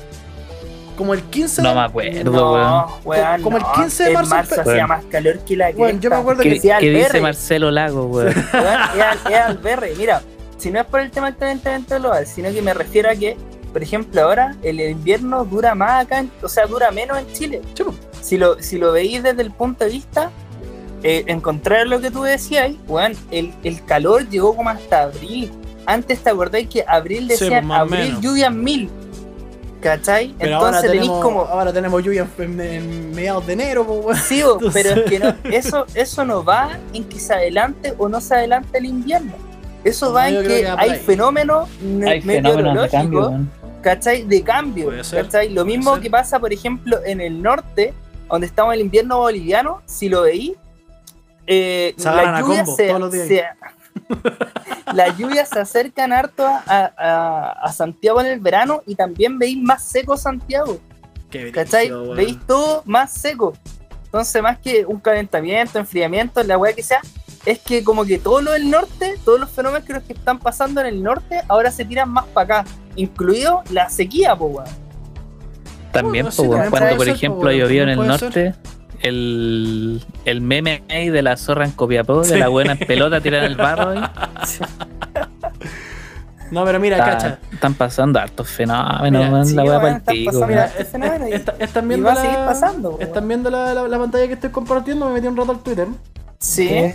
Como 1.00 1.14
el 1.14 1.22
15 1.22 1.62
No 1.62 1.70
de 1.70 1.74
me 1.76 1.80
acuerdo. 1.80 2.30
No, 2.30 2.98
weón. 3.06 3.42
Como 3.42 3.56
el 3.56 3.62
no. 3.62 3.72
15 3.72 4.02
de 4.02 4.08
En 4.10 4.14
marzo 4.16 4.30
marzo 4.34 4.54
empe- 4.56 4.60
hacía 4.70 4.86
más 4.86 5.04
calor 5.06 5.38
que 5.38 5.56
la 5.56 5.72
que. 5.72 5.78
Weón, 5.80 5.98
yo 5.98 6.10
me 6.10 6.16
acuerdo 6.16 6.42
¿Qué, 6.42 6.60
que 6.60 6.90
dice. 6.90 7.20
Marcelo 7.22 7.70
Lago, 7.70 8.04
weón? 8.04 8.34
Weón, 8.52 8.80
es 8.96 9.02
al- 9.02 9.32
es 9.32 9.40
Alberre. 9.40 9.94
Mira, 9.96 10.20
si 10.58 10.70
no 10.70 10.78
es 10.78 10.84
por 10.84 11.00
el 11.00 11.10
tema 11.10 11.30
del 11.30 11.38
calentamiento 11.40 11.98
global, 11.98 12.26
sino 12.26 12.50
que 12.52 12.60
me 12.60 12.74
refiero 12.74 13.08
a 13.08 13.14
que, 13.14 13.34
por 13.72 13.82
ejemplo, 13.82 14.20
ahora 14.22 14.54
el 14.62 14.78
invierno 14.78 15.42
dura 15.46 15.74
más 15.74 16.04
acá, 16.04 16.18
en- 16.18 16.30
o 16.42 16.48
sea, 16.50 16.66
dura 16.66 16.90
menos 16.90 17.16
en 17.18 17.32
Chile. 17.32 17.62
Si 18.20 18.36
lo, 18.36 18.60
si 18.62 18.76
lo 18.76 18.92
veis 18.92 19.22
desde 19.22 19.40
el 19.40 19.52
punto 19.52 19.84
de 19.86 19.90
vista, 19.92 20.30
eh, 21.02 21.24
en 21.28 21.40
contrario 21.40 21.84
a 21.84 21.88
lo 21.88 22.00
que 22.02 22.10
tú 22.10 22.22
decías, 22.24 22.72
weón, 22.86 23.14
el, 23.30 23.54
el 23.64 23.82
calor 23.86 24.28
llegó 24.28 24.54
como 24.54 24.68
hasta 24.68 25.04
abril. 25.04 25.50
Antes 25.86 26.18
te 26.22 26.28
acordáis 26.28 26.68
que 26.68 26.84
abril 26.86 27.26
decían 27.26 27.66
pues, 27.66 27.80
abril 27.80 28.18
lluvias 28.20 28.52
mil. 28.52 28.90
¿Cachai? 29.80 30.34
Pero 30.38 30.56
ahora 30.56 30.68
Entonces 30.68 30.90
tenéis 30.90 31.08
tenemos, 31.10 31.24
como. 31.24 31.40
ahora 31.42 31.72
tenemos 31.72 32.02
lluvia 32.04 32.26
en, 32.38 32.60
en 32.60 33.10
mediados 33.14 33.46
de 33.46 33.52
enero, 33.54 33.82
weón. 33.82 34.16
Sí, 34.16 34.42
bo, 34.42 34.52
Entonces- 34.54 34.82
pero 34.82 35.00
es 35.00 35.10
que 35.10 35.18
no, 35.18 35.34
eso, 35.56 35.86
eso 35.94 36.24
no 36.24 36.44
va 36.44 36.78
en 36.92 37.04
que 37.04 37.18
se 37.18 37.32
adelante 37.32 37.94
o 37.96 38.08
no 38.08 38.20
se 38.20 38.34
adelante 38.34 38.76
el 38.78 38.84
invierno. 38.86 39.32
Eso 39.82 40.06
No, 40.08 40.12
va 40.12 40.28
en 40.28 40.42
que 40.42 40.48
que 40.48 40.64
va 40.64 40.72
por 40.72 40.80
hay 40.80 40.98
fenómenos 40.98 41.68
me- 41.80 42.10
Hay 42.10 42.20
fenómenos 42.20 42.82
de 42.82 42.88
cambio, 42.90 43.20
meteorológicos. 43.30 43.80
¿cachai? 43.80 44.22
De 44.24 44.42
cambio, 44.42 44.90
¿cachai? 45.10 45.48
Lo 45.48 45.64
mismo 45.64 45.98
que 45.98 46.10
pasa, 46.10 46.38
por 46.38 46.52
ejemplo, 46.52 46.98
en 47.06 47.22
el 47.22 47.40
norte, 47.42 47.94
donde 48.28 48.46
estamos 48.46 48.74
en 48.74 48.80
el 48.80 48.84
invierno 48.86 49.16
boliviano, 49.18 49.80
si 49.86 50.10
lo 50.10 50.22
veí, 50.22 50.54
eh, 51.46 51.94
Se 51.96 52.06
agarran 52.08 52.28
a 52.28 52.32
las 52.32 52.40
lluvias 52.42 52.64
combo 52.64 52.76
se, 52.76 52.86
todos 52.88 53.00
los 53.00 53.12
días. 53.12 53.26
se- 53.28 53.44
las 54.94 55.16
lluvias 55.16 55.48
se 55.48 55.60
acercan 55.60 56.12
harto 56.12 56.46
a, 56.46 56.62
a- 56.96 57.52
a 57.62 57.72
Santiago 57.72 58.20
en 58.20 58.26
el 58.28 58.40
verano 58.40 58.82
y 58.86 58.94
también 58.94 59.38
veis 59.38 59.56
más 59.58 59.82
seco 59.82 60.16
Santiago. 60.16 60.78
Qué 61.30 61.52
¿Cachai? 61.52 61.90
weón. 61.92 62.16
Veis 62.16 62.38
todo 62.46 62.82
más 62.86 63.12
seco. 63.12 63.52
Entonces, 64.04 64.42
más 64.42 64.58
que 64.58 64.84
un 64.86 64.98
calentamiento, 64.98 65.78
enfriamiento, 65.78 66.42
la 66.42 66.58
weá 66.58 66.72
que 66.72 66.82
sea, 66.82 67.00
es 67.46 67.60
que 67.60 67.84
como 67.84 68.04
que 68.04 68.18
todo 68.18 68.42
lo 68.42 68.50
del 68.52 68.68
norte, 68.68 69.14
todos 69.24 69.38
los 69.38 69.48
fenómenos 69.50 69.86
que, 69.86 69.92
los 69.92 70.02
que 70.02 70.12
están 70.14 70.40
pasando 70.40 70.80
en 70.80 70.88
el 70.88 71.02
norte, 71.02 71.40
ahora 71.48 71.70
se 71.70 71.84
tiran 71.84 72.08
más 72.10 72.24
para 72.26 72.60
acá. 72.60 72.70
Incluido 72.96 73.62
la 73.70 73.88
sequía, 73.88 74.34
po, 74.34 74.46
weón. 74.46 74.66
También, 75.92 76.26
Bueno, 76.26 76.36
po, 76.36 76.42
sí, 76.64 76.70
cuando 76.70 76.96
por 76.96 77.08
ejemplo 77.08 77.42
weón, 77.48 77.58
llovió 77.60 77.82
en 77.84 77.88
el 77.90 78.06
norte, 78.06 78.54
el, 79.02 80.02
el 80.24 80.40
meme 80.40 80.82
ahí 80.88 81.08
de 81.10 81.22
la 81.22 81.36
zorra 81.36 81.64
en 81.64 81.72
Copiapó, 81.72 82.24
Sí. 82.24 82.32
de 82.32 82.38
la 82.38 82.48
buena 82.48 82.72
en 82.72 82.78
pelota 82.78 83.20
tirada 83.20 83.44
en 83.46 83.52
el 83.52 83.56
barro 83.56 83.90
ahí, 83.90 84.00
No, 86.50 86.64
pero 86.64 86.80
mira, 86.80 86.98
está- 86.98 87.10
cacha. 87.12 87.38
están 87.52 87.74
pasando 87.74 88.18
hartos 88.18 88.48
fenómenos, 88.48 89.30
Mira, 89.30 89.44
sí, 89.44 89.54
la 89.54 89.64
para 89.64 89.88
el 89.90 89.96
están 89.98 90.14
pico, 90.14 90.32
pasando 90.32 90.46
weón. 90.46 90.48
Mira, 90.50 90.64
es- 90.78 90.88
fenómeno 90.88 91.24
es- 91.26 91.30
y- 91.30 91.34
está- 91.34 91.54
están 91.60 91.84
y 91.84 91.88
viendo 91.88 92.06
va 92.06 92.12
a 92.12 92.14
la, 92.16 92.20
seguir 92.22 92.38
pasando, 92.38 92.90
po, 92.90 93.00
están 93.00 93.28
viendo 93.28 93.50
la, 93.50 93.72
la- 93.74 93.86
la 93.88 93.98
pantalla 93.98 94.26
que 94.26 94.32
estoy 94.34 94.50
compartiendo, 94.50 95.06
me 95.06 95.12
metí 95.12 95.28
un 95.28 95.36
rato 95.36 95.52
al 95.52 95.60
Twitter. 95.60 95.86
Sí. 96.40 96.92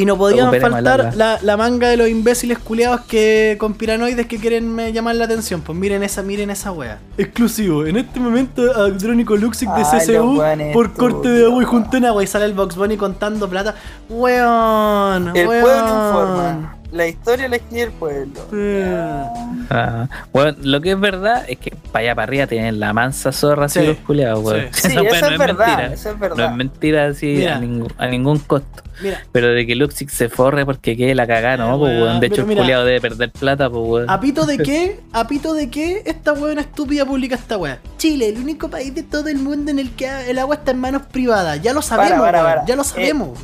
Y 0.00 0.04
no 0.06 0.16
podían 0.16 0.52
faltar 0.60 1.14
la, 1.16 1.38
la 1.42 1.56
manga 1.56 1.88
de 1.88 1.96
los 1.96 2.08
imbéciles 2.08 2.58
culiados 2.58 3.02
que 3.02 3.56
con 3.58 3.74
piranoides 3.74 4.26
que 4.26 4.38
quieren 4.38 4.78
eh, 4.80 4.92
llamar 4.92 5.14
la 5.16 5.24
atención. 5.26 5.60
Pues 5.60 5.76
miren 5.78 6.02
esa, 6.02 6.22
miren 6.22 6.50
esa 6.50 6.72
wea. 6.72 6.98
Exclusivo, 7.18 7.84
en 7.86 7.96
este 7.96 8.18
momento 8.20 8.62
Adrónico 8.74 9.36
Luxic 9.36 9.68
de 9.74 9.82
Ay, 9.84 9.98
CSU 10.00 10.12
los 10.12 10.38
weones 10.38 10.72
por 10.72 10.92
corte 10.94 11.28
de 11.28 11.44
agua 11.46 11.62
y 11.62 11.96
en 11.96 12.04
agua 12.06 12.22
y 12.24 12.26
sale 12.26 12.44
el 12.46 12.54
Box 12.54 12.76
Bunny 12.76 12.96
contando 12.96 13.48
plata. 13.48 13.74
Weón, 14.08 15.36
El 15.36 15.46
weón. 15.48 15.62
pueblo 15.62 15.80
informa. 15.80 16.76
La 16.92 17.06
historia 17.06 17.48
la 17.48 17.56
escribe 17.56 17.82
el 17.84 17.90
pueblo. 17.92 18.40
Weón. 18.50 19.66
Ah, 19.70 20.08
bueno, 20.32 20.56
lo 20.62 20.80
que 20.80 20.90
es 20.92 20.98
verdad 21.00 21.44
es 21.48 21.58
que 21.58 21.70
para 21.92 22.00
allá 22.04 22.14
para 22.16 22.24
arriba 22.24 22.46
tienen 22.48 22.80
la 22.80 22.92
mansa 22.92 23.30
zorra 23.30 23.66
así 23.66 23.78
Sí, 23.80 23.86
los 23.86 23.96
culiados, 23.98 24.42
weón. 24.44 24.66
sí. 24.72 24.88
Sí, 24.90 24.96
eso 24.96 25.26
no 25.26 25.32
es 25.32 25.38
verdad. 25.38 25.66
mentira. 25.66 25.92
Eso 25.94 26.08
es 26.10 26.14
No 26.14 26.20
verdad. 26.20 26.50
es 26.50 26.56
mentira 26.56 27.06
así 27.06 27.46
a, 27.46 27.58
ningún, 27.60 27.92
a 27.96 28.06
ningún 28.08 28.38
costo. 28.40 28.79
Mira, 29.02 29.22
Pero 29.32 29.48
de 29.48 29.66
que 29.66 29.74
Luxic 29.74 30.08
se 30.10 30.28
forre 30.28 30.64
porque 30.66 30.96
quede 30.96 31.14
la 31.14 31.26
cagada, 31.26 31.56
no, 31.56 31.74
Eh, 31.74 31.78
pues, 31.78 31.90
weón, 31.92 32.02
weón. 32.02 32.20
De 32.20 32.26
hecho, 32.26 32.34
pero 32.36 32.42
el 32.44 32.48
mira. 32.48 32.62
culiado 32.62 32.84
debe 32.84 33.00
perder 33.00 33.30
plata, 33.32 33.70
pues, 33.70 33.82
weón. 33.86 34.10
¿a 34.10 34.20
pito 34.20 34.46
de 34.46 34.58
qué? 34.62 35.00
¿A 35.12 35.26
pito 35.26 35.54
de 35.54 35.70
qué 35.70 36.02
esta 36.06 36.32
weona 36.32 36.60
estúpida 36.62 37.04
publica 37.04 37.34
esta 37.36 37.56
wea? 37.56 37.80
Chile, 37.98 38.28
el 38.28 38.38
único 38.38 38.68
país 38.70 38.94
de 38.94 39.02
todo 39.02 39.28
el 39.28 39.38
mundo 39.38 39.70
en 39.70 39.78
el 39.78 39.90
que 39.92 40.08
el 40.30 40.38
agua 40.38 40.56
está 40.56 40.70
en 40.72 40.78
manos 40.80 41.02
privadas. 41.10 41.60
Ya 41.62 41.72
lo 41.72 41.82
sabemos, 41.82 42.20
para, 42.20 42.42
weón, 42.42 42.54
para. 42.54 42.66
ya 42.66 42.76
lo 42.76 42.82
Eh, 42.82 42.86
sabemos. 42.86 43.38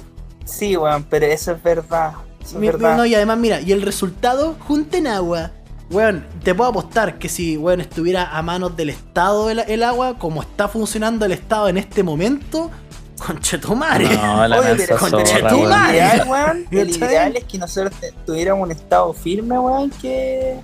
Sí, 0.44 0.76
weón, 0.76 1.04
pero 1.10 1.26
eso 1.26 1.52
es 1.52 1.62
verdad. 1.62 2.12
Eso 2.40 2.54
es 2.54 2.60
Mi- 2.60 2.66
verdad. 2.68 2.96
no, 2.96 3.04
y 3.06 3.14
además, 3.14 3.38
mira, 3.38 3.60
y 3.60 3.72
el 3.72 3.82
resultado, 3.82 4.56
junten 4.60 5.06
agua. 5.08 5.50
Weón, 5.88 6.24
te 6.42 6.52
puedo 6.54 6.70
apostar 6.70 7.16
que 7.18 7.28
si, 7.28 7.56
weón, 7.56 7.80
estuviera 7.80 8.36
a 8.36 8.42
manos 8.42 8.76
del 8.76 8.90
Estado 8.90 9.50
el, 9.50 9.60
el 9.60 9.82
agua, 9.84 10.18
como 10.18 10.42
está 10.42 10.66
funcionando 10.66 11.24
el 11.24 11.30
Estado 11.32 11.68
en 11.68 11.76
este 11.76 12.02
momento, 12.02 12.70
conchetumare. 13.18 14.08
No, 14.16 14.46
la 14.48 14.58
Oye, 14.60 14.68
mansa 14.68 14.84
pero 14.86 14.98
conche 14.98 15.26
zorra, 15.26 15.48
tu 15.48 15.56
weón. 15.56 15.68
madre. 15.70 15.98
El 15.98 16.04
ideal, 16.06 16.28
weón, 16.28 16.66
el 16.70 16.86
¿Cachai? 16.92 17.08
ideal 17.08 17.36
es 17.36 17.44
que 17.44 17.58
nosotros 17.58 17.92
tuviéramos 18.24 18.64
un 18.64 18.72
estado 18.72 19.12
firme, 19.12 19.58
weón, 19.58 19.90
que, 19.90 20.56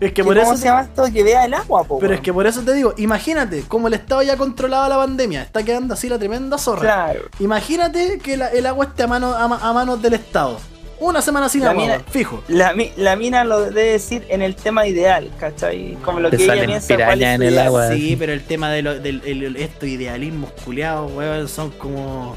Es 0.00 0.12
que 0.12 0.24
por 0.24 0.36
¿cómo 0.36 0.52
eso. 0.52 0.56
se 0.60 0.64
llama 0.68 0.82
esto? 0.82 1.04
Que 1.12 1.22
vea 1.22 1.44
el 1.44 1.54
agua, 1.54 1.84
po, 1.84 1.98
pero 1.98 2.14
es 2.14 2.20
que 2.20 2.32
por 2.32 2.46
eso 2.46 2.60
te 2.62 2.72
digo, 2.74 2.94
imagínate, 2.96 3.62
como 3.68 3.88
el 3.88 3.94
Estado 3.94 4.22
ya 4.22 4.36
controlaba 4.36 4.88
la 4.88 4.96
pandemia, 4.96 5.42
está 5.42 5.62
quedando 5.62 5.94
así 5.94 6.08
la 6.08 6.18
tremenda 6.18 6.58
zorra. 6.58 6.80
Claro. 6.82 7.20
Imagínate 7.38 8.18
que 8.18 8.36
la- 8.36 8.48
el 8.48 8.66
agua 8.66 8.86
esté 8.86 9.04
a, 9.04 9.06
mano, 9.06 9.34
a, 9.34 9.46
ma- 9.48 9.60
a 9.62 9.72
manos 9.72 10.00
del 10.02 10.14
Estado. 10.14 10.58
Una 11.02 11.20
semana 11.20 11.48
sin 11.48 11.62
La 11.64 11.70
agua, 11.70 11.82
mina- 11.82 12.00
fijo. 12.10 12.42
La, 12.48 12.72
mi- 12.74 12.92
la 12.96 13.16
mina 13.16 13.42
lo 13.44 13.60
debe 13.70 13.90
decir 13.92 14.24
en 14.28 14.40
el 14.40 14.54
tema 14.54 14.86
ideal, 14.86 15.30
¿cachai? 15.38 15.96
Como 16.04 16.20
lo 16.20 16.30
Te 16.30 16.36
que 16.36 16.44
ella 16.44 16.52
salen 16.54 16.66
piensa 16.66 16.94
cuál 16.96 17.22
es 17.22 17.28
en 17.28 17.42
el 17.42 17.58
agua. 17.58 17.88
Sí, 17.92 18.14
pero 18.16 18.32
el 18.32 18.42
tema 18.42 18.70
de 18.70 18.82
lo- 18.82 18.98
del 18.98 19.20
el- 19.24 19.42
el- 19.42 19.56
estos 19.56 19.88
idealismos 19.88 20.50
culiados, 20.64 21.10
weón, 21.12 21.48
son 21.48 21.70
como. 21.72 22.36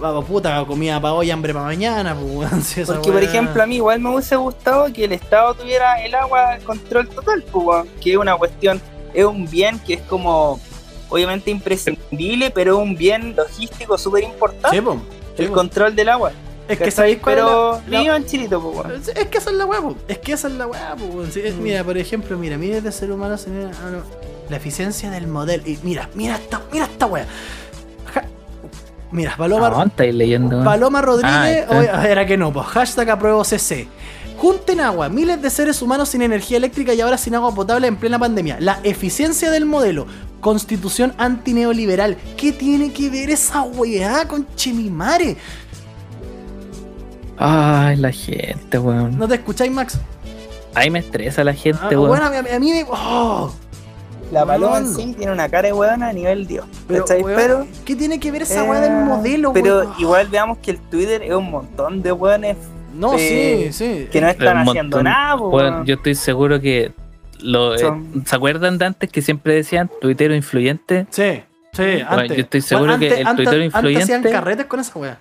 Vamos, 0.00 0.24
puta, 0.26 0.64
comida 0.66 1.00
para 1.00 1.14
hoy, 1.14 1.30
hambre 1.30 1.52
para 1.54 1.66
mañana, 1.66 2.14
pues, 2.14 2.34
weón. 2.34 2.62
si 2.62 2.80
esa 2.80 2.94
Porque, 2.94 3.12
por 3.12 3.22
ejemplo, 3.22 3.62
a 3.62 3.66
mí 3.66 3.76
igual 3.76 4.00
me 4.00 4.10
hubiese 4.10 4.36
gustado 4.36 4.90
que 4.92 5.04
el 5.04 5.12
Estado 5.12 5.54
tuviera 5.54 6.02
el 6.02 6.14
agua 6.14 6.52
al 6.52 6.62
control 6.62 7.08
total, 7.08 7.42
pues, 7.52 7.64
weón, 7.66 7.88
que 8.00 8.12
es 8.12 8.16
una 8.16 8.34
cuestión, 8.36 8.80
es 9.12 9.24
un 9.26 9.44
bien 9.50 9.78
que 9.78 9.94
es 9.94 10.00
como, 10.02 10.58
obviamente 11.10 11.50
imprescindible, 11.50 12.50
pero 12.50 12.76
es 12.78 12.82
un 12.82 12.96
bien 12.96 13.34
logístico 13.36 13.98
súper 13.98 14.24
importante, 14.24 14.80
Sí, 15.36 15.42
el 15.42 15.50
control 15.50 15.94
del 15.94 16.08
agua. 16.08 16.32
Es 16.68 16.78
que 16.78 16.90
sabéis 16.90 17.18
Pero 17.24 17.80
la- 17.88 18.02
la- 18.02 18.16
en 18.16 18.24
Chilito, 18.26 18.58
weón. 18.60 18.92
Es 19.14 19.26
que 19.28 19.38
esa 19.38 19.50
es 19.50 19.56
la 19.56 19.66
weá, 19.66 19.80
po. 19.80 19.96
Es 20.08 20.18
que 20.18 20.32
esa 20.32 20.48
es 20.48 20.54
la 20.54 20.66
weá, 20.66 20.96
po, 20.96 21.04
weón. 21.04 21.30
Sí, 21.32 21.40
es- 21.44 21.54
Mm. 21.54 21.62
Mira, 21.62 21.84
por 21.84 21.96
ejemplo, 21.96 22.36
mira, 22.38 22.56
mira 22.58 22.80
de 22.80 22.90
ser 22.92 23.10
humano, 23.12 23.36
señora, 23.38 23.70
ah, 23.84 23.90
no. 23.90 23.98
la 24.48 24.56
eficiencia 24.56 25.10
del 25.10 25.26
modelo. 25.26 25.62
Y 25.66 25.78
mira, 25.82 26.08
mira 26.14 26.36
esta, 26.36 26.60
mira 26.72 26.84
esta 26.84 27.06
weá. 27.06 27.26
Ja- 28.14 28.24
Mira, 29.10 29.34
Paloma, 29.36 29.70
No, 29.70 29.82
estáis 29.84 30.14
leyendo. 30.14 30.62
Paloma 30.64 31.00
Rodríguez, 31.02 31.34
Ah, 31.34 31.52
está. 31.58 31.78
oye, 32.00 32.10
era 32.12 32.26
que 32.26 32.36
no, 32.36 32.52
pues 32.52 32.66
hashtag 32.66 33.10
apruebo 33.10 33.44
CC. 33.44 33.88
Junten 34.36 34.80
agua, 34.80 35.08
miles 35.08 35.40
de 35.40 35.48
seres 35.48 35.80
humanos 35.80 36.10
sin 36.10 36.20
energía 36.22 36.58
eléctrica 36.58 36.92
y 36.92 37.00
ahora 37.00 37.16
sin 37.16 37.34
agua 37.34 37.54
potable 37.54 37.86
en 37.86 37.96
plena 37.96 38.18
pandemia. 38.18 38.58
La 38.60 38.80
eficiencia 38.82 39.50
del 39.50 39.64
modelo, 39.64 40.06
constitución 40.40 41.14
antineoliberal. 41.16 42.16
¿Qué 42.36 42.52
tiene 42.52 42.92
que 42.92 43.08
ver 43.08 43.30
esa 43.30 43.62
weá 43.62 44.28
con 44.28 44.46
Chimimare? 44.54 45.36
Ay, 47.38 47.96
la 47.96 48.10
gente, 48.12 48.78
weón. 48.78 49.18
¿No 49.18 49.28
te 49.28 49.34
escucháis, 49.34 49.70
Max? 49.70 49.98
Ahí 50.74 50.90
me 50.90 50.98
estresa 51.00 51.44
la 51.44 51.52
gente, 51.54 51.78
Ah, 51.82 51.88
weón. 51.90 52.08
bueno, 52.08 52.26
a 52.26 52.30
mí, 52.30 52.36
a 52.48 52.58
mí 52.60 52.70
me. 52.72 52.84
oh, 52.88 53.54
La 54.32 54.44
paloma 54.44 54.78
en 54.78 54.84
Weón. 54.84 54.96
sí 54.96 55.14
tiene 55.16 55.32
una 55.32 55.48
cara 55.48 55.68
de 55.68 55.72
weona 55.72 56.08
a 56.08 56.12
nivel 56.12 56.46
Dios, 56.46 56.66
pero, 56.88 57.04
weón, 57.04 57.32
Pero, 57.36 57.66
¿qué 57.84 57.94
tiene 57.94 58.18
que 58.18 58.30
ver 58.32 58.42
esa 58.42 58.64
eh, 58.64 58.68
weá 58.68 58.80
del 58.80 58.92
modelo, 59.04 59.52
pero 59.52 59.78
weón? 59.80 59.92
igual 59.98 60.26
veamos 60.28 60.58
que 60.58 60.72
el 60.72 60.78
Twitter 60.78 61.22
es 61.22 61.32
un 61.32 61.48
montón 61.50 62.02
de 62.02 62.10
weones 62.12 62.56
No, 62.94 63.14
eh, 63.16 63.68
sí, 63.70 63.72
sí. 63.72 64.08
que 64.10 64.20
no 64.20 64.28
están 64.28 64.58
haciendo 64.68 65.00
nada, 65.02 65.36
Weón, 65.36 65.52
weón. 65.74 65.86
yo 65.86 65.94
estoy 65.94 66.14
seguro 66.16 66.60
que 66.60 66.92
lo, 67.38 67.74
eh, 67.76 67.78
¿Se 68.24 68.34
acuerdan 68.34 68.78
de 68.78 68.86
antes 68.86 69.10
que 69.10 69.22
siempre 69.22 69.54
decían 69.54 69.88
tuitero 70.00 70.34
influyente? 70.34 71.06
Sí, 71.10 71.42
sí, 71.72 72.00
antes. 72.08 72.36
yo 72.36 72.42
estoy 72.42 72.62
seguro 72.62 72.98
que 72.98 73.06
el 73.20 73.26
tuitero 73.36 73.62
Antes 73.62 73.74
hacían 73.74 74.22
influyente- 74.22 74.30
carretes 74.32 74.66
con 74.66 74.80
esa 74.80 74.98
weá. 74.98 75.20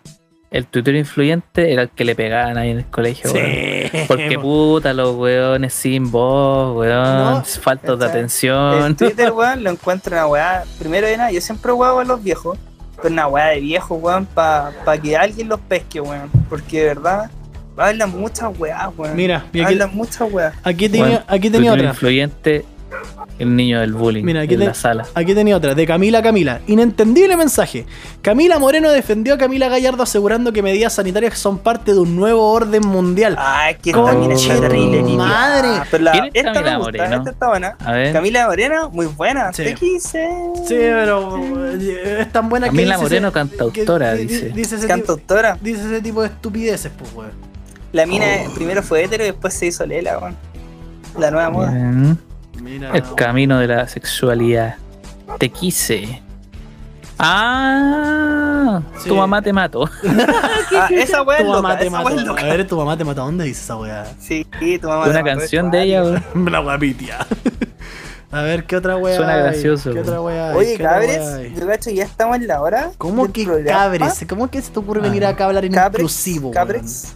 El 0.52 0.68
tuitero 0.68 0.98
influyente 0.98 1.74
era 1.74 1.82
el 1.84 1.90
que 1.90 2.06
le 2.06 2.16
pegaban 2.16 2.58
ahí 2.58 2.70
en 2.70 2.78
el 2.78 2.86
colegio, 2.86 3.32
weón. 3.32 3.46
Sí. 3.92 3.98
Porque 4.08 4.40
puta, 4.42 4.94
los 4.94 5.16
weones 5.16 5.74
sin 5.74 6.12
voz, 6.12 6.78
weón, 6.78 7.04
No, 7.34 7.44
faltos 7.44 8.00
de 8.00 8.06
atención. 8.06 8.84
El 8.84 8.96
Twitter, 8.96 9.32
weón, 9.34 9.64
lo 9.64 9.72
encuentro 9.72 10.16
una 10.16 10.28
weá. 10.28 10.64
Primero 10.80 11.08
de 11.08 11.18
nada, 11.18 11.32
yo 11.32 11.42
siempre 11.42 11.72
huevo 11.72 12.00
a 12.00 12.06
los 12.06 12.24
viejos. 12.24 12.58
Pero 13.02 13.10
una 13.14 13.28
weá 13.28 13.48
de 13.48 13.60
viejos, 13.60 14.02
weón, 14.02 14.26
para 14.26 14.72
que 15.02 15.18
alguien 15.18 15.50
los 15.50 15.60
pesque, 15.60 16.00
weón. 16.00 16.30
Porque 16.50 16.80
de 16.80 16.86
verdad, 16.86 17.30
hablan 17.76 18.12
muchas 18.12 18.58
weás, 18.58 18.88
weón. 18.96 19.16
Mira, 19.16 19.44
hablan 19.66 19.94
muchas 19.94 20.32
weas. 20.32 20.54
aquí 20.64 20.88
tenía, 20.88 21.06
Weón, 21.08 21.24
aquí 21.28 21.50
tenía 21.50 21.74
otra. 21.74 21.90
influyente, 21.90 22.64
el 23.38 23.56
niño 23.56 23.82
del 23.82 23.94
bullying 23.94 24.24
Mira, 24.24 24.42
aquí 24.42 24.54
en 24.54 24.62
te- 24.62 24.66
la 24.68 24.74
sala. 24.74 25.06
Aquí 25.14 25.34
tenía 25.36 25.58
otra, 25.58 25.76
de 25.76 25.86
Camila 25.86 26.22
Camila. 26.24 26.62
Inentendible 26.68 27.36
mensaje. 27.36 27.86
Camila 28.22 28.60
Moreno 28.60 28.90
defendió 28.92 29.34
a 29.34 29.38
Camila 29.38 29.68
Gallardo 29.68 30.04
asegurando 30.04 30.54
que 30.54 30.62
medidas 30.62 30.94
sanitarias 30.94 31.38
son 31.38 31.58
parte 31.58 31.94
de 31.94 32.00
un 32.00 32.16
nuevo 32.16 32.50
orden 32.52 32.82
mundial. 32.88 33.36
Ay, 33.38 33.76
que 33.82 33.94
mina 33.94 34.34
está 34.36 34.60
terrible, 34.62 35.02
madre. 35.04 35.68
Pero 35.92 36.04
la, 36.06 36.12
¿Quién 36.14 36.26
es 36.26 36.32
esta 36.36 36.54
Camila 36.54 36.72
me 36.72 36.78
gusta, 36.78 36.92
Moreno? 36.98 37.16
esta 37.18 37.30
está 37.32 37.48
buena. 37.50 37.76
A 37.80 37.92
ver, 37.92 38.14
Camila 38.14 38.48
Moreno, 38.48 38.90
muy 38.92 39.06
buena. 39.08 39.52
Sí. 39.54 39.64
Te 39.64 39.74
quise. 39.76 40.28
Sí, 40.66 40.76
pero 40.78 41.38
eh, 41.80 42.18
es 42.22 42.32
tan 42.32 42.48
buena 42.48 42.68
Camila 42.68 42.96
que. 42.96 43.02
dice 43.02 43.04
Moreno, 43.04 43.28
ese- 43.28 43.34
cantautora, 43.34 44.12
que- 44.14 44.18
di- 44.20 44.26
dice. 44.28 44.50
Dice 44.50 44.88
Cantautora. 44.88 45.58
dice 45.62 45.82
ese 45.82 46.02
tipo 46.02 46.22
de 46.22 46.28
estupideces, 46.30 46.92
pues, 46.98 47.12
weón. 47.14 47.32
La 47.92 48.06
mina 48.06 48.26
Oh. 48.50 48.54
primero 48.54 48.82
fue 48.82 49.04
hetero 49.04 49.24
y 49.24 49.28
después 49.28 49.54
se 49.54 49.66
hizo 49.68 49.86
lela, 49.86 50.18
weón. 50.20 50.36
La 51.20 51.32
nueva 51.32 51.50
moda. 51.50 51.72
bien. 51.72 52.18
Mira. 52.62 52.92
el 52.94 53.04
camino 53.16 53.60
de 53.60 53.68
la 53.68 53.88
sexualidad. 53.88 54.76
Te 55.40 55.50
quise. 55.50 56.22
Ah, 57.18 58.82
Sí. 58.98 59.10
tu 59.10 59.16
mamá 59.16 59.42
te 59.42 59.54
mató. 59.54 59.90
Ah, 60.78 60.88
esa 60.92 61.22
weá 61.22 61.38
Tu 61.38 61.46
mamá 61.46 61.70
loca, 61.74 61.80
te 61.80 61.90
mató. 61.90 62.36
A 62.38 62.44
ver, 62.44 62.68
tu 62.68 62.76
mamá 62.76 62.98
te 62.98 63.04
mató. 63.06 63.22
¿Dónde 63.24 63.46
dice 63.46 63.62
esa 63.62 63.78
weá? 63.78 64.06
Sí, 64.20 64.46
tu 64.82 64.88
mamá. 64.88 65.06
Una 65.06 65.24
te 65.24 65.30
canción 65.30 65.72
de 65.72 65.84
ella, 65.84 66.04
weón. 66.04 66.24
La 66.52 66.60
guapitia. 66.60 67.20
A 68.32 68.42
ver, 68.42 68.66
¿qué 68.66 68.76
otra 68.76 68.98
weá? 68.98 69.16
Suena 69.16 69.36
hay? 69.36 69.42
gracioso, 69.44 69.92
¿Qué 69.92 69.96
weón. 70.00 70.08
otra 70.08 70.22
weá? 70.22 70.50
hay? 70.50 70.56
Oye, 70.58 70.68
¿Qué 70.78 70.84
otra 70.86 70.98
weá 71.00 71.08
cabres, 71.20 71.54
yo 71.60 71.68
cacho 71.68 71.90
ya 71.92 72.04
estamos 72.04 72.36
en 72.38 72.48
la 72.48 72.62
hora. 72.62 72.92
¿Cómo 72.98 73.32
que 73.32 73.46
programa. 73.46 73.80
cabres? 73.80 74.26
¿Cómo 74.28 74.50
que 74.50 74.62
se 74.62 74.72
te 74.72 74.80
ocurre 74.80 75.02
venir 75.02 75.26
acá 75.26 75.46
a 75.46 75.48
hablar 75.48 75.64
en 75.66 75.72
Cabres, 75.72 76.00
inclusivo, 76.02 76.50
weón? 76.50 76.54
cabres. 76.54 77.16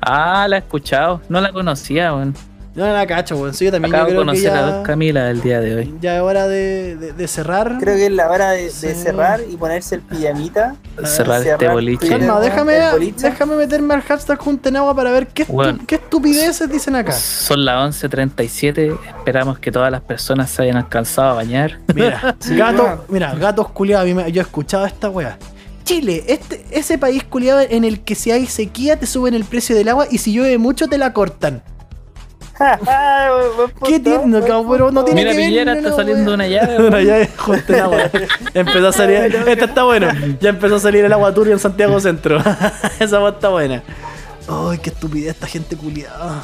Ah, 0.00 0.46
la 0.48 0.56
he 0.56 0.58
escuchado. 0.60 1.20
No 1.28 1.40
la 1.40 1.52
conocía, 1.52 2.14
weón. 2.14 2.34
No 2.76 2.86
la 2.92 3.06
cacho, 3.06 3.36
weón. 3.36 3.54
Sí, 3.54 3.64
yo 3.64 3.72
también 3.72 3.94
Acabo 3.94 4.10
yo 4.10 4.18
de 4.20 4.22
creo 4.22 4.34
que 4.34 4.40
conocer 4.42 4.50
a 4.50 4.54
ya, 4.70 4.76
dos 4.76 4.86
Camila 4.86 5.24
del 5.24 5.40
día 5.40 5.60
de 5.60 5.74
hoy. 5.74 5.94
ya 6.00 6.16
es 6.16 6.20
hora 6.22 6.46
de, 6.46 6.96
de- 6.96 7.12
de 7.14 7.26
cerrar. 7.28 7.78
Creo 7.80 7.96
que 7.96 8.06
es 8.06 8.12
la 8.12 8.30
hora 8.30 8.50
de, 8.50 8.64
de 8.64 8.70
cerrar 8.94 9.40
y 9.50 9.56
ponerse 9.56 9.94
el 9.94 10.02
pijamita. 10.02 10.76
Cerrar 11.04 11.46
este 11.46 11.68
boliche. 11.68 12.08
Calma, 12.08 12.38
déjame, 12.40 12.76
el 12.76 12.92
boliche. 12.92 13.30
déjame 13.30 13.56
meterme 13.56 13.94
al 13.94 14.02
hashtag 14.02 14.38
Junten 14.38 14.76
Agua 14.76 14.94
para 14.94 15.10
ver 15.10 15.26
qué, 15.28 15.46
qué 15.86 15.94
estupideces 15.94 16.70
dicen 16.70 16.94
acá. 16.96 17.12
Son 17.12 17.64
las 17.64 18.02
11.37. 18.02 18.98
Esperamos 19.18 19.58
que 19.58 19.72
todas 19.72 19.90
las 19.90 20.02
personas 20.02 20.50
se 20.50 20.62
hayan 20.62 20.76
alcanzado 20.76 21.30
a 21.30 21.34
bañar. 21.34 21.78
Mira, 21.94 22.36
Sí, 22.40 22.56
gato, 22.56 23.04
mira, 23.08 23.34
gatos 23.34 23.70
culiados, 23.70 24.06
a 24.22 24.28
yo 24.28 24.40
he 24.42 24.44
escuchado 24.44 24.84
esta 24.86 25.08
weá. 25.10 25.38
Chile, 25.84 26.24
este, 26.26 26.64
ese 26.72 26.98
país 26.98 27.22
culiado 27.24 27.60
en 27.60 27.84
el 27.84 28.00
que 28.00 28.14
si 28.16 28.32
hay 28.32 28.46
sequía 28.46 28.98
te 28.98 29.06
suben 29.06 29.34
el 29.34 29.44
precio 29.44 29.74
del 29.76 29.88
agua 29.88 30.06
y 30.10 30.18
si 30.18 30.32
llueve 30.32 30.58
mucho 30.58 30.88
te 30.88 30.98
la 30.98 31.12
cortan. 31.12 31.62
¿Qué 33.84 34.00
tiene? 34.00 34.40
Cabrón, 34.40 34.66
pero 34.70 34.90
no 34.90 35.04
tiene 35.04 35.22
Mira, 35.22 35.32
que 35.32 35.36
ver, 35.36 35.46
Piñera 35.48 35.72
no, 35.72 35.78
está 35.78 35.90
no, 35.90 35.96
saliendo 35.96 36.34
una 36.34 36.46
llave. 36.46 36.78
Una 36.86 37.00
llave, 37.00 37.30
Junten 37.36 37.80
Agua. 37.80 38.10
Empezó 38.54 38.88
a 38.88 38.92
salir, 38.92 39.16
esta 39.46 39.64
está 39.64 39.84
bueno. 39.84 40.08
Ya 40.40 40.50
empezó 40.50 40.76
a 40.76 40.80
salir 40.80 41.04
el 41.04 41.12
agua 41.12 41.32
turbia 41.34 41.52
en 41.52 41.58
Santiago 41.58 42.00
Centro. 42.00 42.38
Esa 42.98 43.16
agua 43.16 43.30
está 43.30 43.48
buena. 43.48 43.82
Ay, 44.48 44.78
qué 44.78 44.90
estupidez 44.90 45.34
esta 45.34 45.46
gente 45.46 45.76
culiada. 45.76 46.42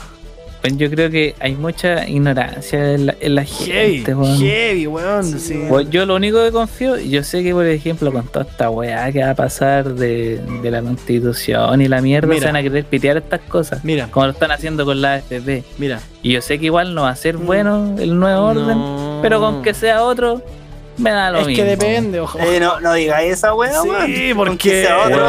Pues 0.63 0.77
Yo 0.79 0.89
creo 0.91 1.11
que 1.11 1.35
hay 1.41 1.57
mucha 1.57 2.09
ignorancia 2.09 2.93
en 2.95 3.07
la, 3.07 3.15
en 3.21 3.35
la 3.35 3.45
Heavy, 3.45 3.97
gente, 3.97 4.15
weón. 4.15 4.39
heavy, 4.39 4.87
weón. 4.87 5.25
Sí, 5.25 5.39
sí. 5.41 5.55
weón. 5.69 5.91
Yo 5.91 6.07
lo 6.07 6.15
único 6.15 6.43
que 6.45 6.53
confío, 6.53 6.97
yo 6.99 7.25
sé 7.25 7.43
que 7.43 7.53
por 7.53 7.67
ejemplo 7.67 8.13
con 8.13 8.27
toda 8.29 8.45
esta 8.49 8.71
weá 8.71 9.11
que 9.11 9.25
va 9.25 9.31
a 9.31 9.35
pasar 9.35 9.93
de, 9.95 10.41
de 10.63 10.71
la 10.71 10.81
constitución 10.81 11.83
y 11.83 11.89
la 11.89 12.01
mierda 12.01 12.29
Mira. 12.29 12.41
se 12.41 12.47
van 12.47 12.57
a 12.57 12.63
querer 12.63 12.85
pitear 12.85 13.17
estas 13.17 13.41
cosas, 13.41 13.85
Mira, 13.85 14.07
como 14.11 14.27
lo 14.27 14.33
están 14.33 14.53
haciendo 14.53 14.85
con 14.85 15.03
la 15.03 15.15
AFP. 15.15 15.65
mira. 15.79 16.01
Y 16.23 16.33
yo 16.33 16.41
sé 16.41 16.61
que 16.61 16.67
igual 16.67 16.95
no 16.95 17.03
va 17.03 17.11
a 17.11 17.17
ser 17.17 17.39
Mm. 17.39 17.47
bueno 17.47 17.97
el 17.99 18.17
nuevo 18.19 18.47
orden, 18.47 18.79
pero 19.21 19.41
con 19.41 19.63
que 19.63 19.75
sea 19.75 20.05
otro, 20.05 20.41
me 21.03 21.11
da 21.11 21.31
lo 21.31 21.41
Es 21.41 21.47
mismo. 21.49 21.63
que 21.65 21.69
depende, 21.71 22.21
ojo. 22.21 22.39
Eh, 22.39 22.59
no, 22.61 22.81
no 22.81 22.93
digáis 22.95 23.33
esa 23.35 23.55
weá, 23.55 23.73
Sí, 23.83 23.89
weón. 23.89 24.01
Aunque 24.01 24.35
porque 24.37 24.83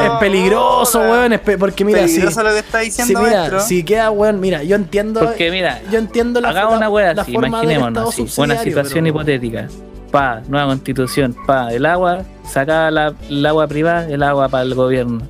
es 0.06 0.12
peligroso, 0.20 1.00
weón. 1.00 1.12
weón. 1.12 1.34
es 1.34 1.40
pe- 1.40 1.58
Porque 1.58 1.84
mira, 1.86 2.08
si, 2.08 2.20
lo 2.22 2.30
que 2.32 2.60
está 2.60 2.80
si, 2.80 2.86
diciendo 2.86 3.22
mira, 3.22 3.60
si 3.60 3.84
queda, 3.84 4.12
weón, 4.12 4.40
mira, 4.40 4.64
yo 4.64 4.76
entiendo. 4.76 5.20
Porque 5.22 5.52
mira, 5.52 5.82
yo 5.92 6.00
entiendo 6.00 6.40
la 6.42 6.50
hagamos 6.50 6.72
la- 6.74 6.78
una 6.78 6.90
weá 6.90 7.12
así, 7.12 7.34
imaginémonos 7.34 8.10
así, 8.10 8.42
una 8.42 8.58
situación 8.58 9.04
pero- 9.04 9.08
hipotética. 9.08 9.68
Pa, 10.12 10.42
nueva 10.48 10.68
constitución, 10.68 11.36
pa, 11.48 11.74
el 11.74 11.88
agua, 11.88 12.22
saca 12.48 12.92
la, 12.92 13.14
el 13.30 13.44
agua 13.46 13.66
privada, 13.68 14.08
el 14.08 14.22
agua 14.22 14.48
para 14.48 14.64
el 14.64 14.76
gobierno. 14.76 15.22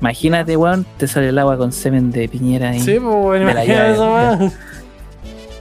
Imagínate, 0.00 0.56
weón, 0.56 0.86
te 0.98 1.06
sale 1.06 1.28
el 1.30 1.38
agua 1.38 1.56
con 1.58 1.72
semen 1.72 2.10
de 2.10 2.28
piñera 2.28 2.70
ahí. 2.70 2.80
Sí, 2.80 2.98
pues, 2.98 3.02
weón, 3.14 3.44
la 3.44 3.52
imagínate 3.52 3.72
llave, 3.74 3.92
esa 3.92 4.10
weá. 4.10 4.52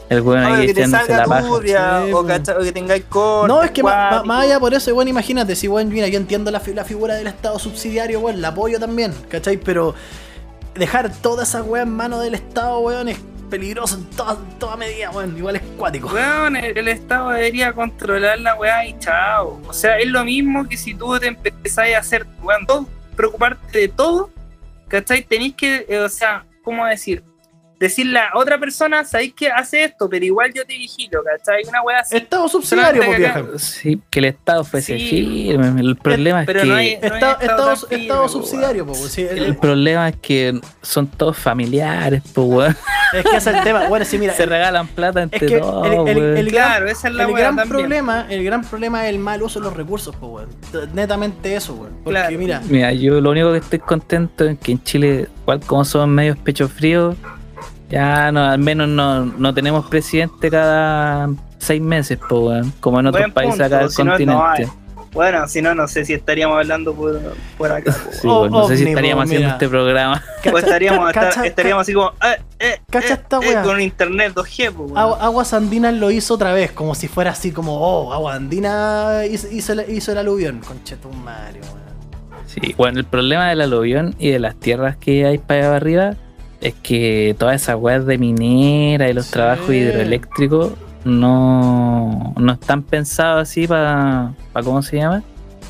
El 0.09 0.21
weón 0.21 0.43
Ah, 0.43 0.55
ahí 0.57 0.67
que 0.67 0.73
te 0.75 0.87
la 0.87 0.99
salga 1.05 1.41
turbia 1.41 2.03
Sí, 2.05 2.11
o, 2.13 2.19
o 2.19 2.25
que 2.63 2.71
tengáis 2.71 3.03
corte. 3.09 3.47
No, 3.47 3.63
es 3.63 3.71
que 3.71 3.81
más 3.81 4.43
allá 4.43 4.59
por 4.59 4.73
eso, 4.73 4.93
weón, 4.93 5.07
imagínate, 5.07 5.55
si 5.55 5.67
weón, 5.67 5.89
mira, 5.89 6.07
yo 6.07 6.17
entiendo 6.17 6.51
la, 6.51 6.59
fi- 6.59 6.73
la 6.73 6.83
figura 6.85 7.15
del 7.15 7.27
Estado 7.27 7.57
subsidiario, 7.59 8.19
weón, 8.19 8.41
la 8.41 8.49
apoyo 8.49 8.79
también, 8.79 9.13
¿cachai? 9.29 9.57
Pero 9.57 9.95
dejar 10.75 11.11
toda 11.11 11.43
esa 11.43 11.63
weá 11.63 11.83
en 11.83 11.89
manos 11.91 12.21
del 12.21 12.35
Estado, 12.35 12.79
weón, 12.79 13.07
es 13.09 13.17
peligroso 13.49 13.95
en 13.97 14.05
toda, 14.11 14.37
toda 14.59 14.75
medida, 14.75 15.09
weón, 15.11 15.35
igual 15.37 15.55
es 15.55 15.61
cuático. 15.77 16.09
Weón, 16.13 16.55
el, 16.55 16.77
el 16.77 16.87
Estado 16.87 17.29
debería 17.31 17.73
controlar 17.73 18.39
la 18.39 18.55
weá 18.55 18.85
y 18.85 18.97
chao. 18.99 19.59
O 19.67 19.73
sea, 19.73 19.97
es 19.97 20.07
lo 20.07 20.23
mismo 20.23 20.67
que 20.67 20.77
si 20.77 20.93
tú 20.93 21.17
te 21.19 21.27
empezás 21.27 21.89
a 21.95 21.99
hacer, 21.99 22.27
weón, 22.43 22.65
todo, 22.67 22.87
preocuparte 23.15 23.79
de 23.79 23.87
todo, 23.87 24.29
¿cachai? 24.87 25.23
Tenéis 25.23 25.55
que, 25.55 25.85
eh, 25.89 25.99
o 25.99 26.09
sea, 26.09 26.45
¿cómo 26.63 26.85
decir? 26.85 27.23
Decirle 27.79 28.19
a 28.19 28.29
otra 28.35 28.57
persona, 28.59 29.03
sabéis 29.05 29.33
que 29.33 29.49
hace 29.49 29.83
esto, 29.83 30.09
pero 30.09 30.23
igual 30.25 30.51
yo 30.53 30.65
te 30.65 30.73
vigilo, 30.77 31.21
¿cachai? 31.23 31.63
Una 31.67 31.81
wea 31.81 31.99
así. 31.99 32.17
Estado 32.17 32.47
subsidiario, 32.47 33.01
que 33.01 33.15
vieja. 33.17 33.43
Sí, 33.57 34.01
que 34.09 34.19
el 34.19 34.25
Estado 34.25 34.63
fuese 34.63 34.97
Sí. 34.97 35.09
firme. 35.47 35.81
El 35.81 35.95
problema 35.97 36.41
es 36.41 36.45
pero 36.47 36.61
que. 36.61 36.67
no 36.67 36.75
hay- 36.75 36.93
Estado, 36.93 37.13
estado 37.15 37.39
estado, 37.41 37.67
tan 37.75 37.77
firme, 37.89 38.01
estado 38.03 38.21
po, 38.23 38.29
subsidiario, 38.29 38.85
pues. 38.85 38.99
sí, 39.11 39.21
el- 39.29 39.43
El 39.45 39.55
problema 39.57 40.09
es 40.09 40.15
que 40.21 40.59
son 40.81 41.07
todos 41.07 41.37
familiares, 41.37 42.21
pues, 42.33 42.47
weón. 42.47 42.77
es 43.13 43.23
que 43.23 43.37
ese 43.37 43.49
es 43.51 43.55
el 43.57 43.63
tema. 43.63 43.87
Bueno, 43.87 44.05
sí, 44.05 44.17
mira. 44.17 44.33
Se 44.33 44.45
regalan 44.45 44.87
plata 44.87 45.21
entre 45.23 45.45
es 45.45 45.51
que 45.51 45.59
todos, 45.59 45.85
el- 45.87 45.93
el- 45.93 46.17
weón. 46.17 46.37
el- 46.37 46.47
Claro, 46.47 46.87
esa 46.87 47.07
es 47.09 47.13
la 47.13 47.23
el 47.23 47.29
wea 47.31 47.39
gran 47.43 47.55
también. 47.57 47.77
problema, 47.77 48.25
el 48.29 48.43
gran 48.43 48.61
problema 48.63 49.03
es 49.07 49.09
el 49.13 49.19
mal 49.19 49.41
uso 49.43 49.59
de 49.59 49.65
los 49.65 49.75
recursos, 49.75 50.15
pues, 50.15 50.31
weón. 50.31 50.93
Netamente 50.93 51.55
eso, 51.55 51.73
weón. 51.73 51.93
Porque 52.03 52.19
Claro. 52.19 52.37
mira, 52.37 52.61
Mira, 52.69 52.93
yo 52.93 53.19
lo 53.21 53.31
único 53.31 53.51
que 53.51 53.57
estoy 53.59 53.79
contento 53.79 54.45
es 54.45 54.57
que 54.59 54.71
en 54.73 54.83
Chile, 54.83 55.27
igual 55.41 55.59
como 55.65 55.83
somos 55.85 56.07
medios 56.07 56.37
pecho 56.37 56.67
fríos, 56.67 57.15
ya 57.95 58.31
no, 58.31 58.43
al 58.45 58.59
menos 58.59 58.87
no, 58.89 59.25
no 59.25 59.53
tenemos 59.53 59.85
presidente 59.87 60.51
cada 60.51 61.29
seis 61.57 61.81
meses, 61.81 62.19
pues, 62.29 62.41
weón, 62.41 62.73
como 62.79 62.99
en 62.99 63.07
otros 63.07 63.21
Buen 63.23 63.33
países 63.33 63.53
punto, 63.59 63.65
acá 63.65 63.79
del 63.79 63.89
si 63.89 64.03
no, 64.03 64.05
no 64.05 64.11
continente. 64.17 64.71
Bueno, 65.13 65.47
si 65.47 65.61
no, 65.61 65.73
no 65.73 65.87
sé 65.87 66.03
si 66.03 66.11
estaríamos 66.13 66.57
hablando 66.57 66.93
por, 66.93 67.17
por 67.57 67.71
acá. 67.71 67.93
po, 67.93 68.11
Sí, 68.11 68.27
Oh, 68.27 68.41
weón, 68.41 68.51
no 68.51 68.67
sé 68.67 68.75
si 68.77 68.83
estaríamos 68.83 69.23
po, 69.23 69.27
haciendo 69.29 69.47
este 69.49 69.69
programa. 69.69 70.21
O 70.53 70.57
estaríamos, 70.57 71.11
cacha- 71.13 71.29
estar- 71.29 71.45
estaríamos 71.45 71.81
así 71.83 71.93
como, 71.93 72.09
eh, 72.09 72.41
eh, 72.59 72.81
Cacha 72.91 73.07
eh, 73.07 73.13
esta 73.13 73.39
eh, 73.39 73.63
con 73.63 73.79
internet 73.81 74.33
2G, 74.35 74.71
po, 74.73 74.83
weón. 74.83 74.97
Agua- 74.97 75.17
Aguas 75.21 75.53
Andinas 75.53 75.93
lo 75.93 76.11
hizo 76.11 76.33
otra 76.33 76.51
vez, 76.53 76.71
como 76.73 76.93
si 76.95 77.07
fuera 77.07 77.31
así 77.31 77.51
como, 77.53 77.77
oh, 77.79 78.11
Aguas 78.13 78.35
Andinas 78.35 79.25
hizo, 79.31 79.47
hizo, 79.49 79.71
el- 79.73 79.89
hizo 79.89 80.11
el 80.11 80.17
aluvión. 80.17 80.59
Conchetumario, 80.67 81.61
weón. 81.61 81.85
Sí, 82.47 82.73
bueno, 82.77 82.99
el 82.99 83.05
problema 83.05 83.49
del 83.49 83.61
aluvión 83.61 84.15
y 84.19 84.29
de 84.31 84.39
las 84.39 84.55
tierras 84.59 84.97
que 84.97 85.25
hay 85.25 85.37
para 85.37 85.61
allá 85.61 85.75
arriba 85.77 86.15
es 86.65 86.73
que 86.81 87.35
todas 87.37 87.61
esas 87.61 87.75
weas 87.77 88.05
de 88.05 88.17
minera 88.17 89.09
y 89.09 89.13
los 89.13 89.25
Sí. 89.25 89.31
trabajos 89.33 89.69
hidroeléctricos 89.69 90.71
no, 91.03 92.33
no 92.37 92.53
están 92.53 92.81
pensados 92.83 93.43
así 93.43 93.67
para, 93.67 94.33
¿cómo 94.63 94.81
se 94.81 94.97
llama? 94.97 95.23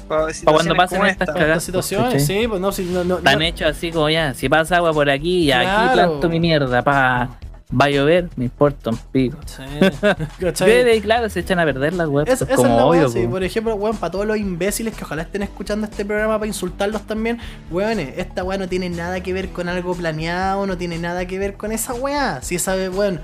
Para 0.08 0.28
cuando 0.46 0.76
pasen 0.76 1.00
como 1.00 1.10
estas 1.10 1.64
situaciones, 1.64 2.26
sí, 2.26 2.46
pues 2.48 2.62
no, 2.62 2.72
si 2.72 2.84
no, 2.84 3.04
no, 3.04 3.18
Están 3.18 3.40
no- 3.40 3.46
hechos 3.46 3.68
así 3.68 3.92
como 3.92 4.10
ya, 4.10 4.34
si 4.34 4.48
pasa 4.48 4.78
agua 4.78 4.94
por 4.94 5.10
aquí, 5.10 5.46
ya 5.46 5.60
aquí 5.62 5.94
Claro. 5.94 5.94
planto 6.12 6.30
mi 6.30 6.40
mierda, 6.40 6.82
pa, 6.84 7.30
va 7.72 7.86
a 7.86 7.90
llover, 7.90 8.30
me 8.36 8.46
importa 8.46 8.92
un 8.92 8.98
pico. 9.12 9.38
Sí. 9.46 9.64
Y 10.96 11.02
claro, 11.02 11.30
se 11.30 11.40
echan 11.40 11.60
a 11.60 11.66
perder 11.66 11.94
las 11.94 12.08
weas, 12.08 12.28
Es- 12.30 12.40
pues, 12.40 12.52
es 12.52 12.56
como 12.56 12.70
la 12.70 12.86
weá, 12.86 13.02
obvio. 13.02 13.10
sí. 13.10 13.24
po. 13.26 13.32
Por 13.32 13.44
ejemplo, 13.44 13.76
weón, 13.76 13.98
para 13.98 14.12
todos 14.12 14.26
los 14.26 14.38
imbéciles 14.38 14.96
que 14.96 15.04
ojalá 15.04 15.24
estén 15.24 15.42
escuchando 15.44 15.88
este 15.88 16.06
programa 16.06 16.36
para 16.38 16.48
insultarlos 16.48 17.02
también, 17.08 17.40
weones, 17.72 18.18
esta 18.18 18.44
weá 18.44 18.58
no 18.58 18.68
tiene 18.70 18.90
nada 18.90 19.22
que 19.22 19.34
ver 19.34 19.50
con 19.50 19.68
algo 19.70 19.94
planeado, 19.96 20.66
no 20.68 20.78
tiene 20.78 20.98
nada 21.00 21.26
que 21.26 21.40
ver 21.40 21.56
con 21.56 21.72
esa 21.72 21.94
weá. 21.94 22.42
Si 22.42 22.56
esa 22.56 22.76
weón, 22.76 23.20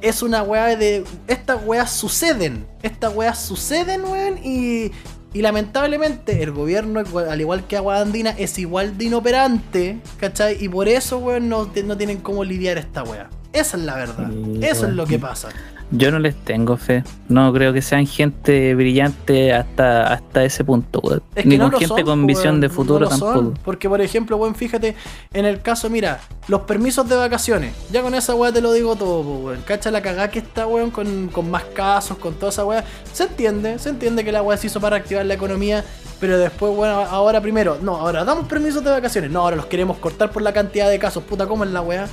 es 0.00 0.22
una 0.22 0.42
weá 0.42 0.76
de. 0.76 1.04
Estas 1.28 1.60
weas 1.64 1.90
suceden. 1.92 2.66
Estas 2.82 3.14
weas 3.14 3.40
suceden, 3.40 4.04
weón, 4.04 4.38
y. 4.44 4.90
Y 5.34 5.42
lamentablemente 5.42 6.42
el 6.42 6.52
gobierno, 6.52 7.02
al 7.16 7.40
igual 7.40 7.66
que 7.66 7.76
Agua 7.76 8.00
Andina, 8.00 8.30
es 8.30 8.58
igual 8.58 8.96
de 8.96 9.04
inoperante, 9.06 10.00
¿cachai? 10.18 10.56
Y 10.62 10.68
por 10.68 10.88
eso, 10.88 11.18
weón, 11.18 11.48
no, 11.48 11.66
tienen 11.68 12.18
cómo 12.18 12.44
lidiar 12.44 12.78
esta 12.78 13.02
weá. 13.02 13.28
Esa 13.52 13.76
es 13.76 13.82
la 13.82 13.94
verdad. 13.94 14.30
Sí, 14.30 14.60
eso 14.62 14.86
es 14.86 14.94
lo 14.94 15.06
que 15.06 15.18
pasa. 15.18 15.48
Yo 15.90 16.10
no 16.10 16.18
les 16.18 16.34
tengo 16.36 16.76
fe. 16.76 17.02
No 17.28 17.50
creo 17.52 17.72
que 17.72 17.80
sean 17.80 18.06
gente 18.06 18.74
brillante 18.74 19.54
hasta, 19.54 20.12
hasta 20.12 20.44
ese 20.44 20.62
punto, 20.62 21.00
weón. 21.02 21.22
Es 21.34 21.44
que 21.44 21.48
Ni 21.48 21.56
no 21.56 21.64
con 21.64 21.72
lo 21.72 21.78
gente 21.78 21.94
son, 21.94 22.04
con 22.04 22.20
po, 22.20 22.26
visión 22.26 22.60
de 22.60 22.68
no 22.68 22.74
futuro 22.74 23.08
son. 23.10 23.20
tampoco. 23.20 23.54
Porque, 23.64 23.88
por 23.88 24.00
ejemplo, 24.02 24.36
weón, 24.36 24.54
fíjate, 24.54 24.94
en 25.32 25.46
el 25.46 25.62
caso, 25.62 25.88
mira, 25.88 26.20
los 26.46 26.62
permisos 26.62 27.08
de 27.08 27.16
vacaciones. 27.16 27.72
Ya 27.90 28.02
con 28.02 28.14
esa 28.14 28.34
weá 28.34 28.52
te 28.52 28.60
lo 28.60 28.72
digo 28.72 28.96
todo, 28.96 29.22
po, 29.22 29.46
weón. 29.46 29.62
Cacha 29.62 29.90
la 29.90 30.02
cagada 30.02 30.30
que 30.30 30.40
está, 30.40 30.66
weón, 30.66 30.90
con, 30.90 31.28
con 31.28 31.50
más 31.50 31.64
casos, 31.64 32.18
con 32.18 32.34
toda 32.34 32.50
esa 32.50 32.66
weá. 32.66 32.84
Se 33.12 33.24
entiende, 33.24 33.78
se 33.78 33.88
entiende 33.88 34.24
que 34.24 34.32
la 34.32 34.42
weá 34.42 34.58
se 34.58 34.66
hizo 34.66 34.80
para 34.80 34.96
activar 34.96 35.24
la 35.24 35.34
economía. 35.34 35.84
Pero 36.20 36.36
después, 36.38 36.74
bueno, 36.74 37.00
ahora 37.00 37.40
primero, 37.40 37.78
no, 37.80 37.96
ahora 37.96 38.24
damos 38.24 38.46
permisos 38.46 38.84
de 38.84 38.90
vacaciones. 38.90 39.30
No, 39.30 39.40
ahora 39.40 39.56
los 39.56 39.66
queremos 39.66 39.96
cortar 39.98 40.30
por 40.32 40.42
la 40.42 40.52
cantidad 40.52 40.90
de 40.90 40.98
casos. 40.98 41.22
Puta, 41.22 41.46
¿cómo 41.46 41.64
es 41.64 41.70
la 41.70 41.80
weá? 41.80 42.06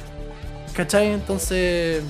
¿Cachai? 0.73 1.07
Entonces. 1.11 2.03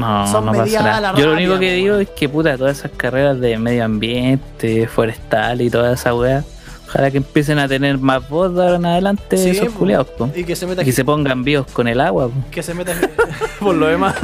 No, 0.00 0.26
Son 0.26 0.44
no 0.46 0.52
pasa 0.52 0.80
a 0.80 0.82
nada. 0.82 1.12
la 1.12 1.18
Yo 1.18 1.26
lo 1.26 1.32
único 1.34 1.58
que 1.58 1.68
po, 1.68 1.74
digo 1.74 1.96
es 1.98 2.08
que, 2.10 2.28
puta, 2.28 2.56
todas 2.58 2.78
esas 2.78 2.90
carreras 2.96 3.38
de 3.40 3.56
medio 3.58 3.84
ambiente, 3.84 4.86
forestal 4.88 5.60
y 5.60 5.70
toda 5.70 5.94
esa 5.94 6.14
weá, 6.14 6.44
ojalá 6.88 7.10
que 7.10 7.18
empiecen 7.18 7.58
a 7.58 7.68
tener 7.68 7.98
más 7.98 8.28
voz 8.28 8.54
de 8.54 8.62
ahora 8.62 8.76
en 8.76 8.86
adelante 8.86 9.36
Sí, 9.36 9.50
esos 9.50 9.68
culiados. 9.70 10.08
Y 10.34 10.44
que 10.44 10.56
se 10.56 10.66
meta 10.66 10.82
Y 10.82 10.84
que 10.86 10.92
se 10.92 11.04
pongan 11.04 11.44
vivos 11.44 11.66
con 11.72 11.86
el 11.88 12.00
agua, 12.00 12.28
po. 12.28 12.34
que 12.50 12.62
se 12.62 12.74
meta 12.74 12.92
por 13.60 13.74
lo 13.74 13.86
demás. 13.86 14.14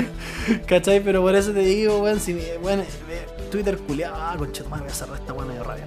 ¿Cachai? 0.66 1.00
Pero 1.00 1.20
por 1.22 1.34
eso 1.34 1.52
te 1.52 1.60
digo, 1.60 1.98
weón, 2.00 2.18
si 2.20 2.32
eh, 2.32 2.58
Twitter 3.50 3.76
culiado, 3.78 4.14
ah, 4.16 4.34
concha, 4.38 4.64
madre, 4.68 4.84
voy 4.84 4.92
a 4.92 4.94
cerrar 4.94 5.16
esta 5.18 5.32
weón 5.34 5.48
medio 5.48 5.64
rabia. 5.64 5.84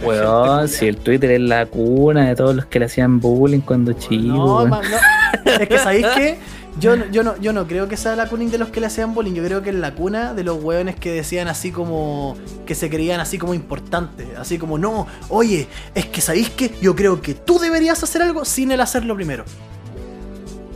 Me 0.00 0.06
weón, 0.06 0.68
si 0.68 0.86
el 0.86 0.96
Twitter 0.98 1.30
es 1.30 1.40
la 1.40 1.66
cuna 1.66 2.28
de 2.28 2.36
todos 2.36 2.54
los 2.54 2.66
que 2.66 2.78
le 2.78 2.86
hacían 2.86 3.20
bullying 3.20 3.60
cuando 3.60 3.92
chico, 3.94 4.22
No, 4.36 4.56
weón. 4.56 4.70
ma- 4.70 4.82
no. 4.82 5.50
Es 5.50 5.68
que 5.68 5.78
sabéis 5.78 6.06
que 6.08 6.38
yo, 6.80 6.96
no- 6.96 7.10
yo, 7.10 7.22
no, 7.22 7.36
yo 7.38 7.52
no 7.52 7.66
creo 7.66 7.88
que 7.88 7.96
sea 7.96 8.14
la 8.16 8.28
cuna 8.28 8.44
de 8.46 8.58
los 8.58 8.68
que 8.68 8.80
le 8.80 8.86
hacían 8.86 9.14
bullying. 9.14 9.32
Yo 9.34 9.44
creo 9.44 9.62
que 9.62 9.70
es 9.70 9.76
la 9.76 9.94
cuna 9.94 10.34
de 10.34 10.44
los 10.44 10.62
hueones 10.62 10.96
que 10.96 11.12
decían 11.12 11.48
así 11.48 11.70
como. 11.72 12.36
que 12.66 12.74
se 12.74 12.88
creían 12.90 13.20
así 13.20 13.38
como 13.38 13.54
importantes. 13.54 14.26
Así 14.38 14.58
como, 14.58 14.78
no, 14.78 15.06
oye, 15.28 15.66
es 15.94 16.06
que 16.06 16.20
sabéis 16.20 16.50
que 16.50 16.74
yo 16.80 16.94
creo 16.94 17.20
que 17.20 17.34
tú 17.34 17.58
deberías 17.58 18.02
hacer 18.02 18.22
algo 18.22 18.44
sin 18.44 18.70
el 18.72 18.80
hacerlo 18.80 19.14
primero. 19.14 19.44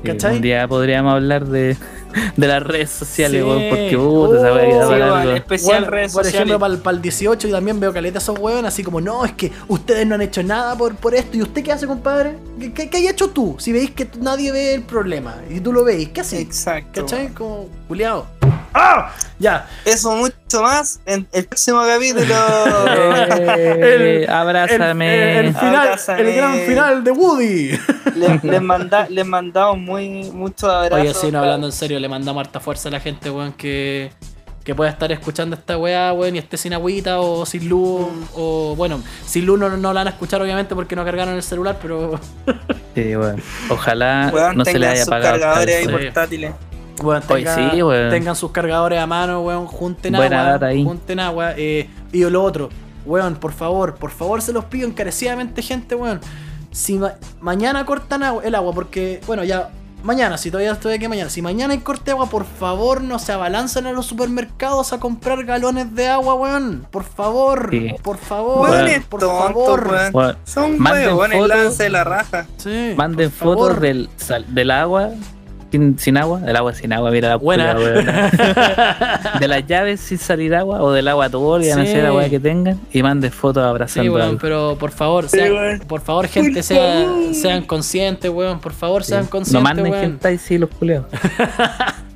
¿cachai? 0.04 0.36
Un 0.36 0.42
día 0.42 0.66
podríamos 0.66 1.12
hablar 1.14 1.46
de, 1.46 1.76
de 2.36 2.46
las 2.46 2.62
redes 2.62 2.90
sociales, 2.90 3.42
Sí. 3.42 3.48
weón, 3.48 3.62
porque 3.68 3.96
puta, 3.96 4.38
esa 4.38 4.52
weá 4.54 4.98
largo. 4.98 5.14
weón, 5.14 5.36
especial 5.36 5.78
Bueno, 5.80 5.90
redes 5.90 6.12
por 6.12 6.24
sociales. 6.24 6.48
ejemplo, 6.48 6.80
para 6.82 6.96
el, 6.96 7.02
18 7.02 7.48
y 7.48 7.50
también 7.50 7.80
veo 7.80 7.92
caleta 7.92 8.18
esos 8.18 8.38
huevos 8.38 8.64
así 8.64 8.82
como, 8.82 9.00
no, 9.00 9.24
es 9.24 9.32
que 9.32 9.50
ustedes 9.68 10.06
no 10.06 10.14
han 10.14 10.22
hecho 10.22 10.42
nada 10.42 10.76
por, 10.76 10.94
por 10.96 11.14
esto. 11.14 11.36
¿Y 11.36 11.42
usted 11.42 11.62
qué 11.62 11.72
hace, 11.72 11.86
compadre? 11.86 12.36
¿Qué, 12.60 12.72
qué, 12.72 12.90
qué 12.90 12.96
hay 12.98 13.08
hecho 13.08 13.30
tú? 13.30 13.56
Si 13.58 13.72
veis 13.72 13.90
que 13.90 14.08
nadie 14.20 14.52
ve 14.52 14.74
el 14.74 14.82
problema 14.82 15.36
y 15.50 15.60
tú 15.60 15.72
lo 15.72 15.84
veis, 15.84 16.08
¿qué 16.10 16.20
haces? 16.20 16.40
Exacto. 16.40 17.02
¿Cachai? 17.02 17.28
Como, 17.28 17.68
culiado. 17.88 18.26
¡Ah! 18.74 19.10
Ya. 19.38 19.68
Eso 19.84 20.14
mucho 20.16 20.62
más 20.62 21.00
en 21.04 21.26
el 21.32 21.44
próximo 21.46 21.82
capítulo. 21.86 22.24
Eh, 23.54 24.26
abrázame. 24.28 25.38
El, 25.40 25.46
el 25.46 25.54
final, 25.54 25.74
Abrázame. 25.76 26.20
el 26.30 26.36
gran 26.36 26.58
final 26.60 27.04
de 27.04 27.10
Woody. 27.10 27.78
les, 28.16 28.44
les, 28.44 28.62
manda, 28.62 29.06
les 29.08 29.26
mandamos 29.26 29.78
muy, 29.78 30.30
muchos 30.32 30.64
abrazos. 30.70 31.00
Oye, 31.00 31.14
sí, 31.14 31.30
no, 31.32 31.40
hablando 31.40 31.66
en 31.66 31.72
serio, 31.72 31.98
le 32.02 32.08
mandamos 32.08 32.40
harta 32.44 32.60
fuerza 32.60 32.88
a 32.90 32.92
la 32.92 33.00
gente, 33.00 33.30
weón, 33.30 33.52
que, 33.54 34.10
que 34.64 34.74
pueda 34.74 34.90
estar 34.90 35.10
escuchando 35.12 35.56
esta 35.56 35.78
weá, 35.78 36.12
weón, 36.12 36.36
y 36.36 36.38
esté 36.38 36.56
sin 36.58 36.74
agüita 36.74 37.20
o 37.20 37.46
sin 37.46 37.68
luz. 37.68 38.06
O 38.34 38.74
bueno, 38.76 39.00
sin 39.24 39.46
luz 39.46 39.58
no, 39.58 39.70
no 39.70 39.92
la 39.94 40.00
van 40.00 40.06
a 40.08 40.10
escuchar, 40.10 40.42
obviamente, 40.42 40.74
porque 40.74 40.94
no 40.96 41.04
cargaron 41.04 41.34
el 41.34 41.42
celular, 41.42 41.78
pero. 41.80 42.20
Sí, 42.94 43.16
weón. 43.16 43.40
Ojalá 43.70 44.30
Weón, 44.34 44.56
no 44.58 44.64
se 44.66 44.78
le 44.78 44.86
haya 44.86 45.04
apagado. 45.04 45.40
cargadores 45.40 45.76
ahí 45.76 45.88
portátiles. 45.88 46.52
Weón, 47.02 47.22
Oye, 47.28 47.44
tengan, 47.44 47.70
sí, 47.70 47.82
weón. 47.82 48.10
tengan 48.10 48.36
sus 48.36 48.50
cargadores 48.52 48.98
a 49.00 49.06
mano, 49.06 49.40
weón, 49.40 49.66
junten 49.66 50.12
Buena 50.12 50.40
agua. 50.42 50.52
data 50.52 50.66
ahí. 50.66 50.84
Junten 50.84 51.18
agua. 51.20 51.54
eh, 51.56 51.88
y 52.12 52.22
lo 52.24 52.42
otro, 52.42 52.68
weón, 53.06 53.36
por 53.36 53.52
favor, 53.52 53.94
por 53.94 54.10
favor 54.10 54.42
se 54.42 54.52
los 54.52 54.66
pido 54.66 54.86
encarecidamente, 54.86 55.62
gente, 55.62 55.94
weón. 55.94 56.20
Si 56.70 56.98
ma- 56.98 57.14
mañana 57.40 57.84
cortan 57.86 58.22
agua- 58.22 58.42
el 58.44 58.54
agua, 58.54 58.72
porque, 58.74 59.20
bueno, 59.26 59.42
ya. 59.44 59.70
Mañana, 60.02 60.36
si 60.36 60.50
todavía 60.50 60.72
estoy 60.72 60.94
aquí 60.94 61.06
mañana, 61.08 61.30
si 61.30 61.42
mañana 61.42 61.72
hay 61.74 61.80
corte 61.80 62.06
de 62.06 62.10
agua, 62.12 62.26
por 62.26 62.44
favor 62.44 63.02
no 63.02 63.18
se 63.18 63.32
abalancen 63.32 63.86
a 63.86 63.92
los 63.92 64.06
supermercados 64.06 64.92
a 64.92 64.98
comprar 64.98 65.44
galones 65.44 65.94
de 65.94 66.08
agua, 66.08 66.34
weón. 66.34 66.86
Por 66.90 67.04
favor, 67.04 67.68
Sí. 67.70 67.94
por 68.02 68.18
favor, 68.18 68.88
es 68.88 69.04
por 69.04 69.20
tonto, 69.20 69.76
favor. 69.78 70.36
Son 70.44 70.80
huevones, 70.84 71.38
fotos. 71.38 71.48
lance 71.48 71.88
la 71.90 72.04
raja. 72.04 72.46
Sí, 72.56 72.94
Manden 72.96 73.30
fotos 73.30 73.80
del, 73.80 74.08
del 74.48 74.70
agua 74.70 75.10
sin, 75.72 75.98
sin 75.98 76.16
agua, 76.18 76.38
del 76.40 76.54
agua 76.54 76.72
sin 76.74 76.92
agua, 76.92 77.10
mira 77.10 77.30
la 77.30 77.36
Buena. 77.36 77.74
weón. 77.74 78.06
De 79.40 79.48
las 79.48 79.66
llaves 79.66 80.00
sin 80.00 80.18
salir 80.18 80.54
agua 80.54 80.82
o 80.82 80.92
del 80.92 81.08
agua 81.08 81.28
turbia, 81.30 81.74
no 81.76 81.82
Sí. 81.84 81.88
sé 81.92 82.02
la 82.02 82.12
weá 82.12 82.28
que 82.28 82.38
tengan, 82.38 82.78
y 82.92 83.02
manden 83.02 83.32
fotos 83.32 83.62
Sí, 83.64 83.68
abrazando 83.68 84.12
weón, 84.12 84.26
algo. 84.28 84.38
pero 84.40 84.76
por 84.78 84.90
favor, 84.92 85.24
Sí, 85.28 85.38
sean, 85.38 85.52
weón. 85.52 85.78
por 85.80 86.00
favor, 86.02 86.28
gente, 86.28 86.52
Por 86.54 86.62
sea- 86.62 87.04
favor. 87.06 87.34
sean 87.34 87.62
conscientes, 87.64 88.30
weón. 88.30 88.60
Por 88.60 88.72
favor, 88.72 89.02
sean 89.02 89.24
No 89.24 89.30
conscientes, 89.30 89.62
manden 89.62 89.90
weón. 89.90 90.00
gente 90.04 90.28
ahí, 90.28 90.38
sí, 90.38 90.58
los 90.58 90.68
culeos. 90.70 91.06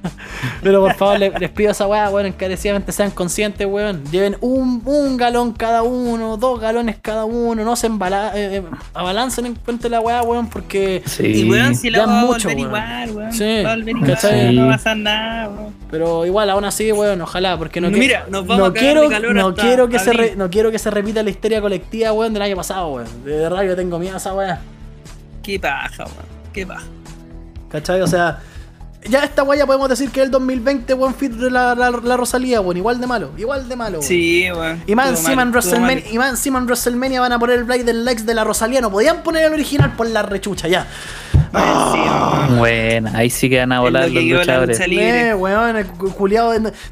Pero 0.63 0.81
por 0.81 0.95
favor, 0.95 1.19
le- 1.19 1.31
les, 1.39 1.51
pido 1.51 1.71
a 1.71 1.73
esa 1.73 1.87
weá, 1.87 2.09
weón, 2.11 2.27
encarecidamente 2.27 2.93
sean 2.93 3.11
conscientes, 3.11 3.67
weón. 3.67 4.05
Lleven 4.11 4.37
un, 4.41 4.83
un 4.85 5.17
galón 5.17 5.53
cada 5.53 5.83
uno, 5.83 6.37
dos 6.37 6.61
galones 6.61 6.97
cada 7.01 7.25
uno, 7.25 7.65
no 7.65 7.77
se 7.77 7.87
embala, 7.87 8.33
eh, 8.35 8.57
eh, 8.57 8.63
abalancen 8.95 9.47
en 9.47 9.55
cuenta 9.55 9.89
la 9.89 10.01
weá, 10.01 10.23
weón, 10.23 10.49
porque. 10.49 11.03
Sí. 11.07 11.27
Y 11.45 11.51
weón, 11.51 11.75
si 11.75 11.91
la 11.91 12.07
va 12.07 12.21
a 12.21 12.25
mucho, 12.25 12.49
volver 12.49 12.57
weón. 12.57 12.59
igual, 12.69 13.11
weón. 13.11 13.33
Sí, 13.33 13.63
Va 13.65 13.73
a 13.73 13.77
volver 13.77 13.97
igual, 13.97 14.11
¿cachai? 14.13 14.55
no 14.55 14.67
va 14.67 14.75
a 14.75 14.77
pasar 14.77 14.97
nada, 14.97 15.49
weón. 15.49 15.75
Pero 15.91 16.27
igual, 16.27 16.51
aún 16.51 16.65
así, 16.65 16.91
weón, 16.93 17.21
ojalá, 17.21 17.57
porque 17.59 17.81
no 17.81 17.91
Mira, 17.91 18.23
quiero. 18.25 18.31
nos 18.31 18.47
vamos 18.47 18.59
no 18.59 18.65
a 18.67 18.73
quiero, 18.75 19.03
de 19.03 19.09
calor 19.09 19.35
no 19.35 19.49
hasta 19.49 19.63
quiero 19.63 19.89
que 19.89 19.99
se 19.99 20.13
re- 20.13 20.35
no 20.37 20.51
quiero 20.51 20.71
que 20.73 20.79
se 20.79 20.91
repita 20.91 21.23
la 21.23 21.31
histeria 21.31 21.61
colectiva, 21.61 22.13
weón, 22.13 22.33
del 22.33 22.43
año 22.43 22.57
pasado, 22.57 22.89
weón. 22.89 23.07
De 23.25 23.37
verdad 23.39 23.63
yo 23.63 23.77
tengo 23.77 23.99
miedo 23.99 24.15
a 24.15 24.17
esa 24.19 24.35
weá. 24.35 24.61
Qué 25.43 25.61
paja, 25.61 26.05
weón. 26.05 26.27
Qué 26.53 26.67
paja. 26.67 26.85
¿Cachai? 27.71 28.01
O 28.01 28.07
sea, 28.07 28.41
ya 29.09 29.25
esta 29.25 29.43
weá 29.43 29.59
ya 29.59 29.67
podemos 29.67 29.89
decir 29.89 30.11
que 30.11 30.23
el 30.23 30.31
2020, 30.31 30.95
weón, 30.95 31.15
fit 31.15 31.33
de 31.33 31.51
la, 31.51 31.75
la, 31.75 31.91
la 31.91 32.17
Rosalía, 32.17 32.61
weón, 32.61 32.77
igual 32.77 33.01
de 33.01 33.07
malo, 33.07 33.31
igual 33.37 33.69
de 33.69 33.77
malo. 33.77 33.99
weón. 33.99 34.09
Sí, 34.09 34.49
weón. 34.51 34.83
Y 34.87 34.95
más 34.95 35.11
encima 35.11 35.43
en. 35.43 35.51
WrestleMania, 35.51 36.05
y 36.11 36.19
más 36.19 36.31
encima 36.31 36.59
en 36.59 36.65
WrestleMania 36.67 37.21
van 37.21 37.33
a 37.33 37.39
poner 37.39 37.59
el 37.59 37.65
Blade 37.65 37.85
del 37.85 38.05
Lex 38.05 38.27
de 38.27 38.35
la 38.35 38.45
Rosalía. 38.45 38.81
No 38.81 38.91
podían 38.91 39.23
poner 39.23 39.45
el 39.45 39.53
original 39.53 39.93
por 39.97 40.09
la 40.09 40.23
rechucha, 40.23 40.69
ya. 40.69 40.87
Weón. 41.53 42.59
Bueno, 42.59 43.11
ahí 43.15 43.31
sí 43.31 43.49
que 43.49 43.59
van 43.61 43.73
a 43.73 43.81
volar 43.81 44.09
lo 44.11 44.21
los 44.21 44.25
la 44.25 44.39
luchadores. 44.39 44.79
lucha 44.79 44.89
libre. 44.89 45.29
Eh, 45.29 45.35
weón, 45.35 45.77
el 45.77 45.87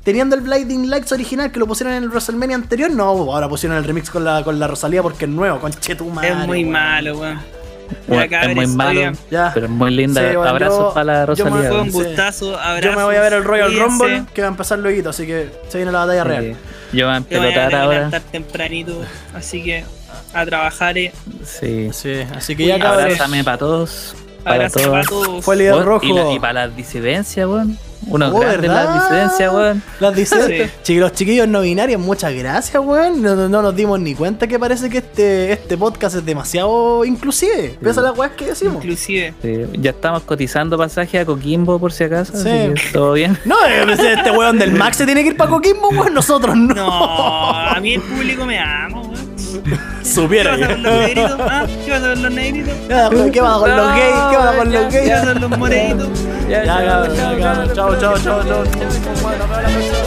teniendo 0.02 0.36
el 0.36 0.42
Blading 0.42 0.88
Lex 0.88 1.12
original 1.12 1.50
que 1.52 1.58
lo 1.58 1.66
pusieron 1.66 1.94
en 1.94 2.02
el 2.04 2.08
WrestleMania 2.08 2.56
anterior, 2.56 2.90
no, 2.90 3.04
ahora 3.04 3.48
pusieron 3.48 3.76
el 3.78 3.84
remix 3.84 4.10
con 4.10 4.24
la, 4.24 4.42
con 4.44 4.58
la 4.58 4.66
Rosalía 4.66 5.02
porque 5.02 5.24
es 5.26 5.30
nuevo, 5.30 5.58
conche 5.60 5.94
tu 5.94 6.06
madre. 6.08 6.30
Es 6.30 6.36
muy 6.46 6.60
weón. 6.60 6.72
malo, 6.72 7.18
weón. 7.18 7.63
Bueno, 8.06 8.24
Ya, 8.30 8.40
es 8.42 8.54
muy 8.56 8.66
malo, 8.66 9.12
Ya. 9.30 9.50
pero 9.54 9.66
es 9.66 9.72
muy 9.72 9.90
linda. 9.90 10.20
Sí, 10.20 10.36
bueno, 10.36 10.50
Abrazos 10.50 10.78
yo- 10.78 10.94
para 10.94 11.04
la 11.26 11.34
yo 11.34 11.44
me 11.44 11.50
Rosalía. 11.50 11.82
Un 11.82 11.90
gustazo, 11.90 12.58
abrazos. 12.58 12.84
Yo 12.84 12.96
me 12.98 13.04
voy 13.04 13.16
a 13.16 13.20
ver 13.20 13.32
el 13.34 13.44
Royal 13.44 13.68
cuídense. 13.68 13.84
Rumble 14.04 14.22
que 14.34 14.42
va 14.42 14.48
a 14.48 14.50
empezar 14.50 14.78
luego, 14.78 15.10
así 15.10 15.26
que 15.26 15.50
se 15.68 15.78
viene 15.78 15.92
la 15.92 16.00
batalla 16.00 16.24
real. 16.24 16.44
Sí. 16.44 16.96
Yo 16.98 17.06
voy 17.06 17.14
a 17.16 17.18
Yo 17.18 17.38
voy 17.38 17.46
a 17.48 17.50
empelotar 17.50 17.74
ahora. 17.74 18.20
tempranito, 18.30 19.02
así 19.34 19.62
que 19.62 19.84
a 20.32 20.44
trabajar. 20.46 20.98
eh. 20.98 21.12
Sí. 21.44 21.90
Sí, 21.92 22.22
así 22.34 22.56
que 22.56 22.66
ya 22.66 22.74
Cuídate. 22.74 22.80
cabros. 22.82 23.04
Abrázame 23.04 23.44
para 23.44 23.58
todos. 23.58 24.14
Para 24.44 24.68
todos. 24.70 24.88
para 24.88 25.02
todos. 25.04 25.44
Fue 25.44 25.54
el 25.54 25.58
líder 25.60 25.84
rojo. 25.84 26.04
Y, 26.04 26.12
la- 26.12 26.32
y 26.32 26.38
para 26.38 26.66
las 26.66 26.76
disidencias, 26.76 27.46
weón. 27.48 27.78
Unos 28.06 28.34
Oh, 28.34 28.38
grandes 28.40 28.60
¿verdad? 28.60 28.84
las 28.84 29.02
disidencias, 29.08 29.50
weón. 29.54 29.82
Las 29.98 30.14
disidencias. 30.16 30.70
Sí. 30.82 30.96
Los 30.98 31.12
chiquillos 31.14 31.48
no 31.48 31.62
binarios, 31.62 31.98
muchas 31.98 32.34
gracias, 32.34 32.82
weón. 32.84 33.22
No, 33.22 33.34
no- 33.34 33.48
no 33.48 33.62
nos 33.62 33.74
dimos 33.74 33.98
ni 33.98 34.14
cuenta 34.14 34.46
que 34.46 34.58
parece 34.58 34.90
que 34.90 34.98
este, 34.98 35.52
este 35.52 35.78
podcast 35.78 36.16
es 36.16 36.26
demasiado 36.26 37.02
inclusive. 37.06 37.78
Pese 37.82 38.00
a 38.00 38.02
las 38.02 38.18
weas 38.18 38.32
que 38.32 38.44
decimos. 38.44 38.84
Inclusive. 38.84 39.32
Sí, 39.40 39.60
ya 39.80 39.90
estamos 39.92 40.22
cotizando 40.24 40.76
pasaje 40.76 41.18
a 41.18 41.24
Coquimbo 41.24 41.78
por 41.78 41.92
si 41.92 42.04
acaso. 42.04 42.34
Sí. 42.36 42.46
así 42.50 42.74
que 42.74 42.92
todo 42.92 43.14
bien. 43.14 43.38
No, 43.46 43.56
eh, 43.66 43.82
pues, 43.86 43.98
este 43.98 44.30
weón 44.30 44.58
del 44.58 44.72
Max 44.72 44.98
se 44.98 45.06
tiene 45.06 45.22
que 45.22 45.28
ir 45.28 45.36
para 45.38 45.48
Coquimbo, 45.48 45.88
weón. 45.88 46.12
Nosotros 46.12 46.54
no. 46.54 46.74
No, 46.74 47.50
a 47.50 47.80
mí 47.80 47.94
el 47.94 48.02
público 48.02 48.44
me 48.44 48.58
ama, 48.58 48.98
weón. 49.00 49.03
¿Qué 49.03 49.03
Supiera 50.02 50.52
pasa 50.52 50.66
que. 50.68 50.74
con 50.74 50.82
los 50.82 50.92
negritos? 51.00 51.40
¿Ah? 51.40 51.66
¿Qué 51.84 51.90
pasa 51.90 52.10
con 52.12 52.22
los 52.22 52.32
negritos? 52.32 52.74
¿Qué 52.86 53.40
con 53.40 53.76
los 53.76 53.88
gays? 53.94 54.14
¿Qué 54.30 54.36
con 54.58 54.72
los 54.72 54.84
¿Qué 54.92 54.98
gays? 55.00 55.10
pasa 55.20 55.32
con 55.32 55.40
los 55.50 55.58
morenitos? 55.58 56.08
Ya, 56.48 56.64
ya, 56.64 56.84
cabrón. 56.84 57.74
Chao, 57.74 57.96
chao, 57.98 58.18
chao, 58.18 58.42
chao. 58.44 60.03